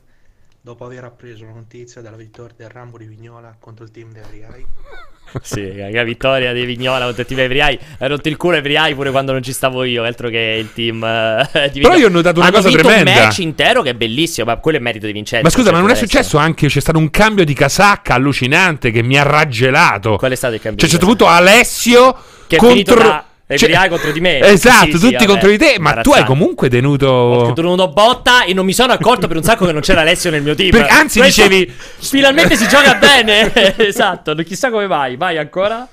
dopo 0.63 0.85
aver 0.85 1.03
appreso 1.03 1.43
la 1.45 1.53
notizia 1.53 2.01
della 2.01 2.15
vittoria 2.15 2.53
del 2.55 2.69
Rambo 2.69 2.99
di 2.99 3.05
Vignola 3.05 3.55
contro 3.59 3.83
il 3.83 3.89
team 3.89 4.11
di 4.11 4.19
Everai. 4.19 4.65
sì, 5.41 5.75
la 5.75 6.03
vittoria 6.03 6.53
di 6.53 6.65
Vignola 6.65 7.05
contro 7.05 7.21
il 7.21 7.27
team 7.27 7.39
Everai. 7.39 7.79
Ha 7.97 8.07
rotto 8.07 8.29
il 8.29 8.37
culo 8.37 8.57
Everai 8.57 8.93
pure 8.93 9.09
quando 9.09 9.31
non 9.31 9.41
ci 9.41 9.53
stavo 9.53 9.83
io, 9.83 10.03
altro 10.03 10.29
che 10.29 10.57
il 10.59 10.71
team 10.71 11.01
uh, 11.01 11.69
di 11.71 11.81
Però 11.81 11.95
io 11.95 12.07
ho 12.07 12.11
notato 12.11 12.39
una 12.39 12.49
Hanno 12.49 12.61
cosa 12.61 12.69
tremenda. 12.69 13.11
un 13.11 13.17
match 13.17 13.39
intero 13.39 13.81
che 13.81 13.89
è 13.89 13.93
bellissimo, 13.95 14.45
ma 14.51 14.57
quello 14.57 14.77
è 14.77 14.81
merito 14.81 15.07
di 15.07 15.13
Vincenzo. 15.13 15.43
Ma 15.43 15.49
scusa, 15.49 15.71
ma 15.71 15.79
non 15.79 15.89
è 15.89 15.95
successo 15.95 16.37
anche 16.37 16.67
c'è 16.67 16.79
stato 16.79 16.99
un 16.99 17.09
cambio 17.09 17.43
di 17.43 17.55
casacca 17.55 18.13
allucinante 18.13 18.91
che 18.91 19.01
mi 19.01 19.17
ha 19.17 19.23
raggelato. 19.23 20.15
Qual 20.17 20.31
è 20.31 20.35
stato 20.35 20.53
il 20.53 20.61
cambio? 20.61 20.79
Cioè, 20.79 20.89
c'è 20.89 20.95
stato 20.95 21.07
punto 21.07 21.27
Alessio 21.27 22.15
che 22.45 22.57
contro 22.57 23.29
da 23.57 23.57
cioè, 23.57 23.89
contro 23.89 24.11
di 24.11 24.19
me. 24.19 24.39
Esatto, 24.51 24.85
sì, 24.85 24.99
tutti 24.99 25.17
sì, 25.19 25.25
contro 25.25 25.49
di 25.49 25.57
te. 25.57 25.75
Ma 25.79 26.01
tu 26.01 26.11
hai 26.11 26.23
comunque 26.23 26.69
tenuto. 26.69 27.07
Ho 27.07 27.53
tenuto 27.53 27.87
botta 27.89 28.43
e 28.43 28.53
non 28.53 28.65
mi 28.65 28.73
sono 28.73 28.93
accorto 28.93 29.27
per 29.27 29.37
un 29.37 29.43
sacco 29.43 29.65
che 29.65 29.71
non 29.71 29.81
c'era 29.81 30.01
Alessio 30.01 30.29
nel 30.29 30.41
mio 30.41 30.55
team. 30.55 30.71
Per, 30.71 30.87
anzi, 30.89 31.19
Questo 31.19 31.47
dicevi. 31.47 31.71
Finalmente 31.99 32.55
si 32.55 32.67
gioca 32.67 32.95
bene. 32.99 33.51
esatto, 33.77 34.35
chissà 34.35 34.69
come 34.69 34.87
vai. 34.87 35.15
Vai 35.15 35.37
ancora. 35.37 35.87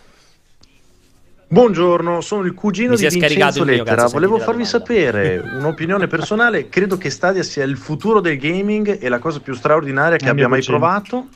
Buongiorno, 1.50 2.20
sono 2.20 2.42
il 2.42 2.52
cugino 2.52 2.94
di 2.94 3.06
Vincenzo 3.08 3.64
Lettera. 3.64 4.06
Volevo 4.08 4.38
farvi 4.38 4.66
sapere 4.66 5.38
un'opinione 5.38 6.06
personale. 6.06 6.68
Credo 6.68 6.98
che 6.98 7.08
Stadia 7.08 7.42
sia 7.42 7.64
il 7.64 7.78
futuro 7.78 8.20
del 8.20 8.36
gaming 8.36 8.98
e 9.00 9.08
la 9.08 9.18
cosa 9.18 9.40
più 9.40 9.54
straordinaria 9.54 10.18
che 10.18 10.28
abbia 10.28 10.46
mai 10.46 10.62
provato. 10.62 11.28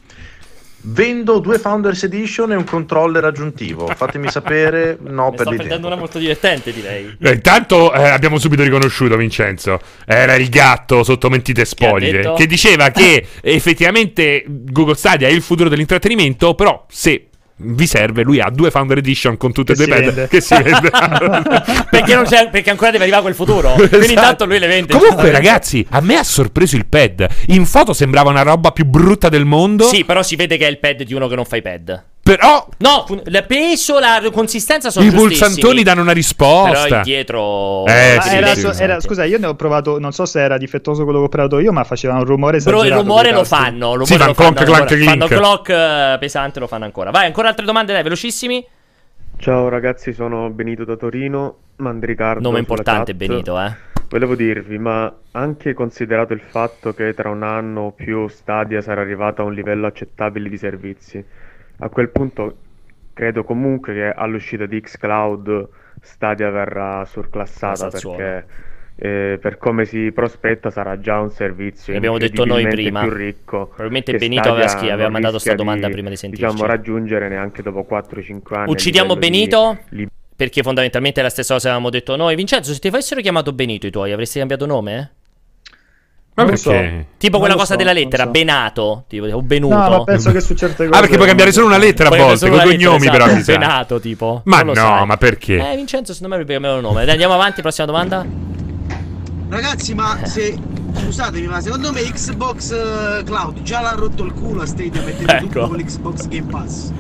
Vendo 0.85 1.39
due 1.39 1.59
Founders 1.59 2.03
Edition 2.03 2.53
e 2.53 2.57
un 2.57 2.65
controller 2.65 3.25
aggiuntivo. 3.25 3.87
Fatemi 3.87 4.29
sapere. 4.31 4.99
No, 5.01 5.31
per 5.37 5.47
sto 5.47 5.55
prendendo 5.55 5.87
una 5.87 5.97
molto 5.97 6.19
divertente, 6.19 6.73
direi. 6.73 7.17
Eh, 7.21 7.33
intanto 7.33 7.93
eh, 7.93 8.09
abbiamo 8.09 8.39
subito 8.39 8.63
riconosciuto 8.65 9.17
Vincenzo. 9.17 9.79
Era 10.05 10.35
il 10.35 10.49
gatto 10.49 11.05
sotto 11.05 11.29
mentite 11.31 11.65
spogliate. 11.65 12.21
Che, 12.21 12.33
che 12.37 12.47
diceva 12.47 12.91
che 12.91 13.27
effettivamente 13.43 14.45
Google 14.47 14.97
Stadia 14.97 15.29
è 15.29 15.31
il 15.31 15.43
futuro 15.43 15.69
dell'intrattenimento. 15.69 16.55
Però 16.55 16.85
se 16.89 17.29
vi 17.63 17.87
serve, 17.87 18.23
lui 18.23 18.41
ha 18.41 18.51
due 18.51 18.71
Founder 18.71 18.99
Edition 18.99 19.37
con 19.37 19.53
tutte 19.53 19.73
e 19.73 19.75
due 19.75 19.87
pad 19.87 20.29
che 20.29 20.41
si 20.41 20.55
vende. 20.55 20.91
perché, 21.91 22.49
perché, 22.51 22.71
ancora 22.71 22.91
deve 22.91 23.05
arrivare 23.05 23.23
quel 23.23 23.35
futuro. 23.35 23.75
Esatto. 23.83 23.97
Quindi 23.97 24.15
intanto 24.15 24.45
lui 24.45 24.59
le 24.59 24.67
vende. 24.67 24.93
Comunque 24.97 25.31
ragazzi, 25.31 25.85
a 25.91 26.01
me 26.01 26.17
ha 26.17 26.25
sorpreso 26.25 26.77
il 26.77 26.87
pad. 26.87 27.27
In 27.49 27.67
foto 27.67 27.93
sembrava 27.93 28.31
una 28.31 28.43
roba 28.43 28.71
più 28.71 28.85
brutta 28.85 29.29
del 29.29 29.45
mondo. 29.45 29.85
Sì, 29.85 30.05
però 30.05 30.23
si 30.23 30.37
vede 30.37 30.57
che 30.57 30.67
è 30.67 30.71
il 30.71 30.79
pad 30.79 31.03
di 31.03 31.15
uno 31.15 31.29
che 31.29 31.35
non 31.35 31.45
fa 31.45 31.57
i 31.57 31.63
pad. 31.63 32.12
Però. 32.23 32.69
No, 32.79 33.05
il 33.09 33.45
peso, 33.49 33.99
la 33.99 34.23
consistenza 34.33 34.91
sono 34.91 35.07
I 35.07 35.11
pulsantoni 35.11 35.83
danno 35.83 36.03
una 36.03 36.13
risposta. 36.13 36.85
Però 36.85 37.03
dietro. 37.03 37.85
Eh, 37.87 38.19
sì, 38.23 38.37
era, 38.37 38.55
sì, 38.55 38.83
era, 38.83 39.01
scusa, 39.01 39.25
io 39.25 39.39
ne 39.39 39.47
ho 39.47 39.55
provato. 39.57 39.99
Non 39.99 40.13
so 40.13 40.25
se 40.25 40.41
era 40.41 40.57
difettoso 40.57 41.03
quello 41.03 41.19
che 41.19 41.25
ho 41.25 41.29
provato 41.29 41.59
io, 41.59 41.73
ma 41.73 41.83
faceva 41.83 42.15
un 42.15 42.25
rumore 42.25 42.61
Però 42.63 42.85
il 42.85 42.93
rumore 42.93 43.33
lo 43.33 43.43
fanno. 43.43 43.95
Lo 43.95 44.05
sì, 44.05 44.17
fanno 44.17 44.35
clonk, 44.35 44.63
clank, 44.63 44.87
clink. 44.87 45.09
Fanno 45.09 45.27
clock 45.27 45.69
eh, 45.71 46.17
pesante, 46.21 46.61
lo 46.61 46.69
fanno 46.69 46.85
ancora. 46.85 47.11
Vai, 47.11 47.27
ancora 47.27 47.49
altre 47.49 47.65
domande, 47.65 47.93
dai, 47.93 48.05
velocissimi. 48.05 48.65
Ciao 49.39 49.69
ragazzi, 49.69 50.13
sono 50.13 50.49
Benito 50.51 50.85
da 50.85 50.95
Torino. 50.95 51.57
Mandricardo. 51.77 52.41
Nome 52.41 52.61
importante, 52.61 53.15
Benito, 53.15 53.61
eh. 53.61 53.91
Volevo 54.09 54.37
dirvi, 54.37 54.79
ma 54.79 55.13
anche 55.33 55.75
considerato 55.75 56.35
il 56.35 56.43
fatto 56.47 56.93
che 56.93 57.15
tra 57.15 57.31
un 57.31 57.43
anno 57.43 57.81
o 57.81 57.91
più 57.91 58.29
Stadia 58.29 58.81
sarà 58.81 59.01
arrivata 59.01 59.43
a 59.43 59.45
un 59.45 59.55
livello 59.55 59.87
accettabile 59.87 60.49
di 60.49 60.59
servizi 60.59 61.25
a 61.83 61.89
quel 61.89 62.09
punto 62.11 62.57
credo 63.13 63.45
comunque 63.45 63.93
che 63.93 64.11
all'uscita 64.11 64.67
di 64.67 64.81
Xcloud 64.81 65.69
Stadia 66.01 66.51
verrà 66.51 67.05
surclassata 67.05 67.89
perché 67.89 68.47
eh, 68.95 69.39
per 69.41 69.59
come 69.59 69.85
si 69.85 70.13
prospetta 70.13 70.71
sarà 70.71 71.01
già 71.01 71.19
un 71.19 71.31
servizio 71.31 71.97
abbiamo 71.97 72.19
detto 72.19 72.45
noi 72.45 72.67
prima 72.69 73.03
più 73.03 73.11
ricco 73.11 73.67
probabilmente 73.67 74.17
Benito 74.17 74.51
aveva, 74.51 74.69
schi- 74.69 74.91
aveva 74.91 75.09
mandato 75.09 75.35
questa 75.35 75.55
domanda 75.55 75.87
di, 75.87 75.93
prima 75.93 76.09
di 76.09 76.17
sentirci. 76.17 76.47
diciamo 76.47 76.67
raggiungere 76.67 77.29
neanche 77.29 77.63
dopo 77.63 77.87
4-5 77.89 78.41
anni 78.55 78.71
uccidiamo 78.71 79.17
Benito? 79.17 79.79
di... 79.89 80.07
perché 80.37 80.63
fondamentalmente 80.63 81.21
è 81.21 81.23
la 81.23 81.31
stessa 81.31 81.55
cosa 81.55 81.69
che 81.69 81.75
avevamo 81.75 81.91
detto 81.91 82.17
noi. 82.17 82.37
Vincenzo 82.37 82.73
se 82.73 82.79
ti 82.79 82.89
avessero 82.89 83.21
chiamato 83.21 83.53
Benito 83.53 83.87
i 83.87 83.91
tuoi 83.91 84.13
avresti 84.13 84.39
cambiato 84.39 84.67
nome? 84.67 85.13
Ma 86.35 86.45
perché? 86.45 86.59
So. 86.59 87.17
Tipo 87.19 87.39
quella 87.39 87.55
cosa 87.55 87.73
so, 87.73 87.77
della 87.77 87.93
lettera, 87.93 88.25
so. 88.25 88.31
Benato, 88.31 89.05
tipo, 89.07 89.27
o 89.27 89.43
Benuto. 89.43 89.77
No, 89.77 89.89
ma 89.89 90.05
penso 90.05 90.33
che 90.33 90.41
su 90.41 90.55
certe 90.55 90.87
cose... 90.87 90.97
Ah, 90.97 91.01
perché 91.01 91.17
puoi 91.17 91.27
cambiare 91.27 91.53
solo 91.53 91.67
una 91.67 91.77
lettera 91.77 92.09
a 92.09 92.17
volte, 92.17 92.49
con 92.49 92.59
i 92.59 92.63
cognomi 92.63 93.07
esatto, 93.07 93.25
però. 93.25 93.43
Benato, 93.45 94.01
tipo. 94.01 94.41
Ma 94.45 94.63
no, 94.63 94.75
sai. 94.75 95.07
ma 95.07 95.17
perché? 95.19 95.73
Eh, 95.73 95.77
Vincenzo, 95.77 96.15
secondo 96.15 96.35
me 96.35 96.41
avrebbe 96.41 96.55
cambiato 96.55 96.77
il 96.77 96.83
nome. 96.83 97.05
Dai, 97.05 97.13
andiamo 97.13 97.35
avanti, 97.35 97.61
prossima 97.61 97.87
domanda. 97.87 98.25
Ragazzi, 99.49 99.95
ma 99.95 100.19
se... 100.25 100.59
Scusatemi, 100.95 101.47
ma 101.47 101.61
secondo 101.61 101.91
me 101.91 102.03
Xbox 102.03 102.71
uh, 102.71 103.25
Cloud 103.25 103.63
già 103.63 103.81
l'ha 103.81 103.95
rotto 103.97 104.25
il 104.25 104.33
culo 104.35 104.61
a 104.61 104.67
Stadia 104.67 105.01
mettendo 105.01 105.33
ecco. 105.33 105.47
tutto 105.47 105.69
con 105.69 105.77
l'Xbox 105.79 106.29
Game 106.29 106.51
Pass. 106.51 106.93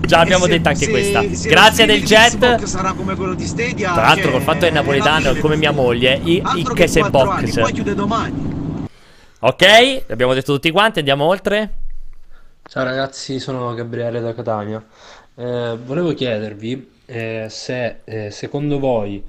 Già 0.00 0.18
abbiamo 0.18 0.46
detto 0.48 0.68
anche 0.68 0.84
se, 0.84 0.90
questa. 0.90 1.22
Se 1.32 1.48
Grazie 1.48 1.86
del 1.86 2.02
jet. 2.02 2.64
Sarà 2.64 2.92
come 2.92 3.14
quello 3.14 3.34
di 3.34 3.46
Stadia. 3.46 3.92
Tra 3.92 4.02
l'altro, 4.02 4.22
cioè, 4.24 4.32
col 4.32 4.42
fatto 4.42 4.58
che 4.60 4.68
è 4.68 4.70
napoletano, 4.72 5.34
come 5.36 5.56
mia 5.56 5.70
moglie, 5.70 6.20
i, 6.24 6.42
i 6.56 6.64
Kese 6.74 7.02
Box. 7.08 7.60
Poi 7.60 7.72
chiude 7.72 7.94
domani. 7.94 8.54
Ok, 9.38 10.04
abbiamo 10.08 10.32
detto 10.32 10.54
tutti 10.54 10.70
quanti, 10.70 11.00
andiamo 11.00 11.26
oltre. 11.26 11.74
Ciao 12.66 12.84
ragazzi, 12.84 13.38
sono 13.38 13.74
Gabriele 13.74 14.20
da 14.20 14.32
Catania. 14.32 14.82
Eh, 15.34 15.76
volevo 15.84 16.14
chiedervi 16.14 16.92
eh, 17.04 17.46
se 17.50 18.00
eh, 18.04 18.30
secondo 18.30 18.78
voi 18.78 19.22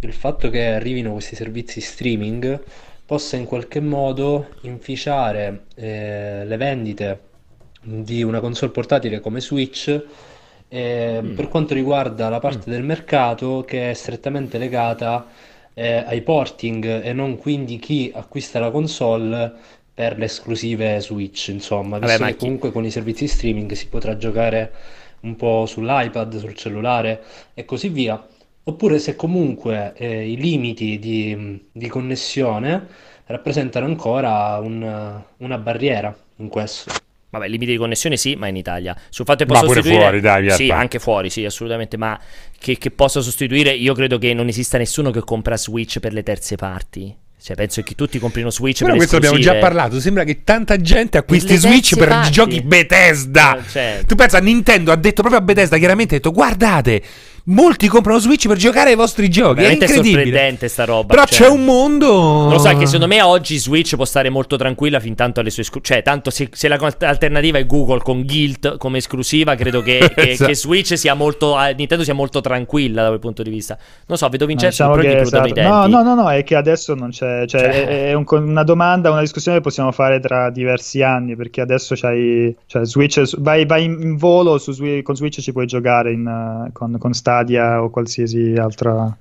il 0.00 0.12
fatto 0.12 0.50
che 0.50 0.66
arrivino 0.66 1.12
questi 1.12 1.36
servizi 1.36 1.80
streaming 1.80 2.60
possa 3.06 3.36
in 3.36 3.44
qualche 3.44 3.78
modo 3.78 4.48
inficiare 4.62 5.66
eh, 5.76 6.42
le 6.44 6.56
vendite 6.56 7.20
di 7.80 8.24
una 8.24 8.40
console 8.40 8.72
portatile 8.72 9.20
come 9.20 9.40
Switch 9.40 10.04
eh, 10.66 11.20
mm. 11.22 11.34
per 11.36 11.48
quanto 11.48 11.72
riguarda 11.74 12.28
la 12.28 12.40
parte 12.40 12.68
mm. 12.68 12.72
del 12.72 12.82
mercato 12.82 13.62
che 13.64 13.90
è 13.90 13.94
strettamente 13.94 14.58
legata 14.58 15.24
eh, 15.74 16.04
ai 16.06 16.22
porting 16.22 17.02
e 17.02 17.12
non 17.12 17.36
quindi 17.36 17.78
chi 17.78 18.10
acquista 18.14 18.58
la 18.58 18.70
console 18.70 19.52
per 19.94 20.18
le 20.18 20.24
esclusive 20.24 21.00
Switch, 21.00 21.48
insomma, 21.48 21.98
visto 21.98 22.18
Vabbè, 22.18 22.32
che 22.32 22.36
chi... 22.36 22.44
comunque 22.44 22.72
con 22.72 22.84
i 22.84 22.90
servizi 22.90 23.26
streaming 23.26 23.72
si 23.72 23.88
potrà 23.88 24.16
giocare 24.16 24.72
un 25.20 25.36
po' 25.36 25.66
sull'iPad, 25.66 26.38
sul 26.38 26.54
cellulare 26.54 27.22
e 27.54 27.64
così 27.64 27.88
via. 27.88 28.26
Oppure 28.64 28.98
se 28.98 29.16
comunque 29.16 29.92
eh, 29.96 30.30
i 30.30 30.36
limiti 30.36 30.98
di, 30.98 31.60
di, 31.70 31.88
connessione 31.88 32.86
rappresentano 33.26 33.86
ancora 33.86 34.58
un, 34.58 35.20
una 35.38 35.58
barriera 35.58 36.16
in 36.36 36.48
questo. 36.48 36.92
Vabbè, 37.32 37.48
limiti 37.48 37.72
di 37.72 37.78
connessione 37.78 38.18
sì, 38.18 38.34
ma 38.34 38.46
in 38.48 38.56
Italia. 38.56 38.94
Sul 39.08 39.24
fatto 39.24 39.38
che 39.38 39.46
posso 39.46 39.64
ma 39.64 39.72
pure 39.72 39.82
fuori, 39.82 40.20
dai, 40.20 40.50
Sì, 40.50 40.68
anche 40.68 40.98
fuori, 40.98 41.30
sì, 41.30 41.46
assolutamente. 41.46 41.96
Ma 41.96 42.20
che, 42.58 42.76
che 42.76 42.90
possa 42.90 43.22
sostituire, 43.22 43.70
io 43.70 43.94
credo 43.94 44.18
che 44.18 44.34
non 44.34 44.48
esista 44.48 44.76
nessuno 44.76 45.10
che 45.10 45.20
compra 45.20 45.56
Switch 45.56 45.98
per 45.98 46.12
le 46.12 46.22
terze 46.22 46.56
parti. 46.56 47.16
Cioè, 47.42 47.56
penso 47.56 47.82
che 47.82 47.94
tutti 47.94 48.18
comprino 48.18 48.50
Switch 48.50 48.80
Però 48.80 48.90
per 48.90 48.98
questo 48.98 49.16
abbiamo 49.16 49.38
già 49.38 49.54
parlato. 49.54 49.98
Sembra 49.98 50.24
che 50.24 50.44
tanta 50.44 50.76
gente 50.76 51.16
acquisti 51.16 51.56
Switch 51.56 51.96
per 51.96 52.08
parti. 52.08 52.32
giochi 52.32 52.60
Bethesda. 52.60 53.56
Eh, 53.56 53.62
certo. 53.66 54.06
Tu 54.06 54.14
pensa, 54.14 54.38
Nintendo 54.38 54.92
ha 54.92 54.96
detto 54.96 55.22
proprio 55.22 55.40
a 55.40 55.44
Bethesda 55.44 55.78
chiaramente: 55.78 56.16
ha 56.16 56.18
detto, 56.18 56.32
guardate 56.32 57.02
Molti 57.44 57.88
comprano 57.88 58.20
Switch 58.20 58.46
per 58.46 58.56
giocare 58.56 58.90
ai 58.90 58.96
vostri 58.96 59.28
giochi. 59.28 59.54
Veramente 59.56 59.86
è 59.86 59.88
incredibile. 59.88 60.22
sorprendente 60.22 60.68
sta 60.68 60.84
roba. 60.84 61.06
Però 61.06 61.24
cioè, 61.24 61.48
c'è 61.48 61.52
un 61.52 61.64
mondo. 61.64 62.48
Lo 62.48 62.58
sai 62.58 62.76
che 62.76 62.86
secondo 62.86 63.08
me 63.08 63.20
oggi 63.20 63.56
Switch 63.58 63.96
può 63.96 64.04
stare 64.04 64.30
molto 64.30 64.54
tranquilla 64.54 65.00
fin 65.00 65.16
tanto 65.16 65.40
alle 65.40 65.50
sue 65.50 65.62
esclusive. 65.62 65.94
Cioè, 65.94 66.04
tanto 66.04 66.30
se, 66.30 66.48
se 66.52 66.68
l'alternativa 66.68 67.58
è 67.58 67.66
Google 67.66 67.98
con 67.98 68.24
Guild 68.24 68.76
come 68.76 68.98
esclusiva, 68.98 69.56
credo 69.56 69.82
che, 69.82 69.98
che, 70.14 70.30
esatto. 70.30 70.50
che, 70.50 70.54
Switch 70.54 70.96
sia 70.96 71.14
molto. 71.14 71.60
Eh, 71.60 71.74
Nintendo 71.74 72.04
sia 72.04 72.14
molto 72.14 72.40
tranquilla 72.40 73.02
da 73.02 73.08
quel 73.08 73.20
punto 73.20 73.42
di 73.42 73.50
vista. 73.50 73.76
Non 74.06 74.16
so, 74.16 74.28
vedo 74.28 74.46
Vincenzo 74.46 74.84
diciamo 74.84 75.02
che 75.02 75.20
esatto. 75.20 75.60
No, 75.62 75.86
no, 75.88 76.02
no, 76.04 76.14
no, 76.14 76.30
è 76.30 76.44
che 76.44 76.54
adesso 76.54 76.94
non 76.94 77.10
c'è. 77.10 77.44
Cioè, 77.46 77.60
cioè... 77.60 77.86
È, 77.86 78.08
è 78.10 78.12
un, 78.12 78.24
una 78.30 78.62
domanda, 78.62 79.10
una 79.10 79.20
discussione 79.20 79.56
che 79.56 79.64
possiamo 79.64 79.90
fare 79.90 80.20
tra 80.20 80.48
diversi 80.50 81.02
anni. 81.02 81.34
Perché 81.34 81.60
adesso 81.60 81.96
c'hai. 81.96 82.54
Cioè, 82.66 82.84
Switch. 82.84 83.40
Vai, 83.40 83.66
vai 83.66 83.82
in 83.82 84.16
volo 84.16 84.58
su, 84.58 84.72
con 85.02 85.16
Switch 85.16 85.40
ci 85.40 85.50
puoi 85.50 85.66
giocare 85.66 86.12
in, 86.12 86.24
uh, 86.24 86.70
con, 86.70 86.96
con 86.98 87.12
Stadia 87.32 87.82
o 87.82 87.88
qualsiasi 87.90 88.56
altra 88.58 89.16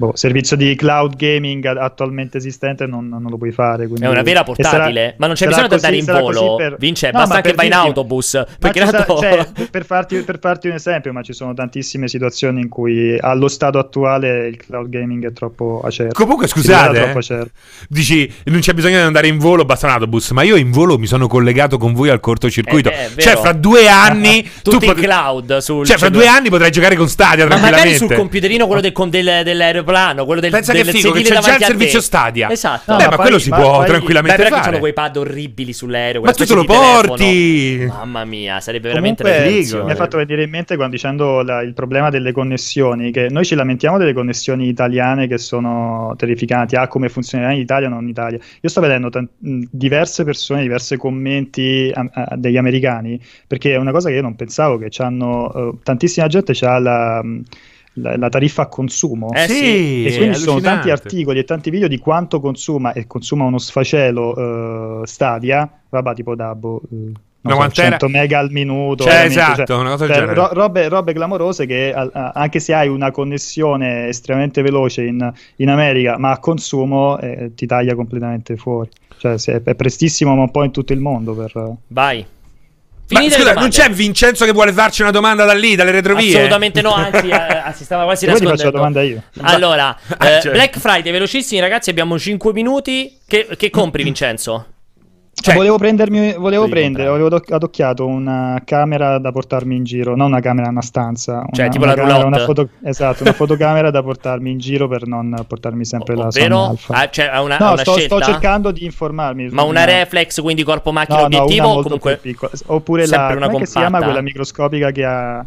boh, 0.00 0.12
servizio 0.14 0.56
di 0.56 0.74
cloud 0.76 1.14
gaming 1.14 1.62
attualmente 1.66 2.38
esistente 2.38 2.86
non, 2.86 3.06
non 3.06 3.26
lo 3.28 3.36
puoi 3.36 3.52
fare. 3.52 3.84
È 3.84 4.06
una 4.06 4.22
vera 4.22 4.44
portatile, 4.44 5.00
sarà, 5.00 5.14
ma 5.18 5.26
non 5.26 5.34
c'è 5.34 5.46
bisogno 5.46 5.66
di 5.68 5.74
andare 5.74 5.96
in 5.96 6.04
volo. 6.06 6.56
Per... 6.56 6.76
Vince, 6.78 7.10
no, 7.10 7.18
basta 7.18 7.34
anche 7.36 7.52
vai 7.52 7.66
in 7.66 7.74
autobus. 7.74 8.42
Perché 8.58 8.86
sarà, 8.86 9.04
cioè, 9.04 9.46
per, 9.70 9.84
farti, 9.84 10.22
per, 10.22 10.38
farti, 10.38 10.68
un 10.68 10.74
esempio, 10.74 11.12
ma 11.12 11.20
ci 11.20 11.34
sono 11.34 11.52
tantissime 11.52 12.08
situazioni 12.08 12.62
in 12.62 12.70
cui 12.70 13.18
allo 13.18 13.48
stato 13.48 13.78
attuale 13.78 14.48
il 14.48 14.56
cloud 14.56 14.88
gaming 14.88 15.26
è 15.26 15.32
troppo 15.34 15.82
acerbo. 15.84 16.14
Comunque, 16.14 16.46
scusate, 16.46 17.12
eh, 17.12 17.50
dici 17.86 18.32
non 18.44 18.60
c'è 18.60 18.72
bisogno 18.72 18.96
di 18.96 19.02
andare 19.02 19.26
in 19.26 19.36
volo, 19.36 19.66
basta 19.66 19.86
un 19.86 19.92
autobus. 19.92 20.30
Ma 20.30 20.42
io 20.42 20.56
in 20.56 20.70
volo 20.70 20.96
mi 20.96 21.06
sono 21.06 21.26
collegato 21.26 21.76
con 21.76 21.92
voi 21.92 22.08
al 22.08 22.20
cortocircuito. 22.20 22.90
Eh, 22.90 23.10
cioè, 23.18 23.36
fra 23.36 23.52
due 23.52 23.86
anni, 23.90 24.48
tu 24.62 24.78
pot- 24.78 24.98
cloud. 24.98 25.58
Sul 25.58 25.84
cioè, 25.84 25.98
fra 25.98 26.08
due 26.08 26.26
anni 26.26 26.48
potrai 26.48 26.70
giocare 26.70 26.96
con 26.96 27.06
Stadia. 27.06 27.46
Ma 27.46 27.58
magari 27.58 27.96
sul 27.96 28.14
computerino, 28.14 28.66
quello 28.66 28.80
del, 28.80 28.94
del, 29.10 29.42
dell'aeroplano 29.44 29.89
plano, 29.90 30.24
quello 30.24 30.40
del, 30.40 30.50
Pensa 30.50 30.72
del 30.72 30.84
che 30.84 30.92
figo, 30.92 31.10
che 31.12 31.22
c'è 31.22 31.38
già 31.38 31.56
il 31.56 31.62
servizio 31.64 32.00
Stadia. 32.00 32.50
Esatto. 32.50 32.92
No, 32.92 32.96
Beh, 32.96 33.04
ma, 33.04 33.10
ma 33.10 33.16
quello 33.16 33.38
si 33.38 33.50
può 33.50 33.78
poi, 33.78 33.86
tranquillamente 33.86 34.42
beh, 34.42 34.48
fare. 34.48 34.60
ci 34.60 34.66
sono 34.68 34.78
quei 34.78 34.92
pad 34.92 35.16
orribili 35.16 35.72
sull'aereo. 35.72 36.22
Ma 36.22 36.32
tu 36.32 36.44
te 36.44 36.54
lo 36.54 36.64
porti! 36.64 37.76
Telefono. 37.76 37.98
Mamma 37.98 38.24
mia, 38.24 38.60
sarebbe 38.60 38.88
veramente 38.88 39.24
figo. 39.24 39.84
Mi 39.84 39.92
ha 39.92 39.96
fatto 39.96 40.16
venire 40.16 40.42
in 40.42 40.50
mente 40.50 40.76
quando 40.76 40.94
dicendo 40.94 41.42
la, 41.42 41.60
il 41.62 41.74
problema 41.74 42.10
delle 42.10 42.32
connessioni, 42.32 43.10
che 43.10 43.28
noi 43.30 43.44
ci 43.44 43.54
lamentiamo 43.54 43.98
delle 43.98 44.12
connessioni 44.12 44.68
italiane 44.68 45.26
che 45.26 45.38
sono 45.38 46.14
terrificanti. 46.16 46.76
Ah, 46.76 46.88
come 46.88 47.08
funzionerà 47.08 47.52
in 47.52 47.60
Italia, 47.60 47.88
non 47.88 48.02
in 48.02 48.08
Italia. 48.08 48.38
Io 48.60 48.68
sto 48.68 48.80
vedendo 48.80 49.10
t- 49.10 49.26
diverse 49.38 50.24
persone, 50.24 50.62
diversi 50.62 50.96
commenti 50.96 51.90
a, 51.92 52.08
a, 52.12 52.36
degli 52.36 52.56
americani, 52.56 53.20
perché 53.46 53.74
è 53.74 53.76
una 53.76 53.92
cosa 53.92 54.08
che 54.08 54.16
io 54.16 54.22
non 54.22 54.36
pensavo, 54.36 54.78
che 54.78 54.90
hanno, 55.02 55.50
uh, 55.52 55.78
tantissima 55.82 56.26
gente 56.26 56.52
ha 56.64 56.78
la... 56.78 57.20
Um, 57.22 57.42
la, 57.94 58.16
la, 58.16 58.28
tariffa 58.28 58.62
a 58.62 58.66
consumo. 58.66 59.32
Eh 59.32 59.48
sì, 59.48 60.04
e 60.04 60.16
quindi 60.16 60.36
ci 60.36 60.42
sono 60.42 60.60
tanti 60.60 60.90
articoli 60.90 61.40
e 61.40 61.44
tanti 61.44 61.70
video 61.70 61.88
di 61.88 61.98
quanto 61.98 62.40
consuma 62.40 62.92
e 62.92 63.06
consuma 63.06 63.44
uno 63.44 63.58
sfacelo 63.58 65.00
uh, 65.00 65.04
Stadia, 65.04 65.70
vabbè, 65.88 66.14
tipo 66.14 66.34
Dabo. 66.34 66.80
Uh, 66.88 67.12
so, 67.42 67.68
100 67.70 68.08
mega 68.08 68.38
al 68.38 68.50
minuto, 68.50 69.04
cioè, 69.04 69.24
esatto, 69.24 69.64
cioè, 69.64 69.78
una 69.78 69.90
cosa 69.90 70.06
cioè, 70.06 70.34
ro- 70.34 70.52
robe, 70.52 70.88
robe, 70.88 71.14
clamorose 71.14 71.64
che 71.64 71.92
a- 71.92 72.08
a- 72.12 72.32
anche 72.34 72.60
se 72.60 72.74
hai 72.74 72.88
una 72.88 73.10
connessione 73.10 74.08
estremamente 74.08 74.60
veloce 74.60 75.04
in, 75.04 75.32
in 75.56 75.68
America, 75.70 76.18
ma 76.18 76.32
a 76.32 76.38
consumo 76.38 77.18
eh, 77.18 77.52
ti 77.54 77.66
taglia 77.66 77.94
completamente 77.94 78.56
fuori. 78.56 78.90
Cioè, 79.16 79.34
è, 79.34 79.62
è 79.62 79.74
prestissimo, 79.74 80.34
ma 80.34 80.42
un 80.42 80.50
po' 80.50 80.64
in 80.64 80.70
tutto 80.70 80.92
il 80.92 81.00
mondo. 81.00 81.34
Per... 81.34 81.76
Vai. 81.88 82.24
Ma 83.14 83.30
scusa, 83.30 83.52
non 83.54 83.68
c'è 83.68 83.90
Vincenzo 83.90 84.44
che 84.44 84.52
vuole 84.52 84.72
farci 84.72 85.02
una 85.02 85.10
domanda 85.10 85.44
da 85.44 85.52
lì, 85.52 85.74
dalle 85.74 85.90
retrovie? 85.90 86.34
Assolutamente 86.34 86.80
no, 86.80 86.94
anzi, 86.94 87.28
eh, 87.28 87.72
si 87.74 87.84
stava 87.84 88.04
quasi 88.04 88.26
nascondendo. 88.26 88.56
faccio 88.56 88.70
la 88.70 88.76
domanda 88.76 89.02
io. 89.02 89.22
Allora, 89.42 89.96
ah, 90.16 90.28
eh, 90.28 90.40
cioè. 90.40 90.52
Black 90.52 90.78
Friday, 90.78 91.10
velocissimi 91.10 91.60
ragazzi, 91.60 91.90
abbiamo 91.90 92.18
5 92.18 92.52
minuti. 92.52 93.18
Che, 93.26 93.48
che 93.56 93.70
compri 93.70 94.02
Vincenzo? 94.04 94.66
Cioè, 95.40 95.54
volevo 95.54 95.78
prendermi, 95.78 96.34
volevo 96.34 96.68
prendere, 96.68 97.08
avevo 97.08 97.34
adocchiato 97.36 98.06
una 98.06 98.60
camera 98.64 99.18
da 99.18 99.32
portarmi 99.32 99.74
in 99.74 99.84
giro, 99.84 100.14
non 100.14 100.28
una 100.28 100.40
camera, 100.40 100.68
una 100.68 100.82
stanza. 100.82 101.38
Una, 101.38 101.48
cioè, 101.52 101.68
tipo 101.70 101.84
una 101.84 101.94
la 101.94 102.02
camera, 102.02 102.26
una 102.26 102.38
foto, 102.40 102.68
Esatto, 102.82 103.22
una 103.22 103.32
fotocamera 103.32 103.90
da 103.90 104.02
portarmi 104.02 104.50
in 104.50 104.58
giro 104.58 104.86
per 104.86 105.06
non 105.06 105.44
portarmi 105.46 105.84
sempre 105.84 106.14
o, 106.14 106.18
la 106.18 106.26
Ovvero? 106.26 106.64
Alpha. 106.66 106.94
Ah, 106.94 107.08
cioè, 107.08 107.26
una, 107.38 107.56
no, 107.58 107.72
una 107.72 107.78
sto, 107.78 107.98
sto, 107.98 108.20
cercando 108.20 108.70
di 108.70 108.84
informarmi. 108.84 109.48
Ma 109.50 109.62
una 109.62 109.84
reflex, 109.84 110.40
quindi 110.42 110.62
corpo 110.62 110.92
macchina 110.92 111.20
no, 111.20 111.24
obiettivo? 111.24 111.66
No, 111.66 111.72
o 111.72 111.82
comunque 111.82 112.16
piccola. 112.18 112.52
Oppure 112.66 113.06
la, 113.06 113.28
come 113.28 113.40
compatta? 113.40 113.64
si 113.64 113.78
chiama 113.78 114.02
quella 114.02 114.20
microscopica 114.20 114.90
che 114.90 115.04
ha, 115.04 115.44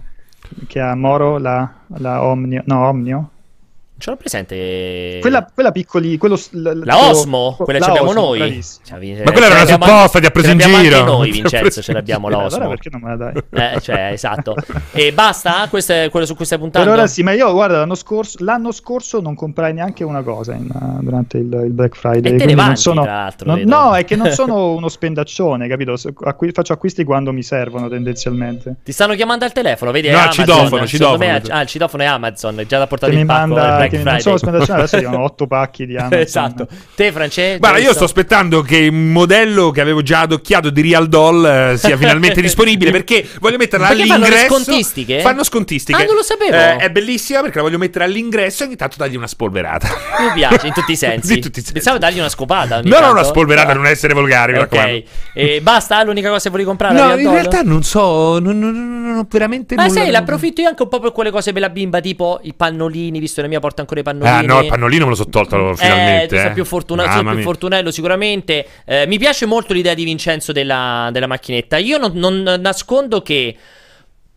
che 0.66 0.80
ha 0.80 0.96
Moro, 0.96 1.38
la, 1.38 1.72
la 1.98 2.24
Omnio, 2.24 2.64
no, 2.66 2.88
Omnio? 2.88 3.30
Ce 4.04 4.10
l'ho 4.10 4.18
presente. 4.18 5.20
Quella, 5.22 5.48
quella 5.54 5.72
piccoli. 5.72 6.18
Quello, 6.18 6.38
la, 6.50 6.74
la 6.74 7.08
Osmo? 7.08 7.56
Quella 7.58 7.80
ce 7.80 7.88
l'abbiamo 7.88 8.12
noi. 8.12 8.62
Cioè, 8.62 9.24
Ma 9.24 9.32
quella 9.32 9.46
era 9.46 9.62
una 9.62 9.66
supposta, 9.66 10.20
ti 10.20 10.26
ha 10.26 10.30
preso 10.30 10.52
in 10.52 10.58
giro. 10.58 10.76
Anche 10.76 11.02
noi, 11.04 11.32
Vincenzo, 11.32 11.82
ce 11.82 11.94
l'abbiamo 11.94 12.28
la 12.28 12.40
Osmo. 12.40 12.58
Allora 12.58 12.70
perché 12.72 12.90
non 12.92 13.00
me 13.00 13.16
la 13.16 13.16
dai? 13.16 13.76
Eh, 13.76 13.80
cioè, 13.80 14.10
esatto. 14.12 14.56
E 14.92 15.14
basta? 15.14 15.68
Questo 15.70 15.94
è 15.94 16.10
quello 16.12 16.26
su 16.26 16.36
cui 16.36 16.44
stai 16.44 16.58
puntando? 16.58 16.90
Per 16.90 16.98
ora 16.98 17.08
sì, 17.08 17.24
ma 17.24 17.32
io 17.32 17.50
guarda, 17.54 17.78
l'anno 17.78 17.96
scorso, 17.96 18.44
l'anno 18.44 18.74
scorso 18.74 19.22
non 19.22 19.36
comprai 19.36 19.74
neanche 19.74 20.04
una 20.04 20.22
cosa 20.22 20.54
in, 20.54 20.70
uh, 20.70 21.02
durante 21.02 21.38
il, 21.38 21.62
il, 21.64 21.72
Black 21.72 21.96
Friday. 21.96 22.34
E 22.34 22.36
te 22.36 22.46
ne 22.46 22.56
vanti, 22.56 22.82
sono, 22.82 23.04
tra 23.04 23.14
l'altro. 23.14 23.56
Non, 23.56 23.62
no, 23.62 23.96
è 23.96 24.04
che 24.04 24.18
non 24.18 24.32
sono 24.36 24.74
uno 24.74 24.90
spendaccione, 24.90 25.70
capito? 25.70 25.96
Acqui, 26.26 26.52
faccio 26.52 26.74
acquisti 26.74 27.06
quando 27.06 27.32
mi 27.32 27.42
servono 27.42 27.88
tendenzialmente. 27.88 28.76
Ti 28.84 28.92
stanno 28.92 29.16
chiamando 29.16 29.46
al 29.46 29.54
telefono, 29.54 29.92
vedi? 29.92 30.10
No, 30.10 30.28
citofono, 30.30 30.86
citofono. 30.86 31.40
Ah, 31.48 31.62
il 31.62 31.68
citofono 31.68 32.04
è 32.04 32.06
Amazon, 32.06 32.60
è 32.60 32.66
già 32.66 32.80
da 32.80 32.88
portare 32.88 33.14
in 33.14 33.20
il 33.20 33.26
pacco 33.26 33.48
manda, 33.48 33.76
Black 33.78 33.93
Friday. 33.96 34.12
Non 34.14 34.22
sono 34.22 34.38
spendaccione 34.38 34.78
adesso 34.80 35.00
sono 35.00 35.24
otto 35.24 35.48
pacchi 35.48 35.86
di 35.86 35.96
Amazon. 35.98 36.20
esatto. 36.20 36.68
Te, 36.96 37.12
Francesco? 37.12 37.60
Guarda, 37.60 37.80
io 37.80 37.94
sto 37.94 38.04
aspettando 38.06 38.62
che 38.62 38.78
il 38.78 38.92
modello 38.92 39.72
che 39.72 39.82
avevo 39.82 40.02
già 40.02 40.22
adocchiato 40.22 40.70
di 40.70 40.82
Real 40.82 41.08
Doll 41.08 41.46
eh, 41.46 41.78
sia 41.78 41.98
finalmente 41.98 42.40
disponibile 42.42 42.92
perché 42.92 43.28
voglio 43.40 43.58
metterla 43.58 43.88
perché 43.88 44.04
all'ingresso. 44.04 44.48
Fanno 44.48 44.64
scontistiche? 44.64 45.20
Fanno 45.22 45.44
scontistiche. 45.44 46.02
Ah, 46.02 46.06
non 46.06 46.16
lo 46.16 46.24
sapevo. 46.24 46.56
Eh, 46.56 46.76
è 46.78 46.90
bellissima 46.90 47.42
perché 47.42 47.58
la 47.58 47.64
voglio 47.64 47.78
mettere 47.78 48.06
all'ingresso 48.06 48.64
e 48.64 48.66
ogni 48.68 48.76
tanto 48.76 48.96
dargli 48.98 49.16
una 49.16 49.28
spolverata. 49.28 49.88
Mi 50.20 50.32
piace, 50.34 50.68
in 50.68 50.74
tutti 50.74 50.92
i 50.92 50.96
sensi. 50.98 51.34
in 51.34 51.42
tutti 51.42 51.60
i 51.60 51.62
sensi. 51.62 51.74
Pensavo 51.74 51.98
dargli 51.98 52.20
una 52.20 52.30
scopata. 52.30 52.82
No, 52.84 53.00
no, 53.00 53.12
una 53.12 53.24
spolverata, 53.24 53.72
ah. 53.72 53.76
non 53.76 53.88
essere 53.88 54.14
volgari. 54.14 54.58
Ok. 54.58 55.04
E 55.34 55.62
basta, 55.62 56.04
l'unica 56.04 56.30
cosa 56.30 56.44
che 56.44 56.50
volevi 56.50 56.68
comprare? 56.68 56.94
No, 56.94 57.18
in 57.18 57.32
realtà 57.32 57.62
non 57.64 57.84
so, 57.84 58.40
non, 58.40 58.60
non, 58.60 59.02
non 59.04 59.18
ho 59.18 59.28
veramente 59.30 59.76
Ma 59.76 59.88
nulla. 59.88 60.02
sai, 60.02 60.12
l'approfitto 60.12 60.62
io 60.62 60.68
anche 60.68 60.84
un 60.84 60.90
po' 60.90 61.00
per 61.00 61.12
quelle 61.12 61.32
cose 61.32 61.52
per 61.52 61.62
la 61.62 61.70
bimba, 61.70 62.00
tipo 62.00 62.40
i 62.44 62.54
pannolini, 62.54 63.20
visto 63.20 63.36
che 63.36 63.42
la 63.44 63.48
mia 63.48 63.60
porta 63.60 63.73
ancora 63.82 64.00
i 64.00 64.04
pannolini. 64.04 64.36
Ah, 64.36 64.42
no, 64.42 64.62
il 64.62 64.68
pannolino 64.68 65.04
me 65.06 65.10
lo 65.12 65.16
so 65.16 65.28
tolto 65.28 65.76
finalmente. 65.76 66.24
Eh, 66.24 66.28
tu 66.28 66.36
sei 66.36 66.52
più, 66.54 66.66
fortuna- 66.66 67.12
sei 67.12 67.24
più 67.24 67.42
fortunello 67.42 67.92
sicuramente. 67.92 68.66
Eh, 68.86 69.06
mi 69.08 69.18
piace 69.18 69.46
molto 69.46 69.74
l'idea 69.74 69.94
di 69.94 70.04
Vincenzo 70.04 70.52
della, 70.52 71.10
della 71.12 71.28
macchinetta. 71.28 71.78
Io 71.78 71.98
non, 71.98 72.14
non 72.16 72.60
nascondo 72.62 73.22
che 73.22 73.56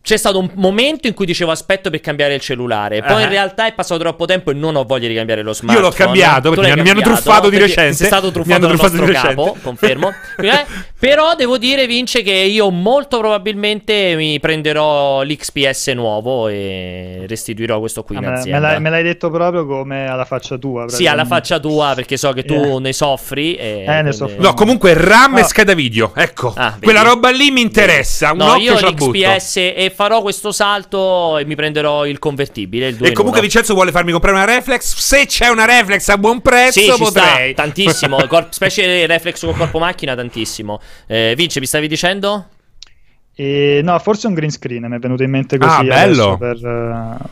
c'è 0.07 0.15
stato 0.15 0.39
un 0.39 0.49
momento 0.53 1.07
in 1.07 1.13
cui 1.13 1.25
dicevo 1.25 1.51
aspetto 1.51 1.89
per 1.89 1.99
cambiare 1.99 2.33
il 2.33 2.39
cellulare. 2.39 3.01
Poi 3.01 3.11
uh-huh. 3.11 3.23
in 3.23 3.27
realtà 3.29 3.67
è 3.67 3.73
passato 3.73 3.99
troppo 3.99 4.23
tempo 4.23 4.51
e 4.51 4.53
non 4.53 4.77
ho 4.77 4.85
voglia 4.85 5.09
di 5.09 5.13
cambiare 5.13 5.41
lo 5.41 5.51
smartphone. 5.51 5.85
Io 5.85 5.91
l'ho 5.91 5.93
cambiato 5.93 6.51
perché 6.51 6.75
mi, 6.77 6.81
mi 6.83 6.89
hanno 6.91 7.01
truffato 7.01 7.49
di 7.49 7.57
recente. 7.57 7.95
Sei 7.95 8.07
stato 8.07 8.31
truffato 8.31 8.67
dal 8.67 8.77
nostro 8.79 9.05
capo, 9.07 9.57
confermo. 9.61 10.13
eh? 10.39 10.65
Però 10.97 11.35
devo 11.35 11.57
dire, 11.57 11.85
Vince, 11.87 12.21
che 12.21 12.31
io 12.31 12.69
molto 12.69 13.17
probabilmente 13.17 14.15
mi 14.15 14.39
prenderò 14.39 15.23
l'XPS 15.23 15.87
nuovo 15.89 16.47
e 16.47 17.25
restituirò 17.27 17.79
questo 17.79 18.03
qui 18.03 18.15
ah, 18.15 18.19
in 18.19 18.25
azienda. 18.27 18.59
Me 18.59 18.71
l'hai, 18.71 18.81
me 18.81 18.89
l'hai, 18.89 19.03
detto 19.03 19.29
proprio 19.29 19.65
come 19.65 20.07
alla 20.07 20.23
faccia 20.23 20.57
tua. 20.57 20.87
Sì, 20.87 21.05
alla 21.05 21.25
faccia 21.25 21.59
tua 21.59 21.91
perché 21.95 22.15
so 22.15 22.31
che 22.31 22.45
tu 22.45 22.53
yeah. 22.53 22.79
ne 22.79 22.93
soffri. 22.93 23.55
E 23.55 23.83
eh, 23.85 24.01
ne 24.03 24.13
soffro. 24.13 24.41
No, 24.41 24.53
comunque 24.53 24.93
RAM 24.93 25.33
no. 25.33 25.39
e 25.39 25.43
scheda 25.43 25.73
video. 25.73 26.13
Ecco, 26.15 26.53
ah, 26.55 26.77
quella 26.81 27.01
roba 27.01 27.29
lì 27.29 27.51
mi 27.51 27.59
interessa. 27.59 28.31
Un 28.31 28.37
no, 28.37 28.55
io 28.55 28.75
l'XPS 28.75 29.57
e 29.57 29.91
farò 29.97 30.21
questo 30.21 30.51
salto 30.51 31.39
e 31.39 31.45
mi 31.45 31.55
prenderò 31.55 32.05
il 32.05 32.19
convertibile. 32.19 32.89
Il 32.89 33.03
e 33.03 33.13
comunque 33.13 33.41
Vincenzo 33.41 33.73
vuole 33.73 33.89
farmi 33.89 34.11
comprare 34.11 34.35
una 34.35 34.45
reflex. 34.45 34.95
Se 34.95 35.25
c'è 35.25 35.47
una 35.47 35.65
reflex 35.65 36.07
a 36.09 36.19
buon 36.19 36.39
prezzo, 36.39 36.79
sì, 36.79 36.93
potrei. 36.95 37.55
Tantissimo. 37.55 38.19
specie 38.51 39.07
reflex 39.07 39.43
con 39.43 39.57
corpo 39.57 39.79
macchina, 39.79 40.13
tantissimo. 40.13 40.79
Eh, 41.07 41.33
Vince, 41.35 41.59
mi 41.59 41.65
stavi 41.65 41.87
dicendo? 41.87 42.45
E, 43.39 43.81
no, 43.83 43.99
forse 43.99 44.25
un 44.25 44.33
green 44.33 44.49
screen 44.49 44.85
mi 44.87 44.95
è 44.95 44.99
venuto 44.99 45.21
in 45.21 45.29
mente 45.29 45.59
così 45.59 45.81
ah, 45.81 45.83
bello. 45.83 46.37
per, 46.39 46.57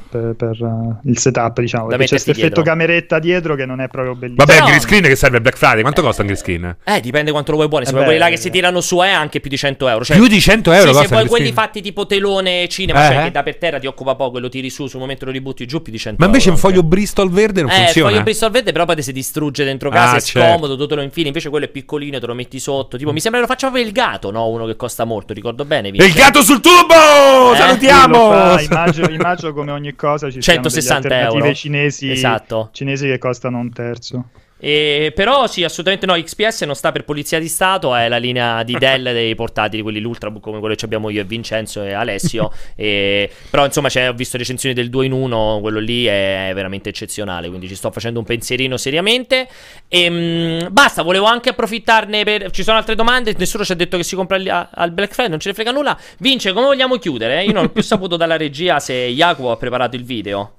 per, 0.07 0.35
per 0.35 0.61
uh, 0.61 0.99
il 1.05 1.17
setup, 1.17 1.59
diciamo. 1.59 1.87
c'è 1.87 2.07
questo 2.07 2.29
effetto 2.29 2.61
cameretta 2.61 3.17
dietro 3.17 3.55
che 3.55 3.65
non 3.65 3.81
è 3.81 3.87
proprio 3.87 4.13
bellissimo. 4.13 4.45
Vabbè, 4.45 4.59
il 4.59 4.65
green 4.65 4.79
screen 4.81 5.01
che 5.01 5.15
serve 5.15 5.37
a 5.37 5.39
Black 5.39 5.57
Friday, 5.57 5.81
quanto 5.81 6.03
costa 6.03 6.21
un 6.21 6.27
green 6.27 6.39
screen? 6.39 6.77
Eh, 6.83 6.99
dipende 6.99 7.31
quanto 7.31 7.49
lo 7.49 7.57
vuoi 7.57 7.69
buono. 7.69 7.85
Se 7.85 7.89
eh 7.89 7.93
vuoi 7.93 8.05
quelli 8.05 8.19
là 8.19 8.29
che 8.29 8.37
si 8.37 8.51
tirano 8.51 8.81
su 8.81 8.97
è 8.97 9.09
anche 9.09 9.39
più 9.39 9.49
di 9.49 9.57
100 9.57 9.87
euro. 9.87 10.03
Cioè, 10.03 10.15
più 10.15 10.27
di 10.27 10.39
100 10.39 10.71
euro? 10.73 10.93
Sì, 10.93 10.99
se 10.99 11.07
vuoi 11.07 11.25
quelli 11.25 11.51
fatti 11.51 11.81
tipo 11.81 12.05
telone 12.05 12.67
cinema, 12.67 12.99
cioè 12.99 13.09
eh, 13.09 13.13
cioè 13.15 13.23
che 13.23 13.31
da 13.31 13.41
per 13.41 13.57
terra 13.57 13.79
ti 13.79 13.87
occupa 13.87 14.13
poco 14.13 14.37
e 14.37 14.41
lo 14.41 14.49
tiri 14.49 14.69
su, 14.69 14.85
sul 14.85 14.99
momento 14.99 15.25
lo 15.25 15.31
ributti 15.31 15.65
giù, 15.65 15.81
più 15.81 15.91
di 15.91 15.97
100 15.97 16.17
Ma 16.19 16.27
invece 16.27 16.49
euro, 16.49 16.61
un 16.61 16.69
foglio 16.69 16.83
Bristol 16.83 17.31
verde 17.31 17.61
non 17.61 17.71
eh, 17.71 17.75
funziona? 17.77 18.09
il 18.09 18.13
foglio 18.13 18.23
Bristol 18.23 18.51
verde 18.51 18.71
però 18.71 18.85
poi 18.85 19.01
si 19.01 19.11
distrugge 19.11 19.63
dentro 19.63 19.89
casa, 19.89 20.13
ah, 20.13 20.17
è 20.17 20.21
certo. 20.21 20.47
scomodo, 20.47 20.77
tu 20.77 20.85
te 20.85 20.93
lo 20.93 21.01
infili, 21.01 21.27
invece 21.27 21.49
quello 21.49 21.65
è 21.65 21.69
piccolino, 21.69 22.19
te 22.19 22.27
lo 22.27 22.35
metti 22.35 22.59
sotto. 22.59 22.95
Tipo, 22.95 23.11
mi 23.11 23.19
sembra 23.19 23.41
che 23.41 23.47
lo 23.47 23.51
faccia 23.51 23.69
proprio 23.69 23.87
il 23.87 23.93
gatto, 23.93 24.29
no? 24.29 24.47
Uno 24.49 24.65
che 24.67 24.75
costa 24.75 25.03
molto, 25.03 25.33
ricordo 25.33 25.65
bene. 25.65 25.93
Il 25.97 26.13
gatto 26.13 26.41
sul 26.41 26.59
tubo! 26.59 27.53
Eh? 27.53 27.57
Salutiamo! 27.57 28.59
Immagino, 28.59 29.09
immagino, 29.09 29.53
come 29.53 29.71
ogni 29.71 29.95
cosa 29.95 30.29
ci 30.29 30.41
160 30.41 31.21
euro 31.21 31.53
cinesi, 31.53 32.11
esatto. 32.11 32.69
cinesi 32.73 33.07
che 33.07 33.17
costano 33.17 33.59
un 33.59 33.71
terzo. 33.71 34.25
E, 34.57 35.11
però 35.13 35.47
sì, 35.47 35.63
assolutamente 35.63 36.05
no, 36.05 36.13
XPS 36.13 36.61
non 36.61 36.75
sta 36.75 36.91
per 36.91 37.03
Polizia 37.03 37.39
di 37.39 37.47
Stato, 37.47 37.93
è 37.93 38.07
la 38.07 38.17
linea 38.17 38.63
di 38.63 38.73
Dell 38.79 39.11
dei 39.11 39.35
portatili, 39.35 39.81
quelli 39.81 39.99
l'Ultrabook 39.99 40.41
come 40.41 40.59
quello 40.59 40.75
che 40.75 40.85
abbiamo 40.85 41.09
io 41.09 41.21
e 41.21 41.23
Vincenzo 41.25 41.83
e 41.83 41.93
Alessio. 41.93 42.51
e, 42.75 43.29
però 43.49 43.65
insomma 43.65 43.89
ho 44.07 44.13
visto 44.13 44.37
recensioni 44.37 44.73
del 44.73 44.89
2 44.89 45.05
in 45.05 45.11
1, 45.11 45.59
quello 45.61 45.79
lì 45.79 46.05
è 46.05 46.51
veramente 46.53 46.89
eccezionale, 46.89 47.49
quindi 47.49 47.67
ci 47.67 47.75
sto 47.75 47.91
facendo 47.91 48.19
un 48.19 48.25
pensierino 48.25 48.77
seriamente. 48.77 49.47
E 49.87 50.09
mh, 50.09 50.71
basta, 50.71 51.01
volevo 51.01 51.25
anche 51.25 51.49
approfittarne 51.49 52.23
per... 52.23 52.49
Ci 52.51 52.63
sono 52.63 52.77
altre 52.77 52.95
domande, 52.95 53.35
nessuno 53.37 53.65
ci 53.65 53.73
ha 53.73 53.75
detto 53.75 53.97
che 53.97 54.03
si 54.03 54.15
compra 54.15 54.37
al, 54.37 54.69
al 54.71 54.91
Black 54.91 55.11
Friday, 55.11 55.29
non 55.29 55.39
ce 55.39 55.49
ne 55.49 55.53
frega 55.53 55.71
nulla. 55.71 55.97
Vince, 56.19 56.53
come 56.53 56.67
vogliamo 56.67 56.95
chiudere? 56.97 57.43
Io 57.43 57.51
non 57.51 57.65
ho 57.65 57.69
più 57.69 57.83
saputo 57.83 58.15
dalla 58.15 58.37
regia 58.37 58.79
se 58.79 59.07
Jacopo 59.09 59.51
ha 59.51 59.57
preparato 59.57 59.95
il 59.95 60.05
video. 60.05 60.53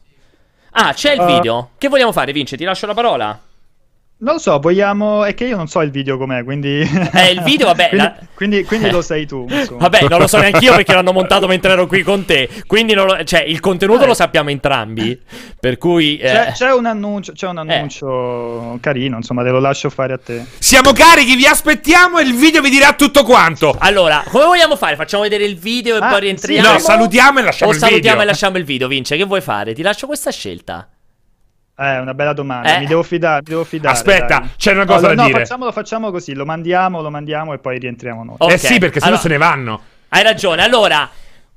Ah, 0.79 0.93
c'è 0.93 1.15
il 1.15 1.21
uh, 1.21 1.27
video. 1.27 1.71
Che 1.79 1.89
vogliamo 1.89 2.13
fare, 2.13 2.33
Vince? 2.33 2.57
Ti 2.59 2.65
lascio 2.65 2.87
la 2.87 2.93
parola. 2.93 3.41
Non 4.19 4.35
lo 4.35 4.41
so, 4.41 4.59
vogliamo. 4.59 5.25
È 5.25 5.35
che 5.35 5.45
io 5.45 5.57
non 5.57 5.67
so 5.67 5.83
il 5.83 5.91
video 5.91 6.17
com'è, 6.17 6.43
quindi. 6.43 6.81
Eh, 7.13 7.33
il 7.33 7.43
video, 7.43 7.67
vabbè. 7.67 7.89
quindi, 7.89 7.97
la... 8.03 8.17
quindi, 8.35 8.65
quindi, 8.65 8.91
lo 8.91 9.03
sai 9.03 9.27
tu. 9.27 9.47
Insomma. 9.47 9.81
Vabbè, 9.81 10.07
non 10.09 10.21
lo 10.21 10.27
so 10.27 10.39
neanche 10.41 10.65
io 10.65 10.75
perché 10.75 10.95
l'hanno 10.95 11.13
montato 11.13 11.47
mentre 11.47 11.73
ero 11.73 11.87
qui 11.87 12.03
con 12.03 12.25
te. 12.25 12.49
Quindi, 12.67 12.95
lo... 12.95 13.23
cioè, 13.25 13.43
il 13.43 13.61
contenuto 13.61 14.05
eh. 14.05 14.07
lo 14.07 14.15
sappiamo 14.15 14.49
entrambi. 14.49 15.21
Per 15.61 15.77
cui. 15.77 16.17
Eh... 16.17 16.29
C'è, 16.29 16.53
c'è, 16.53 16.73
un 16.73 16.87
annuncio, 16.87 17.33
c'è 17.33 17.47
un 17.47 17.59
annuncio 17.59 18.77
eh. 18.77 18.81
carino, 18.81 19.17
insomma, 19.17 19.43
te 19.43 19.51
lo 19.51 19.61
lascio 19.61 19.91
fare 19.91 20.15
a 20.15 20.19
te. 20.19 20.47
Siamo 20.61 20.93
carichi, 20.93 21.37
vi 21.37 21.47
aspettiamo 21.47 22.19
e 22.19 22.23
il 22.23 22.35
video 22.35 22.63
vi 22.63 22.71
dirà 22.71 22.95
tutto 22.95 23.23
quanto. 23.23 23.77
Allora, 23.79 24.25
come 24.29 24.47
vogliamo 24.47 24.77
fare? 24.77 24.97
Facciamo 24.97 25.25
vedere 25.25 25.45
il 25.45 25.59
video 25.59 25.97
e 25.97 25.99
ah, 26.01 26.09
poi 26.09 26.21
rientriamo. 26.21 26.67
Sì, 26.67 26.73
no, 26.73 26.79
salutiamo 26.79 27.41
e 27.41 27.43
lasciamo 27.43 27.71
o 27.71 27.75
il 27.75 27.81
video. 27.81 27.89
O 27.89 27.91
salutiamo 27.91 28.23
e 28.23 28.25
lasciamo 28.25 28.57
il 28.57 28.65
video, 28.65 28.89
Vince. 28.89 29.15
Che 29.19 29.25
vuoi 29.25 29.43
fare? 29.43 29.75
Ti 29.75 29.83
lascio 29.83 30.07
questa 30.07 30.31
scelta. 30.31 30.89
Eh, 31.79 31.99
una 31.99 32.15
bella 32.15 32.33
domanda. 32.33 32.77
Eh. 32.77 32.79
Mi 32.81 32.87
devo 32.87 33.03
fidare. 33.03 33.43
Mi 33.45 33.51
devo 33.51 33.65
fidare 33.65 33.95
Aspetta, 33.95 34.39
dai. 34.39 34.49
c'è 34.57 34.73
una 34.73 34.87
cosa 34.87 34.99
allora, 34.99 35.15
da 35.15 35.23
no, 35.23 35.29
dire. 35.29 35.39
Facciamolo, 35.41 35.73
facciamo 35.73 36.11
così: 36.11 36.35
lo 36.35 36.47
mandiamo, 36.47 37.03
lo 37.03 37.11
mandiamo 37.11 37.53
e 37.53 37.59
poi 37.59 37.79
rientriamo 37.79 38.25
noi. 38.25 38.37
Okay. 38.39 38.55
Eh 38.55 38.59
sì, 38.59 38.79
perché 38.79 39.01
sennò 39.01 39.17
allora, 39.17 39.23
se 39.23 39.29
ne 39.29 39.37
vanno. 39.37 39.81
Hai 40.09 40.23
ragione. 40.23 40.63
Allora. 40.63 41.09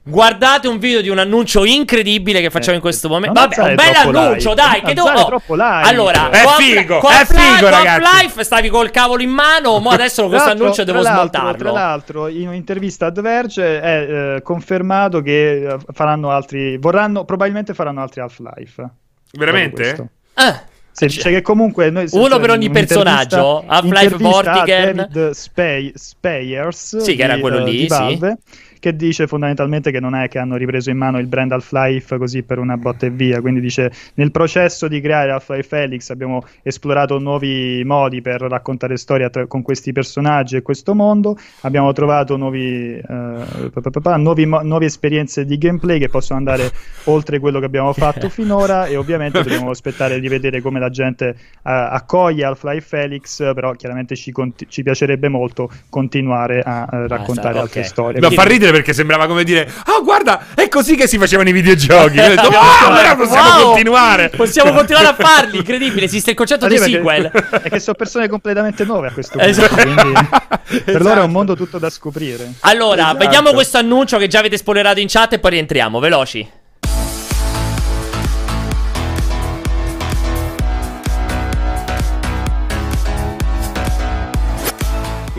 Guardate 0.01 0.67
un 0.67 0.79
video 0.79 1.01
di 1.01 1.09
un 1.09 1.19
annuncio 1.19 1.65
incredibile 1.65 2.41
che 2.41 2.49
facciamo 2.49 2.71
eh, 2.71 2.75
in 2.75 2.81
questo 2.81 3.09
momento. 3.09 3.39
Vabbè, 3.39 3.61
un 3.61 3.75
bel 3.75 3.93
annuncio, 3.93 4.49
live. 4.49 4.55
dai. 4.55 4.81
Che 4.81 4.93
do- 4.93 5.03
oh. 5.03 5.25
troppo 5.25 5.53
live. 5.53 5.81
Allora, 5.83 6.31
è 6.31 6.45
figo, 6.57 6.99
è 6.99 7.25
figo, 7.25 7.69
ragazzi. 7.69 8.23
Life 8.23 8.43
stavi 8.43 8.69
col 8.69 8.89
cavolo 8.89 9.21
in 9.21 9.29
mano. 9.29 9.77
Mo 9.79 9.89
adesso 9.89 10.27
questo 10.27 10.49
annuncio 10.49 10.83
devo 10.83 11.03
smontarlo. 11.03 11.53
Tra 11.57 11.71
l'altro, 11.71 12.27
in 12.27 12.47
un'intervista 12.47 13.07
a 13.07 13.11
The 13.11 13.21
Verge 13.21 13.81
è 13.81 14.35
eh, 14.37 14.41
confermato 14.41 15.21
che 15.21 15.67
eh, 15.67 15.77
faranno 15.91 16.31
altri. 16.31 16.77
Vorranno, 16.77 17.25
probabilmente 17.25 17.75
faranno 17.75 18.01
altri 18.01 18.21
Half-Life. 18.21 18.89
Veramente? 19.31 20.09
Ah. 20.33 20.63
Se 20.91 21.05
dice 21.05 21.29
che 21.29 21.41
comunque 21.41 21.89
noi, 21.89 22.07
uno 22.11 22.39
per 22.39 22.49
ogni 22.49 22.69
personaggio 22.69 23.63
Half-Life 23.65 24.17
Vortigen 24.17 25.07
David 25.09 25.29
Spay- 25.29 25.93
Spayers 25.95 26.97
sì 26.97 27.15
che 27.15 27.23
era 27.23 27.39
quello 27.39 27.63
lì 27.63 27.87
Valve, 27.87 28.37
sì 28.43 28.68
che 28.79 28.95
dice 28.95 29.27
fondamentalmente 29.27 29.91
che 29.91 29.99
non 29.99 30.15
è 30.15 30.27
che 30.27 30.39
hanno 30.39 30.55
ripreso 30.55 30.89
in 30.89 30.97
mano 30.97 31.19
il 31.19 31.27
brand 31.27 31.51
Half-Life 31.51 32.17
così 32.17 32.43
per 32.43 32.59
una 32.59 32.77
botta 32.77 33.05
e 33.05 33.09
via, 33.09 33.41
quindi 33.41 33.59
dice 33.59 33.91
nel 34.15 34.31
processo 34.31 34.87
di 34.87 35.01
creare 35.01 35.31
Half-Life 35.31 35.67
Felix 35.67 36.09
abbiamo 36.09 36.43
esplorato 36.63 37.19
nuovi 37.19 37.83
modi 37.85 38.21
per 38.21 38.41
raccontare 38.41 38.97
storia 38.97 39.29
tra- 39.29 39.47
con 39.47 39.61
questi 39.61 39.91
personaggi 39.91 40.55
e 40.55 40.61
questo 40.61 40.95
mondo, 40.95 41.37
abbiamo 41.61 41.91
trovato 41.91 42.37
nuovi, 42.37 42.95
eh, 42.95 44.17
nuovi, 44.17 44.45
nuove 44.45 44.85
esperienze 44.85 45.45
di 45.45 45.57
gameplay 45.57 45.99
che 45.99 46.09
possono 46.09 46.39
andare 46.39 46.71
oltre 47.05 47.39
quello 47.39 47.59
che 47.59 47.65
abbiamo 47.65 47.91
fatto 47.93 48.29
finora 48.29 48.85
e 48.85 48.95
ovviamente 48.95 49.41
dobbiamo 49.43 49.71
aspettare 49.71 50.19
di 50.19 50.27
vedere 50.27 50.61
come 50.61 50.79
la 50.79 50.89
gente 50.89 51.35
uh, 51.37 51.59
accoglie 51.63 52.45
Half-Life 52.45 52.87
Felix, 52.87 53.37
però 53.53 53.73
chiaramente 53.73 54.15
ci, 54.15 54.31
conti- 54.31 54.67
ci 54.69 54.83
piacerebbe 54.83 55.27
molto 55.27 55.69
continuare 55.89 56.61
a 56.61 56.87
uh, 56.89 57.07
raccontare 57.07 57.57
ah, 57.57 57.61
altre 57.61 57.79
okay. 57.81 57.91
storie. 57.91 58.19
Ma 58.21 58.29
fa 58.29 58.43
ridere 58.43 58.68
perché 58.71 58.93
sembrava 58.93 59.27
come 59.27 59.43
dire, 59.43 59.71
oh 59.87 60.03
guarda, 60.03 60.47
è 60.53 60.67
così 60.67 60.95
che 60.95 61.07
si 61.07 61.17
facevano 61.17 61.49
i 61.49 61.51
videogiochi. 61.51 62.15
detto, 62.15 62.49
wow, 62.49 62.93
wow, 62.93 63.15
possiamo 63.15 63.49
wow, 63.49 63.65
continuare. 63.65 64.29
Possiamo 64.29 64.73
continuare 64.73 65.07
a 65.07 65.13
farli, 65.13 65.57
incredibile, 65.59 66.05
esiste 66.05 66.31
il 66.31 66.35
concetto 66.35 66.67
di 66.67 66.77
sequel. 66.77 67.29
È 67.63 67.69
che 67.69 67.79
sono 67.79 67.95
persone 67.95 68.27
completamente 68.27 68.83
nuove 68.85 69.07
a 69.07 69.11
questo 69.11 69.37
punto, 69.37 69.49
esatto. 69.49 69.75
quindi 69.75 70.11
per 70.11 70.83
esatto. 70.85 71.03
loro 71.03 71.21
è 71.21 71.23
un 71.23 71.31
mondo 71.31 71.55
tutto 71.55 71.77
da 71.77 71.89
scoprire. 71.89 72.53
Allora, 72.61 73.03
esatto. 73.03 73.17
vediamo 73.17 73.51
questo 73.53 73.77
annuncio 73.77 74.17
che 74.17 74.27
già 74.27 74.39
avete 74.39 74.57
spoilerato 74.57 74.99
in 74.99 75.07
chat 75.07 75.33
e 75.33 75.39
poi 75.39 75.51
rientriamo, 75.51 75.99
veloci. 75.99 76.58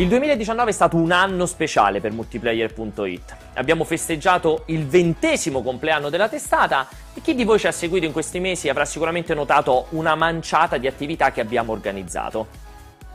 Il 0.01 0.09
2019 0.09 0.71
è 0.71 0.73
stato 0.73 0.97
un 0.97 1.13
anno 1.13 1.45
speciale 1.45 2.01
per 2.01 2.13
multiplayer.it. 2.13 3.37
Abbiamo 3.57 3.85
festeggiato 3.85 4.63
il 4.69 4.87
ventesimo 4.87 5.61
compleanno 5.61 6.09
della 6.09 6.27
testata 6.27 6.89
e 7.13 7.21
chi 7.21 7.35
di 7.35 7.45
voi 7.45 7.59
ci 7.59 7.67
ha 7.67 7.71
seguito 7.71 8.07
in 8.07 8.13
questi 8.13 8.41
mesi 8.41 8.71
avrà 8.71 8.87
sicuramente 8.87 9.35
notato 9.35 9.89
una 9.91 10.15
manciata 10.15 10.79
di 10.79 10.87
attività 10.87 11.33
che 11.33 11.43
abbiamo 11.43 11.73
organizzato. 11.73 12.47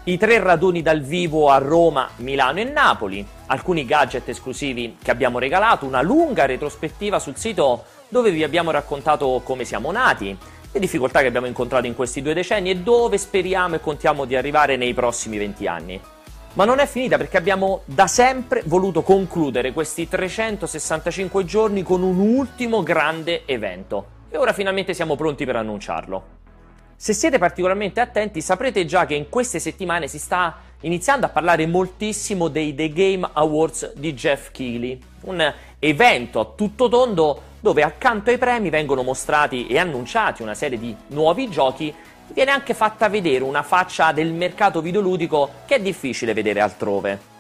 I 0.04 0.20
tre 0.20 0.40
raduni 0.40 0.84
dal 0.84 1.02
vivo 1.02 1.50
a 1.50 1.58
Roma, 1.58 2.08
Milano 2.18 2.60
e 2.60 2.66
Napoli, 2.66 3.26
alcuni 3.48 3.84
gadget 3.84 4.30
esclusivi 4.30 4.98
che 5.02 5.10
abbiamo 5.10 5.40
regalato, 5.40 5.88
una 5.88 6.04
lunga 6.04 6.46
retrospettiva 6.46 7.18
sul 7.18 7.36
sito 7.36 7.84
dove 8.10 8.30
vi 8.30 8.44
abbiamo 8.44 8.70
raccontato 8.70 9.42
come 9.44 9.66
siamo 9.66 9.92
nati, 9.92 10.38
le 10.72 10.80
difficoltà 10.80 11.22
che 11.22 11.28
abbiamo 11.28 11.48
incontrato 11.48 11.88
in 11.88 11.96
questi 11.96 12.22
due 12.22 12.36
decenni 12.36 12.70
e 12.70 12.78
dove 12.78 13.18
speriamo 13.18 13.74
e 13.74 13.80
contiamo 13.80 14.26
di 14.26 14.36
arrivare 14.36 14.78
nei 14.78 14.94
prossimi 14.94 15.40
20 15.40 15.66
anni. 15.66 16.02
Ma 16.56 16.64
non 16.64 16.80
è 16.80 16.88
finita 16.88 17.18
perché 17.18 17.36
abbiamo 17.36 17.82
da 17.84 18.08
sempre 18.08 18.64
voluto 18.66 19.02
concludere 19.02 19.74
questi 19.74 20.08
365 20.08 21.44
giorni 21.44 21.84
con 21.84 22.02
un 22.02 22.18
ultimo 22.18 22.82
grande 22.82 23.44
evento. 23.46 24.14
E 24.30 24.38
ora 24.38 24.54
finalmente 24.54 24.94
siamo 24.94 25.18
pronti 25.18 25.44
per 25.44 25.58
annunciarlo. 25.58 26.24
Se 26.96 27.12
siete 27.12 27.40
particolarmente 27.40 28.00
attenti 28.00 28.40
saprete 28.40 28.86
già 28.86 29.06
che 29.06 29.16
in 29.16 29.28
queste 29.28 29.60
settimane 29.60 30.08
si 30.08 30.18
sta 30.18 30.60
iniziando 30.80 31.26
a 31.26 31.30
parlare 31.30 31.68
moltissimo 31.68 32.48
dei 32.48 32.74
The 32.74 32.88
Game 32.88 33.30
Awards 33.34 33.92
di 33.94 34.14
Jeff 34.14 34.52
Keighley, 34.52 34.98
un 35.24 35.54
evento 35.78 36.40
a 36.40 36.46
tutto 36.56 36.88
tondo 36.88 37.42
dove 37.60 37.84
accanto 37.84 38.30
ai 38.30 38.38
premi 38.38 38.70
vengono 38.70 39.04
mostrati 39.04 39.68
e 39.68 39.78
annunciati 39.78 40.42
una 40.42 40.54
serie 40.54 40.80
di 40.80 40.96
nuovi 41.08 41.50
giochi 41.50 41.94
viene 42.34 42.52
anche 42.52 42.74
fatta 42.74 43.10
vedere 43.10 43.44
una 43.44 43.64
faccia 43.64 44.12
del 44.12 44.34
mercato 44.34 44.82
videoludico 44.82 45.50
che 45.66 45.76
è 45.76 45.82
difficile 45.82 46.34
vedere 46.34 46.62
altrove. 46.62 47.34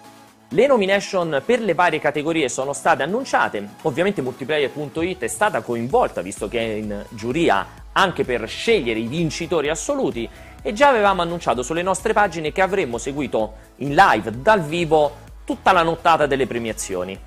Le 0.50 0.68
nomination 0.68 1.42
per 1.44 1.60
le 1.60 1.74
varie 1.74 2.00
categorie 2.00 2.50
sono 2.50 2.72
state 2.72 3.04
annunciate, 3.04 3.68
ovviamente 3.82 4.22
Multiplayer.it 4.22 5.24
è 5.24 5.28
stata 5.28 5.62
coinvolta 5.62 6.22
visto 6.22 6.48
che 6.48 6.60
è 6.60 6.74
in 6.76 7.06
giuria 7.10 7.84
anche 7.94 8.24
per 8.24 8.48
scegliere 8.48 9.00
i 9.00 9.08
vincitori 9.08 9.70
assoluti 9.70 10.30
e 10.62 10.74
già 10.74 10.90
avevamo 10.90 11.22
annunciato 11.22 11.64
sulle 11.64 11.82
nostre 11.82 12.14
pagine 12.14 12.52
che 12.52 12.62
avremmo 12.62 12.98
seguito 12.98 13.54
in 13.78 13.96
live 13.96 14.42
dal 14.42 14.62
vivo 14.62 15.24
tutta 15.46 15.72
la 15.72 15.84
nottata 15.84 16.26
delle 16.26 16.48
premiazioni. 16.48 17.20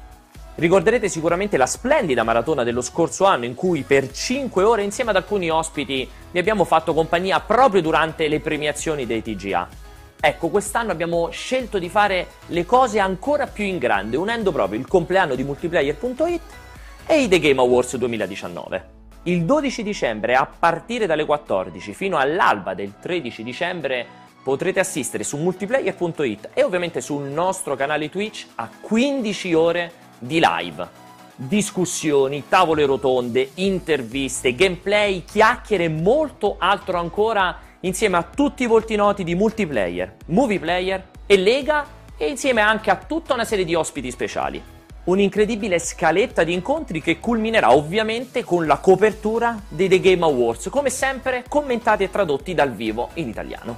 Ricorderete 0.58 1.08
sicuramente 1.08 1.56
la 1.56 1.66
splendida 1.66 2.24
maratona 2.24 2.64
dello 2.64 2.82
scorso 2.82 3.26
anno 3.26 3.44
in 3.44 3.54
cui 3.54 3.82
per 3.82 4.10
5 4.10 4.64
ore 4.64 4.82
insieme 4.82 5.10
ad 5.10 5.16
alcuni 5.16 5.48
ospiti 5.48 6.08
vi 6.32 6.38
abbiamo 6.40 6.64
fatto 6.64 6.94
compagnia 6.94 7.38
proprio 7.38 7.80
durante 7.80 8.26
le 8.26 8.40
premiazioni 8.40 9.06
dei 9.06 9.22
TGA. 9.22 9.68
Ecco, 10.20 10.48
quest'anno 10.48 10.90
abbiamo 10.90 11.28
scelto 11.30 11.78
di 11.78 11.88
fare 11.88 12.26
le 12.48 12.66
cose 12.66 12.98
ancora 12.98 13.46
più 13.46 13.62
in 13.62 13.78
grande, 13.78 14.16
unendo 14.16 14.50
proprio 14.50 14.80
il 14.80 14.88
compleanno 14.88 15.36
di 15.36 15.44
multiplayer.it 15.44 16.42
e 17.06 17.22
i 17.22 17.28
The 17.28 17.38
Game 17.38 17.60
Awards 17.60 17.96
2019. 17.96 18.88
Il 19.22 19.44
12 19.44 19.84
dicembre, 19.84 20.34
a 20.34 20.44
partire 20.44 21.06
dalle 21.06 21.24
14 21.24 21.94
fino 21.94 22.16
all'alba 22.16 22.74
del 22.74 22.94
13 23.00 23.44
dicembre, 23.44 24.04
potrete 24.42 24.80
assistere 24.80 25.22
su 25.22 25.36
multiplayer.it 25.36 26.48
e 26.52 26.64
ovviamente 26.64 27.00
sul 27.00 27.28
nostro 27.28 27.76
canale 27.76 28.10
Twitch 28.10 28.44
a 28.56 28.68
15 28.80 29.54
ore 29.54 29.92
di 30.18 30.40
live. 30.42 31.06
Discussioni, 31.36 32.44
tavole 32.48 32.84
rotonde, 32.84 33.50
interviste, 33.54 34.54
gameplay, 34.54 35.24
chiacchiere 35.24 35.84
e 35.84 35.88
molto 35.88 36.56
altro 36.58 36.98
ancora 36.98 37.58
insieme 37.80 38.16
a 38.16 38.22
tutti 38.24 38.64
i 38.64 38.66
volti 38.66 38.96
noti 38.96 39.22
di 39.22 39.36
multiplayer, 39.36 40.16
movie 40.26 40.58
player 40.58 41.10
e 41.26 41.36
Lega 41.36 41.86
e 42.16 42.28
insieme 42.28 42.60
anche 42.60 42.90
a 42.90 42.96
tutta 42.96 43.34
una 43.34 43.44
serie 43.44 43.64
di 43.64 43.74
ospiti 43.74 44.10
speciali. 44.10 44.60
Un'incredibile 45.04 45.78
scaletta 45.78 46.42
di 46.42 46.52
incontri 46.52 47.00
che 47.00 47.20
culminerà 47.20 47.72
ovviamente 47.72 48.44
con 48.44 48.66
la 48.66 48.78
copertura 48.78 49.58
dei 49.68 49.88
The 49.88 50.00
Game 50.00 50.24
Awards, 50.24 50.68
come 50.68 50.90
sempre 50.90 51.44
commentati 51.48 52.02
e 52.02 52.10
tradotti 52.10 52.52
dal 52.52 52.72
vivo 52.72 53.10
in 53.14 53.28
italiano. 53.28 53.76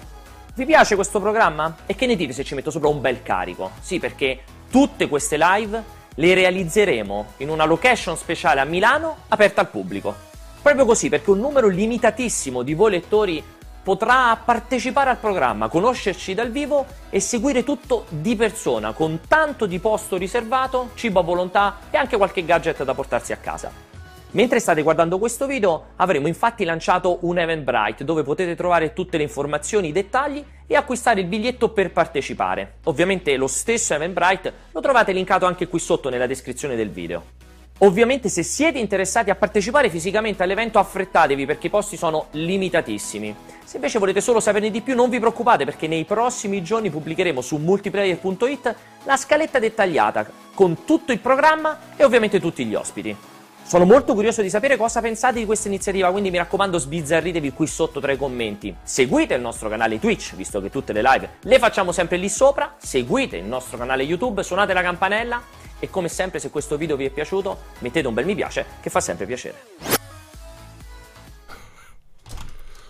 Vi 0.54 0.64
piace 0.64 0.94
questo 0.96 1.20
programma? 1.20 1.76
E 1.86 1.94
che 1.94 2.06
ne 2.06 2.16
dite 2.16 2.32
se 2.32 2.42
ci 2.42 2.54
metto 2.54 2.70
sopra 2.70 2.88
un 2.88 3.00
bel 3.00 3.22
carico? 3.22 3.70
Sì, 3.80 4.00
perché 4.00 4.40
tutte 4.70 5.08
queste 5.08 5.36
live 5.38 5.98
le 6.20 6.34
realizzeremo 6.34 7.32
in 7.38 7.48
una 7.48 7.64
location 7.64 8.14
speciale 8.14 8.60
a 8.60 8.64
Milano 8.64 9.20
aperta 9.28 9.62
al 9.62 9.68
pubblico. 9.68 10.14
Proprio 10.60 10.84
così, 10.84 11.08
perché 11.08 11.30
un 11.30 11.38
numero 11.38 11.68
limitatissimo 11.68 12.62
di 12.62 12.74
voi 12.74 12.90
lettori 12.90 13.42
potrà 13.82 14.36
partecipare 14.36 15.08
al 15.08 15.16
programma, 15.16 15.68
conoscerci 15.68 16.34
dal 16.34 16.50
vivo 16.50 16.84
e 17.08 17.20
seguire 17.20 17.64
tutto 17.64 18.04
di 18.10 18.36
persona, 18.36 18.92
con 18.92 19.20
tanto 19.26 19.64
di 19.64 19.78
posto 19.78 20.18
riservato, 20.18 20.90
cibo 20.94 21.20
a 21.20 21.22
volontà 21.22 21.78
e 21.90 21.96
anche 21.96 22.18
qualche 22.18 22.44
gadget 22.44 22.84
da 22.84 22.92
portarsi 22.92 23.32
a 23.32 23.36
casa. 23.36 23.89
Mentre 24.32 24.60
state 24.60 24.82
guardando 24.82 25.18
questo 25.18 25.46
video 25.46 25.86
avremo 25.96 26.28
infatti 26.28 26.62
lanciato 26.62 27.18
un 27.22 27.38
Eventbrite 27.38 28.04
dove 28.04 28.22
potete 28.22 28.54
trovare 28.54 28.92
tutte 28.92 29.16
le 29.16 29.24
informazioni, 29.24 29.88
i 29.88 29.92
dettagli 29.92 30.44
e 30.68 30.76
acquistare 30.76 31.20
il 31.20 31.26
biglietto 31.26 31.70
per 31.70 31.90
partecipare. 31.90 32.74
Ovviamente 32.84 33.36
lo 33.36 33.48
stesso 33.48 33.92
Eventbrite 33.92 34.52
lo 34.70 34.80
trovate 34.80 35.10
linkato 35.10 35.46
anche 35.46 35.66
qui 35.66 35.80
sotto 35.80 36.10
nella 36.10 36.28
descrizione 36.28 36.76
del 36.76 36.90
video. 36.90 37.38
Ovviamente 37.78 38.28
se 38.28 38.44
siete 38.44 38.78
interessati 38.78 39.30
a 39.30 39.34
partecipare 39.34 39.90
fisicamente 39.90 40.44
all'evento 40.44 40.78
affrettatevi 40.78 41.44
perché 41.44 41.66
i 41.66 41.70
posti 41.70 41.96
sono 41.96 42.26
limitatissimi. 42.32 43.34
Se 43.64 43.76
invece 43.76 43.98
volete 43.98 44.20
solo 44.20 44.38
saperne 44.38 44.70
di 44.70 44.80
più 44.80 44.94
non 44.94 45.10
vi 45.10 45.18
preoccupate 45.18 45.64
perché 45.64 45.88
nei 45.88 46.04
prossimi 46.04 46.62
giorni 46.62 46.88
pubblicheremo 46.88 47.40
su 47.40 47.56
multiplayer.it 47.56 48.74
la 49.04 49.16
scaletta 49.16 49.58
dettagliata 49.58 50.24
con 50.54 50.84
tutto 50.84 51.10
il 51.10 51.18
programma 51.18 51.96
e 51.96 52.04
ovviamente 52.04 52.38
tutti 52.38 52.64
gli 52.64 52.74
ospiti. 52.76 53.16
Sono 53.70 53.84
molto 53.84 54.14
curioso 54.14 54.42
di 54.42 54.50
sapere 54.50 54.76
cosa 54.76 55.00
pensate 55.00 55.38
di 55.38 55.44
questa 55.44 55.68
iniziativa, 55.68 56.10
quindi 56.10 56.32
mi 56.32 56.38
raccomando 56.38 56.76
sbizzarritevi 56.76 57.52
qui 57.52 57.68
sotto 57.68 58.00
tra 58.00 58.10
i 58.10 58.16
commenti. 58.16 58.74
Seguite 58.82 59.34
il 59.34 59.40
nostro 59.40 59.68
canale 59.68 60.00
Twitch, 60.00 60.34
visto 60.34 60.60
che 60.60 60.70
tutte 60.70 60.92
le 60.92 61.00
live 61.00 61.30
le 61.42 61.58
facciamo 61.60 61.92
sempre 61.92 62.16
lì 62.16 62.28
sopra. 62.28 62.74
Seguite 62.78 63.36
il 63.36 63.44
nostro 63.44 63.78
canale 63.78 64.02
YouTube, 64.02 64.42
suonate 64.42 64.72
la 64.72 64.82
campanella 64.82 65.40
e 65.78 65.88
come 65.88 66.08
sempre 66.08 66.40
se 66.40 66.50
questo 66.50 66.76
video 66.76 66.96
vi 66.96 67.04
è 67.04 67.10
piaciuto 67.10 67.58
mettete 67.78 68.08
un 68.08 68.12
bel 68.12 68.24
mi 68.24 68.34
piace 68.34 68.66
che 68.80 68.90
fa 68.90 68.98
sempre 68.98 69.24
piacere. 69.24 69.62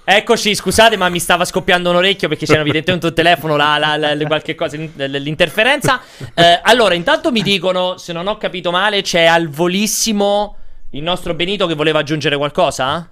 Eccoci, 0.03 0.55
scusate, 0.55 0.97
ma 0.97 1.11
mi 1.11 1.21
stava 1.21 1.45
scoppiando 1.45 1.91
un 1.91 1.97
orecchio 1.97 2.27
perché 2.27 2.47
c'era 2.47 2.63
evidentemente 2.63 3.07
un 3.07 3.13
telefono, 3.13 3.55
la, 3.57 3.77
la, 3.77 4.15
la, 4.15 4.27
qualche 4.27 4.55
cosa, 4.55 4.79
l'interferenza. 4.79 6.01
Eh, 6.33 6.59
allora, 6.63 6.95
intanto 6.95 7.31
mi 7.31 7.43
dicono, 7.43 7.99
se 7.99 8.15
non 8.15 8.27
ho 8.27 8.39
capito 8.39 8.71
male, 8.71 9.03
c'è 9.03 9.27
al 9.27 9.51
volissimo 9.51 10.57
il 10.91 11.03
nostro 11.03 11.35
Benito 11.35 11.67
che 11.67 11.75
voleva 11.75 12.01
aggiungere 12.01 12.37
qualcosa? 12.37 13.09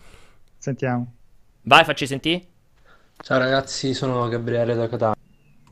Sentiamo. 0.57 1.13
Vai, 1.63 1.85
facci 1.85 2.07
sentire. 2.07 2.43
Ciao 3.23 3.39
ragazzi, 3.39 3.95
sono 3.95 4.29
Gabriele 4.29 4.75
da 4.75 4.89
Catania. 4.89 5.15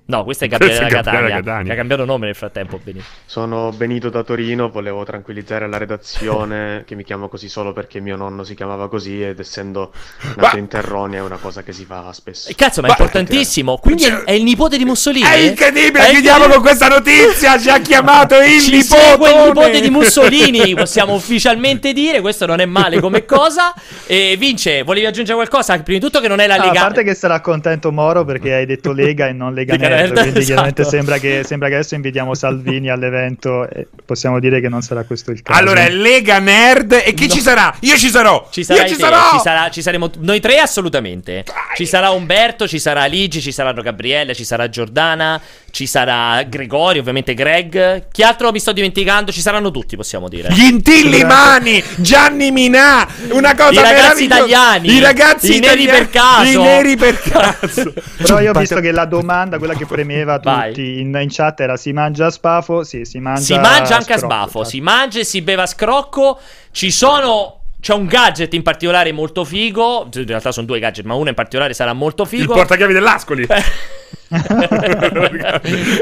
No, 0.07 0.23
questo 0.24 0.45
è 0.45 0.49
Gabriele 0.49 0.78
da 0.78 0.87
Catania, 0.87 1.37
Catania, 1.37 1.65
che 1.65 1.73
ha 1.73 1.74
cambiato 1.74 2.05
nome 2.05 2.27
nel 2.27 2.35
frattempo. 2.35 2.81
Benito. 2.83 3.05
Sono 3.24 3.73
Benito 3.73 4.09
da 4.09 4.23
Torino, 4.23 4.69
volevo 4.69 5.05
tranquillizzare 5.05 5.69
la 5.69 5.78
redazione 5.78 6.85
che 6.87 6.95
mi 6.95 7.05
chiamo 7.05 7.28
così 7.28 7.49
solo 7.49 7.73
perché 7.73 8.01
mio 8.01 8.16
nonno 8.16 8.45
si 8.45 8.55
chiamava 8.55 8.89
così 8.89 9.23
ed 9.23 9.39
essendo 9.41 9.93
nato 10.37 10.41
ma... 10.41 10.57
in 10.57 10.69
Terronia 10.69 11.19
è 11.19 11.23
una 11.23 11.39
cosa 11.39 11.62
che 11.62 11.73
si 11.73 11.85
fa 11.85 12.12
spesso. 12.12 12.49
E 12.49 12.55
cazzo, 12.55 12.81
ma, 12.81 12.89
ma 12.89 12.95
è 12.95 12.97
importantissimo. 13.01 13.78
Quindi 13.78 14.05
cioè... 14.05 14.23
è 14.23 14.33
il 14.33 14.45
nipote 14.45 14.78
di 14.78 14.85
Mussolini? 14.85 15.27
È 15.27 15.35
incredibile, 15.35 16.07
è 16.07 16.11
chiudiamo 16.11 16.47
con 16.47 16.61
questa 16.61 16.89
notizia, 16.89 17.59
ci 17.59 17.69
ha 17.69 17.78
chiamato 17.81 18.37
il 18.41 18.61
Ci 18.61 18.70
nipote. 18.70 19.31
il 19.31 19.45
nipote 19.47 19.81
di 19.81 19.91
Mussolini, 19.91 20.74
possiamo 20.74 21.15
ufficialmente 21.15 21.93
dire, 21.93 22.20
questo 22.20 22.47
non 22.47 22.61
è 22.61 22.66
male 22.66 23.01
come 23.01 23.24
cosa. 23.24 23.74
E 24.07 24.37
Vince, 24.39 24.83
volevi 24.83 25.07
aggiungere 25.07 25.37
qualcosa? 25.37 25.74
Prima 25.83 25.99
di 25.99 26.05
tutto 26.05 26.20
che 26.20 26.28
non 26.28 26.39
è 26.39 26.47
la 26.47 26.57
Lega. 26.57 26.81
Ah, 26.81 26.83
a 26.83 26.87
parte 26.87 27.03
che 27.03 27.15
sarà 27.15 27.41
contento 27.41 27.91
Moro 27.91 28.24
perché 28.24 28.55
hai 28.55 28.66
detto 28.66 28.93
Lega 28.93 29.27
e 29.27 29.33
non 29.33 29.53
Lega 29.53 29.77
Nerd 29.77 29.95
Nerd, 29.97 30.12
quindi 30.12 30.28
esatto. 30.31 30.44
chiaramente 30.44 30.85
sembra 30.85 31.18
che, 31.18 31.43
sembra 31.44 31.68
che, 31.68 31.74
adesso 31.74 31.94
invitiamo 31.94 32.35
Salvini 32.35 32.89
all'evento 32.89 33.68
e 33.68 33.86
possiamo 34.05 34.39
dire 34.40 34.60
che 34.60 34.68
non 34.68 34.82
sarà 34.82 35.05
questo 35.05 35.31
il 35.31 35.43
caso. 35.43 35.59
Allora, 35.59 35.85
è 35.85 35.90
Lega 35.90 36.39
Nerd 36.39 36.93
e 36.93 37.14
chi 37.14 37.27
no. 37.27 37.35
ci 37.35 37.40
sarà? 37.40 37.74
Io 37.81 37.97
ci 37.97 38.09
sarò! 38.09 38.48
Ci 38.51 38.60
Io 38.60 38.86
ci 38.86 38.94
sarò! 38.94 39.31
Ci, 39.32 39.40
sarà, 39.40 39.70
ci 39.70 39.82
saremo 39.82 40.10
noi 40.18 40.40
tre 40.40 40.59
assolutamente. 40.59 41.44
Dai. 41.44 41.55
Ci 41.77 41.86
sarà 41.86 42.10
Umberto, 42.10 42.68
ci 42.68 42.78
sarà 42.78 43.05
Ligi, 43.06 43.40
ci 43.40 43.52
saranno 43.52 43.82
Gabriele, 43.82 44.35
ci 44.35 44.44
sarà 44.44 44.68
Giordana, 44.68 45.40
ci 45.70 45.86
sarà 45.86 46.43
Gregorio, 46.44 47.01
ovviamente 47.01 47.35
Greg. 47.35 48.09
Chi 48.10 48.23
altro 48.23 48.51
mi 48.51 48.59
sto 48.59 48.73
dimenticando? 48.73 49.32
Ci 49.32 49.40
saranno 49.40 49.70
tutti, 49.70 49.97
possiamo 49.97 50.28
dire. 50.28 50.48
Gli 50.51 50.64
Intillimani, 50.64 51.82
Gianni 51.97 52.51
Minà, 52.51 53.06
una 53.31 53.55
cosa 53.55 53.81
I 53.81 53.82
ragazzi 53.82 54.24
italiani, 54.24 54.90
i 54.90 55.01
ragazzi 55.01 55.52
i 55.52 55.56
italiani, 55.56 55.85
neri 55.85 55.98
per 55.98 56.10
caso, 56.10 56.48
i 56.48 56.56
neri 56.56 56.97
per 56.97 57.20
caso. 57.20 57.93
Però 58.16 58.40
io 58.40 58.52
ho 58.52 58.59
visto 58.59 58.81
che 58.81 58.90
la 58.90 59.05
domanda, 59.05 59.59
quella 59.59 59.74
che 59.74 59.85
premeva 59.86 60.38
tutti 60.38 61.00
in, 61.00 61.14
in, 61.14 61.28
chat 61.30 61.60
era 61.60 61.76
si 61.76 61.92
mangia 61.92 62.26
a 62.26 62.30
spafo? 62.30 62.84
Sì, 62.84 63.04
si 63.04 63.18
mangia 63.18 63.40
Si 63.40 63.58
mangia 63.58 63.96
anche 63.96 64.12
a 64.12 64.18
sbafo, 64.18 64.64
si 64.64 64.80
mangia 64.80 65.20
e 65.20 65.24
si 65.24 65.42
beve 65.42 65.62
a 65.62 65.66
scrocco. 65.66 66.38
Ci 66.70 66.90
sono 66.90 67.60
c'è 67.80 67.94
un 67.94 68.06
gadget 68.06 68.52
in 68.54 68.62
particolare 68.62 69.12
molto 69.12 69.44
figo. 69.44 70.08
In 70.12 70.26
realtà 70.26 70.52
sono 70.52 70.66
due 70.66 70.78
gadget, 70.78 71.04
ma 71.04 71.14
uno 71.14 71.28
in 71.28 71.34
particolare 71.34 71.72
sarà 71.72 71.92
molto 71.92 72.24
figo. 72.24 72.52
Il 72.52 72.58
portachiavi 72.58 72.92
dell'Ascoli. 72.92 73.46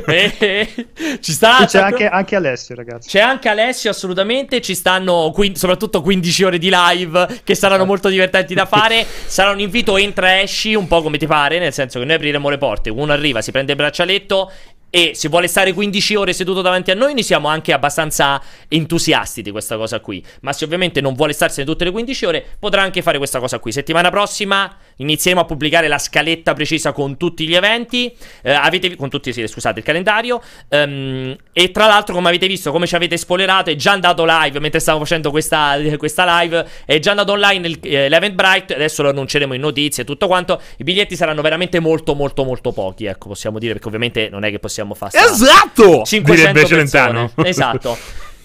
e, 0.06 0.86
ci 1.20 1.32
sta 1.32 1.66
c'è 1.66 1.78
anche, 1.78 2.06
anche, 2.06 2.36
Alessio 2.36 2.74
ragazzi 2.74 3.08
c'è 3.08 3.20
anche 3.20 3.48
Alessio 3.50 3.90
assolutamente 3.90 4.62
ci 4.62 4.74
stanno 4.74 5.30
qui, 5.34 5.52
soprattutto 5.54 6.00
15 6.00 6.44
ore 6.44 6.58
di 6.58 6.70
live 6.72 7.40
che 7.44 7.54
saranno 7.54 7.84
molto 7.84 8.08
divertenti 8.08 8.54
da 8.54 8.64
fare 8.64 9.04
sarà 9.26 9.50
un 9.50 9.60
invito 9.60 9.98
entra 9.98 10.40
esci 10.40 10.74
un 10.74 10.86
po' 10.86 11.02
come 11.02 11.18
ti 11.18 11.26
pare 11.26 11.58
nel 11.58 11.74
senso 11.74 11.98
che 11.98 12.06
noi 12.06 12.14
apriremo 12.14 12.48
le 12.48 12.58
porte 12.58 12.88
uno 12.88 13.12
arriva 13.12 13.42
si 13.42 13.50
prende 13.50 13.72
il 13.72 13.78
braccialetto 13.78 14.50
e 14.94 15.10
se 15.16 15.28
vuole 15.28 15.48
stare 15.48 15.72
15 15.72 16.14
ore 16.14 16.32
seduto 16.32 16.62
davanti 16.62 16.92
a 16.92 16.94
noi, 16.94 17.14
noi 17.14 17.24
siamo 17.24 17.48
anche 17.48 17.72
abbastanza 17.72 18.40
entusiasti 18.68 19.42
di 19.42 19.50
questa 19.50 19.76
cosa 19.76 19.98
qui. 19.98 20.24
Ma 20.42 20.52
se 20.52 20.64
ovviamente 20.64 21.00
non 21.00 21.14
vuole 21.14 21.32
starsene 21.32 21.66
tutte 21.66 21.82
le 21.82 21.90
15 21.90 22.24
ore, 22.26 22.46
potrà 22.60 22.82
anche 22.82 23.02
fare 23.02 23.18
questa 23.18 23.40
cosa 23.40 23.58
qui. 23.58 23.72
Settimana 23.72 24.10
prossima 24.10 24.72
inizieremo 24.96 25.42
a 25.42 25.46
pubblicare 25.46 25.88
la 25.88 25.98
scaletta 25.98 26.52
precisa 26.52 26.92
con 26.92 27.16
tutti 27.16 27.46
gli 27.46 27.54
eventi. 27.54 28.14
Eh, 28.42 28.52
avete, 28.52 28.96
con 28.96 29.08
tutti, 29.08 29.32
sì, 29.32 29.46
scusate, 29.46 29.80
il 29.80 29.84
calendario. 29.84 30.40
Um, 30.68 31.36
e 31.52 31.70
tra 31.70 31.86
l'altro, 31.86 32.14
come 32.14 32.28
avete 32.28 32.46
visto, 32.46 32.70
come 32.70 32.86
ci 32.86 32.94
avete 32.94 33.16
spoilerato, 33.16 33.70
è 33.70 33.76
già 33.76 33.92
andato 33.92 34.24
live 34.26 34.60
mentre 34.60 34.80
stavo 34.80 35.00
facendo 35.00 35.30
questa, 35.30 35.76
questa 35.96 36.40
live. 36.40 36.66
È 36.84 36.98
già 36.98 37.10
andato 37.10 37.32
online 37.32 37.68
il, 37.68 37.78
eh, 37.82 38.08
l'Eventbrite. 38.08 38.74
Adesso 38.74 39.02
lo 39.02 39.10
annunceremo 39.10 39.54
in 39.54 39.60
notizie 39.60 40.02
e 40.02 40.06
tutto 40.06 40.26
quanto. 40.26 40.60
I 40.76 40.84
biglietti 40.84 41.16
saranno 41.16 41.42
veramente 41.42 41.80
molto, 41.80 42.14
molto, 42.14 42.44
molto 42.44 42.72
pochi. 42.72 43.06
Ecco, 43.06 43.28
possiamo 43.28 43.58
dire, 43.58 43.72
perché 43.72 43.88
ovviamente 43.88 44.28
non 44.30 44.44
è 44.44 44.50
che 44.50 44.58
possiamo 44.58 44.94
fare. 44.94 45.18
Esatto! 45.18 46.02
500 46.04 46.66
Celentano. 46.66 47.30
Esatto. 47.44 47.96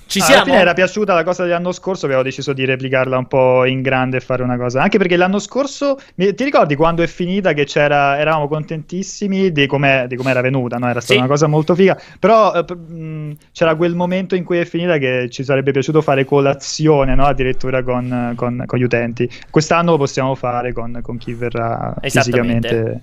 Ci 0.10 0.22
siamo. 0.22 0.42
Alla 0.42 0.44
fine 0.46 0.58
era 0.58 0.74
piaciuta 0.74 1.14
la 1.14 1.24
cosa 1.24 1.44
dell'anno 1.44 1.72
scorso, 1.72 2.08
avevo 2.08 2.24
deciso 2.24 2.52
di 2.52 2.66
replicarla 2.66 3.16
un 3.16 3.28
po' 3.28 3.66
in 3.66 3.84
grande 3.84 4.18
e 4.18 4.20
fare 4.20 4.42
una 4.42 4.58
cosa. 4.58 4.82
Anche 4.82 4.98
perché 4.98 5.16
l'anno 5.16 5.38
scorso, 5.38 6.00
mi, 6.16 6.34
ti 6.34 6.44
ricordi 6.44 6.76
quando 6.76 7.04
è 7.04 7.08
finita 7.08 7.54
che 7.54 7.66
c'era, 7.66 8.18
eravamo 8.18 8.48
contentissimi 8.48 9.52
di 9.52 9.68
come 9.68 10.08
era 10.10 10.42
venuta, 10.42 10.78
no? 10.78 10.90
Era 10.90 11.00
stata 11.00 11.14
sì. 11.14 11.20
una 11.20 11.28
cosa 11.28 11.46
molto 11.46 11.76
figa. 11.76 11.96
Però 12.18 12.54
eh, 12.56 12.76
mh, 12.76 13.38
c'era 13.52 13.76
quel 13.76 13.94
momento 13.94 14.34
in 14.34 14.44
cui 14.44 14.58
è 14.58 14.66
finita 14.66 14.98
che 14.98 15.28
ci 15.30 15.44
sarebbe 15.44 15.72
piaciuto 15.72 16.02
fare 16.02 16.26
colazione, 16.26 17.14
no? 17.14 17.26
Addirittura 17.28 17.84
con, 17.84 18.34
con, 18.36 18.64
con, 18.66 18.80
gli 18.80 18.84
utenti. 18.84 19.30
Quest'anno 19.52 19.92
lo 19.92 19.98
possiamo 19.98 20.34
fare 20.34 20.74
con, 20.74 21.02
con 21.04 21.18
chi 21.20 21.34
verrà 21.34 21.94
fisicamente. 22.02 23.02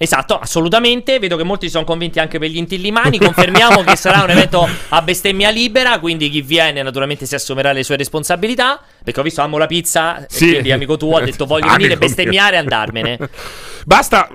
Esatto, 0.00 0.38
assolutamente. 0.38 1.18
Vedo 1.18 1.36
che 1.36 1.42
molti 1.42 1.66
si 1.66 1.72
sono 1.72 1.84
convinti 1.84 2.20
anche 2.20 2.38
per 2.38 2.48
gli 2.48 2.56
intillimani. 2.56 3.18
Confermiamo 3.18 3.82
che 3.82 3.96
sarà 3.96 4.22
un 4.22 4.30
evento 4.30 4.66
a 4.90 5.02
bestemmia 5.02 5.50
libera. 5.50 5.98
Quindi 5.98 6.30
chi 6.30 6.40
viene, 6.40 6.82
naturalmente, 6.82 7.26
si 7.26 7.34
assumerà 7.34 7.72
le 7.72 7.82
sue 7.82 7.96
responsabilità. 7.96 8.80
Perché 9.02 9.18
ho 9.18 9.24
visto 9.24 9.40
amo 9.40 9.58
la 9.58 9.66
pizza. 9.66 10.24
Sì. 10.28 10.50
Quindi, 10.50 10.70
amico 10.70 10.96
tuo, 10.96 11.16
ha 11.16 11.20
detto: 11.22 11.46
Voglio 11.46 11.68
venire, 11.74 11.96
bestemmiare 11.96 12.54
e 12.54 12.58
andarmene. 12.60 13.18
Basta. 13.84 14.28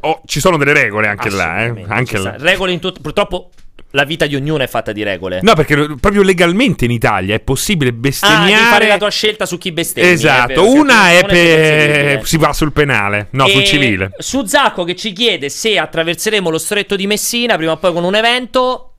Oh, 0.00 0.20
ci 0.26 0.40
sono 0.40 0.58
delle 0.58 0.74
regole 0.74 1.08
anche 1.08 1.30
là. 1.30 1.64
Eh? 1.64 1.84
Anche 1.88 2.18
là. 2.18 2.34
Regole 2.38 2.72
in 2.72 2.80
tutto. 2.80 3.00
Purtroppo 3.00 3.50
la 3.92 4.04
vita 4.04 4.26
di 4.26 4.36
ognuno 4.36 4.62
è 4.62 4.66
fatta 4.66 4.92
di 4.92 5.02
regole. 5.02 5.40
No, 5.42 5.54
perché 5.54 5.96
proprio 6.00 6.22
legalmente 6.22 6.84
in 6.84 6.90
Italia 6.90 7.34
è 7.34 7.40
possibile 7.40 7.92
bestemmiare. 7.92 8.52
Ah, 8.54 8.70
fare 8.70 8.86
la 8.86 8.98
tua 8.98 9.10
scelta 9.10 9.46
su 9.46 9.58
chi 9.58 9.72
bestemmia. 9.72 10.10
Esatto, 10.10 10.64
è 10.64 10.68
una 10.68 11.10
è 11.10 11.24
per. 11.24 12.26
si 12.26 12.36
va 12.36 12.52
sul 12.52 12.72
penale, 12.72 13.28
no, 13.30 13.46
e 13.46 13.50
sul 13.50 13.64
civile. 13.64 14.12
Su 14.18 14.44
Zacco 14.44 14.84
che 14.84 14.94
ci 14.94 15.12
chiede 15.12 15.48
se 15.48 15.78
attraverseremo 15.78 16.50
lo 16.50 16.58
stretto 16.58 16.96
di 16.96 17.06
Messina 17.06 17.56
prima 17.56 17.72
o 17.72 17.76
poi 17.76 17.92
con 17.92 18.04
un 18.04 18.14
evento. 18.14 18.94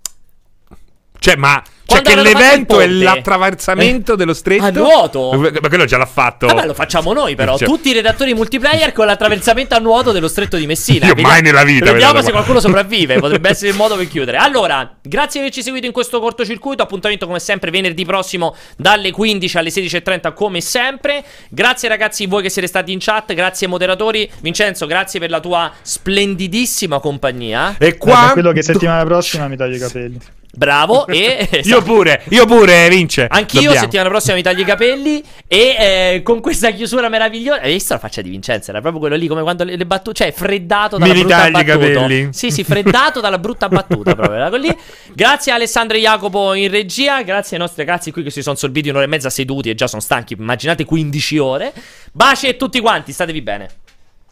Cioè, 1.17 1.35
ma 1.35 1.61
cioè 1.91 2.01
che 2.01 2.15
l'evento 2.15 2.79
è 2.79 2.87
l'attraversamento 2.87 4.13
eh. 4.13 4.17
dello 4.17 4.33
stretto. 4.33 4.63
A 4.63 4.69
nuoto. 4.69 5.31
Ma 5.61 5.67
quello 5.67 5.85
già 5.85 5.97
l'ha 5.97 6.05
fatto. 6.05 6.47
Vabbè, 6.47 6.65
lo 6.65 6.73
facciamo 6.73 7.13
noi 7.13 7.35
però. 7.35 7.57
Cioè. 7.57 7.67
Tutti 7.67 7.89
i 7.89 7.93
redattori 7.93 8.33
multiplayer 8.33 8.91
con 8.93 9.05
l'attraversamento 9.05 9.75
a 9.75 9.79
nuoto 9.79 10.11
dello 10.11 10.27
stretto 10.27 10.57
di 10.57 10.65
Messina. 10.65 11.05
Io 11.05 11.13
Vediamo, 11.13 11.29
mai 11.29 11.41
nella 11.41 11.63
vita. 11.63 11.91
Vediamo 11.91 12.21
se 12.21 12.31
qualcuno 12.31 12.59
sopravvive. 12.59 13.17
Potrebbe 13.19 13.49
essere 13.49 13.69
il 13.69 13.75
modo 13.75 13.95
per 13.95 14.07
chiudere. 14.07 14.37
Allora, 14.37 14.97
grazie 15.01 15.39
di 15.39 15.47
averci 15.47 15.63
seguito 15.63 15.85
in 15.85 15.91
questo 15.91 16.19
cortocircuito. 16.19 16.83
Appuntamento 16.83 17.25
come 17.25 17.39
sempre 17.39 17.71
venerdì 17.71 18.05
prossimo 18.05 18.55
dalle 18.77 19.11
15 19.11 19.57
alle 19.57 19.69
16.30 19.69 20.33
come 20.33 20.61
sempre. 20.61 21.23
Grazie 21.49 21.89
ragazzi 21.89 22.25
voi 22.25 22.41
che 22.41 22.49
siete 22.49 22.67
stati 22.67 22.91
in 22.91 22.99
chat. 22.99 23.33
Grazie 23.33 23.65
ai 23.65 23.71
moderatori. 23.71 24.29
Vincenzo, 24.41 24.85
grazie 24.85 25.19
per 25.19 25.29
la 25.29 25.39
tua 25.39 25.71
splendidissima 25.81 26.99
compagnia. 26.99 27.75
E 27.77 27.97
qua... 27.97 28.29
Eh, 28.29 28.33
quello 28.33 28.51
che 28.51 28.61
settimana 28.61 29.03
prossima 29.05 29.47
mi 29.47 29.57
taglio 29.57 29.75
i 29.75 29.79
capelli. 29.79 30.19
Bravo. 30.53 31.07
e 31.11 31.61
io 31.63 31.81
pure, 31.83 32.23
io 32.29 32.45
pure, 32.45 32.89
vince. 32.89 33.27
Anch'io 33.29 33.61
Dobbiamo. 33.61 33.81
settimana 33.81 34.09
prossima 34.09 34.35
mi 34.35 34.41
taglio 34.41 34.61
i 34.61 34.65
capelli. 34.65 35.23
E 35.47 35.75
eh, 35.79 36.21
con 36.23 36.39
questa 36.41 36.71
chiusura 36.71 37.09
meravigliosa. 37.09 37.61
Hai 37.61 37.73
visto 37.73 37.93
la 37.93 37.99
faccia 37.99 38.21
di 38.21 38.29
Vincenzo? 38.29 38.71
Era 38.71 38.81
proprio 38.81 39.01
quello 39.01 39.15
lì, 39.15 39.27
come 39.27 39.41
quando 39.41 39.63
le, 39.63 39.75
le 39.75 39.85
battute. 39.85 40.23
Cioè, 40.23 40.31
freddato 40.31 40.97
dalla 40.97 41.13
mi 41.13 41.19
brutta 41.19 41.37
battuta. 41.37 41.59
i 41.59 41.65
capelli. 41.65 42.29
Sì, 42.31 42.51
sì, 42.51 42.63
freddato 42.63 43.19
dalla 43.21 43.37
brutta 43.37 43.67
battuta. 43.67 44.15
proprio. 44.15 44.35
Era 44.37 44.49
lì. 44.57 44.75
Grazie 45.13 45.51
a 45.51 45.55
Alessandro 45.55 45.97
e 45.97 46.01
Jacopo 46.01 46.53
in 46.53 46.69
regia. 46.69 47.21
Grazie 47.23 47.57
ai 47.57 47.61
nostri 47.61 47.83
ragazzi 47.83 48.11
qui 48.11 48.23
che 48.23 48.29
si 48.29 48.41
sono 48.41 48.55
sorbiti 48.55 48.89
un'ora 48.89 49.05
e 49.05 49.07
mezza 49.07 49.29
seduti 49.29 49.69
e 49.69 49.75
già 49.75 49.87
sono 49.87 50.01
stanchi. 50.01 50.33
Immaginate 50.33 50.85
15 50.85 51.37
ore. 51.37 51.73
Baci 52.11 52.47
a 52.47 52.53
tutti 52.53 52.79
quanti, 52.79 53.11
statevi 53.11 53.41
bene. 53.41 53.69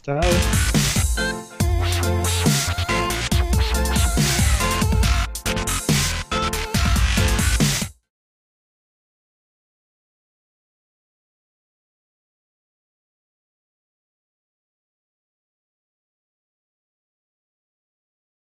Ciao. 0.03 0.78